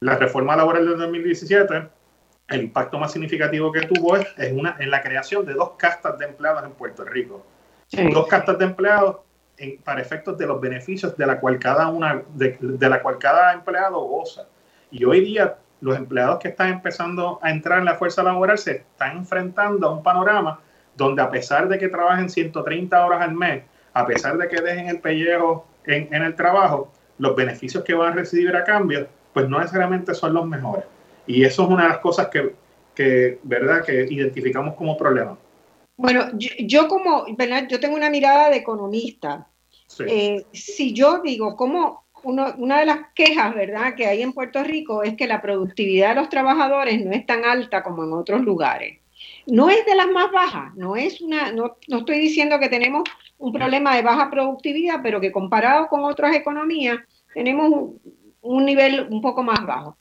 La 0.00 0.16
reforma 0.16 0.56
laboral 0.56 0.86
del 0.86 0.98
2017, 0.98 1.88
el 2.48 2.62
impacto 2.62 2.98
más 2.98 3.12
significativo 3.12 3.70
que 3.70 3.82
tuvo 3.82 4.16
es, 4.16 4.52
una, 4.52 4.76
en 4.78 4.90
la 4.90 5.02
creación 5.02 5.44
de 5.44 5.54
dos 5.54 5.72
castas 5.76 6.18
de 6.18 6.26
empleados 6.26 6.64
en 6.64 6.72
Puerto 6.72 7.04
Rico. 7.04 7.44
Dos 8.12 8.26
castas 8.26 8.58
de 8.58 8.64
empleados 8.64 9.16
para 9.84 10.00
efectos 10.00 10.38
de 10.38 10.46
los 10.46 10.60
beneficios 10.60 11.16
de 11.16 11.26
la 11.26 11.38
cual 11.38 11.58
cada 11.58 11.88
una 11.88 12.22
de, 12.34 12.56
de 12.60 12.88
la 12.88 13.02
cual 13.02 13.18
cada 13.18 13.52
empleado 13.52 14.00
goza. 14.00 14.46
Y 14.90 15.04
hoy 15.04 15.20
día 15.20 15.56
los 15.80 15.96
empleados 15.96 16.38
que 16.38 16.48
están 16.48 16.70
empezando 16.70 17.38
a 17.42 17.50
entrar 17.50 17.80
en 17.80 17.84
la 17.84 17.96
fuerza 17.96 18.22
laboral 18.22 18.56
se 18.56 18.70
están 18.72 19.18
enfrentando 19.18 19.86
a 19.86 19.90
un 19.90 20.02
panorama 20.02 20.60
donde 20.96 21.22
a 21.22 21.30
pesar 21.30 21.68
de 21.68 21.78
que 21.78 21.88
trabajen 21.88 22.28
130 22.28 23.04
horas 23.04 23.22
al 23.22 23.34
mes, 23.34 23.64
a 23.92 24.06
pesar 24.06 24.38
de 24.38 24.48
que 24.48 24.60
dejen 24.60 24.88
el 24.88 25.00
pellejo 25.00 25.66
en, 25.84 26.12
el 26.14 26.34
trabajo, 26.34 26.92
los 27.18 27.36
beneficios 27.36 27.84
que 27.84 27.94
van 27.94 28.12
a 28.12 28.16
recibir 28.16 28.54
a 28.54 28.64
cambio, 28.64 29.06
pues 29.32 29.48
no 29.48 29.58
necesariamente 29.58 30.14
son 30.14 30.34
los 30.34 30.46
mejores. 30.46 30.84
Y 31.26 31.44
eso 31.44 31.62
es 31.62 31.68
una 31.68 31.84
de 31.84 31.88
las 31.90 31.98
cosas 31.98 32.28
que, 32.28 33.38
¿verdad?, 33.42 33.84
que 33.84 34.06
identificamos 34.10 34.74
como 34.74 34.96
problema. 34.96 35.36
Bueno, 35.96 36.30
yo, 36.36 36.88
como, 36.88 37.24
¿verdad? 37.36 37.66
Yo 37.68 37.78
tengo 37.78 37.94
una 37.94 38.10
mirada 38.10 38.50
de 38.50 38.56
economista. 38.56 39.46
Eh, 40.06 40.46
si 40.52 40.94
yo 40.94 41.20
digo, 41.22 41.54
¿cómo 41.54 42.06
una 42.24 42.80
de 42.80 42.86
las 42.86 42.98
quejas, 43.14 43.54
¿verdad?, 43.54 43.94
que 43.94 44.06
hay 44.06 44.22
en 44.22 44.32
Puerto 44.32 44.62
Rico 44.62 45.02
es 45.02 45.16
que 45.16 45.26
la 45.26 45.42
productividad 45.42 46.10
de 46.10 46.14
los 46.16 46.28
trabajadores 46.28 47.04
no 47.04 47.12
es 47.12 47.26
tan 47.26 47.44
alta 47.44 47.82
como 47.82 48.04
en 48.04 48.12
otros 48.12 48.42
lugares. 48.42 49.01
No 49.46 49.70
es 49.70 49.84
de 49.86 49.94
las 49.94 50.08
más 50.08 50.30
bajas, 50.30 50.74
no 50.76 50.96
es 50.96 51.20
una, 51.20 51.52
no, 51.52 51.76
estoy 51.88 52.18
diciendo 52.18 52.58
que 52.60 52.68
tenemos 52.68 53.02
un 53.38 53.52
problema 53.52 53.96
de 53.96 54.02
baja 54.02 54.30
productividad, 54.30 55.00
pero 55.02 55.20
que 55.20 55.32
comparado 55.32 55.88
con 55.88 56.04
otras 56.04 56.36
economías 56.36 56.98
tenemos 57.34 57.70
un, 57.70 58.00
un 58.40 58.64
nivel 58.64 59.08
un 59.10 59.20
poco 59.20 59.42
más 59.42 59.64
bajo. 59.66 59.96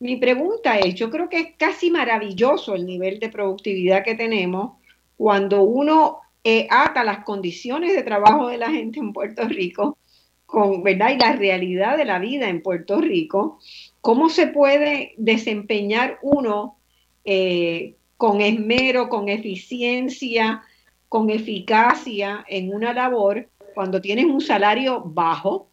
Mi 0.00 0.16
pregunta 0.16 0.78
es, 0.78 0.94
yo 0.94 1.10
creo 1.10 1.28
que 1.28 1.38
es 1.38 1.48
casi 1.58 1.90
maravilloso 1.90 2.74
el 2.74 2.86
nivel 2.86 3.20
de 3.20 3.28
productividad 3.28 4.02
que 4.02 4.14
tenemos 4.14 4.78
cuando 5.16 5.62
uno 5.62 6.20
eh, 6.42 6.66
ata 6.70 7.04
las 7.04 7.24
condiciones 7.24 7.94
de 7.94 8.02
trabajo 8.02 8.48
de 8.48 8.56
la 8.56 8.70
gente 8.70 8.98
en 8.98 9.12
Puerto 9.12 9.46
Rico 9.46 9.98
con, 10.46 10.82
¿verdad? 10.82 11.10
Y 11.10 11.18
la 11.18 11.32
realidad 11.32 11.98
de 11.98 12.06
la 12.06 12.18
vida 12.18 12.48
en 12.48 12.62
Puerto 12.62 12.98
Rico, 13.00 13.58
cómo 14.00 14.30
se 14.30 14.46
puede 14.46 15.12
desempeñar 15.18 16.18
uno 16.22 16.78
eh, 17.26 17.96
con 18.20 18.42
esmero, 18.42 19.08
con 19.08 19.30
eficiencia, 19.30 20.62
con 21.08 21.30
eficacia 21.30 22.44
en 22.48 22.74
una 22.74 22.92
labor 22.92 23.48
cuando 23.74 24.02
tienes 24.02 24.26
un 24.26 24.42
salario 24.42 25.00
bajo, 25.02 25.70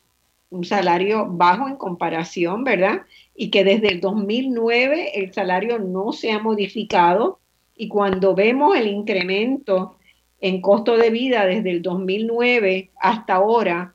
un 0.50 0.64
salario 0.64 1.28
bajo 1.30 1.68
en 1.68 1.76
comparación, 1.76 2.64
¿verdad? 2.64 3.02
Y 3.36 3.50
que 3.50 3.66
desde 3.66 3.90
el 3.90 4.00
2009 4.00 5.20
el 5.20 5.34
salario 5.34 5.78
no 5.78 6.14
se 6.14 6.32
ha 6.32 6.40
modificado 6.40 7.42
y 7.76 7.90
cuando 7.90 8.34
vemos 8.34 8.78
el 8.78 8.88
incremento 8.88 9.98
en 10.40 10.62
costo 10.62 10.96
de 10.96 11.10
vida 11.10 11.46
desde 11.46 11.72
el 11.72 11.82
2009 11.82 12.92
hasta 13.02 13.36
ahora, 13.36 13.94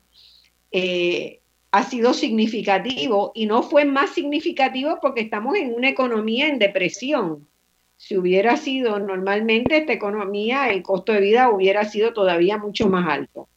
eh, 0.73 1.41
ha 1.71 1.85
sido 1.85 2.13
significativo 2.13 3.33
y 3.35 3.47
no 3.47 3.63
fue 3.63 3.87
más 3.87 4.11
significativo 4.11 4.99
porque 5.01 5.23
estamos 5.23 5.57
en 5.57 5.73
una 5.73 5.89
economía 5.89 6.49
en 6.49 6.59
depresión. 6.59 7.49
Si 8.03 8.17
hubiera 8.17 8.57
sido 8.57 8.99
normalmente 8.99 9.77
esta 9.77 9.93
economía, 9.93 10.69
el 10.71 10.83
costo 10.83 11.13
de 11.13 11.21
vida 11.21 11.51
hubiera 11.51 11.85
sido 11.85 12.13
todavía 12.13 12.59
mucho 12.59 12.89
más 12.89 13.09
alto. 13.09 13.49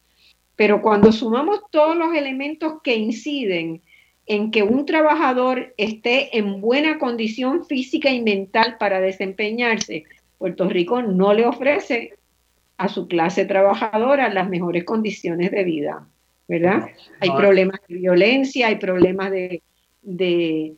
Pero 0.54 0.82
cuando 0.82 1.10
sumamos 1.10 1.62
todos 1.72 1.96
los 1.96 2.14
elementos 2.14 2.74
que 2.84 2.94
inciden 2.94 3.82
en 4.24 4.52
que 4.52 4.62
un 4.62 4.86
trabajador 4.86 5.74
esté 5.76 6.38
en 6.38 6.60
buena 6.60 7.00
condición 7.00 7.66
física 7.66 8.10
y 8.10 8.22
mental 8.22 8.76
para 8.78 9.00
desempeñarse, 9.00 10.04
Puerto 10.38 10.68
Rico 10.68 11.02
no 11.02 11.34
le 11.34 11.44
ofrece 11.44 12.12
a 12.76 12.86
su 12.86 13.08
clase 13.08 13.46
trabajadora 13.46 14.32
las 14.32 14.48
mejores 14.48 14.84
condiciones 14.84 15.50
de 15.50 15.64
vida. 15.64 16.06
¿verdad? 16.46 16.90
Hay 17.18 17.30
problemas 17.30 17.80
de 17.88 17.96
violencia, 17.96 18.68
hay 18.68 18.76
problemas 18.76 19.32
de, 19.32 20.76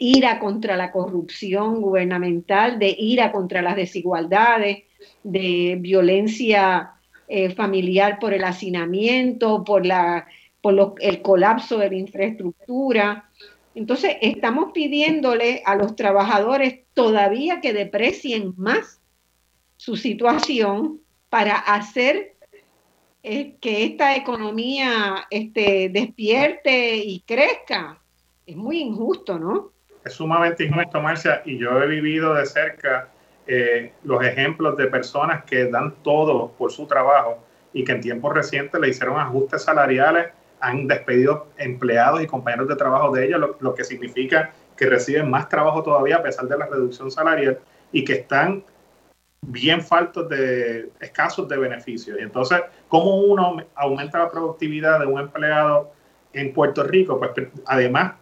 ira 0.00 0.38
contra 0.38 0.76
la 0.76 0.92
corrupción 0.92 1.80
gubernamental, 1.80 2.78
de 2.78 2.94
ira 2.98 3.32
contra 3.32 3.62
las 3.62 3.76
desigualdades, 3.76 4.84
de 5.22 5.76
violencia 5.80 6.92
eh, 7.28 7.50
familiar 7.50 8.18
por 8.18 8.34
el 8.34 8.44
hacinamiento, 8.44 9.64
por, 9.64 9.86
la, 9.86 10.26
por 10.60 10.94
el 11.00 11.22
colapso 11.22 11.78
de 11.78 11.88
la 11.90 11.96
infraestructura. 11.96 13.30
Entonces, 13.74 14.16
estamos 14.20 14.72
pidiéndole 14.72 15.62
a 15.64 15.74
los 15.76 15.96
trabajadores 15.96 16.80
todavía 16.92 17.60
que 17.60 17.72
deprecien 17.72 18.52
más 18.56 19.00
su 19.76 19.96
situación 19.96 21.00
para 21.30 21.56
hacer 21.56 22.36
que 23.22 23.84
esta 23.84 24.16
economía 24.16 25.26
este, 25.30 25.88
despierte 25.88 26.96
y 26.96 27.20
crezca. 27.20 28.01
Es 28.52 28.58
muy 28.58 28.80
injusto, 28.80 29.38
¿no? 29.38 29.72
Es 30.04 30.12
sumamente 30.12 30.64
injusto, 30.64 31.00
Marcia, 31.00 31.40
y 31.46 31.56
yo 31.56 31.82
he 31.82 31.86
vivido 31.86 32.34
de 32.34 32.44
cerca 32.44 33.08
eh, 33.46 33.92
los 34.04 34.22
ejemplos 34.22 34.76
de 34.76 34.88
personas 34.88 35.44
que 35.44 35.70
dan 35.70 35.94
todo 36.02 36.52
por 36.58 36.70
su 36.70 36.86
trabajo 36.86 37.38
y 37.72 37.82
que 37.82 37.92
en 37.92 38.02
tiempos 38.02 38.34
recientes 38.34 38.78
le 38.78 38.90
hicieron 38.90 39.18
ajustes 39.18 39.62
salariales, 39.62 40.26
han 40.60 40.86
despedido 40.86 41.46
empleados 41.56 42.22
y 42.22 42.26
compañeros 42.26 42.68
de 42.68 42.76
trabajo 42.76 43.10
de 43.10 43.24
ellos, 43.24 43.40
lo, 43.58 43.74
que 43.74 43.84
significa 43.84 44.52
que 44.76 44.84
reciben 44.84 45.30
más 45.30 45.48
trabajo 45.48 45.82
todavía 45.82 46.16
a 46.16 46.22
pesar 46.22 46.46
de 46.46 46.58
la 46.58 46.66
reducción 46.66 47.10
salarial 47.10 47.58
y 47.90 48.04
que 48.04 48.12
están 48.12 48.62
bien 49.40 49.80
faltos 49.80 50.28
de, 50.28 50.90
escasos 51.00 51.48
de 51.48 51.56
beneficios. 51.56 52.18
Y 52.20 52.22
entonces, 52.22 52.60
¿cómo 52.88 53.16
uno 53.16 53.64
aumenta 53.74 54.18
la 54.18 54.30
productividad 54.30 55.00
de 55.00 55.06
un 55.06 55.20
empleado 55.20 55.90
en 56.34 56.52
Puerto 56.52 56.82
Rico? 56.82 57.18
Pues 57.18 57.30
además 57.64 58.12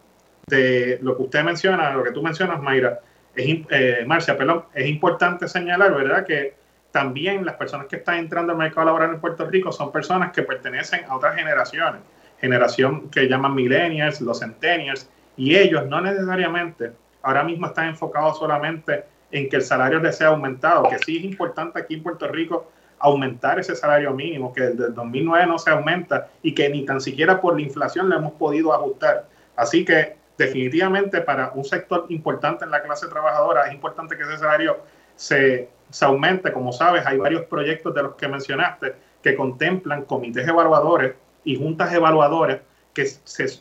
de 0.51 0.99
lo 1.03 1.17
que 1.17 1.23
usted 1.23 1.43
menciona, 1.43 1.95
lo 1.95 2.03
que 2.03 2.13
tú 2.13 2.23
mencionas, 2.23 2.61
Mayra, 2.61 3.01
es, 3.35 3.59
eh, 3.71 4.05
Marcia, 4.07 4.37
perdón, 4.37 4.65
es 4.75 4.87
importante 4.89 5.49
señalar, 5.49 5.95
¿verdad?, 5.95 6.27
que 6.27 6.55
también 6.91 7.45
las 7.45 7.55
personas 7.55 7.87
que 7.87 7.97
están 7.97 8.19
entrando 8.19 8.53
al 8.53 8.59
mercado 8.59 8.87
laboral 8.87 9.11
en 9.11 9.21
Puerto 9.21 9.47
Rico 9.47 9.71
son 9.71 9.93
personas 9.93 10.33
que 10.33 10.43
pertenecen 10.43 11.05
a 11.09 11.17
otras 11.17 11.37
generaciones, 11.37 12.03
generación 12.41 13.09
que 13.11 13.29
llaman 13.29 13.55
millennials, 13.55 14.21
los 14.21 14.41
centennials, 14.41 15.09
y 15.37 15.57
ellos 15.57 15.87
no 15.87 16.01
necesariamente 16.01 16.93
ahora 17.23 17.45
mismo 17.45 17.67
están 17.67 17.89
enfocados 17.89 18.39
solamente 18.39 19.05
en 19.31 19.49
que 19.49 19.57
el 19.57 19.63
salario 19.63 20.01
les 20.01 20.17
sea 20.17 20.29
aumentado, 20.29 20.89
que 20.89 20.99
sí 20.99 21.19
es 21.19 21.25
importante 21.25 21.79
aquí 21.79 21.95
en 21.95 22.03
Puerto 22.03 22.27
Rico 22.27 22.71
aumentar 22.99 23.59
ese 23.59 23.75
salario 23.75 24.13
mínimo, 24.13 24.53
que 24.53 24.63
desde 24.63 24.87
el 24.87 24.95
2009 24.95 25.47
no 25.47 25.59
se 25.59 25.71
aumenta 25.71 26.29
y 26.43 26.55
que 26.55 26.69
ni 26.69 26.85
tan 26.85 27.01
siquiera 27.01 27.41
por 27.41 27.55
la 27.57 27.63
inflación 27.63 28.11
le 28.11 28.17
hemos 28.17 28.33
podido 28.33 28.75
ajustar. 28.75 29.27
Así 29.57 29.85
que 29.85 30.17
definitivamente 30.41 31.21
para 31.21 31.53
un 31.55 31.65
sector 31.65 32.07
importante 32.09 32.65
en 32.65 32.71
la 32.71 32.83
clase 32.83 33.07
trabajadora 33.09 33.67
es 33.67 33.75
importante 33.75 34.17
que 34.17 34.23
ese 34.23 34.39
salario 34.39 34.79
se, 35.15 35.69
se 35.91 36.05
aumente. 36.07 36.51
Como 36.51 36.73
sabes, 36.73 37.05
hay 37.07 37.19
varios 37.19 37.43
proyectos 37.43 37.95
de 37.95 38.03
los 38.03 38.15
que 38.15 38.27
mencionaste 38.27 38.95
que 39.23 39.37
contemplan 39.37 40.07
comités 40.07 40.49
evaluadores 40.49 41.13
y 41.45 41.57
juntas 41.57 41.93
evaluadoras 41.93 42.61
que, 42.95 43.07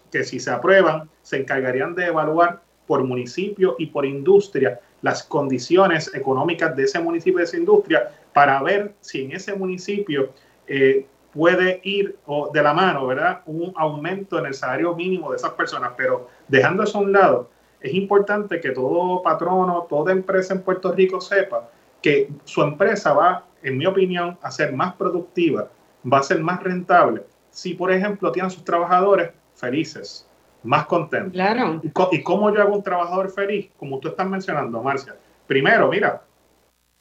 que 0.10 0.24
si 0.24 0.40
se 0.40 0.52
aprueban 0.52 1.10
se 1.22 1.38
encargarían 1.38 1.96
de 1.96 2.06
evaluar 2.06 2.62
por 2.88 3.04
municipio 3.04 3.76
y 3.78 3.88
por 3.88 4.06
industria 4.06 4.80
las 5.02 5.24
condiciones 5.24 6.10
económicas 6.16 6.76
de 6.78 6.84
ese 6.84 7.00
municipio 7.00 7.40
y 7.40 7.42
de 7.42 7.44
esa 7.44 7.58
industria 7.58 8.12
para 8.32 8.62
ver 8.64 8.94
si 9.02 9.26
en 9.26 9.34
ese 9.34 9.54
municipio 9.54 10.32
eh, 10.66 11.06
puede 11.34 11.82
ir 11.84 12.18
o 12.26 12.50
de 12.52 12.64
la 12.64 12.74
mano, 12.74 13.06
¿verdad? 13.06 13.42
Un 13.46 13.74
aumento 13.76 14.40
en 14.40 14.48
el 14.48 14.54
salario 14.54 14.96
mínimo 14.96 15.32
de 15.32 15.38
esas 15.38 15.52
personas. 15.52 15.92
Pero 15.96 16.30
dejando 16.50 16.84
eso 16.84 16.98
a 16.98 17.02
un 17.02 17.14
lado, 17.14 17.50
es 17.80 17.94
importante 17.94 18.60
que 18.60 18.72
todo 18.72 19.22
patrono, 19.22 19.88
toda 19.90 20.12
empresa 20.12 20.54
en 20.54 20.62
Puerto 20.62 20.92
Rico 20.92 21.22
sepa 21.22 21.70
que 22.02 22.30
su 22.44 22.62
empresa 22.62 23.14
va, 23.14 23.46
en 23.64 23.78
mi 23.78 23.86
opinión, 23.86 24.38
a 24.42 24.52
ser 24.52 24.74
más 24.74 24.94
productiva, 24.96 25.70
va 26.12 26.20
a 26.20 26.24
ser 26.24 26.42
más 26.42 26.62
rentable 26.62 27.24
si, 27.52 27.74
por 27.74 27.92
ejemplo, 27.92 28.32
tiene 28.32 28.48
a 28.48 28.50
sus 28.50 28.64
trabajadores 28.64 29.32
felices, 29.56 30.28
más 30.64 30.86
contentos. 30.86 31.34
Claro. 31.34 31.82
¿Y 32.12 32.22
cómo 32.24 32.54
yo 32.54 32.62
hago 32.62 32.76
un 32.76 32.84
trabajador 32.84 33.30
feliz? 33.30 33.70
Como 33.78 34.00
tú 34.00 34.10
estás 34.10 34.28
mencionando, 34.28 34.82
Marcia. 34.82 35.16
Primero, 35.48 35.90
mira, 35.90 36.22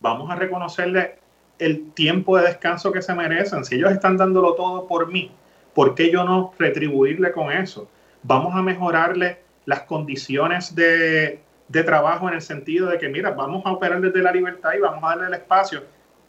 vamos 0.01 0.31
a 0.31 0.37
reconocerle 0.37 1.19
el 1.59 1.91
tiempo 1.93 2.37
de 2.37 2.45
descanso 2.45 2.93
que 2.93 3.03
se 3.03 3.15
merecen. 3.15 3.65
Si 3.65 3.75
ellos 3.75 3.93
están 3.93 4.17
dándolo 4.17 4.55
todo 4.55 4.87
por 4.87 5.11
mí, 5.11 5.31
¿por 5.75 5.95
qué 5.95 6.11
yo 6.11 6.25
no 6.25 6.53
retribuirle 6.59 7.33
con 7.33 7.53
eso? 7.53 7.89
Vamos 8.23 8.55
a 8.55 8.63
mejorarle 8.63 9.39
las 9.65 9.83
condiciones 9.83 10.75
de, 10.75 11.41
de 11.69 11.85
trabajo 11.85 12.29
en 12.29 12.35
el 12.35 12.41
sentido 12.41 12.89
de 12.89 12.99
que, 12.99 13.09
mira, 13.09 13.31
vamos 13.31 13.65
a 13.67 13.73
operar 13.73 14.01
desde 14.01 14.23
la 14.23 14.33
libertad 14.33 14.71
y 14.77 14.81
vamos 14.81 15.03
a 15.05 15.09
darle 15.09 15.27
el 15.27 15.35
espacio. 15.35 15.83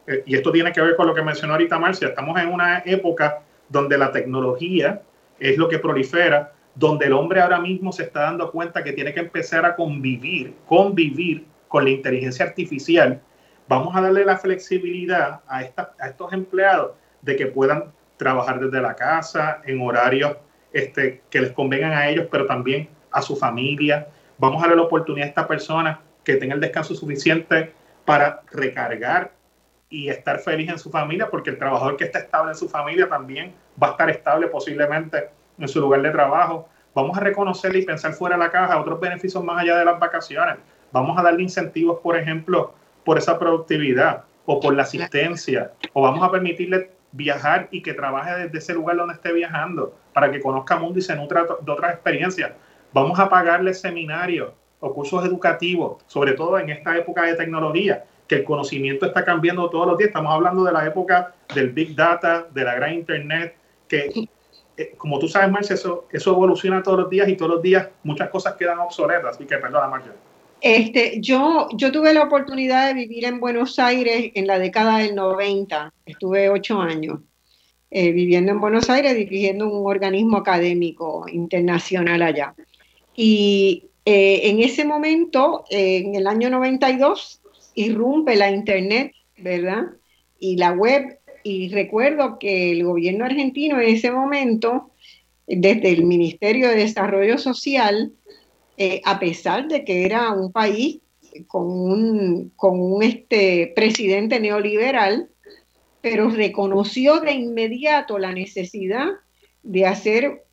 Eh, 0.06 0.22
y 0.26 0.34
esto 0.34 0.52
tiene 0.52 0.72
que 0.72 0.80
ver 0.80 0.96
con 0.96 1.06
lo 1.06 1.14
que 1.14 1.22
mencionó 1.22 1.54
ahorita 1.54 1.78
Marcia. 1.78 2.08
Estamos 2.08 2.40
en 2.40 2.48
una 2.48 2.82
época 2.84 3.40
donde 3.68 3.96
la 3.98 4.12
tecnología 4.12 5.02
es 5.38 5.56
lo 5.56 5.68
que 5.68 5.78
prolifera, 5.78 6.52
donde 6.74 7.06
el 7.06 7.12
hombre 7.12 7.40
ahora 7.40 7.58
mismo 7.58 7.92
se 7.92 8.04
está 8.04 8.22
dando 8.22 8.50
cuenta 8.50 8.84
que 8.84 8.92
tiene 8.92 9.12
que 9.12 9.20
empezar 9.20 9.64
a 9.64 9.74
convivir, 9.74 10.54
convivir 10.66 11.46
con 11.68 11.84
la 11.84 11.90
inteligencia 11.90 12.44
artificial 12.44 13.20
vamos 13.70 13.94
a 13.94 14.00
darle 14.00 14.24
la 14.24 14.36
flexibilidad 14.36 15.42
a, 15.46 15.58
a 15.58 16.08
estos 16.08 16.32
empleados 16.32 16.90
de 17.22 17.36
que 17.36 17.46
puedan 17.46 17.84
trabajar 18.16 18.58
desde 18.58 18.80
la 18.80 18.96
casa 18.96 19.62
en 19.64 19.80
horarios 19.80 20.36
este, 20.72 21.22
que 21.30 21.40
les 21.40 21.52
convengan 21.52 21.92
a 21.92 22.08
ellos, 22.08 22.26
pero 22.30 22.46
también 22.46 22.88
a 23.10 23.22
su 23.22 23.36
familia. 23.36 24.08
Vamos 24.38 24.58
a 24.58 24.66
darle 24.66 24.76
la 24.76 24.82
oportunidad 24.82 25.26
a 25.26 25.28
esta 25.28 25.48
persona 25.48 26.00
que 26.24 26.36
tenga 26.36 26.54
el 26.54 26.60
descanso 26.60 26.94
suficiente 26.94 27.72
para 28.04 28.42
recargar 28.50 29.32
y 29.88 30.08
estar 30.08 30.38
feliz 30.38 30.70
en 30.70 30.78
su 30.78 30.90
familia, 30.90 31.28
porque 31.28 31.50
el 31.50 31.58
trabajador 31.58 31.96
que 31.96 32.04
está 32.04 32.20
estable 32.20 32.52
en 32.52 32.56
su 32.56 32.68
familia 32.68 33.08
también 33.08 33.52
va 33.82 33.88
a 33.88 33.90
estar 33.92 34.08
estable 34.08 34.46
posiblemente 34.46 35.30
en 35.58 35.68
su 35.68 35.80
lugar 35.80 36.02
de 36.02 36.10
trabajo. 36.10 36.68
Vamos 36.94 37.16
a 37.16 37.20
reconocerle 37.20 37.80
y 37.80 37.84
pensar 37.84 38.12
fuera 38.12 38.36
de 38.36 38.44
la 38.44 38.50
caja 38.50 38.80
otros 38.80 39.00
beneficios 39.00 39.42
más 39.42 39.62
allá 39.62 39.76
de 39.76 39.84
las 39.84 39.98
vacaciones. 39.98 40.56
Vamos 40.92 41.18
a 41.18 41.22
darle 41.22 41.42
incentivos, 41.42 41.98
por 42.00 42.16
ejemplo, 42.16 42.74
por 43.04 43.18
esa 43.18 43.38
productividad 43.38 44.24
o 44.46 44.60
por 44.60 44.74
la 44.74 44.82
asistencia, 44.82 45.72
o 45.92 46.02
vamos 46.02 46.22
a 46.22 46.30
permitirle 46.30 46.90
viajar 47.12 47.68
y 47.70 47.82
que 47.82 47.94
trabaje 47.94 48.34
desde 48.42 48.58
ese 48.58 48.74
lugar 48.74 48.96
donde 48.96 49.14
esté 49.14 49.32
viajando 49.32 49.94
para 50.12 50.30
que 50.30 50.40
conozca 50.40 50.76
mundo 50.76 50.98
y 50.98 51.02
se 51.02 51.14
nutra 51.16 51.44
de 51.60 51.72
otras 51.72 51.94
experiencias. 51.94 52.52
Vamos 52.92 53.18
a 53.18 53.28
pagarle 53.28 53.74
seminarios 53.74 54.52
o 54.80 54.94
cursos 54.94 55.24
educativos, 55.24 56.02
sobre 56.06 56.32
todo 56.32 56.58
en 56.58 56.70
esta 56.70 56.96
época 56.96 57.22
de 57.22 57.34
tecnología, 57.34 58.04
que 58.26 58.36
el 58.36 58.44
conocimiento 58.44 59.06
está 59.06 59.24
cambiando 59.24 59.68
todos 59.70 59.86
los 59.86 59.98
días. 59.98 60.08
Estamos 60.08 60.32
hablando 60.32 60.64
de 60.64 60.72
la 60.72 60.86
época 60.86 61.34
del 61.54 61.70
Big 61.70 61.94
Data, 61.94 62.46
de 62.50 62.64
la 62.64 62.74
gran 62.74 62.94
Internet, 62.94 63.56
que 63.88 64.28
eh, 64.76 64.94
como 64.96 65.18
tú 65.18 65.28
sabes, 65.28 65.50
Marcia, 65.50 65.74
eso, 65.74 66.06
eso 66.10 66.30
evoluciona 66.30 66.82
todos 66.82 67.00
los 67.00 67.10
días 67.10 67.28
y 67.28 67.36
todos 67.36 67.50
los 67.50 67.62
días 67.62 67.88
muchas 68.02 68.30
cosas 68.30 68.54
quedan 68.54 68.78
obsoletas. 68.78 69.36
Así 69.36 69.44
que 69.44 69.58
perdona, 69.58 69.88
Marcia. 69.88 70.12
Este, 70.60 71.20
yo, 71.20 71.68
yo 71.74 71.90
tuve 71.90 72.12
la 72.12 72.22
oportunidad 72.22 72.88
de 72.88 72.94
vivir 72.94 73.24
en 73.24 73.40
Buenos 73.40 73.78
Aires 73.78 74.30
en 74.34 74.46
la 74.46 74.58
década 74.58 74.98
del 74.98 75.14
90. 75.14 75.92
Estuve 76.04 76.50
ocho 76.50 76.80
años 76.80 77.20
eh, 77.90 78.12
viviendo 78.12 78.52
en 78.52 78.60
Buenos 78.60 78.90
Aires, 78.90 79.16
dirigiendo 79.16 79.68
un 79.68 79.86
organismo 79.86 80.36
académico 80.36 81.24
internacional 81.32 82.22
allá. 82.22 82.54
Y 83.16 83.84
eh, 84.04 84.42
en 84.44 84.60
ese 84.60 84.84
momento, 84.84 85.64
en 85.70 86.14
el 86.14 86.26
año 86.26 86.50
92, 86.50 87.40
irrumpe 87.74 88.36
la 88.36 88.50
Internet, 88.50 89.12
¿verdad? 89.38 89.86
Y 90.38 90.56
la 90.56 90.72
web. 90.72 91.18
Y 91.42 91.70
recuerdo 91.70 92.38
que 92.38 92.72
el 92.72 92.84
gobierno 92.84 93.24
argentino 93.24 93.80
en 93.80 93.88
ese 93.88 94.10
momento, 94.10 94.90
desde 95.46 95.90
el 95.90 96.04
Ministerio 96.04 96.68
de 96.68 96.76
Desarrollo 96.76 97.38
Social, 97.38 98.12
eh, 98.82 99.02
a 99.04 99.20
pesar 99.20 99.68
de 99.68 99.84
que 99.84 100.06
era 100.06 100.32
un 100.32 100.52
país 100.52 101.00
con 101.48 101.66
un, 101.66 102.50
con 102.56 102.80
un 102.80 103.02
este, 103.02 103.74
presidente 103.76 104.40
neoliberal, 104.40 105.28
pero 106.00 106.30
reconoció 106.30 107.20
de 107.20 107.32
inmediato 107.32 108.18
la 108.18 108.32
necesidad 108.32 109.08
de 109.62 109.84
hacer 109.84 110.46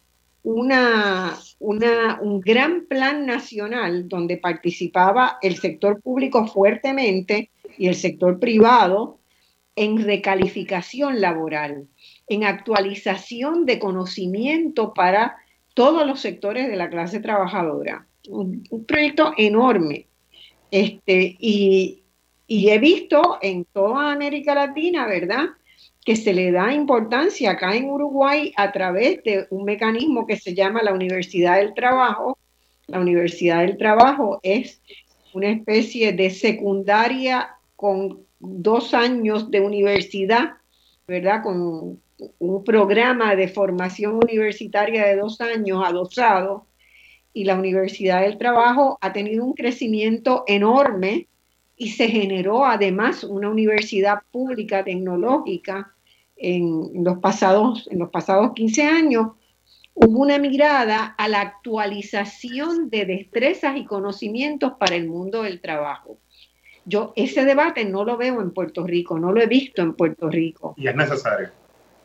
una, 0.44 1.38
una, 1.60 2.20
un 2.22 2.42
gran 2.42 2.88
plan 2.88 3.26
nacional 3.26 4.10
donde 4.10 4.36
participaba 4.36 5.38
el 5.42 5.56
sector 5.56 6.02
público 6.02 6.48
fuertemente 6.48 7.50
y 7.78 7.88
el 7.88 7.96
sector 7.96 8.40
privado 8.42 9.20
en 9.78 10.04
recalificación 10.04 11.22
laboral, 11.22 11.88
en 12.28 12.44
actualización 12.44 13.66
de 13.66 13.80
conocimiento 13.80 14.94
para 14.94 15.38
todos 15.74 16.06
los 16.06 16.20
sectores 16.20 16.68
de 16.68 16.76
la 16.76 16.90
clase 16.90 17.22
trabajadora 17.22 18.06
un, 18.28 18.64
proyecto 18.88 19.34
enorme. 19.38 20.08
Este, 20.72 21.36
y, 21.40 22.04
he 22.48 22.80
visto 22.80 23.40
en 23.42 23.66
toda 23.66 24.12
América 24.12 24.56
Latina, 24.56 25.06
¿verdad? 25.06 25.46
Que 26.06 26.16
se 26.16 26.34
le 26.34 26.52
da 26.52 26.74
importancia 26.74 27.52
acá 27.52 27.76
en 27.76 27.90
Uruguay 27.90 28.54
a 28.56 28.72
través 28.72 29.24
de 29.24 29.48
un 29.50 29.66
mecanismo 29.66 30.26
que 30.26 30.38
se 30.38 30.54
llama 30.54 30.82
la 30.82 30.94
Universidad 30.94 31.58
del 31.58 31.74
Trabajo. 31.74 32.38
La 32.88 33.00
Universidad 33.00 33.62
del 33.62 33.78
Trabajo 33.78 34.40
es 34.44 34.82
una 35.34 35.50
especie 35.50 36.14
de 36.14 36.30
secundaria 36.30 37.50
con 37.76 38.26
dos 38.40 38.94
años 38.94 39.52
de 39.52 39.60
universidad, 39.62 40.54
¿verdad? 41.06 41.44
Con 41.44 42.00
un 42.40 42.64
programa 42.64 43.36
de 43.36 43.48
formación 43.50 44.16
universitaria 44.16 45.06
de 45.06 45.18
dos 45.18 45.42
años 45.42 45.84
adosado 45.86 46.66
y 47.38 47.44
la 47.44 47.54
Universidad 47.54 48.22
del 48.22 48.40
Trabajo 48.40 48.98
ha 49.00 49.14
tenido 49.14 49.46
un 49.46 49.54
crecimiento 49.54 50.44
enorme 50.48 51.28
y 51.76 51.90
se 51.90 52.08
generó 52.08 52.66
además 52.66 53.24
una 53.24 53.48
universidad 53.48 54.24
pública 54.32 54.84
tecnológica 54.84 55.94
en 56.36 57.04
los 57.04 57.20
pasados, 57.20 57.88
en 57.92 58.00
los 58.00 58.10
pasados 58.10 58.54
15 58.56 58.82
años. 58.82 59.28
Hubo 59.94 60.20
una 60.20 60.40
mirada 60.40 61.14
a 61.16 61.28
la 61.28 61.42
actualización 61.42 62.90
de 62.90 63.06
destrezas 63.06 63.78
y 63.78 63.86
conocimientos 63.86 64.74
para 64.80 64.96
el 64.96 65.08
mundo 65.08 65.44
del 65.44 65.62
trabajo. 65.62 66.18
Yo 66.86 67.14
ese 67.16 67.46
debate 67.46 67.86
no 67.86 68.04
lo 68.04 68.18
veo 68.18 68.42
en 68.42 68.50
Puerto 68.50 68.84
Rico, 68.84 69.20
no 69.20 69.32
lo 69.32 69.42
he 69.42 69.48
visto 69.48 69.84
en 69.84 69.94
Puerto 69.94 70.28
Rico. 70.28 70.74
Y 70.76 70.88
es 70.88 70.96
necesario. 70.96 71.50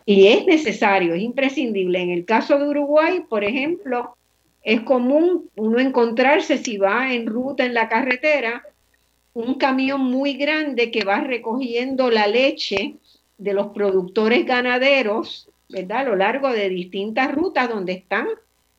Y 0.04 0.26
es 0.26 0.44
necesario, 0.44 1.14
es 1.14 1.22
imprescindible. 1.22 2.02
En 2.02 2.10
el 2.10 2.26
caso 2.26 2.58
de 2.58 2.68
Uruguay, 2.68 3.24
por 3.30 3.44
ejemplo, 3.44 4.14
es 4.62 4.80
común 4.82 5.50
uno 5.56 5.78
encontrarse 5.78 6.58
si 6.58 6.78
va 6.78 7.12
en 7.12 7.26
ruta 7.26 7.64
en 7.64 7.74
la 7.74 7.88
carretera 7.88 8.62
un 9.34 9.54
camión 9.54 10.02
muy 10.02 10.34
grande 10.34 10.90
que 10.90 11.04
va 11.04 11.20
recogiendo 11.20 12.10
la 12.10 12.26
leche 12.26 12.96
de 13.38 13.54
los 13.54 13.68
productores 13.68 14.44
ganaderos, 14.46 15.48
¿verdad? 15.68 15.98
A 15.98 16.04
lo 16.04 16.16
largo 16.16 16.50
de 16.50 16.68
distintas 16.68 17.32
rutas 17.34 17.68
donde 17.68 17.92
están 17.92 18.28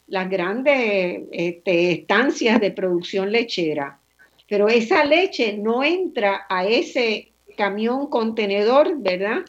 las 0.07 0.29
grandes 0.29 1.23
este, 1.31 1.91
estancias 1.91 2.61
de 2.61 2.71
producción 2.71 3.31
lechera. 3.31 3.99
Pero 4.47 4.67
esa 4.67 5.03
leche 5.03 5.57
no 5.57 5.83
entra 5.83 6.45
a 6.49 6.65
ese 6.65 7.31
camión 7.57 8.07
contenedor, 8.07 8.99
¿verdad? 8.99 9.39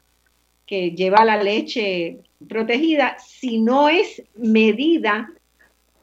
Que 0.67 0.93
lleva 0.93 1.25
la 1.25 1.43
leche 1.43 2.19
protegida, 2.49 3.19
si 3.19 3.61
no 3.61 3.89
es 3.91 4.23
medida 4.37 5.31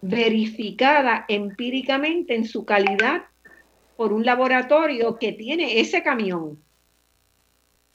verificada 0.01 1.25
empíricamente 1.27 2.35
en 2.35 2.45
su 2.45 2.65
calidad 2.65 3.23
por 3.95 4.13
un 4.13 4.25
laboratorio 4.25 5.17
que 5.19 5.31
tiene 5.31 5.79
ese 5.79 6.01
camión. 6.01 6.59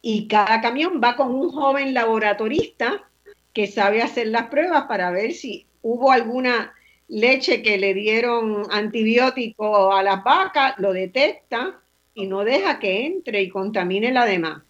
Y 0.00 0.28
cada 0.28 0.60
camión 0.60 1.00
va 1.02 1.16
con 1.16 1.34
un 1.34 1.50
joven 1.50 1.92
laboratorista 1.92 3.10
que 3.52 3.66
sabe 3.66 4.02
hacer 4.02 4.28
las 4.28 4.48
pruebas 4.48 4.84
para 4.84 5.10
ver 5.10 5.32
si 5.32 5.66
hubo 5.82 6.12
alguna 6.12 6.72
leche 7.08 7.62
que 7.62 7.78
le 7.78 7.94
dieron 7.94 8.64
antibiótico 8.70 9.92
a 9.92 10.02
las 10.02 10.22
vacas, 10.22 10.74
lo 10.78 10.92
detecta 10.92 11.80
y 12.14 12.26
no 12.26 12.44
deja 12.44 12.78
que 12.78 13.06
entre 13.06 13.42
y 13.42 13.48
contamine 13.48 14.12
la 14.12 14.26
demás. 14.26 14.62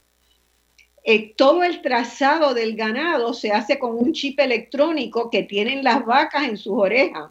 Eh, 1.08 1.34
todo 1.36 1.62
el 1.62 1.82
trazado 1.82 2.52
del 2.52 2.74
ganado 2.74 3.32
se 3.32 3.52
hace 3.52 3.78
con 3.78 3.96
un 3.96 4.12
chip 4.12 4.40
electrónico 4.40 5.30
que 5.30 5.44
tienen 5.44 5.84
las 5.84 6.04
vacas 6.04 6.48
en 6.48 6.56
sus 6.56 6.72
orejas. 6.72 7.30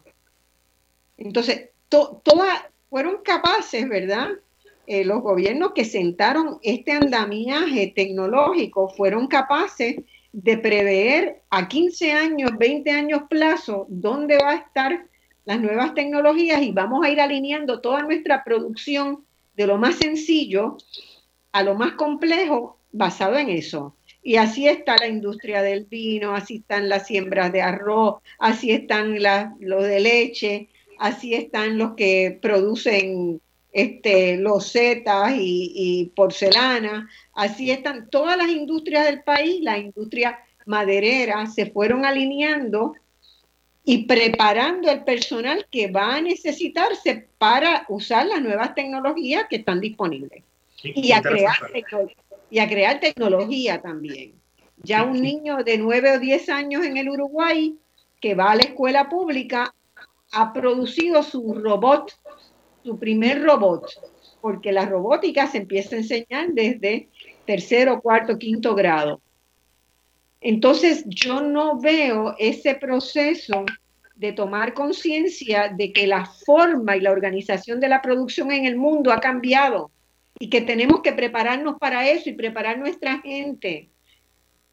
Entonces, 1.17 1.71
todas 1.89 2.63
fueron 2.89 3.17
capaces, 3.21 3.89
¿verdad? 3.89 4.29
Eh, 4.87 5.03
los 5.03 5.21
gobiernos 5.21 5.73
que 5.73 5.83
sentaron 5.83 6.57
este 6.63 6.93
andamiaje 6.93 7.91
tecnológico 7.93 8.87
fueron 8.87 9.27
capaces 9.27 9.97
de 10.31 10.57
prever 10.57 11.41
a 11.49 11.67
15 11.67 12.13
años, 12.13 12.51
20 12.57 12.89
años 12.91 13.23
plazo 13.29 13.87
dónde 13.89 14.37
va 14.37 14.51
a 14.51 14.55
estar 14.55 15.05
las 15.43 15.59
nuevas 15.59 15.93
tecnologías 15.93 16.61
y 16.61 16.71
vamos 16.71 17.05
a 17.05 17.09
ir 17.09 17.19
alineando 17.19 17.81
toda 17.81 18.03
nuestra 18.03 18.41
producción 18.45 19.25
de 19.57 19.67
lo 19.67 19.77
más 19.77 19.95
sencillo 19.95 20.77
a 21.51 21.61
lo 21.61 21.75
más 21.75 21.93
complejo 21.93 22.74
basado 22.95 23.37
en 23.37 23.49
eso. 23.49 23.95
Y 24.23 24.37
así 24.37 24.67
está 24.67 24.95
la 24.97 25.07
industria 25.07 25.61
del 25.61 25.85
vino, 25.85 26.33
así 26.33 26.57
están 26.57 26.89
las 26.89 27.07
siembras 27.07 27.51
de 27.51 27.61
arroz, 27.61 28.15
así 28.39 28.71
están 28.71 29.17
los 29.59 29.83
de 29.83 29.99
leche, 29.99 30.69
así 30.97 31.35
están 31.35 31.77
los 31.77 31.93
que 31.93 32.39
producen 32.41 33.39
este, 33.71 34.37
losetas 34.37 35.33
y, 35.37 35.71
y 35.75 36.05
porcelana, 36.15 37.07
así 37.33 37.69
están 37.69 38.09
todas 38.09 38.37
las 38.37 38.49
industrias 38.49 39.05
del 39.05 39.21
país, 39.21 39.61
la 39.61 39.77
industria 39.77 40.39
maderera, 40.65 41.45
se 41.45 41.67
fueron 41.67 42.05
alineando 42.05 42.95
y 43.83 44.05
preparando 44.05 44.89
el 44.89 45.03
personal 45.03 45.67
que 45.69 45.91
va 45.91 46.15
a 46.15 46.21
necesitarse 46.21 47.27
para 47.37 47.85
usar 47.87 48.25
las 48.25 48.41
nuevas 48.41 48.73
tecnologías 48.73 49.45
que 49.47 49.57
están 49.57 49.79
disponibles. 49.79 50.43
y, 50.81 51.11
a 51.11 51.21
crear, 51.21 51.55
y 52.49 52.59
a 52.59 52.67
crear 52.67 52.99
tecnología 52.99 53.81
también. 53.81 54.33
Ya 54.83 55.03
un 55.03 55.21
niño 55.21 55.63
de 55.63 55.77
9 55.77 56.17
o 56.17 56.19
10 56.19 56.49
años 56.49 56.85
en 56.85 56.97
el 56.97 57.09
Uruguay 57.09 57.77
que 58.19 58.35
va 58.35 58.51
a 58.51 58.55
la 58.55 58.63
escuela 58.63 59.09
pública 59.09 59.73
ha 60.31 60.53
producido 60.53 61.23
su 61.23 61.53
robot, 61.53 62.11
su 62.83 62.97
primer 62.99 63.41
robot, 63.43 63.87
porque 64.41 64.71
la 64.71 64.85
robótica 64.85 65.47
se 65.47 65.59
empieza 65.59 65.95
a 65.95 65.99
enseñar 65.99 66.49
desde 66.49 67.09
tercero, 67.45 68.01
cuarto, 68.01 68.37
quinto 68.37 68.75
grado. 68.75 69.21
Entonces 70.41 71.05
yo 71.07 71.41
no 71.41 71.79
veo 71.79 72.35
ese 72.37 72.75
proceso 72.75 73.65
de 74.15 74.31
tomar 74.31 74.73
conciencia 74.73 75.69
de 75.69 75.91
que 75.91 76.07
la 76.07 76.25
forma 76.25 76.95
y 76.95 77.01
la 77.01 77.11
organización 77.11 77.79
de 77.79 77.89
la 77.89 78.01
producción 78.01 78.51
en 78.51 78.65
el 78.65 78.77
mundo 78.77 79.11
ha 79.11 79.19
cambiado 79.19 79.91
y 80.39 80.49
que 80.49 80.61
tenemos 80.61 81.01
que 81.01 81.13
prepararnos 81.13 81.77
para 81.79 82.07
eso 82.07 82.29
y 82.29 82.33
preparar 82.33 82.77
nuestra 82.77 83.19
gente. 83.19 83.89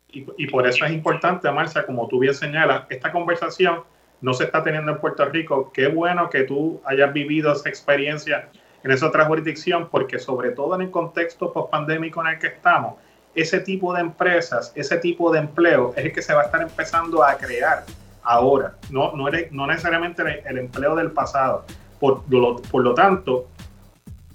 Y, 0.08 0.46
por 0.48 0.66
eso 0.66 0.84
es 0.84 0.92
importante, 0.92 1.50
Marcia, 1.50 1.86
como 1.86 2.06
tú 2.06 2.18
bien 2.18 2.34
señalas, 2.34 2.84
esta 2.90 3.10
conversación 3.10 3.82
no 4.20 4.34
se 4.34 4.44
está 4.44 4.62
teniendo 4.62 4.92
en 4.92 4.98
Puerto 4.98 5.24
Rico. 5.24 5.72
Qué 5.72 5.88
bueno 5.88 6.28
que 6.28 6.42
tú 6.42 6.82
hayas 6.84 7.12
vivido 7.14 7.50
esa 7.52 7.68
experiencia 7.70 8.50
en 8.84 8.90
esa 8.90 9.06
otra 9.06 9.24
jurisdicción, 9.24 9.88
porque 9.88 10.18
sobre 10.18 10.50
todo 10.50 10.74
en 10.74 10.82
el 10.82 10.90
contexto 10.90 11.50
post-pandémico 11.52 12.20
en 12.20 12.34
el 12.34 12.38
que 12.38 12.48
estamos, 12.48 12.96
ese 13.34 13.60
tipo 13.60 13.94
de 13.94 14.00
empresas, 14.00 14.70
ese 14.74 14.98
tipo 14.98 15.32
de 15.32 15.38
empleo 15.38 15.94
es 15.96 16.04
el 16.04 16.12
que 16.12 16.20
se 16.20 16.34
va 16.34 16.42
a 16.42 16.44
estar 16.44 16.60
empezando 16.60 17.24
a 17.24 17.38
crear 17.38 17.84
ahora, 18.22 18.74
no, 18.90 19.12
no, 19.12 19.30
no 19.50 19.66
necesariamente 19.66 20.22
el, 20.44 20.58
empleo 20.58 20.94
del 20.94 21.10
pasado. 21.12 21.64
Por 21.98 22.22
por 22.70 22.82
lo 22.82 22.94
tanto, 22.94 23.48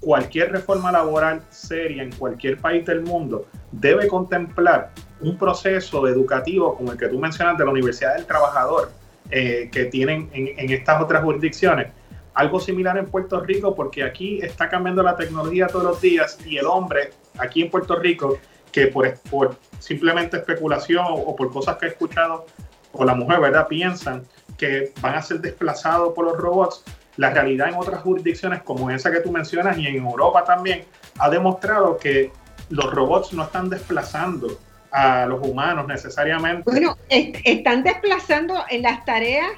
cualquier 0.00 0.52
reforma 0.52 0.92
laboral 0.92 1.42
seria 1.50 2.02
en 2.02 2.12
cualquier 2.12 2.58
país 2.58 2.84
del 2.86 3.02
mundo 3.02 3.46
debe 3.72 4.06
contemplar 4.08 4.90
un 5.20 5.36
proceso 5.36 6.06
educativo 6.06 6.76
como 6.76 6.92
el 6.92 6.98
que 6.98 7.08
tú 7.08 7.18
mencionas 7.18 7.58
de 7.58 7.64
la 7.64 7.70
Universidad 7.70 8.16
del 8.16 8.26
Trabajador 8.26 8.90
eh, 9.30 9.68
que 9.70 9.86
tienen 9.86 10.30
en, 10.32 10.70
estas 10.70 11.02
otras 11.02 11.22
jurisdicciones. 11.22 11.88
Algo 12.34 12.60
similar 12.60 12.96
en 12.96 13.06
Puerto 13.06 13.40
Rico 13.40 13.74
porque 13.74 14.04
aquí 14.04 14.40
está 14.40 14.68
cambiando 14.68 15.02
la 15.02 15.16
tecnología 15.16 15.66
todos 15.66 15.84
los 15.84 16.00
días 16.00 16.38
y 16.46 16.56
el 16.56 16.66
hombre 16.66 17.10
aquí 17.38 17.62
en 17.62 17.70
Puerto 17.70 17.96
Rico 17.96 18.38
que 18.72 18.86
por, 18.86 19.12
por 19.30 19.56
simplemente 19.78 20.36
especulación 20.36 21.04
o, 21.08 21.34
por 21.34 21.52
cosas 21.52 21.76
que 21.76 21.86
he 21.86 21.88
escuchado, 21.88 22.46
o 22.92 23.04
la 23.04 23.14
mujer, 23.14 23.40
¿verdad? 23.40 23.66
Piensan 23.68 24.24
que 24.56 24.92
van 25.00 25.14
a 25.14 25.22
ser 25.22 25.40
desplazados 25.40 26.14
por 26.14 26.24
los 26.24 26.36
robots. 26.36 26.84
La 27.18 27.30
realidad 27.30 27.68
en 27.68 27.74
otras 27.74 28.00
jurisdicciones, 28.00 28.62
como 28.62 28.90
esa 28.90 29.12
que 29.12 29.20
tú 29.20 29.30
mencionas, 29.30 29.76
y 29.76 29.86
en 29.86 29.96
Europa 29.96 30.44
también, 30.44 30.84
ha 31.18 31.28
demostrado 31.28 31.98
que 31.98 32.32
los 32.70 32.90
robots 32.90 33.34
no 33.34 33.42
están 33.42 33.68
desplazando 33.68 34.58
a 34.90 35.26
los 35.26 35.46
humanos 35.46 35.86
necesariamente. 35.86 36.62
Bueno, 36.64 36.96
están 37.10 37.82
desplazando 37.82 38.64
en 38.70 38.82
las 38.82 39.04
tareas 39.04 39.50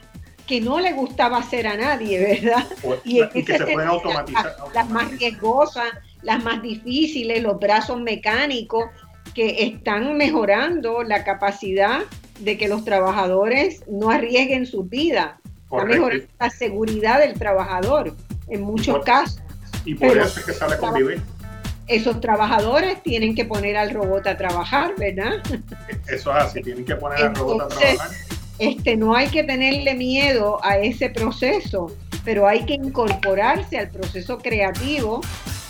que 0.46 0.60
no 0.60 0.80
le 0.80 0.92
gustaba 0.92 1.38
hacer 1.38 1.68
a 1.68 1.76
nadie, 1.76 2.40
¿verdad? 2.42 2.66
y, 3.04 3.20
que 3.44 3.56
se 3.56 3.66
pueden 3.66 3.88
automatizar. 3.88 4.56
las 4.74 4.90
más 4.90 5.10
riesgosas, 5.12 5.86
las 6.22 6.42
más 6.42 6.60
difíciles, 6.60 7.40
los 7.40 7.60
brazos 7.60 8.00
mecánicos, 8.00 8.86
que 9.32 9.62
están 9.64 10.16
mejorando 10.16 11.04
la 11.04 11.22
capacidad 11.22 12.00
de 12.40 12.58
que 12.58 12.68
los 12.68 12.84
trabajadores 12.84 13.84
no 13.86 14.10
arriesguen 14.10 14.66
sus 14.66 14.88
vidas. 14.88 15.34
Está 15.70 15.84
mejorando 15.84 16.26
la 16.38 16.50
seguridad 16.50 17.20
del 17.20 17.34
trabajador 17.34 18.16
en 18.48 18.62
muchos 18.62 19.04
casos. 19.04 19.40
Y 19.84 19.94
por 19.94 20.16
eso 20.16 20.40
es 20.40 20.46
que 20.46 20.52
sale 20.52 20.76
convivir. 20.76 21.20
Esos 21.86 22.20
trabajadores 22.20 23.02
tienen 23.02 23.34
que 23.34 23.44
poner 23.44 23.76
al 23.76 23.90
robot 23.90 24.26
a 24.26 24.36
trabajar, 24.36 24.94
¿verdad? 24.96 25.42
Eso 26.06 26.30
es 26.36 26.44
así, 26.44 26.62
tienen 26.62 26.84
que 26.84 26.94
poner 26.94 27.22
al 27.24 27.34
robot 27.34 27.62
a 27.62 27.68
trabajar. 27.68 28.10
Este, 28.58 28.96
no 28.96 29.14
hay 29.14 29.28
que 29.28 29.42
tenerle 29.42 29.94
miedo 29.94 30.62
a 30.62 30.78
ese 30.78 31.08
proceso, 31.08 31.96
pero 32.24 32.46
hay 32.46 32.64
que 32.66 32.74
incorporarse 32.74 33.78
al 33.78 33.88
proceso 33.88 34.38
creativo 34.38 35.20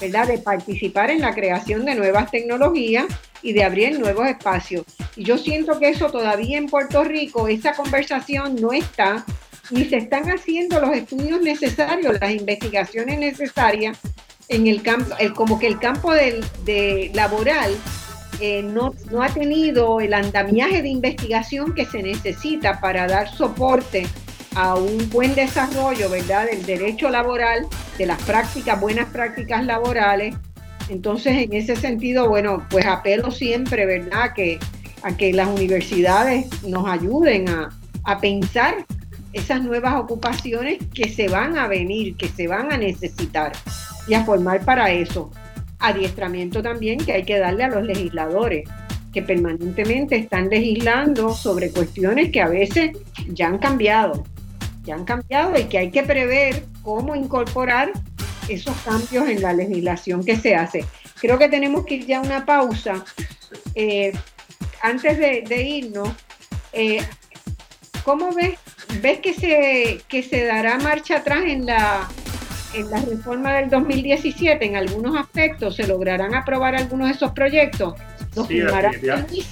¿verdad? 0.01 0.27
De 0.27 0.39
participar 0.39 1.11
en 1.11 1.21
la 1.21 1.35
creación 1.35 1.85
de 1.85 1.95
nuevas 1.95 2.31
tecnologías 2.31 3.07
y 3.43 3.53
de 3.53 3.65
abrir 3.65 3.99
nuevos 3.99 4.27
espacios. 4.27 4.85
Y 5.17 5.25
yo 5.25 5.39
siento 5.39 5.79
que 5.79 5.91
eso 5.91 6.11
todavía 6.11 6.59
en 6.59 6.67
Puerto 6.67 7.05
Rico, 7.05 7.49
esa 7.49 7.75
conversación 7.75 8.57
no 8.57 8.73
está, 8.73 9.25
ni 9.71 9.85
se 9.85 9.99
están 9.99 10.31
haciendo 10.31 10.81
los 10.81 10.97
estudios 10.97 11.41
necesarios, 11.41 12.17
las 12.21 12.33
investigaciones 12.33 13.19
necesarias 13.19 13.99
en 14.49 14.67
el 14.67 14.83
campo, 14.83 15.15
el, 15.19 15.33
como 15.33 15.59
que 15.59 15.67
el 15.67 15.79
campo 15.79 16.13
del, 16.13 16.45
de 16.65 17.11
laboral 17.15 17.75
eh, 18.41 18.63
no, 18.63 18.95
no 19.11 19.23
ha 19.23 19.29
tenido 19.29 20.01
el 20.01 20.15
andamiaje 20.15 20.83
de 20.83 20.89
investigación 20.89 21.75
que 21.75 21.85
se 21.85 22.03
necesita 22.03 22.81
para 22.81 23.07
dar 23.07 23.31
soporte 23.31 24.07
a 24.57 24.75
un 24.75 25.09
buen 25.11 25.35
desarrollo, 25.35 26.11
¿verdad?, 26.11 26.47
del 26.47 26.65
derecho 26.65 27.09
laboral, 27.11 27.67
de 27.99 28.07
las 28.07 28.21
prácticas, 28.23 28.81
buenas 28.81 29.07
prácticas 29.11 29.65
laborales. 29.65 30.35
Entonces, 30.89 31.37
en 31.37 31.53
ese 31.53 31.77
sentido, 31.77 32.29
bueno, 32.29 32.67
pues 32.71 32.87
apelo 32.87 33.31
siempre, 33.31 33.87
¿verdad?, 33.87 34.33
que, 34.35 34.59
a 35.03 35.17
que 35.17 35.33
las 35.33 35.47
universidades 35.47 36.47
nos 36.65 36.89
ayuden 36.89 37.49
a, 37.49 37.69
a 38.05 38.19
pensar 38.19 38.85
esas 39.33 39.63
nuevas 39.63 39.95
ocupaciones 39.95 40.79
que 40.95 41.09
se 41.09 41.29
van 41.29 41.57
a 41.57 41.69
venir, 41.69 42.17
que 42.17 42.29
se 42.29 42.47
van 42.47 42.73
a 42.73 42.77
necesitar 42.77 43.53
y 44.07 44.15
a 44.15 44.25
formar 44.25 44.65
para 44.65 44.91
eso. 44.91 45.31
Adiestramiento 45.79 46.63
también 46.63 46.99
que 46.99 47.13
hay 47.13 47.25
que 47.25 47.39
darle 47.39 47.65
a 47.65 47.69
los 47.69 47.85
legisladores, 47.85 48.69
que 49.13 49.23
permanentemente 49.23 50.17
están 50.17 50.49
legislando 50.49 51.35
sobre 51.35 51.71
cuestiones 51.71 52.31
que 52.31 52.41
a 52.41 52.49
veces 52.49 52.93
ya 53.29 53.49
han 53.49 53.59
cambiado 53.59 54.25
ya 54.85 54.95
han 54.95 55.05
cambiado 55.05 55.59
y 55.59 55.65
que 55.65 55.79
hay 55.79 55.91
que 55.91 56.03
prever 56.03 56.65
cómo 56.83 57.15
incorporar 57.15 57.93
esos 58.49 58.77
cambios 58.79 59.29
en 59.29 59.43
la 59.43 59.53
legislación 59.53 60.25
que 60.25 60.37
se 60.37 60.55
hace. 60.55 60.85
Creo 61.21 61.39
que 61.39 61.49
tenemos 61.49 61.85
que 61.85 61.97
ir 61.97 62.07
ya 62.07 62.19
a 62.19 62.23
una 62.23 62.47
pausa. 62.47 63.05
Eh, 63.75 64.13
antes 64.83 65.19
de, 65.19 65.63
irnos, 65.63 66.09
eh, 66.73 67.05
¿cómo 68.05 68.33
ves, 68.33 68.59
ves 69.01 69.21
que, 69.21 69.35
se, 69.35 70.01
que 70.09 70.23
se 70.23 70.45
dará 70.45 70.79
marcha 70.79 71.19
atrás 71.19 71.45
en 71.47 71.67
la, 71.67 72.09
en 72.75 72.91
la 72.91 73.01
reforma 73.01 73.55
del 73.55 73.71
2017 73.71 74.65
en 74.65 74.77
algunos 74.77 75.17
aspectos? 75.17 75.77
¿Se 75.77 75.87
lograrán 75.87 76.35
aprobar 76.35 76.75
algunos 76.75 77.09
de 77.09 77.15
esos 77.15 77.33
proyectos? 77.33 77.95
Sí, 78.47 78.61
definitivamente, 78.61 79.43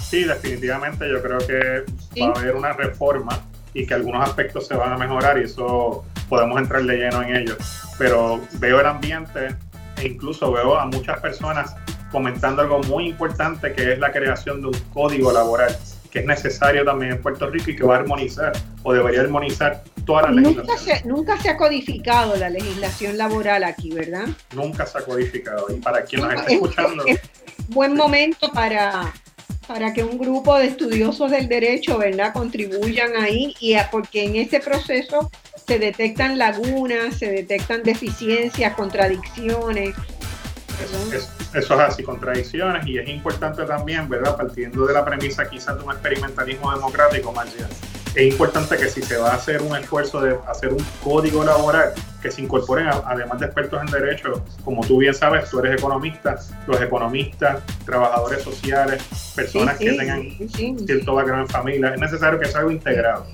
sí, 0.00 0.24
definitivamente 0.24 1.08
yo 1.10 1.22
creo 1.22 1.38
que 1.38 1.84
va 2.22 2.28
a 2.28 2.38
haber 2.40 2.54
una 2.54 2.72
reforma 2.72 3.44
y 3.74 3.86
que 3.86 3.94
algunos 3.94 4.26
aspectos 4.26 4.66
se 4.66 4.74
van 4.74 4.92
a 4.92 4.96
mejorar 4.96 5.38
y 5.38 5.44
eso 5.44 6.04
podemos 6.28 6.58
entrar 6.58 6.82
de 6.82 6.96
lleno 6.96 7.22
en 7.22 7.36
ello. 7.36 7.56
Pero 7.98 8.40
veo 8.54 8.80
el 8.80 8.86
ambiente 8.86 9.54
e 9.98 10.08
incluso 10.08 10.50
veo 10.50 10.78
a 10.78 10.86
muchas 10.86 11.20
personas 11.20 11.74
comentando 12.10 12.62
algo 12.62 12.80
muy 12.84 13.08
importante 13.08 13.72
que 13.72 13.92
es 13.92 13.98
la 13.98 14.12
creación 14.12 14.62
de 14.62 14.68
un 14.68 14.78
código 14.94 15.32
laboral 15.32 15.76
que 16.16 16.20
es 16.20 16.26
necesario 16.26 16.82
también 16.82 17.12
en 17.12 17.20
Puerto 17.20 17.50
Rico 17.50 17.70
y 17.70 17.76
que 17.76 17.84
va 17.84 17.96
a 17.96 17.98
armonizar 17.98 18.50
o 18.82 18.94
debería 18.94 19.20
armonizar 19.20 19.84
toda 20.06 20.22
la 20.22 20.30
legislación. 20.30 20.66
Nunca 20.66 20.78
se, 20.78 21.06
nunca 21.06 21.36
se 21.42 21.50
ha 21.50 21.58
codificado 21.58 22.36
la 22.36 22.48
legislación 22.48 23.18
laboral 23.18 23.64
aquí, 23.64 23.90
¿verdad? 23.90 24.26
Nunca 24.54 24.86
se 24.86 24.96
ha 24.96 25.02
codificado. 25.02 25.66
Y 25.68 25.74
para 25.74 26.04
quien 26.04 26.22
nos 26.22 26.32
está 26.32 26.50
escuchando... 26.50 27.04
buen 27.68 27.94
momento 27.94 28.50
para, 28.50 29.12
para 29.68 29.92
que 29.92 30.04
un 30.04 30.16
grupo 30.16 30.58
de 30.58 30.68
estudiosos 30.68 31.30
del 31.30 31.48
derecho, 31.48 31.98
¿verdad?, 31.98 32.32
contribuyan 32.32 33.14
ahí 33.16 33.54
y 33.60 33.76
porque 33.92 34.24
en 34.24 34.36
ese 34.36 34.60
proceso 34.60 35.30
se 35.66 35.78
detectan 35.78 36.38
lagunas, 36.38 37.18
se 37.18 37.30
detectan 37.30 37.82
deficiencias, 37.82 38.72
contradicciones. 38.72 39.94
Eso, 40.82 41.74
es 41.74 41.80
así, 41.80 42.02
contradicciones, 42.02 42.86
y 42.86 42.98
es 42.98 43.08
importante 43.08 43.64
también, 43.64 44.08
¿verdad? 44.08 44.36
Partiendo 44.36 44.86
de 44.86 44.92
la 44.92 45.04
premisa 45.04 45.48
quizás 45.48 45.78
de 45.78 45.84
un 45.84 45.92
experimentalismo 45.92 46.72
democrático, 46.72 47.32
Marcia, 47.32 47.66
es 48.14 48.32
importante 48.32 48.76
que 48.76 48.88
si 48.88 49.02
se 49.02 49.18
va 49.18 49.32
a 49.32 49.34
hacer 49.34 49.60
un 49.60 49.76
esfuerzo 49.76 50.20
de 50.20 50.36
hacer 50.48 50.72
un 50.72 50.84
código 51.02 51.44
laboral, 51.44 51.92
que 52.22 52.30
se 52.30 52.42
incorporen, 52.42 52.88
además 52.88 53.38
de 53.40 53.46
expertos 53.46 53.80
en 53.80 53.90
derecho, 53.90 54.42
como 54.64 54.84
tú 54.86 54.98
bien 54.98 55.14
sabes, 55.14 55.50
tú 55.50 55.60
eres 55.60 55.78
economista, 55.78 56.38
los 56.66 56.80
economistas, 56.80 57.62
trabajadores 57.84 58.42
sociales, 58.42 59.02
personas 59.34 59.78
que 59.78 59.92
tengan 59.92 60.30
cierto 60.86 61.14
background 61.14 61.42
en 61.42 61.48
familia, 61.48 61.94
es 61.94 62.00
necesario 62.00 62.38
que 62.38 62.46
sea 62.46 62.60
algo 62.60 62.70
integrado. 62.70 63.26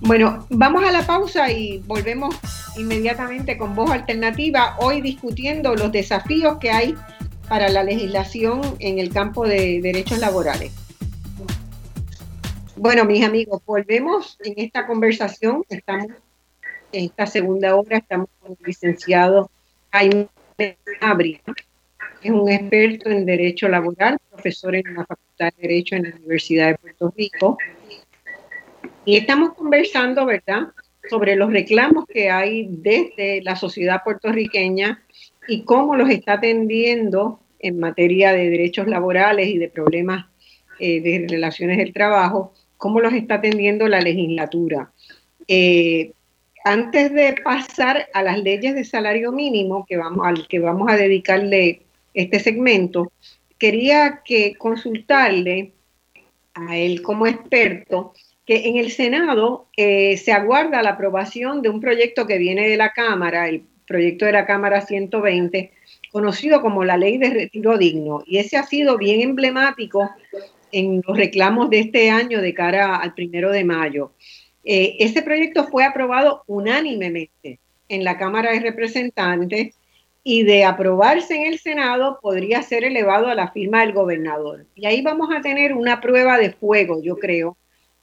Bueno, 0.00 0.46
vamos 0.50 0.84
a 0.84 0.92
la 0.92 1.06
pausa 1.06 1.50
y 1.50 1.78
volvemos 1.86 2.36
inmediatamente 2.76 3.56
con 3.56 3.74
voz 3.74 3.90
alternativa, 3.90 4.76
hoy 4.78 5.00
discutiendo 5.00 5.74
los 5.74 5.90
desafíos 5.90 6.58
que 6.58 6.70
hay 6.70 6.94
para 7.48 7.68
la 7.68 7.82
legislación 7.82 8.60
en 8.78 8.98
el 8.98 9.12
campo 9.12 9.46
de 9.46 9.80
derechos 9.80 10.18
laborales. 10.18 10.72
Bueno, 12.76 13.04
mis 13.06 13.24
amigos, 13.24 13.62
volvemos 13.64 14.36
en 14.44 14.54
esta 14.58 14.86
conversación. 14.86 15.64
Estamos 15.70 16.08
en 16.92 17.04
esta 17.06 17.26
segunda 17.26 17.74
hora, 17.74 17.98
estamos 17.98 18.28
con 18.40 18.52
el 18.52 18.58
licenciado 18.66 19.50
Jaime 19.90 20.28
Abri, 21.00 21.40
es 22.22 22.30
un 22.30 22.50
experto 22.50 23.08
en 23.08 23.24
Derecho 23.24 23.68
Laboral, 23.68 24.18
profesor 24.30 24.74
en 24.74 24.94
la 24.94 25.04
Facultad 25.04 25.52
de 25.56 25.68
Derecho 25.68 25.96
en 25.96 26.02
la 26.04 26.16
Universidad 26.16 26.68
de 26.68 26.78
Puerto 26.78 27.14
Rico. 27.16 27.58
Y 29.06 29.16
estamos 29.16 29.54
conversando, 29.54 30.26
¿verdad?, 30.26 30.68
sobre 31.08 31.36
los 31.36 31.50
reclamos 31.50 32.04
que 32.06 32.28
hay 32.30 32.66
desde 32.68 33.40
la 33.42 33.56
sociedad 33.56 34.02
puertorriqueña 34.04 35.02
y 35.48 35.62
cómo 35.62 35.96
los 35.96 36.10
está 36.10 36.34
atendiendo 36.34 37.40
en 37.60 37.78
materia 37.78 38.32
de 38.32 38.50
derechos 38.50 38.88
laborales 38.88 39.48
y 39.48 39.56
de 39.56 39.68
problemas 39.68 40.26
eh, 40.80 41.00
de 41.00 41.26
relaciones 41.28 41.78
del 41.78 41.92
trabajo 41.92 42.52
cómo 42.76 43.00
los 43.00 43.12
está 43.12 43.36
atendiendo 43.36 43.88
la 43.88 44.00
legislatura. 44.00 44.90
Eh, 45.48 46.12
antes 46.64 47.12
de 47.12 47.36
pasar 47.44 48.08
a 48.12 48.22
las 48.22 48.38
leyes 48.42 48.74
de 48.74 48.84
salario 48.84 49.32
mínimo, 49.32 49.86
que 49.86 49.96
vamos, 49.96 50.26
al 50.26 50.48
que 50.48 50.58
vamos 50.58 50.90
a 50.90 50.96
dedicarle 50.96 51.82
este 52.12 52.40
segmento, 52.40 53.12
quería 53.58 54.22
que 54.24 54.54
consultarle 54.56 55.72
a 56.54 56.76
él 56.76 57.02
como 57.02 57.26
experto 57.26 58.14
que 58.46 58.68
en 58.68 58.76
el 58.76 58.92
Senado 58.92 59.66
eh, 59.76 60.16
se 60.16 60.32
aguarda 60.32 60.82
la 60.82 60.90
aprobación 60.90 61.62
de 61.62 61.68
un 61.68 61.80
proyecto 61.80 62.26
que 62.26 62.38
viene 62.38 62.68
de 62.68 62.76
la 62.76 62.92
Cámara, 62.92 63.48
el 63.48 63.64
proyecto 63.86 64.24
de 64.24 64.32
la 64.32 64.46
Cámara 64.46 64.80
120, 64.82 65.72
conocido 66.12 66.62
como 66.62 66.84
la 66.84 66.96
Ley 66.96 67.18
de 67.18 67.30
Retiro 67.30 67.76
Digno. 67.76 68.22
Y 68.24 68.38
ese 68.38 68.56
ha 68.56 68.62
sido 68.62 68.96
bien 68.98 69.20
emblemático 69.20 70.10
en 70.70 71.02
los 71.06 71.16
reclamos 71.16 71.70
de 71.70 71.80
este 71.80 72.10
año 72.10 72.40
de 72.40 72.54
cara 72.54 72.96
al 72.96 73.14
primero 73.14 73.50
de 73.50 73.64
mayo. 73.64 74.12
Eh, 74.64 74.96
ese 75.00 75.22
proyecto 75.22 75.64
fue 75.64 75.84
aprobado 75.84 76.44
unánimemente 76.46 77.58
en 77.88 78.04
la 78.04 78.16
Cámara 78.16 78.52
de 78.52 78.60
Representantes 78.60 79.74
y 80.22 80.42
de 80.44 80.64
aprobarse 80.64 81.36
en 81.36 81.46
el 81.46 81.58
Senado 81.58 82.18
podría 82.20 82.62
ser 82.62 82.84
elevado 82.84 83.28
a 83.28 83.34
la 83.34 83.50
firma 83.52 83.80
del 83.80 83.92
gobernador. 83.92 84.66
Y 84.74 84.86
ahí 84.86 85.02
vamos 85.02 85.30
a 85.34 85.40
tener 85.40 85.72
una 85.72 86.00
prueba 86.00 86.36
de 86.38 86.50
fuego, 86.50 87.00
yo 87.00 87.16
creo, 87.16 87.56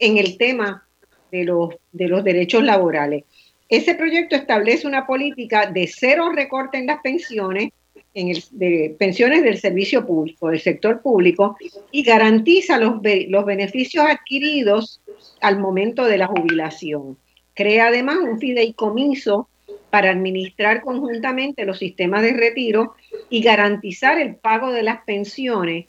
en 0.05 0.17
el 0.17 0.37
tema 0.37 0.85
de 1.31 1.45
los, 1.45 1.75
de 1.91 2.07
los 2.07 2.23
derechos 2.23 2.63
laborales. 2.63 3.23
Ese 3.69 3.95
proyecto 3.95 4.35
establece 4.35 4.85
una 4.85 5.07
política 5.07 5.65
de 5.65 5.87
cero 5.87 6.31
recorte 6.35 6.77
en 6.77 6.87
las 6.87 7.01
pensiones 7.01 7.69
en 8.13 8.27
el, 8.29 8.43
de 8.51 8.95
pensiones 8.99 9.43
del 9.43 9.57
servicio 9.57 10.05
público, 10.05 10.49
del 10.49 10.59
sector 10.59 11.01
público, 11.01 11.57
y 11.91 12.03
garantiza 12.03 12.77
los, 12.77 13.01
los 13.27 13.45
beneficios 13.45 14.05
adquiridos 14.05 15.01
al 15.41 15.59
momento 15.59 16.05
de 16.05 16.17
la 16.17 16.27
jubilación. 16.27 17.17
Crea 17.55 17.87
además 17.87 18.17
un 18.17 18.39
fideicomiso 18.39 19.47
para 19.89 20.11
administrar 20.11 20.81
conjuntamente 20.81 21.65
los 21.65 21.79
sistemas 21.79 22.23
de 22.23 22.33
retiro 22.33 22.95
y 23.29 23.41
garantizar 23.41 24.19
el 24.19 24.35
pago 24.35 24.71
de 24.71 24.83
las 24.83 25.03
pensiones. 25.03 25.85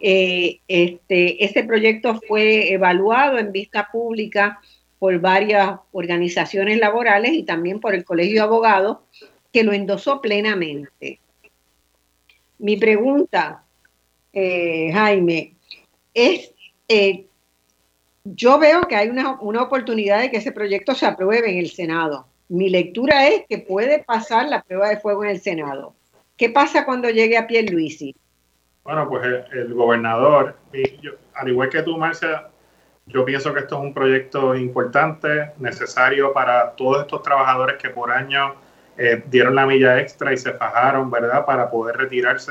Eh, 0.00 0.60
este, 0.68 1.44
este 1.44 1.64
proyecto 1.64 2.20
fue 2.26 2.72
evaluado 2.72 3.38
en 3.38 3.52
vista 3.52 3.88
pública 3.90 4.60
por 4.98 5.18
varias 5.20 5.78
organizaciones 5.92 6.78
laborales 6.78 7.32
y 7.32 7.42
también 7.44 7.80
por 7.80 7.94
el 7.94 8.04
Colegio 8.04 8.34
de 8.34 8.40
Abogados, 8.40 8.98
que 9.52 9.62
lo 9.62 9.72
endosó 9.72 10.20
plenamente. 10.20 11.20
Mi 12.58 12.76
pregunta, 12.76 13.64
eh, 14.32 14.90
Jaime, 14.92 15.54
es, 16.12 16.52
eh, 16.88 17.26
yo 18.24 18.58
veo 18.58 18.82
que 18.82 18.96
hay 18.96 19.08
una, 19.08 19.32
oportunidad 19.62 20.20
de 20.20 20.30
que 20.30 20.38
ese 20.38 20.52
proyecto 20.52 20.94
se 20.94 21.06
apruebe 21.06 21.50
en 21.50 21.58
el 21.58 21.70
Senado. 21.70 22.26
Mi 22.48 22.68
lectura 22.68 23.28
es 23.28 23.44
que 23.48 23.58
puede 23.58 24.00
pasar 24.00 24.48
la 24.48 24.62
prueba 24.62 24.88
de 24.88 24.98
fuego 24.98 25.24
en 25.24 25.30
el 25.30 25.40
Senado. 25.40 25.94
¿Qué 26.36 26.50
pasa 26.50 26.84
cuando 26.84 27.10
llegue 27.10 27.36
a 27.36 27.46
Pierluisi? 27.46 28.14
Bueno, 28.88 29.06
pues 29.06 29.22
el, 29.52 29.74
gobernador, 29.74 30.54
al 31.34 31.48
igual 31.50 31.68
que 31.68 31.82
tú, 31.82 31.98
Marcia, 31.98 32.48
yo 33.04 33.22
pienso 33.22 33.52
que 33.52 33.60
esto 33.60 33.76
es 33.76 33.82
un 33.82 33.92
proyecto 33.92 34.54
importante, 34.54 35.52
necesario 35.58 36.32
para 36.32 36.70
todos 36.70 37.02
estos 37.02 37.22
trabajadores 37.22 37.76
que 37.76 37.90
por 37.90 38.10
año 38.10 38.54
eh, 38.96 39.22
dieron 39.26 39.56
la 39.56 39.66
milla 39.66 40.00
extra 40.00 40.32
y 40.32 40.38
se 40.38 40.54
fajaron, 40.54 41.10
¿verdad?, 41.10 41.44
para 41.44 41.68
poder 41.68 41.98
retirarse 41.98 42.50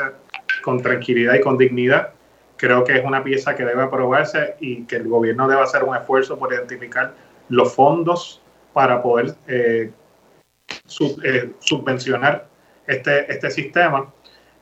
con 0.62 0.80
tranquilidad 0.80 1.34
y 1.34 1.42
con 1.42 1.58
dignidad. 1.58 2.10
Creo 2.56 2.84
que 2.84 2.98
es 2.98 3.04
una 3.04 3.24
pieza 3.24 3.56
que 3.56 3.66
debe 3.66 3.82
aprobarse 3.82 4.58
y 4.60 4.84
que 4.84 4.98
el 4.98 5.08
gobierno 5.08 5.48
debe 5.48 5.64
hacer 5.64 5.84
un 5.84 5.96
esfuerzo 5.96 6.38
por 6.38 6.54
identificar 6.54 7.16
los 7.50 7.74
fondos 7.74 8.44
para 8.74 9.02
poder 9.02 9.34
eh, 9.48 9.90
eh, 11.24 11.52
subvencionar 11.58 12.46
este, 12.86 13.34
este 13.34 13.50
sistema. 13.50 14.14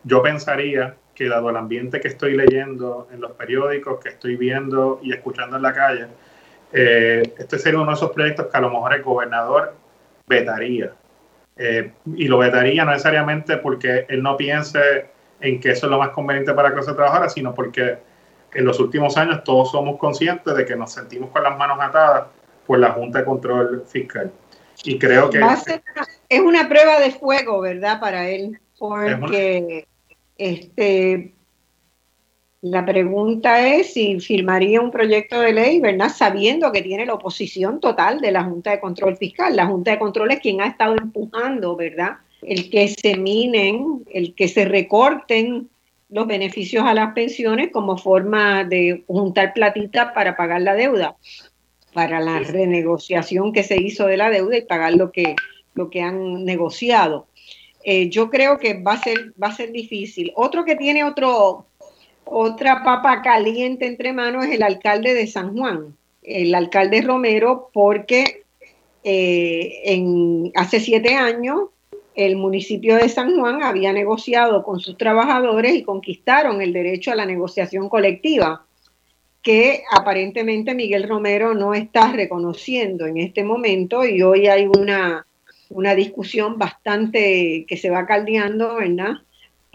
Yo 0.06 0.24
pensaría 0.24 0.96
que 1.16 1.30
dado 1.30 1.50
el 1.50 1.56
ambiente 1.56 2.00
que 2.00 2.10
estoy 2.10 2.36
leyendo 2.36 3.08
en 3.12 3.22
los 3.22 3.32
periódicos, 3.32 4.00
que 4.04 4.10
estoy 4.10 4.36
viendo 4.36 5.00
y 5.02 5.14
escuchando 5.14 5.56
en 5.56 5.64
la 5.64 5.74
calle, 5.74 6.08
este 6.72 7.58
sería 7.58 7.80
uno 7.80 7.92
de 7.92 7.96
esos 7.96 8.12
proyectos 8.12 8.48
que 8.48 8.58
a 8.58 8.62
lo 8.62 8.70
mejor 8.70 8.94
el 8.94 9.02
gobernador 9.02 9.74
vetaría 10.28 10.92
eh, 11.58 11.94
y 12.06 12.28
lo 12.28 12.38
vetaría 12.38 12.84
no 12.84 12.92
necesariamente 12.92 13.58
porque 13.58 14.06
él 14.10 14.22
no 14.22 14.36
piense 14.36 15.08
en 15.40 15.60
que 15.60 15.72
eso 15.72 15.86
es 15.86 15.90
lo 15.90 16.00
más 16.00 16.10
conveniente 16.10 16.54
para 16.54 16.70
la 16.70 16.76
clase 16.76 16.94
trabajadora, 16.94 17.30
sino 17.30 17.54
porque 17.54 17.98
en 18.54 18.66
los 18.66 18.80
últimos 18.80 19.16
años 19.18 19.44
todos 19.44 19.72
somos 19.72 19.98
conscientes 19.98 20.56
de 20.56 20.66
que 20.66 20.76
nos 20.76 20.92
sentimos 20.92 21.30
con 21.30 21.44
las 21.44 21.58
manos 21.58 21.78
atadas 21.82 22.28
por 22.66 22.80
la 22.80 22.92
Junta 22.92 23.20
de 23.20 23.26
Control 23.26 23.84
Fiscal. 23.88 24.32
Y 24.84 25.00
creo 25.00 25.30
que... 25.30 25.40
es 26.30 26.40
una 26.42 26.68
prueba 26.68 27.00
de 27.00 27.12
fuego, 27.12 27.62
¿verdad? 27.62 28.00
Para 28.00 28.28
él, 28.30 28.60
porque 28.78 29.88
este, 30.38 31.34
la 32.62 32.84
pregunta 32.84 33.76
es 33.76 33.94
si 33.94 34.20
firmaría 34.20 34.82
un 34.82 34.90
proyecto 34.90 35.40
de 35.40 35.54
ley, 35.54 35.80
¿verdad? 35.80 36.10
Sabiendo 36.10 36.72
que 36.72 36.82
tiene 36.82 37.06
la 37.06 37.14
oposición 37.14 37.80
total 37.80 38.20
de 38.22 38.32
la 38.32 38.44
Junta 38.44 38.72
de 38.72 38.80
Control 38.80 39.16
Fiscal. 39.18 39.56
La 39.56 39.68
Junta 39.68 39.92
de 39.92 40.00
Control 40.00 40.32
es 40.32 40.40
quien 40.40 40.62
ha 40.62 40.68
estado 40.68 40.96
empujando, 40.96 41.76
¿verdad? 41.76 42.18
El 42.42 42.70
que 42.70 42.88
se 42.88 43.18
minen, 43.18 44.04
el 44.12 44.34
que 44.34 44.48
se 44.48 44.66
recorten 44.66 45.70
los 46.10 46.26
beneficios 46.26 46.84
a 46.86 46.96
las 46.96 47.14
pensiones 47.14 47.70
como 47.72 47.98
forma 47.98 48.64
de 48.64 49.04
juntar 49.08 49.54
platita 49.54 50.14
para 50.14 50.36
pagar 50.36 50.62
la 50.62 50.74
deuda, 50.74 51.16
para 51.94 52.20
la 52.20 52.40
renegociación 52.40 53.54
que 53.54 53.62
se 53.62 53.82
hizo 53.82 54.08
de 54.08 54.18
la 54.18 54.30
deuda 54.30 54.58
y 54.58 54.62
pagar 54.62 54.94
lo 54.94 55.12
que, 55.12 55.36
lo 55.76 55.90
que 55.90 56.02
han 56.02 56.46
negociado. 56.46 57.28
Eh, 57.88 58.10
yo 58.10 58.32
creo 58.32 58.58
que 58.58 58.74
va 58.82 58.94
a 58.94 58.98
ser, 58.98 59.34
va 59.42 59.50
a 59.50 59.56
ser 59.56 59.72
difícil. 59.72 60.32
Otro 60.36 60.66
que 60.66 60.76
tiene 60.76 61.04
otro 61.04 61.68
otra 62.26 62.84
papa 62.84 63.22
caliente 63.22 63.86
entre 63.86 64.12
manos 64.12 64.46
es 64.46 64.54
el 64.54 64.64
alcalde 64.64 65.14
de 65.14 65.28
San 65.28 65.56
Juan, 65.56 65.96
el 66.24 66.56
alcalde 66.56 67.04
Romero, 67.04 67.70
porque 67.72 68.44
eh, 69.04 69.82
en, 69.86 70.52
hace 70.56 70.80
siete 70.80 71.14
años 71.14 71.70
el 72.16 72.36
municipio 72.38 72.96
de 72.96 73.10
San 73.10 73.38
Juan 73.38 73.62
había 73.62 73.94
negociado 73.94 74.64
con 74.64 74.80
sus 74.80 74.98
trabajadores 74.98 75.76
y 75.76 75.84
conquistaron 75.84 76.64
el 76.64 76.74
derecho 76.74 77.12
a 77.12 77.16
la 77.16 77.28
negociación 77.28 77.88
colectiva, 77.88 78.66
que 79.44 79.84
aparentemente 79.92 80.74
Miguel 80.74 81.08
Romero 81.08 81.54
no 81.54 81.76
está 81.76 82.12
reconociendo 82.12 83.06
en 83.06 83.18
este 83.18 83.44
momento 83.44 84.04
y 84.04 84.24
hoy 84.24 84.48
hay 84.48 84.66
una, 84.66 85.28
una 85.70 85.96
discusión 85.96 86.58
bastante 86.58 87.66
que 87.68 87.78
se 87.78 87.90
va 87.90 88.06
caldeando, 88.06 88.76
¿verdad? 88.76 89.16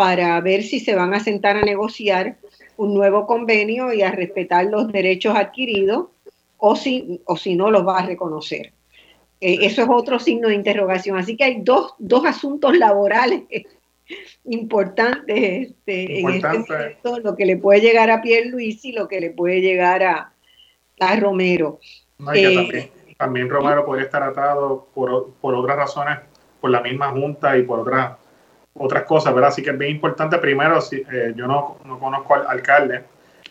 para 0.01 0.41
ver 0.41 0.63
si 0.63 0.81
se 0.81 0.95
van 0.95 1.13
a 1.13 1.21
sentar 1.21 1.59
a 1.59 1.61
negociar 1.61 2.39
un 2.79 2.95
nuevo 2.95 3.27
convenio 3.27 3.93
y 3.93 4.01
a 4.01 4.11
respetar 4.11 4.65
los 4.65 4.91
derechos 4.91 5.37
adquiridos 5.37 6.07
o 6.57 6.75
si, 6.75 7.21
o 7.27 7.37
si 7.37 7.55
no 7.55 7.71
los 7.71 7.87
va 7.87 7.99
a 7.99 8.07
reconocer. 8.07 8.73
Eh, 9.43 9.59
eso 9.61 9.83
es 9.83 9.89
otro 9.91 10.19
signo 10.19 10.49
de 10.49 10.55
interrogación. 10.55 11.19
Así 11.19 11.37
que 11.37 11.45
hay 11.45 11.61
dos, 11.61 11.93
dos 11.99 12.25
asuntos 12.25 12.79
laborales 12.79 13.43
importantes 14.47 15.69
este, 15.69 16.21
en 16.21 16.31
este 16.31 16.49
momento, 16.49 17.21
lo 17.23 17.37
que 17.37 17.45
le 17.45 17.59
puede 17.59 17.83
llegar 17.83 18.11
a 18.11 18.23
Pierre 18.23 18.49
Luis 18.49 18.83
y 18.87 18.93
lo 18.93 19.07
que 19.07 19.21
le 19.21 19.29
puede 19.29 19.61
llegar 19.61 20.03
a, 20.03 20.33
a 20.99 21.17
Romero. 21.17 21.79
Eh, 22.35 22.91
también, 23.21 23.51
Romero 23.51 23.85
podría 23.85 24.07
estar 24.07 24.23
atado 24.23 24.87
por, 24.95 25.33
por, 25.43 25.55
otras 25.55 25.77
razones, 25.77 26.21
por 26.59 26.71
la 26.71 26.81
misma 26.81 27.11
Junta 27.11 27.55
y 27.59 27.65
por 27.65 27.81
otras 27.81 28.13
otras 28.73 29.03
cosas, 29.03 29.35
¿verdad? 29.35 29.51
Así 29.51 29.63
que 29.63 29.71
es 29.71 29.79
bien 29.79 29.91
importante, 29.91 30.39
primero, 30.39 30.81
si, 30.81 31.05
eh, 31.13 31.35
yo 31.37 31.47
no, 31.47 31.77
no, 31.85 31.99
conozco 31.99 32.35
al 32.35 32.47
alcalde, 32.47 33.03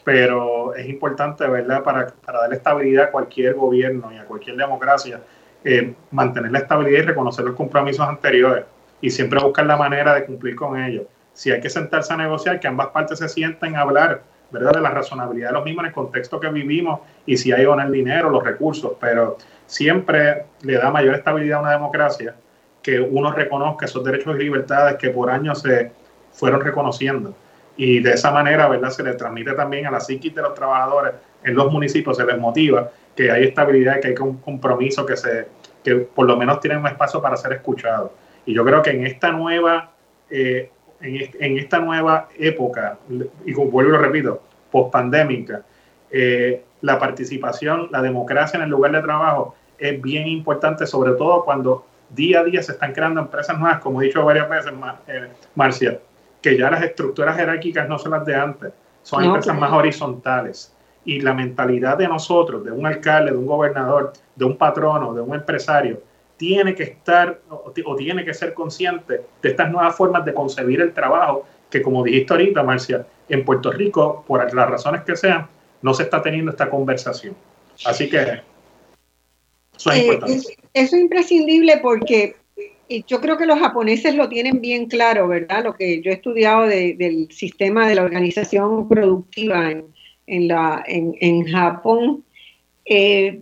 pero 0.03 0.73
es 0.73 0.89
importante, 0.89 1.45
¿verdad? 1.45 1.83
Para, 1.83 2.07
para 2.07 2.39
darle 2.39 2.55
estabilidad 2.55 3.05
a 3.05 3.11
cualquier 3.11 3.53
gobierno 3.53 4.11
y 4.11 4.17
a 4.17 4.25
cualquier 4.25 4.55
democracia, 4.55 5.21
eh, 5.63 5.93
mantener 6.09 6.51
la 6.51 6.59
estabilidad 6.59 7.03
y 7.03 7.05
reconocer 7.05 7.45
los 7.45 7.55
compromisos 7.55 8.07
anteriores 8.07 8.65
y 9.01 9.11
siempre 9.11 9.39
buscar 9.39 9.67
la 9.67 9.77
manera 9.77 10.15
de 10.15 10.25
cumplir 10.25 10.55
con 10.55 10.81
ellos. 10.81 11.03
Si 11.33 11.51
hay 11.51 11.61
que 11.61 11.69
sentarse 11.69 12.11
a 12.11 12.17
negociar, 12.17 12.59
que 12.59 12.67
ambas 12.67 12.87
partes 12.87 13.19
se 13.19 13.29
sienten 13.29 13.75
a 13.75 13.81
hablar, 13.81 14.23
¿verdad? 14.49 14.71
De 14.71 14.81
la 14.81 14.89
razonabilidad 14.89 15.49
de 15.49 15.53
los 15.53 15.63
mismos 15.63 15.83
en 15.83 15.87
el 15.89 15.93
contexto 15.93 16.39
que 16.39 16.49
vivimos 16.49 17.01
y 17.25 17.37
si 17.37 17.51
hay 17.51 17.65
o 17.65 17.75
no 17.75 17.81
el 17.83 17.91
dinero, 17.91 18.29
los 18.29 18.43
recursos, 18.43 18.93
pero 18.99 19.37
siempre 19.69 20.45
le 20.63 20.77
da 20.77 20.89
mayor 20.89 21.13
estabilidad 21.13 21.59
a 21.59 21.61
una 21.61 21.71
democracia 21.71 22.33
que 22.81 22.99
uno 22.99 23.31
reconozca 23.31 23.85
esos 23.85 24.03
derechos 24.03 24.35
y 24.35 24.43
libertades 24.43 24.95
que 24.95 25.11
por 25.11 25.29
años 25.29 25.61
se 25.61 25.91
fueron 26.31 26.61
reconociendo. 26.61 27.35
Y 27.77 27.99
de 27.99 28.13
esa 28.13 28.31
manera, 28.31 28.67
¿verdad? 28.67 28.89
Se 28.89 29.03
le 29.03 29.13
transmite 29.13 29.53
también 29.53 29.85
a 29.85 29.91
la 29.91 29.99
psiquis 29.99 30.33
de 30.33 30.41
los 30.41 30.55
trabajadores 30.55 31.13
en 31.43 31.53
los 31.53 31.71
municipios, 31.71 32.17
se 32.17 32.25
les 32.25 32.37
motiva 32.39 32.89
que 33.15 33.29
hay 33.29 33.43
estabilidad, 33.43 33.99
que 34.01 34.07
hay 34.07 34.15
un 34.19 34.37
compromiso, 34.37 35.05
que, 35.05 35.15
se, 35.15 35.47
que 35.83 35.97
por 35.97 36.25
lo 36.25 36.35
menos 36.35 36.59
tienen 36.61 36.79
un 36.79 36.87
espacio 36.87 37.21
para 37.21 37.37
ser 37.37 37.53
escuchados. 37.53 38.09
Y 38.47 38.55
yo 38.55 38.65
creo 38.65 38.81
que 38.81 38.89
en 38.89 39.05
esta 39.05 39.31
nueva, 39.31 39.91
eh, 40.31 40.71
en, 40.99 41.57
esta 41.59 41.77
nueva 41.77 42.27
época, 42.39 42.97
y 43.45 43.53
vuelvo 43.53 43.89
y 43.89 43.93
lo 43.93 43.99
repito, 43.99 44.41
post-pandémica, 44.71 45.61
eh, 46.09 46.63
la 46.81 46.97
participación, 46.97 47.89
la 47.91 48.01
democracia 48.01 48.57
en 48.57 48.63
el 48.63 48.69
lugar 48.69 48.93
de 48.93 49.01
trabajo 49.01 49.55
es 49.79 50.01
bien 50.01 50.27
importante, 50.27 50.85
sobre 50.85 51.13
todo 51.13 51.43
cuando 51.43 51.85
día 52.09 52.41
a 52.41 52.43
día 52.43 52.61
se 52.61 52.73
están 52.73 52.93
creando 52.93 53.21
empresas 53.21 53.57
nuevas, 53.57 53.79
como 53.79 54.01
he 54.01 54.05
dicho 54.05 54.23
varias 54.23 54.49
veces, 54.49 54.73
eh, 55.07 55.27
Marcia, 55.55 55.99
que 56.41 56.57
ya 56.57 56.69
las 56.69 56.83
estructuras 56.83 57.35
jerárquicas 57.35 57.87
no 57.87 57.97
son 57.99 58.11
las 58.11 58.25
de 58.25 58.35
antes, 58.35 58.71
son 59.03 59.23
empresas 59.23 59.57
más 59.57 59.71
horizontales. 59.71 60.73
Y 61.05 61.21
la 61.21 61.33
mentalidad 61.33 61.97
de 61.97 62.07
nosotros, 62.07 62.63
de 62.63 62.71
un 62.71 62.85
alcalde, 62.85 63.31
de 63.31 63.37
un 63.37 63.45
gobernador, 63.45 64.13
de 64.35 64.45
un 64.45 64.57
patrono, 64.57 65.13
de 65.13 65.21
un 65.21 65.33
empresario, 65.33 66.01
tiene 66.37 66.75
que 66.75 66.83
estar 66.83 67.39
o, 67.49 67.71
tiene 67.97 68.23
que 68.23 68.33
ser 68.33 68.53
consciente 68.53 69.21
de 69.41 69.49
estas 69.49 69.71
nuevas 69.71 69.95
formas 69.95 70.23
de 70.25 70.33
concebir 70.33 70.81
el 70.81 70.93
trabajo, 70.93 71.45
que 71.69 71.81
como 71.81 72.03
dijiste 72.03 72.33
ahorita, 72.33 72.63
Marcia, 72.63 73.05
en 73.27 73.43
Puerto 73.43 73.71
Rico, 73.71 74.23
por 74.27 74.53
las 74.53 74.69
razones 74.69 75.01
que 75.01 75.15
sean, 75.15 75.47
no 75.81 75.93
se 75.93 76.03
está 76.03 76.21
teniendo 76.21 76.51
esta 76.51 76.69
conversación. 76.69 77.35
Así 77.85 78.09
que 78.09 78.41
eso 79.79 79.91
es, 80.25 80.93
eh, 80.93 80.99
imprescindible 80.99 81.77
porque 81.77 82.35
yo 83.07 83.21
creo 83.21 83.37
que 83.37 83.45
los 83.45 83.59
japoneses 83.59 84.15
lo 84.15 84.27
tienen 84.29 84.61
bien 84.61 84.87
claro, 84.87 85.27
¿verdad? 85.27 85.63
Lo 85.63 85.75
que 85.75 86.01
yo 86.01 86.11
he 86.11 86.15
estudiado 86.15 86.65
del 86.65 87.27
sistema 87.31 87.87
de 87.87 87.95
la 87.95 88.03
organización 88.03 88.89
productiva 88.89 89.71
en, 90.25 90.47
la, 90.47 90.83
en, 90.87 91.45
Japón, 91.45 92.23
eh, 92.85 93.41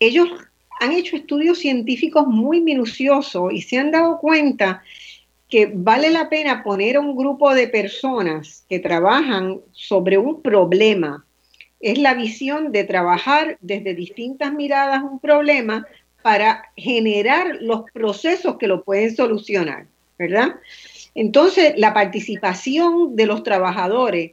ellos 0.00 0.28
han 0.80 0.92
hecho 0.92 1.16
estudios 1.16 1.58
científicos 1.58 2.26
muy 2.26 2.60
minuciosos 2.60 3.52
y 3.52 3.62
se 3.62 3.78
han 3.78 3.92
dado 3.92 4.18
cuenta 4.18 4.82
que 5.48 5.70
vale 5.72 6.10
la 6.10 6.28
pena 6.28 6.62
poner 6.62 6.96
a 6.96 7.00
un 7.00 7.16
grupo 7.16 7.54
de 7.54 7.68
personas 7.68 8.64
que 8.68 8.78
trabajan 8.80 9.60
sobre 9.72 10.18
un 10.18 10.42
problema 10.42 11.24
es 11.80 11.98
la 11.98 12.14
visión 12.14 12.72
de 12.72 12.84
trabajar 12.84 13.58
desde 13.60 13.94
distintas 13.94 14.52
miradas 14.52 15.02
un 15.02 15.20
problema 15.20 15.86
para 16.22 16.64
generar 16.76 17.58
los 17.60 17.82
procesos 17.92 18.56
que 18.58 18.66
lo 18.66 18.82
pueden 18.82 19.14
solucionar, 19.14 19.86
¿verdad? 20.18 20.56
Entonces, 21.14 21.74
la 21.76 21.94
participación 21.94 23.16
de 23.16 23.26
los 23.26 23.42
trabajadores 23.42 24.32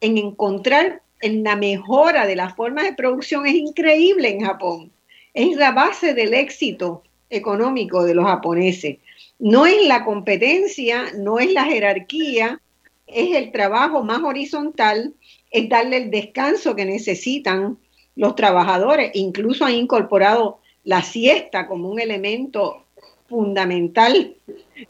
en 0.00 0.18
encontrar 0.18 1.02
en 1.20 1.44
la 1.44 1.56
mejora 1.56 2.26
de 2.26 2.36
las 2.36 2.54
formas 2.54 2.84
de 2.84 2.94
producción 2.94 3.46
es 3.46 3.54
increíble 3.54 4.30
en 4.30 4.40
Japón. 4.40 4.90
Es 5.34 5.56
la 5.56 5.72
base 5.72 6.14
del 6.14 6.34
éxito 6.34 7.02
económico 7.30 8.04
de 8.04 8.14
los 8.14 8.24
japoneses. 8.24 8.98
No 9.38 9.66
es 9.66 9.86
la 9.86 10.04
competencia, 10.04 11.12
no 11.16 11.38
es 11.38 11.52
la 11.52 11.64
jerarquía, 11.64 12.60
es 13.06 13.36
el 13.36 13.52
trabajo 13.52 14.02
más 14.02 14.22
horizontal 14.22 15.14
es 15.50 15.68
darle 15.68 15.96
el 15.98 16.10
descanso 16.10 16.76
que 16.76 16.84
necesitan 16.84 17.78
los 18.16 18.34
trabajadores. 18.34 19.10
Incluso 19.14 19.64
han 19.64 19.74
incorporado 19.74 20.60
la 20.84 21.02
siesta 21.02 21.66
como 21.66 21.88
un 21.88 22.00
elemento 22.00 22.84
fundamental 23.28 24.34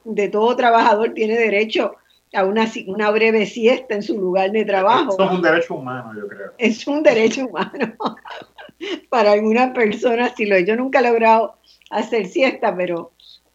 de 0.04 0.28
todo 0.28 0.56
trabajador. 0.56 1.14
Tiene 1.14 1.36
derecho 1.36 1.96
a 2.32 2.44
una, 2.44 2.70
una 2.86 3.10
breve 3.10 3.46
siesta 3.46 3.94
en 3.94 4.02
su 4.02 4.18
lugar 4.18 4.50
de 4.52 4.64
trabajo. 4.64 5.14
Eso 5.14 5.24
es 5.24 5.30
un 5.30 5.42
derecho 5.42 5.74
humano, 5.74 6.12
yo 6.18 6.28
creo. 6.28 6.52
Es 6.58 6.86
un 6.86 7.02
derecho 7.02 7.46
humano. 7.46 7.94
Para 9.08 9.32
algunas 9.32 9.74
personas, 9.74 10.32
si 10.36 10.46
lo 10.46 10.58
yo 10.58 10.76
nunca 10.76 11.00
he 11.00 11.02
logrado 11.02 11.56
hacer 11.90 12.26
siesta, 12.28 12.76
pero, 12.76 13.12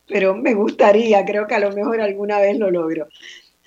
pero 0.08 0.36
me 0.36 0.54
gustaría, 0.54 1.24
creo 1.24 1.48
que 1.48 1.56
a 1.56 1.60
lo 1.60 1.72
mejor 1.72 2.02
alguna 2.02 2.40
vez 2.40 2.58
lo 2.58 2.70
logro. 2.72 3.08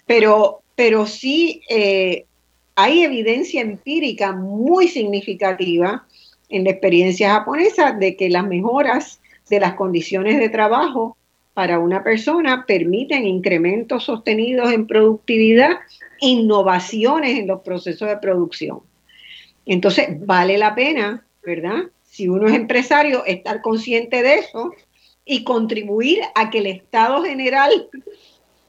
Pero, 0.07 0.63
pero 0.75 1.07
sí 1.07 1.63
eh, 1.71 2.27
hay 2.77 3.03
evidencia 3.03 3.63
empírica 3.63 4.33
muy 4.33 4.89
significativa 4.89 6.07
en 6.49 6.65
la 6.65 6.71
experiencia 6.71 7.33
japonesa 7.33 7.93
de 7.93 8.17
que 8.17 8.29
las 8.29 8.47
mejoras 8.47 9.21
de 9.49 9.61
las 9.61 9.75
condiciones 9.75 10.39
de 10.39 10.51
trabajo 10.51 11.17
para 11.55 11.79
una 11.79 12.05
persona 12.05 12.67
permiten 12.67 13.27
incrementos 13.27 14.05
sostenidos 14.05 14.71
en 14.73 14.87
productividad, 14.87 15.79
innovaciones 16.21 17.39
en 17.39 17.47
los 17.47 17.63
procesos 17.63 18.09
de 18.09 18.19
producción. 18.19 18.81
Entonces, 19.65 20.09
vale 20.27 20.59
la 20.59 20.75
pena, 20.75 21.25
¿verdad? 21.43 21.85
Si 22.05 22.29
uno 22.29 22.47
es 22.47 22.55
empresario, 22.55 23.25
estar 23.25 23.63
consciente 23.63 24.23
de 24.23 24.35
eso 24.35 24.71
y 25.25 25.45
contribuir 25.45 26.21
a 26.35 26.51
que 26.51 26.59
el 26.59 26.67
Estado 26.67 27.25
general 27.25 27.89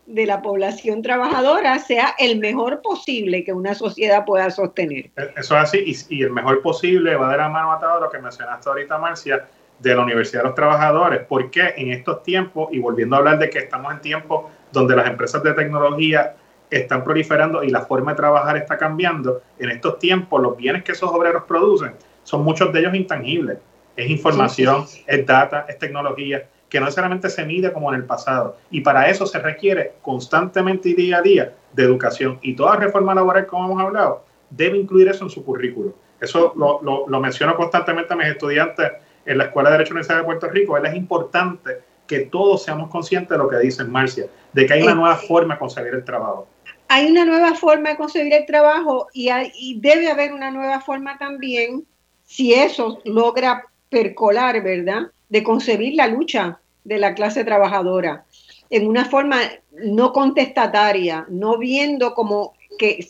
de 0.07 0.25
la 0.25 0.41
población 0.41 1.01
trabajadora 1.01 1.77
sea 1.79 2.15
el 2.17 2.39
mejor 2.39 2.81
posible 2.81 3.43
que 3.43 3.51
una 3.51 3.75
sociedad 3.75 4.25
pueda 4.25 4.49
sostener. 4.49 5.11
Eso 5.35 5.55
es 5.57 5.63
así, 5.63 5.95
y, 6.09 6.23
el 6.23 6.31
mejor 6.31 6.61
posible 6.61 7.15
va 7.15 7.31
de 7.31 7.37
la 7.37 7.49
mano 7.49 7.73
atado 7.73 7.99
lo 7.99 8.09
que 8.09 8.17
mencionaste 8.17 8.69
ahorita, 8.69 8.97
Marcia, 8.97 9.45
de 9.79 9.95
la 9.95 10.01
Universidad 10.01 10.41
de 10.41 10.47
los 10.47 10.55
Trabajadores, 10.55 11.21
porque 11.27 11.73
en 11.75 11.91
estos 11.91 12.23
tiempos, 12.23 12.69
y 12.71 12.79
volviendo 12.79 13.17
a 13.17 13.19
hablar 13.19 13.37
de 13.37 13.49
que 13.49 13.59
estamos 13.59 13.93
en 13.93 14.01
tiempos 14.01 14.45
donde 14.71 14.95
las 14.95 15.07
empresas 15.07 15.43
de 15.43 15.53
tecnología 15.53 16.35
están 16.69 17.03
proliferando 17.03 17.63
y 17.63 17.69
la 17.69 17.81
forma 17.81 18.11
de 18.11 18.17
trabajar 18.17 18.57
está 18.57 18.77
cambiando, 18.77 19.41
en 19.59 19.71
estos 19.71 19.99
tiempos 19.99 20.41
los 20.41 20.55
bienes 20.55 20.83
que 20.83 20.93
esos 20.93 21.11
obreros 21.11 21.43
producen 21.43 21.93
son 22.23 22.43
muchos 22.43 22.71
de 22.71 22.79
ellos 22.79 22.95
intangibles. 22.95 23.57
Es 23.95 24.09
información, 24.09 24.85
es 25.05 25.25
data, 25.25 25.65
es 25.67 25.77
tecnología 25.77 26.47
que 26.69 26.79
no 26.79 26.85
necesariamente 26.85 27.29
se 27.29 27.45
mide 27.45 27.71
como 27.71 27.93
en 27.93 28.01
el 28.01 28.05
pasado. 28.05 28.57
Y 28.69 28.81
para 28.81 29.09
eso 29.09 29.25
se 29.25 29.39
requiere 29.39 29.93
constantemente 30.01 30.89
y 30.89 30.93
día 30.93 31.17
a 31.17 31.21
día 31.21 31.53
de 31.73 31.83
educación. 31.83 32.39
Y 32.41 32.55
toda 32.55 32.75
reforma 32.75 33.15
laboral, 33.15 33.45
como 33.45 33.65
hemos 33.65 33.81
hablado, 33.81 34.25
debe 34.49 34.77
incluir 34.77 35.07
eso 35.07 35.23
en 35.23 35.29
su 35.29 35.43
currículo. 35.43 35.95
Eso 36.19 36.53
lo, 36.55 36.81
lo, 37.07 37.19
menciono 37.19 37.55
constantemente 37.55 38.13
a 38.13 38.17
mis 38.17 38.27
estudiantes 38.27 38.91
en 39.25 39.37
la 39.37 39.45
Escuela 39.45 39.69
de 39.69 39.77
Derecho 39.77 39.93
Universidad 39.93 40.17
de 40.17 40.23
Puerto 40.23 40.49
Rico. 40.49 40.77
Es 40.77 40.95
importante 40.95 41.81
que 42.07 42.21
todos 42.21 42.63
seamos 42.63 42.89
conscientes 42.89 43.29
de 43.29 43.37
lo 43.37 43.49
que 43.49 43.57
dice 43.57 43.83
Marcia, 43.83 44.25
de 44.53 44.65
que 44.65 44.73
hay 44.73 44.81
una 44.81 44.95
nueva 44.95 45.15
forma 45.15 45.55
de 45.55 45.59
concebir 45.59 45.93
el 45.93 46.03
trabajo. 46.03 46.47
Hay 46.87 47.11
una 47.11 47.25
nueva 47.25 47.53
forma 47.53 47.89
de 47.89 47.97
concebir 47.97 48.33
el 48.33 48.45
trabajo 48.45 49.07
y, 49.13 49.29
y 49.55 49.79
debe 49.79 50.09
haber 50.09 50.33
una 50.33 50.49
nueva 50.49 50.79
forma 50.79 51.17
también, 51.17 51.85
si 52.23 52.53
eso 52.53 52.99
logra 53.03 53.65
percolar, 53.89 54.63
¿verdad? 54.63 55.11
De 55.29 55.43
concebir 55.43 55.95
la 55.95 56.07
lucha 56.07 56.59
de 56.83 56.97
la 56.97 57.13
clase 57.13 57.43
trabajadora 57.43 58.25
en 58.69 58.87
una 58.87 59.05
forma 59.05 59.39
no 59.71 60.11
contestataria, 60.11 61.25
no 61.29 61.57
viendo 61.57 62.13
como 62.13 62.53
que 62.77 63.07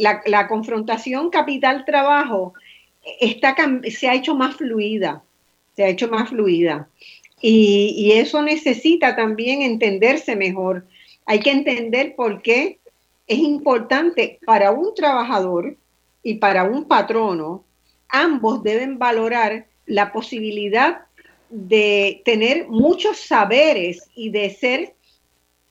la, 0.00 0.48
confrontación 0.48 1.30
capital-trabajo 1.30 2.54
está, 3.20 3.56
se 3.90 4.08
ha 4.08 4.14
hecho 4.14 4.34
más 4.34 4.56
fluida, 4.56 5.22
se 5.74 5.84
ha 5.84 5.88
hecho 5.88 6.08
más 6.08 6.28
fluida. 6.28 6.88
Y, 7.40 7.94
y, 7.96 8.12
eso 8.12 8.40
necesita 8.42 9.16
también 9.16 9.62
entenderse 9.62 10.36
mejor. 10.36 10.86
hay 11.26 11.40
que 11.40 11.50
entender 11.50 12.14
por 12.14 12.40
qué 12.40 12.78
es 13.26 13.38
importante 13.38 14.38
para 14.46 14.70
un 14.70 14.94
trabajador 14.94 15.76
y 16.22 16.34
para 16.34 16.64
un 16.64 16.84
patrono, 16.84 17.64
ambos 18.08 18.62
deben 18.62 18.98
valorar 18.98 19.66
la 19.86 20.12
posibilidad 20.12 21.02
de 21.52 22.22
tener 22.24 22.66
muchos 22.68 23.18
saberes 23.18 24.08
y 24.14 24.30
de 24.30 24.48
ser 24.48 24.94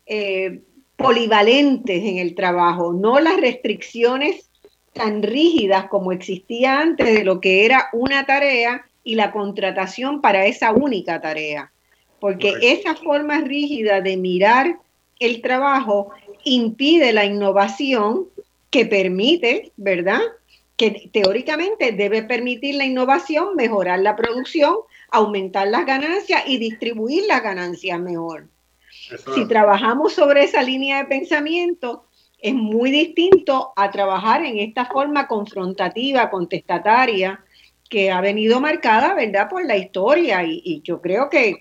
eh, 0.05 0.59
polivalentes 0.95 2.03
en 2.03 2.19
el 2.19 2.35
trabajo, 2.35 2.93
no 2.93 3.19
las 3.19 3.41
restricciones 3.41 4.47
tan 4.93 5.23
rígidas 5.23 5.87
como 5.87 6.11
existía 6.11 6.79
antes 6.79 7.15
de 7.15 7.23
lo 7.23 7.41
que 7.41 7.65
era 7.65 7.89
una 7.93 8.27
tarea 8.27 8.85
y 9.03 9.15
la 9.15 9.31
contratación 9.31 10.21
para 10.21 10.45
esa 10.45 10.71
única 10.71 11.19
tarea. 11.19 11.71
Porque 12.19 12.53
esa 12.61 12.93
forma 12.93 13.41
rígida 13.41 14.01
de 14.01 14.17
mirar 14.17 14.77
el 15.19 15.41
trabajo 15.41 16.11
impide 16.43 17.11
la 17.11 17.25
innovación 17.25 18.27
que 18.69 18.85
permite, 18.85 19.71
¿verdad? 19.77 20.21
Que 20.77 21.09
teóricamente 21.11 21.91
debe 21.91 22.21
permitir 22.21 22.75
la 22.75 22.85
innovación, 22.85 23.55
mejorar 23.55 23.99
la 23.99 24.15
producción, 24.15 24.75
aumentar 25.11 25.67
las 25.67 25.85
ganancias 25.85 26.43
y 26.47 26.57
distribuir 26.57 27.25
las 27.27 27.43
ganancias 27.43 27.99
mejor. 27.99 28.49
si 29.35 29.45
trabajamos 29.45 30.13
sobre 30.13 30.43
esa 30.43 30.63
línea 30.63 30.99
de 30.99 31.05
pensamiento, 31.05 32.05
es 32.39 32.53
muy 32.53 32.91
distinto 32.91 33.73
a 33.75 33.91
trabajar 33.91 34.43
en 34.45 34.57
esta 34.57 34.85
forma 34.85 35.27
confrontativa, 35.27 36.29
contestataria, 36.29 37.43
que 37.89 38.09
ha 38.09 38.21
venido 38.21 38.59
marcada, 38.61 39.13
¿verdad?, 39.13 39.49
por 39.49 39.65
la 39.65 39.77
historia. 39.77 40.43
Y, 40.43 40.81
yo 40.83 41.01
creo 41.01 41.29
que, 41.29 41.59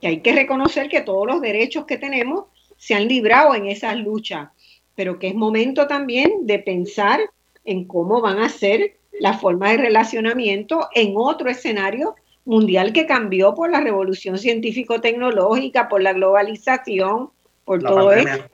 que, 0.00 0.06
hay 0.06 0.20
que 0.20 0.32
reconocer 0.32 0.88
que 0.88 1.02
todos 1.02 1.26
los 1.26 1.40
derechos 1.40 1.84
que 1.84 1.98
tenemos 1.98 2.46
se 2.76 2.94
han 2.94 3.06
librado 3.06 3.54
en 3.54 3.66
esas 3.66 3.96
luchas, 3.96 4.48
pero 4.94 5.18
que 5.18 5.28
es 5.28 5.34
momento 5.34 5.86
también 5.86 6.46
de 6.46 6.58
pensar 6.58 7.20
en 7.64 7.84
cómo 7.84 8.20
van 8.20 8.38
a 8.38 8.48
ser 8.48 8.96
las 9.20 9.40
formas 9.40 9.72
de 9.72 9.78
relacionamiento 9.78 10.88
en 10.94 11.12
otro 11.16 11.50
escenario 11.50 12.16
mundial 12.46 12.92
que 12.92 13.06
cambió 13.06 13.54
por 13.54 13.70
la 13.70 13.80
revolución 13.80 14.38
científico-tecnológica, 14.38 15.88
por 15.88 16.00
la 16.00 16.14
globalización, 16.14 17.30
por 17.64 17.82
todo 17.82 18.12
eso, 18.12 18.44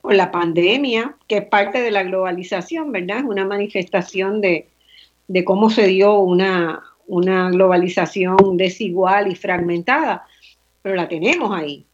por 0.00 0.14
la 0.14 0.30
pandemia, 0.30 1.16
que 1.26 1.38
es 1.38 1.44
parte 1.44 1.82
de 1.82 1.90
la 1.90 2.04
globalización, 2.04 2.92
¿verdad? 2.92 3.18
Es 3.18 3.24
una 3.24 3.44
manifestación 3.44 4.40
de, 4.40 4.68
de 5.26 5.44
cómo 5.44 5.68
se 5.68 5.88
dio 5.88 6.18
una, 6.20 6.82
una 7.06 7.50
globalización 7.50 8.56
desigual 8.56 9.30
y 9.30 9.34
fragmentada, 9.34 10.24
pero 10.80 10.94
la 10.94 11.08
tenemos 11.08 11.50
ahí. 11.52 11.84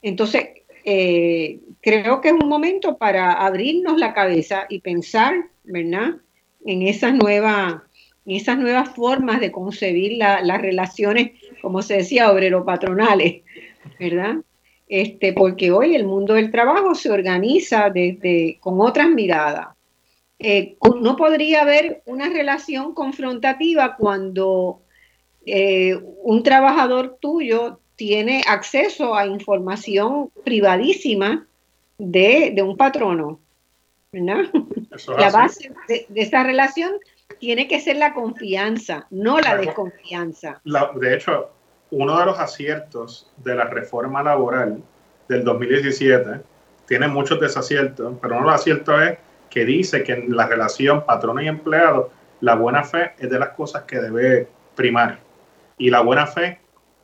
Entonces, 0.00 0.48
eh, 0.84 1.60
creo 1.82 2.20
que 2.20 2.28
es 2.28 2.34
un 2.34 2.48
momento 2.48 2.96
para 2.96 3.32
abrirnos 3.32 3.98
la 3.98 4.14
cabeza 4.14 4.66
y 4.68 4.80
pensar, 4.80 5.34
¿verdad?, 5.64 6.14
en 6.64 6.82
esas 6.82 7.14
nuevas, 7.14 7.76
esas 8.26 8.58
nuevas 8.58 8.88
formas 8.90 9.40
de 9.40 9.52
concebir 9.52 10.18
las 10.18 10.60
relaciones, 10.60 11.32
como 11.62 11.82
se 11.82 11.98
decía, 11.98 12.32
obrero-patronales, 12.32 13.42
¿verdad? 14.00 14.36
Este, 14.88 15.32
porque 15.32 15.70
hoy 15.70 15.94
el 15.94 16.04
mundo 16.04 16.34
del 16.34 16.50
trabajo 16.50 16.94
se 16.94 17.10
organiza 17.10 17.90
desde, 17.90 18.58
con 18.60 18.80
otras 18.80 19.08
miradas. 19.08 19.68
Eh, 20.38 20.76
no 21.00 21.16
podría 21.16 21.62
haber 21.62 22.02
una 22.04 22.28
relación 22.28 22.94
confrontativa 22.94 23.96
cuando 23.96 24.80
eh, 25.46 25.98
un 26.22 26.42
trabajador 26.42 27.16
tuyo 27.20 27.80
tiene 27.96 28.42
acceso 28.46 29.14
a 29.14 29.26
información 29.26 30.30
privadísima 30.44 31.46
de, 31.98 32.54
un 32.62 32.76
patrono. 32.76 33.40
la 34.12 35.30
base 35.30 35.72
de, 35.88 36.06
esa 36.14 36.42
relación 36.42 36.92
tiene 37.38 37.68
que 37.68 37.80
ser 37.80 37.96
la 37.96 38.14
confianza, 38.14 39.06
no 39.10 39.38
la 39.38 39.56
desconfianza. 39.56 40.60
de 40.64 41.14
hecho, 41.14 41.50
uno 41.90 42.18
de 42.18 42.26
los 42.26 42.38
aciertos 42.38 43.32
de 43.38 43.54
la 43.54 43.64
reforma 43.64 44.22
laboral 44.22 44.82
del 45.28 45.44
2017 45.44 46.40
tiene 46.86 47.08
muchos 47.08 47.40
desaciertos, 47.40 48.14
pero 48.20 48.36
uno 48.36 48.46
de 48.46 48.52
los 48.52 48.60
aciertos 48.60 49.02
es 49.02 49.18
que 49.50 49.64
dice 49.64 50.02
que 50.02 50.12
en 50.12 50.36
la 50.36 50.46
relación 50.46 51.04
patrono 51.04 51.40
y 51.40 51.48
empleado, 51.48 52.10
la 52.40 52.54
buena 52.54 52.84
fe 52.84 53.12
es 53.18 53.30
de 53.30 53.38
las 53.38 53.50
cosas 53.50 53.84
que 53.84 53.98
debe 53.98 54.48
primar. 54.74 55.20
Y 55.78 55.90
la 55.90 56.00
buena 56.00 56.26
fe 56.26 56.58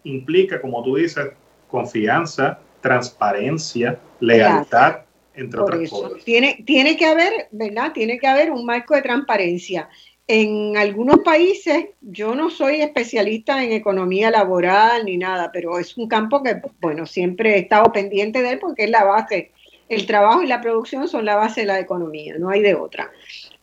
implica, 0.04 0.60
como 0.60 0.82
tú 0.82 0.96
dices, 0.96 1.30
confianza, 1.68 2.58
transparencia, 2.80 3.98
lealtad, 4.20 5.00
entre 5.34 5.60
otras 5.60 5.90
cosas. 5.90 6.24
Tiene, 6.24 6.62
tiene 6.66 6.96
que 6.96 7.06
haber, 7.06 7.48
¿verdad? 7.50 7.92
Tiene 7.92 8.18
que 8.18 8.26
haber 8.26 8.50
un 8.50 8.66
marco 8.66 8.94
de 8.94 9.02
transparencia. 9.02 9.88
En 10.34 10.78
algunos 10.78 11.18
países, 11.18 11.88
yo 12.00 12.34
no 12.34 12.48
soy 12.48 12.80
especialista 12.80 13.62
en 13.62 13.72
economía 13.72 14.30
laboral 14.30 15.04
ni 15.04 15.18
nada, 15.18 15.52
pero 15.52 15.78
es 15.78 15.98
un 15.98 16.08
campo 16.08 16.42
que, 16.42 16.62
bueno, 16.80 17.04
siempre 17.04 17.54
he 17.54 17.58
estado 17.58 17.92
pendiente 17.92 18.40
de 18.40 18.52
él 18.52 18.58
porque 18.58 18.84
es 18.84 18.90
la 18.90 19.04
base. 19.04 19.50
El 19.90 20.06
trabajo 20.06 20.42
y 20.42 20.46
la 20.46 20.62
producción 20.62 21.06
son 21.06 21.26
la 21.26 21.36
base 21.36 21.60
de 21.60 21.66
la 21.66 21.78
economía, 21.78 22.36
no 22.38 22.48
hay 22.48 22.62
de 22.62 22.74
otra. 22.74 23.10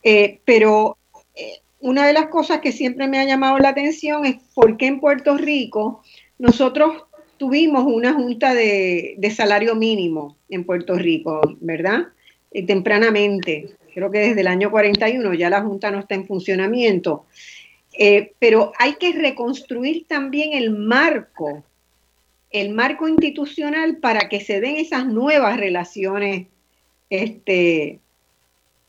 Eh, 0.04 0.42
pero 0.46 1.00
eh, 1.34 1.58
una 1.80 2.06
de 2.06 2.14
las 2.14 2.28
cosas 2.28 2.60
que 2.60 2.72
siempre 2.72 3.08
me 3.08 3.18
ha 3.18 3.26
llamado 3.26 3.58
la 3.58 3.70
atención 3.70 4.28
es 4.28 4.36
por 4.54 4.78
qué 4.78 4.86
en 4.86 5.00
Puerto 5.00 5.38
Rico 5.38 6.04
nosotros 6.38 7.04
tuvimos 7.38 7.84
una 7.86 8.14
junta 8.14 8.54
de, 8.54 9.18
salario 9.36 9.74
mínimo 9.74 10.38
en 10.50 10.66
Puerto 10.66 10.94
Rico, 10.94 11.42
¿verdad? 11.62 12.10
Eh, 12.52 12.64
tempranamente, 12.64 13.70
creo 13.94 14.12
que 14.12 14.20
desde 14.20 14.42
el 14.42 14.48
año 14.48 14.72
41 14.72 15.34
ya 15.34 15.50
la 15.50 15.62
junta 15.62 15.92
no 15.92 16.00
está 16.00 16.16
en 16.16 16.28
funcionamiento. 16.28 17.26
Eh, 17.94 18.34
pero 18.40 18.72
hay 18.78 18.96
que 18.96 19.14
reconstruir 19.14 20.06
también 20.08 20.54
el 20.54 20.72
marco, 20.72 21.64
el 22.52 22.74
marco 22.74 23.08
institucional 23.08 23.98
para 23.98 24.30
que 24.30 24.42
se 24.42 24.62
den 24.62 24.78
esas 24.78 25.06
nuevas 25.06 25.58
relaciones 25.58 26.48
este, 27.10 28.00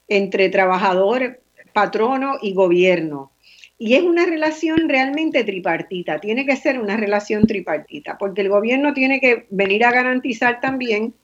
entre 0.09 0.49
trabajador, 0.51 1.41
patrono 1.73 2.39
y 2.43 2.53
gobierno. 2.53 3.33
Y 3.79 3.95
es 3.95 4.03
una 4.03 4.27
relación 4.27 4.91
realmente 4.91 5.43
tripartita, 5.43 6.19
tiene 6.21 6.45
que 6.45 6.57
ser 6.57 6.79
una 6.79 6.99
relación 6.99 7.47
tripartita, 7.47 8.19
porque 8.19 8.43
el 8.43 8.51
gobierno 8.51 8.93
tiene 8.93 9.21
que 9.21 9.47
venir 9.49 9.87
a 9.87 9.93
garantizar 9.93 10.61
también 10.61 11.15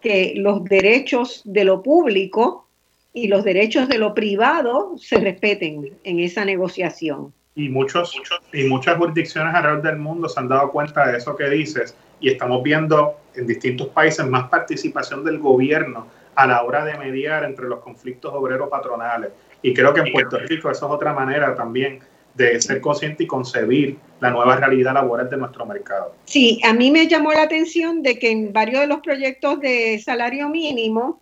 que 0.00 0.32
los 0.36 0.64
derechos 0.64 1.42
de 1.44 1.64
lo 1.64 1.82
público 1.82 2.67
y 3.12 3.28
los 3.28 3.44
derechos 3.44 3.88
de 3.88 3.98
lo 3.98 4.14
privado 4.14 4.96
se 4.98 5.18
respeten 5.18 5.92
en 6.04 6.18
esa 6.20 6.44
negociación. 6.44 7.32
Y, 7.54 7.68
muchos, 7.68 8.14
y 8.52 8.64
muchas 8.64 8.96
jurisdicciones 8.96 9.54
alrededor 9.54 9.82
del 9.82 9.96
mundo 9.96 10.28
se 10.28 10.38
han 10.38 10.48
dado 10.48 10.70
cuenta 10.70 11.10
de 11.10 11.18
eso 11.18 11.34
que 11.34 11.48
dices 11.48 11.96
y 12.20 12.30
estamos 12.30 12.62
viendo 12.62 13.16
en 13.34 13.46
distintos 13.46 13.88
países 13.88 14.26
más 14.26 14.48
participación 14.48 15.24
del 15.24 15.38
gobierno 15.38 16.06
a 16.34 16.46
la 16.46 16.62
hora 16.62 16.84
de 16.84 16.96
mediar 16.96 17.44
entre 17.44 17.66
los 17.66 17.80
conflictos 17.80 18.32
obrero-patronales 18.32 19.30
y 19.62 19.74
creo 19.74 19.92
que 19.92 20.02
en 20.02 20.12
Puerto 20.12 20.38
Rico 20.38 20.70
eso 20.70 20.86
es 20.86 20.92
otra 20.92 21.12
manera 21.12 21.54
también 21.54 22.00
de 22.34 22.60
ser 22.62 22.80
consciente 22.80 23.24
y 23.24 23.26
concebir 23.26 23.98
la 24.20 24.30
nueva 24.30 24.56
realidad 24.56 24.94
laboral 24.94 25.28
de 25.28 25.36
nuestro 25.36 25.66
mercado. 25.66 26.14
Sí, 26.24 26.60
a 26.64 26.72
mí 26.72 26.90
me 26.90 27.08
llamó 27.08 27.32
la 27.32 27.42
atención 27.42 28.02
de 28.02 28.18
que 28.18 28.30
en 28.30 28.52
varios 28.52 28.80
de 28.82 28.86
los 28.86 29.00
proyectos 29.00 29.60
de 29.60 29.98
salario 29.98 30.48
mínimo 30.48 31.20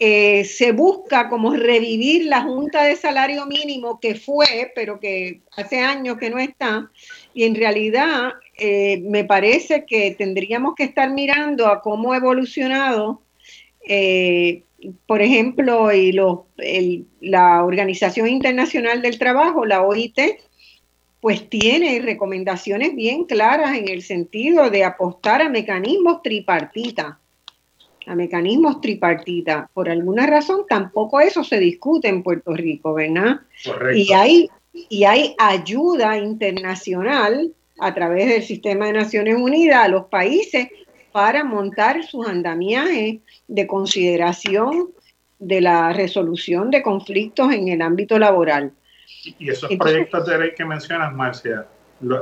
eh, 0.00 0.44
se 0.44 0.72
busca 0.72 1.28
como 1.28 1.54
revivir 1.54 2.26
la 2.26 2.42
Junta 2.42 2.84
de 2.84 2.96
Salario 2.96 3.46
Mínimo 3.46 3.98
que 4.00 4.14
fue, 4.14 4.72
pero 4.74 5.00
que 5.00 5.40
hace 5.56 5.80
años 5.80 6.18
que 6.18 6.30
no 6.30 6.38
está, 6.38 6.90
y 7.34 7.44
en 7.44 7.54
realidad 7.54 8.34
eh, 8.56 9.00
me 9.02 9.24
parece 9.24 9.84
que 9.86 10.14
tendríamos 10.16 10.74
que 10.74 10.84
estar 10.84 11.10
mirando 11.10 11.66
a 11.66 11.82
cómo 11.82 12.12
ha 12.12 12.18
evolucionado 12.18 13.22
eh, 13.88 14.62
por 15.06 15.22
ejemplo, 15.22 15.92
y 15.92 16.12
la 17.20 17.64
Organización 17.64 18.28
Internacional 18.28 19.02
del 19.02 19.18
Trabajo, 19.18 19.64
la 19.64 19.82
OIT, 19.82 20.18
pues 21.20 21.48
tiene 21.48 21.98
recomendaciones 22.00 22.94
bien 22.94 23.24
claras 23.24 23.76
en 23.76 23.88
el 23.88 24.02
sentido 24.02 24.70
de 24.70 24.84
apostar 24.84 25.42
a 25.42 25.48
mecanismos 25.48 26.22
tripartitas, 26.22 27.16
a 28.08 28.14
mecanismos 28.14 28.80
tripartitas. 28.80 29.68
Por 29.72 29.88
alguna 29.88 30.26
razón 30.26 30.62
tampoco 30.68 31.20
eso 31.20 31.44
se 31.44 31.58
discute 31.58 32.08
en 32.08 32.22
Puerto 32.22 32.54
Rico, 32.54 32.94
¿verdad? 32.94 33.40
Y 33.94 34.12
hay, 34.12 34.48
y 34.72 35.04
hay 35.04 35.34
ayuda 35.38 36.16
internacional 36.16 37.52
a 37.78 37.94
través 37.94 38.28
del 38.28 38.42
sistema 38.42 38.86
de 38.86 38.94
Naciones 38.94 39.36
Unidas 39.36 39.84
a 39.84 39.88
los 39.88 40.06
países 40.06 40.68
para 41.12 41.44
montar 41.44 42.04
sus 42.04 42.26
andamiajes 42.26 43.18
de 43.46 43.66
consideración 43.66 44.90
de 45.38 45.60
la 45.60 45.92
resolución 45.92 46.70
de 46.70 46.82
conflictos 46.82 47.52
en 47.52 47.68
el 47.68 47.82
ámbito 47.82 48.18
laboral. 48.18 48.72
Y 49.38 49.50
esos 49.50 49.70
proyectos 49.76 50.26
de 50.26 50.38
ley 50.38 50.50
que 50.56 50.64
mencionas, 50.64 51.12
Marcia, 51.14 51.66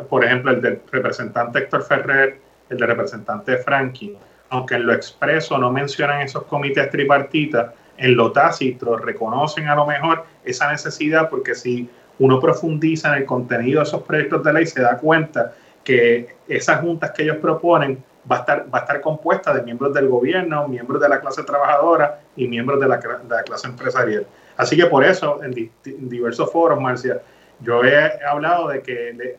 por 0.08 0.24
ejemplo, 0.24 0.52
el 0.52 0.60
del 0.60 0.80
representante 0.90 1.60
Héctor 1.60 1.84
Ferrer, 1.84 2.38
el 2.68 2.76
del 2.76 2.88
representante 2.88 3.56
Frankie, 3.58 4.16
aunque 4.50 4.76
en 4.76 4.86
lo 4.86 4.92
expreso 4.92 5.58
no 5.58 5.70
mencionan 5.70 6.22
esos 6.22 6.44
comités 6.44 6.90
tripartitas, 6.90 7.72
en 7.96 8.14
lo 8.14 8.32
tácito 8.32 8.96
reconocen 8.96 9.68
a 9.68 9.74
lo 9.74 9.86
mejor 9.86 10.24
esa 10.44 10.70
necesidad 10.70 11.30
porque 11.30 11.54
si 11.54 11.88
uno 12.18 12.40
profundiza 12.40 13.08
en 13.08 13.22
el 13.22 13.26
contenido 13.26 13.80
de 13.80 13.84
esos 13.84 14.02
proyectos 14.02 14.42
de 14.42 14.52
ley 14.52 14.66
se 14.66 14.82
da 14.82 14.98
cuenta 14.98 15.54
que 15.82 16.36
esas 16.48 16.80
juntas 16.80 17.12
que 17.12 17.22
ellos 17.22 17.36
proponen 17.36 18.02
va 18.30 18.36
a 18.36 18.40
estar, 18.40 18.66
va 18.74 18.78
a 18.78 18.80
estar 18.82 19.00
compuesta 19.00 19.54
de 19.54 19.62
miembros 19.62 19.94
del 19.94 20.08
gobierno, 20.08 20.66
miembros 20.66 21.00
de 21.00 21.08
la 21.08 21.20
clase 21.20 21.44
trabajadora 21.44 22.20
y 22.34 22.48
miembros 22.48 22.80
de 22.80 22.88
la, 22.88 22.98
clase 22.98 23.68
empresarial. 23.68 24.26
Así 24.56 24.76
que 24.76 24.86
por 24.86 25.04
eso, 25.04 25.40
en, 25.42 25.52
diversos 26.08 26.50
foros, 26.50 26.80
Marcia, 26.80 27.20
yo 27.60 27.84
he 27.84 28.24
hablado 28.24 28.68
de 28.68 28.82
que 28.82 29.36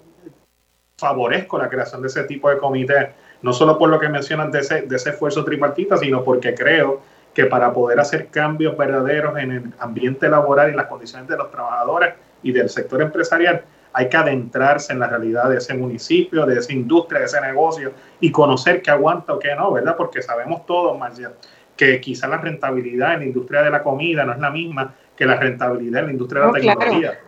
favorezco 0.99 1.59
la 1.59 1.69
creación 1.69 2.01
de 2.01 2.07
ese 2.07 2.23
tipo 2.23 2.49
de 2.49 2.57
comité, 2.57 3.11
no 3.43 3.53
solo 3.53 3.77
por 3.77 3.89
lo 3.89 3.99
que 3.99 4.09
mencionan 4.09 4.49
de 4.49 4.59
ese, 4.59 4.81
de 4.81 4.95
ese 4.95 5.11
esfuerzo 5.11 5.45
tripartita, 5.45 5.95
sino 5.95 6.23
porque 6.23 6.55
creo 6.55 7.01
que 7.35 7.45
para 7.45 7.71
poder 7.71 7.99
hacer 7.99 8.29
cambios 8.29 8.75
verdaderos 8.75 9.37
en 9.37 9.51
el 9.51 9.73
ambiente 9.77 10.27
laboral 10.27 10.71
y 10.71 10.75
las 10.75 10.87
condiciones 10.87 11.27
de 11.27 11.37
los 11.37 11.51
trabajadores 11.51 12.15
y 12.41 12.51
del 12.51 12.67
sector 12.67 12.99
empresarial, 13.03 13.63
hay 13.93 14.09
que 14.09 14.17
adentrarse 14.17 14.91
en 14.91 14.99
la 14.99 15.07
realidad 15.07 15.49
de 15.49 15.57
ese 15.57 15.75
municipio, 15.75 16.47
de 16.47 16.57
esa 16.57 16.73
industria, 16.73 17.19
de 17.19 17.25
ese 17.27 17.41
negocio 17.41 17.91
y 18.19 18.31
conocer 18.31 18.81
qué 18.81 18.89
aguanta 18.89 19.33
o 19.33 19.39
qué 19.39 19.53
no, 19.55 19.71
¿verdad? 19.71 19.95
Porque 19.95 20.23
sabemos 20.23 20.65
todos, 20.65 20.97
Marcia, 20.97 21.31
que 21.75 22.01
quizá 22.01 22.27
la 22.27 22.37
rentabilidad 22.37 23.13
en 23.13 23.19
la 23.19 23.25
industria 23.27 23.61
de 23.61 23.69
la 23.69 23.83
comida 23.83 24.25
no 24.25 24.33
es 24.33 24.39
la 24.39 24.49
misma 24.49 24.95
que 25.15 25.27
la 25.27 25.35
rentabilidad 25.35 25.99
en 25.99 26.05
la 26.07 26.11
industria 26.13 26.41
de 26.41 26.47
la 26.47 26.53
tecnología. 26.53 27.19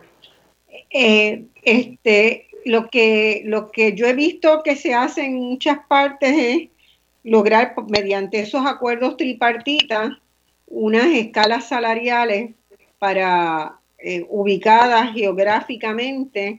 Eh, 0.92 1.44
este, 1.62 2.49
lo 2.64 2.88
que, 2.88 3.42
lo 3.44 3.70
que 3.70 3.94
yo 3.94 4.06
he 4.06 4.14
visto 4.14 4.62
que 4.62 4.76
se 4.76 4.94
hace 4.94 5.24
en 5.24 5.34
muchas 5.34 5.78
partes 5.88 6.34
es 6.36 6.68
lograr 7.22 7.74
mediante 7.88 8.40
esos 8.40 8.66
acuerdos 8.66 9.16
tripartitas 9.16 10.12
unas 10.66 11.06
escalas 11.06 11.68
salariales 11.68 12.52
para 12.98 13.78
eh, 13.98 14.24
ubicadas 14.28 15.12
geográficamente 15.12 16.58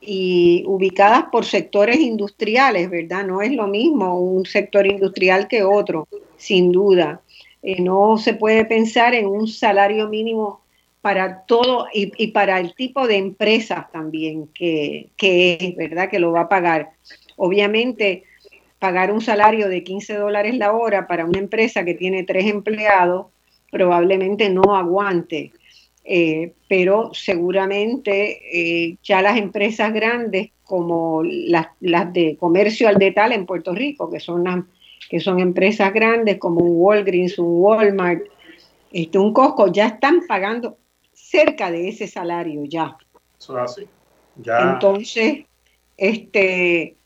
y 0.00 0.64
ubicadas 0.66 1.24
por 1.30 1.44
sectores 1.44 1.98
industriales, 1.98 2.88
¿verdad? 2.88 3.26
No 3.26 3.42
es 3.42 3.52
lo 3.52 3.66
mismo 3.66 4.18
un 4.18 4.46
sector 4.46 4.86
industrial 4.86 5.46
que 5.46 5.62
otro, 5.62 6.08
sin 6.36 6.72
duda. 6.72 7.20
Eh, 7.62 7.82
no 7.82 8.16
se 8.16 8.34
puede 8.34 8.64
pensar 8.64 9.14
en 9.14 9.26
un 9.26 9.46
salario 9.46 10.08
mínimo 10.08 10.62
para 11.00 11.42
todo 11.46 11.86
y, 11.92 12.28
para 12.28 12.60
el 12.60 12.74
tipo 12.74 13.06
de 13.06 13.16
empresas 13.16 13.90
también 13.90 14.48
que, 14.48 15.08
que, 15.16 15.56
es, 15.60 15.76
¿verdad? 15.76 16.10
Que 16.10 16.18
lo 16.18 16.32
va 16.32 16.42
a 16.42 16.48
pagar. 16.48 16.90
Obviamente, 17.36 18.24
pagar 18.78 19.10
un 19.10 19.20
salario 19.20 19.68
de 19.68 19.82
15 19.82 20.14
dólares 20.14 20.56
la 20.56 20.72
hora 20.72 21.06
para 21.06 21.24
una 21.24 21.38
empresa 21.38 21.84
que 21.84 21.94
tiene 21.94 22.24
tres 22.24 22.46
empleados 22.46 23.26
probablemente 23.70 24.50
no 24.50 24.76
aguante. 24.76 25.52
Eh, 26.04 26.54
pero 26.66 27.12
seguramente 27.12 28.40
eh, 28.52 28.96
ya 29.02 29.22
las 29.22 29.36
empresas 29.36 29.92
grandes 29.92 30.50
como 30.64 31.22
las, 31.22 31.68
las, 31.80 32.12
de 32.12 32.36
comercio 32.38 32.88
al 32.88 32.96
detalle 32.96 33.34
en 33.34 33.46
Puerto 33.46 33.74
Rico, 33.74 34.10
que 34.10 34.18
son, 34.18 34.68
que 35.08 35.20
son 35.20 35.40
empresas 35.40 35.92
grandes 35.92 36.38
como 36.38 36.64
un 36.64 36.80
Walgreens, 36.80 37.38
un 37.38 37.60
Walmart, 37.60 38.22
este, 38.92 39.18
un 39.18 39.32
Costco, 39.32 39.70
ya 39.72 39.86
están 39.86 40.26
pagando 40.26 40.78
cerca 41.30 41.70
de 41.70 41.88
ese 41.88 42.06
salario 42.06 42.64
ya. 42.64 42.96
Eso 43.38 43.56
es 43.56 43.70
así. 43.70 43.86
Entonces, 44.44 45.44
este, 45.96 46.96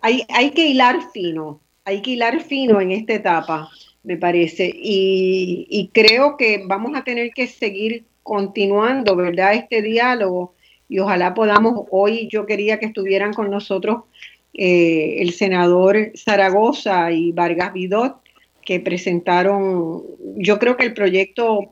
hay, 0.00 0.24
hay 0.28 0.50
que 0.50 0.66
hilar 0.68 1.10
fino, 1.12 1.60
hay 1.84 2.00
que 2.02 2.12
hilar 2.12 2.42
fino 2.42 2.80
en 2.80 2.92
esta 2.92 3.14
etapa, 3.14 3.68
me 4.02 4.16
parece, 4.16 4.66
y, 4.74 5.66
y 5.68 5.88
creo 5.88 6.36
que 6.36 6.62
vamos 6.66 6.96
a 6.96 7.04
tener 7.04 7.30
que 7.30 7.46
seguir 7.46 8.04
continuando, 8.22 9.16
¿verdad? 9.16 9.54
Este 9.54 9.82
diálogo 9.82 10.54
y 10.88 10.98
ojalá 10.98 11.34
podamos, 11.34 11.86
hoy 11.90 12.28
yo 12.28 12.46
quería 12.46 12.78
que 12.78 12.86
estuvieran 12.86 13.32
con 13.32 13.50
nosotros 13.50 14.04
eh, 14.52 15.16
el 15.18 15.32
senador 15.32 16.12
Zaragoza 16.16 17.10
y 17.10 17.32
Vargas 17.32 17.72
Vidot, 17.72 18.16
que 18.64 18.80
presentaron, 18.80 20.02
yo 20.36 20.58
creo 20.58 20.76
que 20.76 20.84
el 20.84 20.94
proyecto 20.94 21.70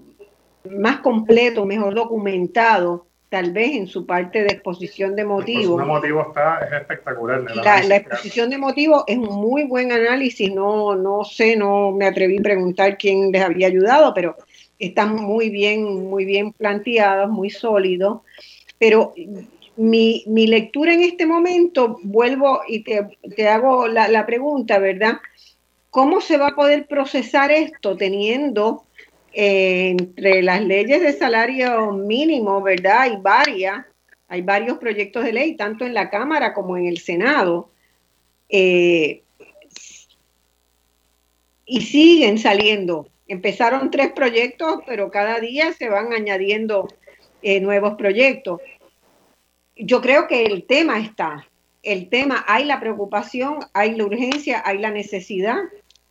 más 0.71 1.01
completo, 1.01 1.65
mejor 1.65 1.95
documentado, 1.95 3.07
tal 3.29 3.51
vez 3.53 3.75
en 3.75 3.87
su 3.87 4.05
parte 4.05 4.43
de 4.43 4.49
exposición 4.49 5.17
de 5.17 5.25
motivos. 5.25 5.79
La 5.79 5.85
exposición 5.85 6.03
de 6.03 6.13
motivos 6.13 6.27
está, 6.29 6.59
es 6.67 6.73
espectacular. 6.83 7.41
La, 7.87 7.97
exposición 7.97 8.51
de 8.51 8.59
motivos 8.59 9.05
es 9.07 9.17
un 9.17 9.35
muy 9.37 9.65
buen 9.65 9.91
análisis, 9.91 10.53
no, 10.53 10.95
no 10.95 11.25
sé, 11.25 11.57
no 11.57 11.93
me 11.93 12.07
atreví 12.07 12.39
a 12.39 12.43
preguntar 12.43 12.99
quién 12.99 13.33
les 13.33 13.43
había 13.43 13.69
ayudado, 13.69 14.13
pero 14.13 14.37
están 14.79 15.17
muy 15.17 15.49
bien, 15.49 16.11
muy 16.11 16.25
bien 16.25 16.53
planteados, 16.53 17.31
muy 17.31 17.49
sólidos. 17.49 18.21
Pero 18.79 19.15
mi, 19.77 20.25
lectura 20.27 20.93
en 20.93 21.03
este 21.03 21.25
momento, 21.25 21.99
vuelvo 22.03 22.61
y 22.69 22.85
te, 22.85 23.49
hago 23.49 23.89
la, 23.89 24.09
la 24.09 24.27
pregunta, 24.27 24.79
¿verdad? 24.79 25.21
¿Cómo 25.89 26.21
se 26.21 26.37
va 26.37 26.49
a 26.49 26.55
poder 26.55 26.87
procesar 26.87 27.51
esto 27.51 27.97
teniendo 27.97 28.85
entre 29.33 30.43
las 30.43 30.63
leyes 30.63 31.01
de 31.01 31.13
salario 31.13 31.93
mínimo, 31.93 32.61
¿verdad? 32.63 33.01
Hay 33.01 33.17
varias, 33.17 33.87
hay 34.29 34.43
varios 34.43 34.79
proyectos 34.79 35.25
de 35.25 35.33
ley, 35.33 35.57
tanto 35.57 35.85
en 35.85 35.95
la 35.95 36.11
Cámara 36.11 36.53
como 36.53 36.77
en 36.77 36.87
el 36.87 36.99
Senado, 36.99 37.71
eh, 38.49 39.23
y 41.65 41.81
siguen 41.81 42.39
saliendo. 42.39 43.09
Empezaron 43.29 43.91
tres 43.91 44.13
proyectos, 44.13 44.81
pero 44.87 45.11
cada 45.11 45.41
día 45.41 45.73
se 45.73 45.89
van 45.89 46.13
añadiendo 46.13 46.89
eh, 47.43 47.61
nuevos 47.61 47.95
proyectos. 47.95 48.61
Yo 49.77 50.03
creo 50.03 50.29
que 50.29 50.45
el 50.45 50.65
tema 50.65 51.01
está, 51.01 51.49
el 51.83 52.09
tema, 52.09 52.45
hay 52.47 52.65
la 52.65 52.79
preocupación, 52.79 53.59
hay 53.73 53.95
la 53.95 54.05
urgencia, 54.05 54.63
hay 54.65 54.79
la 54.79 54.91
necesidad. 54.91 55.59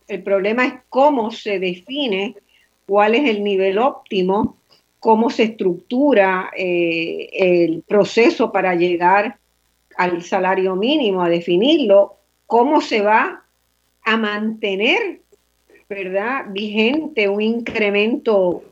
El 0.08 0.22
problema 0.22 0.66
es 0.66 0.74
cómo 0.88 1.30
se 1.30 1.58
define 1.58 2.36
cuál 2.86 3.14
es 3.14 3.28
el 3.28 3.42
nivel 3.42 3.78
óptimo, 3.78 4.56
cómo 5.00 5.30
se 5.30 5.42
estructura 5.44 6.50
eh, 6.56 7.28
el 7.32 7.82
proceso 7.82 8.52
para 8.52 8.74
llegar 8.74 9.38
al 9.96 10.22
salario 10.22 10.76
mínimo, 10.76 11.22
a 11.22 11.28
definirlo, 11.28 12.16
cómo 12.46 12.80
se 12.80 13.02
va 13.02 13.42
a 14.04 14.16
mantener, 14.16 15.20
¿verdad? 15.88 16.46
Vigente 16.50 17.28
un 17.28 17.40
incremento, 17.40 18.62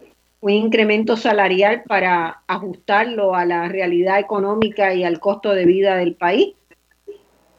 un 0.41 0.51
incremento 0.51 1.17
salarial 1.17 1.83
para 1.87 2.43
ajustarlo 2.47 3.35
a 3.35 3.45
la 3.45 3.69
realidad 3.69 4.19
económica 4.19 4.95
y 4.95 5.05
al 5.05 5.21
costo 5.21 5.53
de 5.53 5.65
vida 5.65 5.97
del 5.97 6.15
país. 6.15 6.55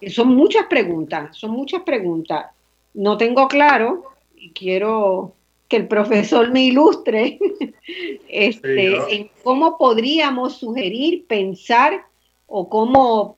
Son 0.08 0.30
muchas 0.30 0.66
preguntas, 0.68 1.36
son 1.38 1.52
muchas 1.52 1.84
preguntas. 1.84 2.48
No 2.94 3.18
tengo 3.18 3.48
claro 3.48 4.04
y 4.36 4.52
quiero 4.52 5.34
que 5.72 5.78
el 5.78 5.88
profesor 5.88 6.52
me 6.52 6.66
ilustre 6.66 7.40
este, 8.28 9.16
en 9.16 9.32
cómo 9.42 9.78
podríamos 9.78 10.58
sugerir, 10.58 11.26
pensar 11.28 12.04
o 12.46 12.68
cómo 12.68 13.38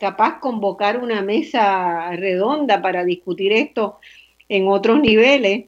capaz 0.00 0.40
convocar 0.40 0.96
una 0.96 1.20
mesa 1.20 2.10
redonda 2.16 2.80
para 2.80 3.04
discutir 3.04 3.52
esto 3.52 3.98
en 4.48 4.66
otros 4.66 4.98
niveles, 5.00 5.66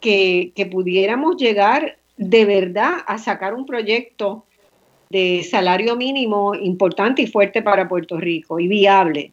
que, 0.00 0.50
que 0.56 0.66
pudiéramos 0.66 1.36
llegar 1.36 1.98
de 2.16 2.44
verdad 2.44 2.94
a 3.06 3.18
sacar 3.18 3.54
un 3.54 3.64
proyecto 3.64 4.46
de 5.08 5.46
salario 5.48 5.94
mínimo 5.94 6.56
importante 6.56 7.22
y 7.22 7.28
fuerte 7.28 7.62
para 7.62 7.88
Puerto 7.88 8.18
Rico 8.18 8.58
y 8.58 8.66
viable. 8.66 9.32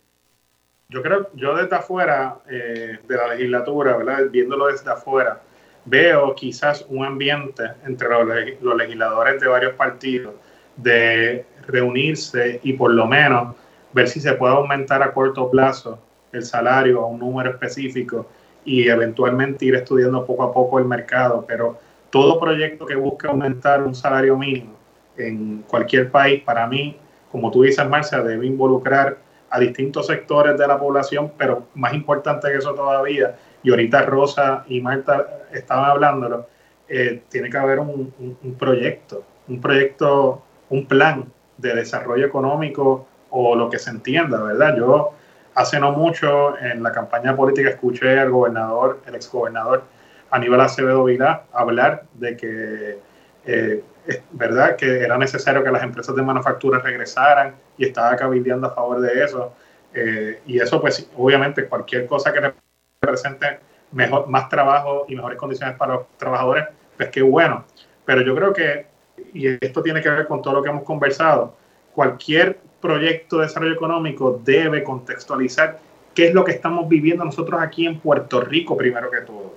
Yo 0.89 1.02
creo, 1.02 1.30
yo 1.34 1.56
desde 1.56 1.76
afuera 1.76 2.41
eh, 2.48 2.99
de 3.07 3.18
la 3.18 3.30
legislatura, 3.30 3.98
¿verdad? 3.98 4.30
viéndolo 4.30 4.68
desde 4.68 4.91
afuera, 4.91 5.41
veo 5.85 6.35
quizás 6.35 6.85
un 6.89 7.05
ambiente 7.05 7.63
entre 7.85 8.07
los, 8.09 8.77
legisladores 8.77 9.41
de 9.41 9.47
varios 9.47 9.73
partidos 9.73 10.33
de 10.75 11.45
reunirse 11.67 12.59
y 12.63 12.73
por 12.73 12.91
lo 12.91 13.05
menos 13.07 13.55
ver 13.93 14.07
si 14.07 14.19
se 14.19 14.33
puede 14.33 14.53
aumentar 14.53 15.01
a 15.03 15.13
corto 15.13 15.49
plazo 15.49 15.99
el 16.31 16.43
salario 16.43 17.01
a 17.01 17.07
un 17.07 17.19
número 17.19 17.49
específico 17.49 18.27
y 18.63 18.87
eventualmente 18.87 19.65
ir 19.65 19.75
estudiando 19.75 20.25
poco 20.25 20.43
a 20.43 20.53
poco 20.53 20.79
el 20.79 20.85
mercado. 20.85 21.43
Pero 21.47 21.77
todo 22.09 22.39
proyecto 22.39 22.85
que 22.85 22.95
busque 22.95 23.27
aumentar 23.27 23.83
un 23.83 23.95
salario 23.95 24.37
mínimo 24.37 24.75
en 25.17 25.63
cualquier 25.67 26.09
país, 26.09 26.41
para 26.43 26.67
mí, 26.67 26.97
como 27.31 27.51
tú 27.51 27.63
dices, 27.63 27.87
Marcia, 27.87 28.21
debe 28.21 28.45
involucrar 28.45 29.17
a 29.49 29.59
distintos 29.59 30.07
sectores 30.07 30.57
de 30.57 30.67
la 30.67 30.79
población, 30.79 31.33
pero 31.37 31.67
más 31.75 31.93
importante 31.93 32.47
que 32.49 32.57
eso 32.57 32.73
todavía, 32.73 33.35
y 33.63 33.69
ahorita 33.69 34.03
Rosa 34.03 34.63
y 34.67 34.81
Marta 34.81 35.45
estaban 35.51 35.89
hablándolo, 35.89 36.47
eh, 36.88 37.23
tiene 37.29 37.49
que 37.49 37.57
haber 37.57 37.79
un, 37.79 38.13
proyecto, 38.57 39.23
un 39.47 39.61
proyecto, 39.61 40.41
un 40.69 40.85
plan 40.85 41.25
de 41.57 41.75
desarrollo 41.75 42.25
económico 42.25 43.07
o 43.29 43.55
lo 43.55 43.69
que 43.69 43.79
se 43.79 43.91
entienda, 43.91 44.41
¿verdad? 44.41 44.75
Yo 44.75 45.13
hace 45.55 45.79
no 45.79 45.91
mucho 45.91 46.57
en 46.57 46.83
la 46.83 46.91
campaña 46.91 47.35
política 47.35 47.69
escuché 47.69 48.19
al 48.19 48.31
gobernador, 48.31 49.01
el 49.05 49.15
exgobernador 49.15 49.83
Aníbal 50.31 50.61
Acevedo 50.61 51.03
Vilá 51.03 51.43
hablar 51.53 52.03
de 52.13 52.38
que 52.38 52.99
eh, 53.45 53.83
verdad 54.31 54.75
que 54.75 55.01
era 55.03 55.17
necesario 55.17 55.63
que 55.63 55.71
las 55.71 55.83
empresas 55.83 56.15
de 56.15 56.21
manufactura 56.21 56.79
regresaran 56.79 57.55
y 57.77 57.85
estaba 57.85 58.15
cabildeando 58.15 58.67
a 58.67 58.73
favor 58.73 59.01
de 59.01 59.23
eso. 59.23 59.53
Eh, 59.93 60.41
y 60.45 60.59
eso, 60.59 60.81
pues, 60.81 61.09
obviamente, 61.17 61.65
cualquier 61.65 62.07
cosa 62.07 62.31
que 62.31 62.53
represente 63.01 63.59
mejor, 63.91 64.27
más 64.29 64.47
trabajo 64.47 65.05
y 65.07 65.15
mejores 65.15 65.37
condiciones 65.39 65.75
para 65.75 65.95
los 65.95 66.17
trabajadores, 66.17 66.65
pues 66.95 67.09
qué 67.09 67.23
bueno. 67.23 67.65
Pero 68.05 68.21
yo 68.21 68.35
creo 68.35 68.53
que, 68.53 68.85
y 69.33 69.47
esto 69.47 69.81
tiene 69.81 70.01
que 70.01 70.09
ver 70.09 70.27
con 70.27 70.41
todo 70.41 70.53
lo 70.53 70.63
que 70.63 70.69
hemos 70.69 70.83
conversado, 70.83 71.55
cualquier 71.95 72.59
proyecto 72.79 73.37
de 73.37 73.47
desarrollo 73.47 73.73
económico 73.73 74.39
debe 74.43 74.83
contextualizar 74.83 75.79
qué 76.13 76.27
es 76.27 76.33
lo 76.35 76.43
que 76.43 76.51
estamos 76.51 76.87
viviendo 76.87 77.25
nosotros 77.25 77.59
aquí 77.59 77.87
en 77.87 77.99
Puerto 77.99 78.39
Rico, 78.41 78.77
primero 78.77 79.09
que 79.09 79.21
todo. 79.21 79.55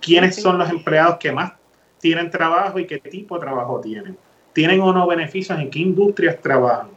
¿Quiénes 0.00 0.36
son 0.36 0.56
los 0.56 0.70
empleados 0.70 1.18
que 1.18 1.32
más 1.32 1.52
tienen 1.98 2.30
trabajo 2.30 2.78
y 2.78 2.86
qué 2.86 2.96
tipo 2.96 3.34
de 3.34 3.42
trabajo 3.42 3.78
tienen? 3.82 4.16
¿Tienen 4.54 4.80
o 4.80 4.90
no 4.90 5.06
beneficios? 5.06 5.58
¿En 5.58 5.68
qué 5.68 5.80
industrias 5.80 6.40
trabajan? 6.40 6.88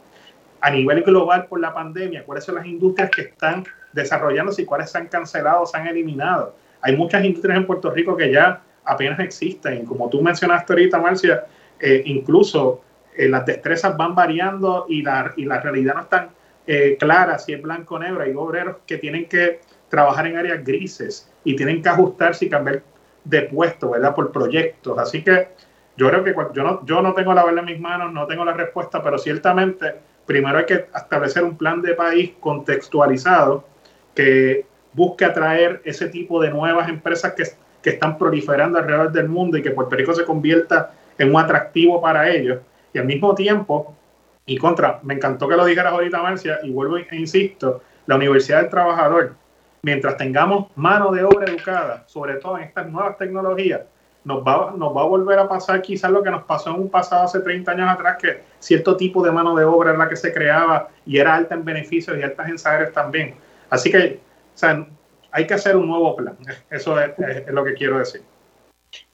A 0.62 0.70
nivel 0.70 1.02
global 1.02 1.44
por 1.46 1.60
la 1.60 1.74
pandemia, 1.74 2.24
¿cuáles 2.24 2.44
son 2.44 2.54
las 2.54 2.64
industrias 2.64 3.10
que 3.10 3.20
están 3.20 3.64
desarrollándose 3.94 4.62
y 4.62 4.64
cuáles 4.64 4.90
se 4.90 4.98
han 4.98 5.06
cancelado, 5.06 5.64
se 5.66 5.76
han 5.76 5.86
eliminado? 5.86 6.54
Hay 6.80 6.96
muchas 6.96 7.24
industrias 7.24 7.56
en 7.56 7.66
Puerto 7.66 7.90
Rico 7.90 8.16
que 8.16 8.30
ya 8.30 8.62
apenas 8.84 9.18
existen. 9.20 9.86
Como 9.86 10.10
tú 10.10 10.20
mencionaste 10.20 10.72
ahorita, 10.72 10.98
Marcia, 10.98 11.44
eh, 11.80 12.02
incluso 12.04 12.82
eh, 13.16 13.28
las 13.28 13.46
destrezas 13.46 13.96
van 13.96 14.14
variando 14.14 14.86
y 14.88 15.02
la, 15.02 15.32
y 15.36 15.44
la 15.44 15.60
realidad 15.60 15.94
no 15.94 16.00
es 16.02 16.08
tan 16.08 16.28
eh, 16.66 16.96
clara 16.98 17.38
si 17.38 17.52
es 17.52 17.62
blanco 17.62 17.94
o 17.94 17.98
negro. 17.98 18.22
Hay 18.22 18.34
obreros 18.34 18.76
que 18.86 18.98
tienen 18.98 19.26
que 19.26 19.60
trabajar 19.88 20.26
en 20.26 20.36
áreas 20.36 20.64
grises 20.64 21.30
y 21.44 21.56
tienen 21.56 21.82
que 21.82 21.88
ajustarse 21.88 22.46
y 22.46 22.48
cambiar 22.50 22.82
de 23.24 23.42
puesto, 23.42 23.90
¿verdad? 23.90 24.14
Por 24.14 24.32
proyectos. 24.32 24.98
Así 24.98 25.22
que 25.22 25.48
yo 25.96 26.08
creo 26.10 26.24
que 26.24 26.34
yo 26.52 26.62
no, 26.62 26.84
yo 26.84 27.00
no 27.00 27.14
tengo 27.14 27.32
la 27.32 27.44
verdad 27.44 27.60
en 27.60 27.66
mis 27.66 27.80
manos, 27.80 28.12
no 28.12 28.26
tengo 28.26 28.44
la 28.44 28.52
respuesta, 28.52 29.02
pero 29.02 29.18
ciertamente 29.18 29.94
primero 30.26 30.58
hay 30.58 30.64
que 30.64 30.86
establecer 30.94 31.44
un 31.44 31.56
plan 31.56 31.82
de 31.82 31.94
país 31.94 32.32
contextualizado 32.40 33.64
que 34.14 34.66
busque 34.92 35.24
atraer 35.24 35.82
ese 35.84 36.08
tipo 36.08 36.40
de 36.40 36.50
nuevas 36.50 36.88
empresas 36.88 37.32
que, 37.32 37.44
que 37.82 37.90
estnestán 37.90 38.76
alrededor 38.76 39.12
del 39.12 39.28
mundo 39.28 39.58
y 39.58 39.62
que 39.62 39.70
Puerto 39.70 39.96
Rico 39.96 40.14
se 40.14 40.24
convierta 40.24 40.92
en 41.18 41.34
un 41.34 41.40
atractivo 41.40 42.00
para 42.00 42.30
ellos. 42.30 42.60
Y 42.92 42.98
al 42.98 43.06
mismo 43.06 43.34
tiempo, 43.34 43.94
y 44.46 44.56
contra, 44.56 45.00
me 45.02 45.14
encantó 45.14 45.48
que 45.48 45.56
lo 45.56 45.64
dijeras 45.64 45.92
ahorita, 45.92 46.22
Marcia, 46.22 46.60
y 46.62 46.70
vuelvo 46.70 46.96
e 46.96 47.06
insisto, 47.12 47.82
la 48.06 48.16
Universidad 48.16 48.60
del 48.60 48.70
Trabajador, 48.70 49.34
mientras 49.82 50.16
tengamos 50.16 50.66
mano 50.76 51.10
de 51.12 51.24
obra 51.24 51.50
educada, 51.50 52.04
sobre 52.06 52.34
todo 52.34 52.58
en 52.58 52.64
estas 52.64 52.86
nuevas 52.86 53.16
tecnologías, 53.18 53.82
nos 54.24 54.42
va, 54.42 54.72
nos 54.76 54.96
va 54.96 55.02
a 55.02 55.06
volver 55.06 55.38
a 55.38 55.48
pasar 55.48 55.82
quizás 55.82 56.10
lo 56.10 56.22
que 56.22 56.30
nos 56.30 56.44
pasó 56.44 56.70
en 56.70 56.80
un 56.80 56.88
pasado 56.88 57.24
hace 57.24 57.40
30 57.40 57.72
años 57.72 57.90
atrás, 57.90 58.16
que 58.20 58.42
cierto 58.58 58.96
tipo 58.96 59.22
de 59.22 59.30
mano 59.30 59.54
de 59.54 59.64
obra 59.64 59.90
era 59.90 59.98
la 59.98 60.08
que 60.08 60.16
se 60.16 60.32
creaba 60.32 60.88
y 61.04 61.18
era 61.18 61.34
alta 61.34 61.54
en 61.54 61.64
beneficios 61.64 62.16
y 62.16 62.22
alta 62.22 62.48
en 62.48 62.58
saberes 62.58 62.92
también. 62.92 63.34
Así 63.74 63.90
que, 63.90 64.20
o 64.54 64.56
sea, 64.58 64.86
hay 65.32 65.46
que 65.48 65.54
hacer 65.54 65.74
un 65.74 65.88
nuevo 65.88 66.14
plan. 66.14 66.36
Eso 66.70 66.98
es, 67.00 67.10
lo 67.48 67.64
que 67.64 67.74
quiero 67.74 67.98
decir. 67.98 68.22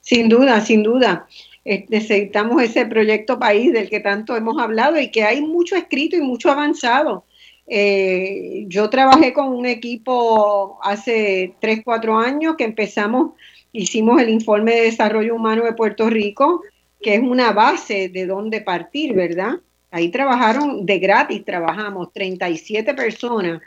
Sin 0.01 0.29
duda, 0.29 0.61
sin 0.61 0.83
duda. 0.83 1.27
necesitamos 1.65 2.63
ese 2.63 2.85
proyecto 2.85 3.39
país 3.39 3.73
del 3.73 3.89
que 3.89 4.01
tanto 4.01 4.37
hemos 4.37 4.61
hablado 4.61 5.01
y 5.01 5.11
que 5.11 5.25
hay 5.25 5.41
mucho 5.41 5.77
escrito 5.77 6.17
y 6.17 6.21
mucho 6.21 6.51
avanzado. 6.51 7.25
Eh, 7.67 8.65
yo 8.67 8.91
trabajé 8.91 9.33
con 9.33 9.49
un 9.49 9.65
equipo 9.65 10.79
hace 10.83 11.55
3, 11.61 11.81
4 11.83 12.19
años 12.19 12.57
que 12.57 12.65
empezamos, 12.65 13.33
hicimos 13.73 14.21
el 14.21 14.29
informe 14.29 14.75
de 14.75 14.83
desarrollo 14.83 15.37
humano 15.37 15.65
de 15.65 15.73
Puerto 15.73 16.11
Rico, 16.11 16.63
que 17.01 17.15
es 17.15 17.21
una 17.23 17.53
base 17.53 18.11
de 18.11 18.27
dónde 18.27 18.61
partir, 18.61 19.15
¿verdad? 19.15 19.55
Ahí 19.91 20.11
trabajaron 20.11 20.85
de 20.85 20.99
gratis, 20.99 21.45
trabajamos 21.45 22.13
37 22.13 22.93
personas 22.93 23.63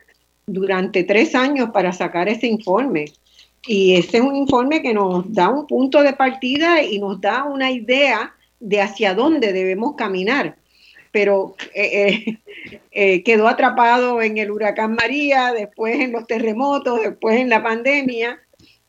durante 0.46 1.04
tres 1.04 1.36
años 1.36 1.70
para 1.72 1.94
sacar 1.94 2.30
ese 2.30 2.48
informe. 2.48 3.06
Y 3.66 3.96
ese 3.96 4.18
es 4.18 4.24
un 4.24 4.36
informe 4.36 4.82
que 4.82 4.94
nos 4.94 5.32
da 5.32 5.50
un 5.50 5.68
punto 5.68 6.04
de 6.04 6.14
partida 6.14 6.84
y 6.84 7.00
nos 7.00 7.22
da 7.22 7.46
una 7.46 7.72
idea 7.72 8.36
de 8.60 8.82
hacia 8.82 9.14
dónde 9.14 9.54
debemos 9.54 9.96
caminar. 9.96 10.58
Pero 11.12 11.56
eh, 11.74 12.08
eh, 12.26 12.38
eh, 12.92 13.24
quedó 13.24 13.48
atrapado 13.48 14.22
en 14.22 14.38
el 14.38 14.52
huracán 14.52 14.96
María, 14.96 15.54
después 15.54 16.00
en 16.00 16.12
los 16.12 16.28
terremotos, 16.28 17.02
después 17.02 17.40
en 17.40 17.50
la 17.50 17.64
pandemia. 17.64 18.40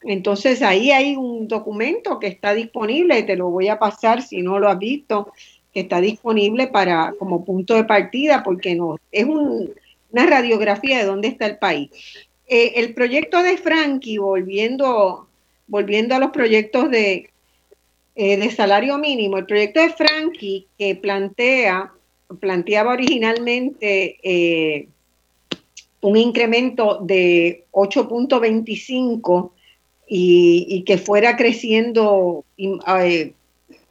Entonces 0.02 0.60
ahí 0.62 0.90
hay 0.90 1.16
un 1.16 1.48
documento 1.48 2.18
que 2.18 2.26
está 2.26 2.52
disponible, 2.52 3.22
te 3.22 3.36
lo 3.36 3.51
voy 3.51 3.68
a 3.68 3.78
pasar 3.78 4.22
si 4.22 4.43
no 4.43 4.59
lo 4.59 4.68
has 4.68 4.78
visto, 4.78 5.32
que 5.72 5.81
está 5.81 6.01
disponible 6.01 6.66
para 6.66 7.14
como 7.18 7.44
punto 7.44 7.74
de 7.74 7.85
partida, 7.85 8.43
porque 8.43 8.74
no, 8.74 8.97
es 9.10 9.24
un, 9.24 9.70
una 10.14 10.26
radiografía 10.26 10.98
de 10.98 11.04
dónde 11.04 11.28
está 11.28 11.46
el 11.46 11.58
país. 11.58 11.90
Eh, 12.46 12.74
el 12.76 12.94
proyecto 12.94 13.42
de 13.42 13.56
Frankie, 13.56 14.18
volviendo, 14.18 15.26
volviendo 15.66 16.14
a 16.14 16.20
los 16.20 16.30
proyectos 16.30 16.88
de, 16.88 17.30
eh, 18.14 18.36
de 18.36 18.50
salario 18.52 18.96
mínimo, 18.96 19.38
el 19.38 19.46
proyecto 19.46 19.80
de 19.80 19.90
Frankie 19.90 20.68
que 20.78 20.94
plantea, 20.94 21.92
planteaba 22.38 22.92
originalmente 22.92 24.18
eh, 24.22 24.86
un 26.00 26.16
incremento 26.16 27.00
de 27.02 27.64
8.25 27.72 29.50
y, 30.06 30.66
y, 30.68 30.82
que 30.84 30.98
fuera 30.98 31.36
creciendo 31.36 32.44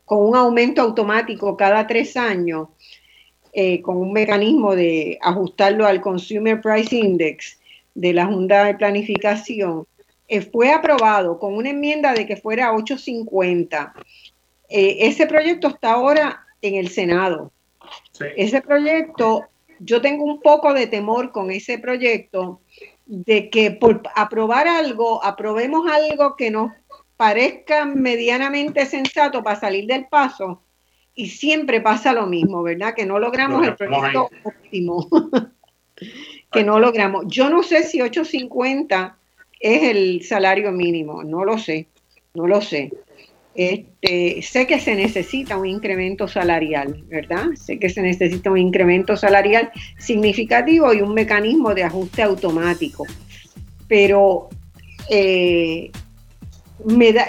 con 0.06 0.20
un 0.20 0.36
aumento 0.36 0.82
automático 0.82 1.58
cada 1.58 1.86
tres 1.88 2.16
años, 2.16 2.70
eh, 3.56 3.84
con 3.84 3.98
un 3.98 4.12
mecanismo 4.12 4.76
de 4.76 5.20
ajustarlo 5.22 5.86
al 5.86 6.02
Consumer 6.02 6.60
Price 6.60 6.96
Index 6.96 7.60
de 7.94 8.12
la 8.12 8.26
Junta 8.26 8.64
de 8.64 8.74
Planificación, 8.74 9.86
eh, 10.28 10.42
fue 10.42 10.72
aprobado 10.72 11.38
con 11.38 11.54
una 11.54 11.70
enmienda 11.70 12.14
de 12.14 12.26
que 12.26 12.36
fuera 12.36 12.74
850. 12.74 13.94
Eh, 14.70 14.98
ese 15.02 15.28
proyecto 15.28 15.68
está 15.68 15.92
ahora 15.92 16.48
en 16.64 16.74
el 16.74 16.90
Senado. 16.90 17.52
Ese 18.36 18.60
proyecto, 18.62 19.44
yo 19.80 20.02
tengo 20.02 20.24
un 20.24 20.42
poco 20.42 20.74
de 20.74 20.88
temor 20.88 21.32
con 21.32 21.52
ese 21.52 21.78
proyecto 21.78 22.60
de 23.06 23.52
que 23.52 23.70
por 23.70 24.02
aprobar 24.16 24.68
algo, 24.68 25.24
aprobemos 25.24 25.88
algo 25.92 26.36
que 26.36 26.50
nos 26.50 26.72
parezca 27.18 27.86
medianamente 27.86 28.88
sensato 28.88 29.44
para 29.44 29.60
salir 29.60 29.86
del 29.86 30.08
paso 30.08 30.64
y 31.16 31.28
siempre 31.28 31.82
pasa 31.82 32.14
lo 32.14 32.26
mismo, 32.26 32.64
¿verdad? 32.64 32.94
Que 32.96 33.06
no 33.06 33.20
logramos 33.20 33.66
el 33.68 33.76
proyecto 33.76 34.30
óptimo. 34.44 35.08
que 36.52 36.64
no 36.64 36.80
logramos. 36.80 37.26
Yo 37.28 37.50
no 37.50 37.64
sé 37.64 37.84
si 37.84 38.02
850 38.02 39.18
es 39.60 39.84
el 39.84 40.24
salario 40.24 40.72
mínimo, 40.72 41.24
no 41.24 41.44
lo 41.44 41.58
sé, 41.58 41.88
no 42.34 42.48
lo 42.48 42.62
sé. 42.62 42.92
Este, 43.56 44.42
sé 44.42 44.66
que 44.66 44.80
se 44.80 44.96
necesita 44.96 45.58
un 45.58 45.68
incremento 45.68 46.28
salarial, 46.28 47.04
¿verdad? 47.08 47.50
Sé 47.56 47.78
que 47.78 47.90
se 47.90 48.02
necesita 48.02 48.50
un 48.50 48.58
incremento 48.58 49.16
salarial 49.16 49.72
significativo 50.00 50.92
y 50.94 51.02
un 51.02 51.14
mecanismo 51.14 51.74
de 51.76 51.84
ajuste 51.84 52.24
automático. 52.24 53.06
Pero 53.88 54.50
eh, 55.10 55.92
me 56.86 57.14
da, 57.14 57.28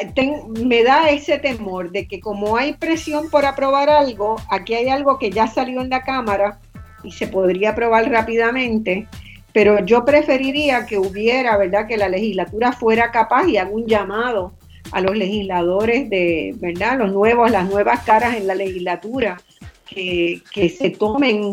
me 0.64 0.82
da 0.82 1.10
ese 1.10 1.39
temor 1.39 1.90
de 1.90 2.06
que 2.06 2.20
como 2.20 2.56
hay 2.56 2.74
presión 2.74 3.31
por 3.31 3.44
aprobar 3.44 3.89
algo, 3.89 4.36
aquí 4.51 4.74
hay 4.74 4.89
algo 4.89 5.18
que 5.18 5.31
ya 5.31 5.47
salió 5.47 5.81
en 5.81 5.90
la 5.90 6.02
Cámara 6.02 6.59
y 7.02 7.12
se 7.12 7.26
podría 7.26 7.70
aprobar 7.70 8.10
rápidamente, 8.10 9.06
pero 9.52 9.85
yo 9.85 10.05
preferiría 10.05 10.86
que 10.86 10.98
hubiera, 10.98 11.56
¿verdad?, 11.56 11.86
que 11.86 11.97
la 11.97 12.09
legislatura 12.09 12.72
fuera 12.72 13.10
capaz 13.10 13.47
y 13.47 13.56
haga 13.56 13.70
un 13.70 13.86
llamado 13.86 14.55
a 14.90 15.01
los 15.01 15.16
legisladores 15.16 16.10
de, 16.10 16.55
¿verdad?, 16.56 16.98
los 16.98 17.12
nuevos, 17.12 17.51
las 17.51 17.68
nuevas 17.68 18.01
caras 18.05 18.36
en 18.36 18.47
la 18.47 18.55
legislatura, 18.55 19.40
que, 19.86 20.40
que 20.52 20.68
se 20.68 20.90
tomen 20.90 21.52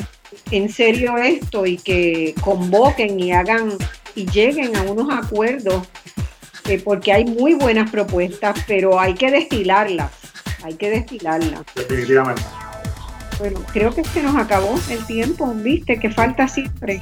en 0.51 0.69
serio 0.69 1.17
esto 1.17 1.65
y 1.65 1.77
que 1.77 2.33
convoquen 2.41 3.19
y 3.19 3.33
hagan 3.33 3.73
y 4.15 4.25
lleguen 4.25 4.75
a 4.75 4.83
unos 4.83 5.07
acuerdos 5.13 5.87
porque 6.83 7.11
hay 7.11 7.25
muy 7.25 7.53
buenas 7.53 7.89
propuestas, 7.91 8.59
pero 8.67 8.99
hay 8.99 9.13
que 9.13 9.31
destilarlas, 9.31 10.11
hay 10.63 10.75
que 10.75 10.89
destilarlas. 10.89 11.61
Definitivamente. 11.75 12.43
Bueno, 13.39 13.61
creo 13.73 13.93
que 13.93 14.03
se 14.03 14.21
nos 14.21 14.35
acabó 14.35 14.79
el 14.89 15.05
tiempo, 15.05 15.51
viste, 15.55 15.99
que 15.99 16.09
falta 16.09 16.47
siempre. 16.47 17.01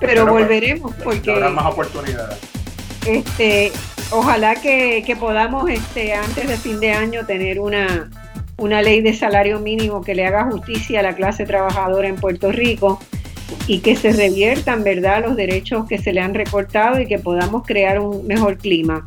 Pero, 0.00 0.22
pues, 0.22 0.26
volveremos 0.26 0.94
porque... 1.02 1.32
Habrá 1.32 1.50
más 1.50 1.66
oportunidades. 1.66 2.38
Este, 3.06 3.72
ojalá 4.10 4.54
que, 4.56 5.02
que, 5.04 5.16
podamos 5.16 5.68
este, 5.68 6.14
antes 6.14 6.48
de 6.48 6.56
fin 6.56 6.80
de 6.80 6.92
año 6.92 7.26
tener 7.26 7.60
una, 7.60 8.10
una 8.56 8.80
ley 8.80 9.00
de 9.02 9.12
salario 9.12 9.60
mínimo 9.60 10.02
que 10.02 10.14
le 10.14 10.26
haga 10.26 10.44
justicia 10.44 11.00
a 11.00 11.02
la 11.02 11.14
clase 11.14 11.44
trabajadora 11.44 12.08
en 12.08 12.16
Puerto 12.16 12.50
Rico 12.50 13.00
y 13.66 13.80
que 13.80 13.96
se 13.96 14.12
reviertan, 14.12 14.84
¿verdad?, 14.84 15.24
los 15.24 15.36
derechos 15.36 15.86
que 15.86 15.98
se 15.98 16.12
le 16.12 16.20
han 16.20 16.34
recortado 16.34 17.00
y 17.00 17.06
que 17.06 17.18
podamos 17.18 17.64
crear 17.66 17.98
un 17.98 18.26
mejor 18.26 18.58
clima. 18.58 19.04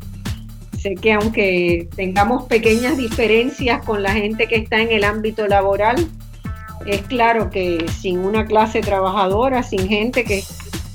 Sé 0.80 0.94
que 0.94 1.12
aunque 1.12 1.88
tengamos 1.96 2.44
pequeñas 2.44 2.96
diferencias 2.96 3.84
con 3.84 4.02
la 4.02 4.12
gente 4.12 4.46
que 4.46 4.56
está 4.56 4.80
en 4.80 4.92
el 4.92 5.04
ámbito 5.04 5.46
laboral, 5.48 6.08
es 6.86 7.02
claro 7.02 7.50
que 7.50 7.86
sin 8.00 8.20
una 8.20 8.46
clase 8.46 8.80
trabajadora, 8.80 9.62
sin 9.62 9.88
gente 9.88 10.24
que 10.24 10.44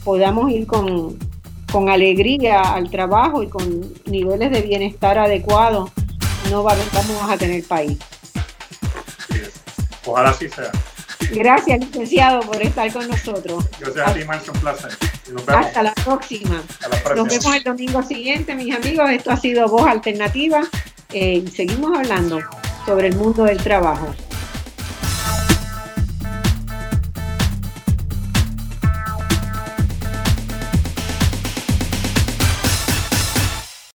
podamos 0.03 0.51
ir 0.51 0.65
con, 0.67 1.17
con 1.71 1.89
alegría 1.89 2.61
al 2.61 2.89
trabajo 2.89 3.43
y 3.43 3.47
con 3.47 3.93
niveles 4.05 4.51
de 4.51 4.61
bienestar 4.61 5.17
adecuados, 5.17 5.91
no 6.49 6.63
vamos 6.63 6.87
a 7.29 7.37
tener 7.37 7.63
país. 7.65 7.97
Ojalá 10.05 10.29
así 10.29 10.49
sea. 10.49 10.71
Gracias, 11.31 11.79
licenciado, 11.79 12.41
por 12.41 12.61
estar 12.61 12.91
con 12.91 13.07
nosotros. 13.07 13.65
Gracias 13.79 14.07
a 14.07 14.13
ti, 14.13 14.23
Marcio, 14.25 14.53
un 14.53 14.59
placer. 14.59 14.91
Hasta 15.47 15.83
la 15.83 15.93
próxima. 15.93 16.61
Nos 17.15 17.27
vemos 17.27 17.55
el 17.55 17.63
domingo 17.63 18.03
siguiente, 18.03 18.55
mis 18.55 18.75
amigos. 18.75 19.09
Esto 19.09 19.31
ha 19.31 19.37
sido 19.37 19.67
Voz 19.67 19.87
Alternativa 19.87 20.61
eh, 21.11 21.43
y 21.45 21.47
seguimos 21.49 21.97
hablando 21.97 22.39
sobre 22.85 23.07
el 23.07 23.15
mundo 23.15 23.43
del 23.45 23.57
trabajo. 23.57 24.13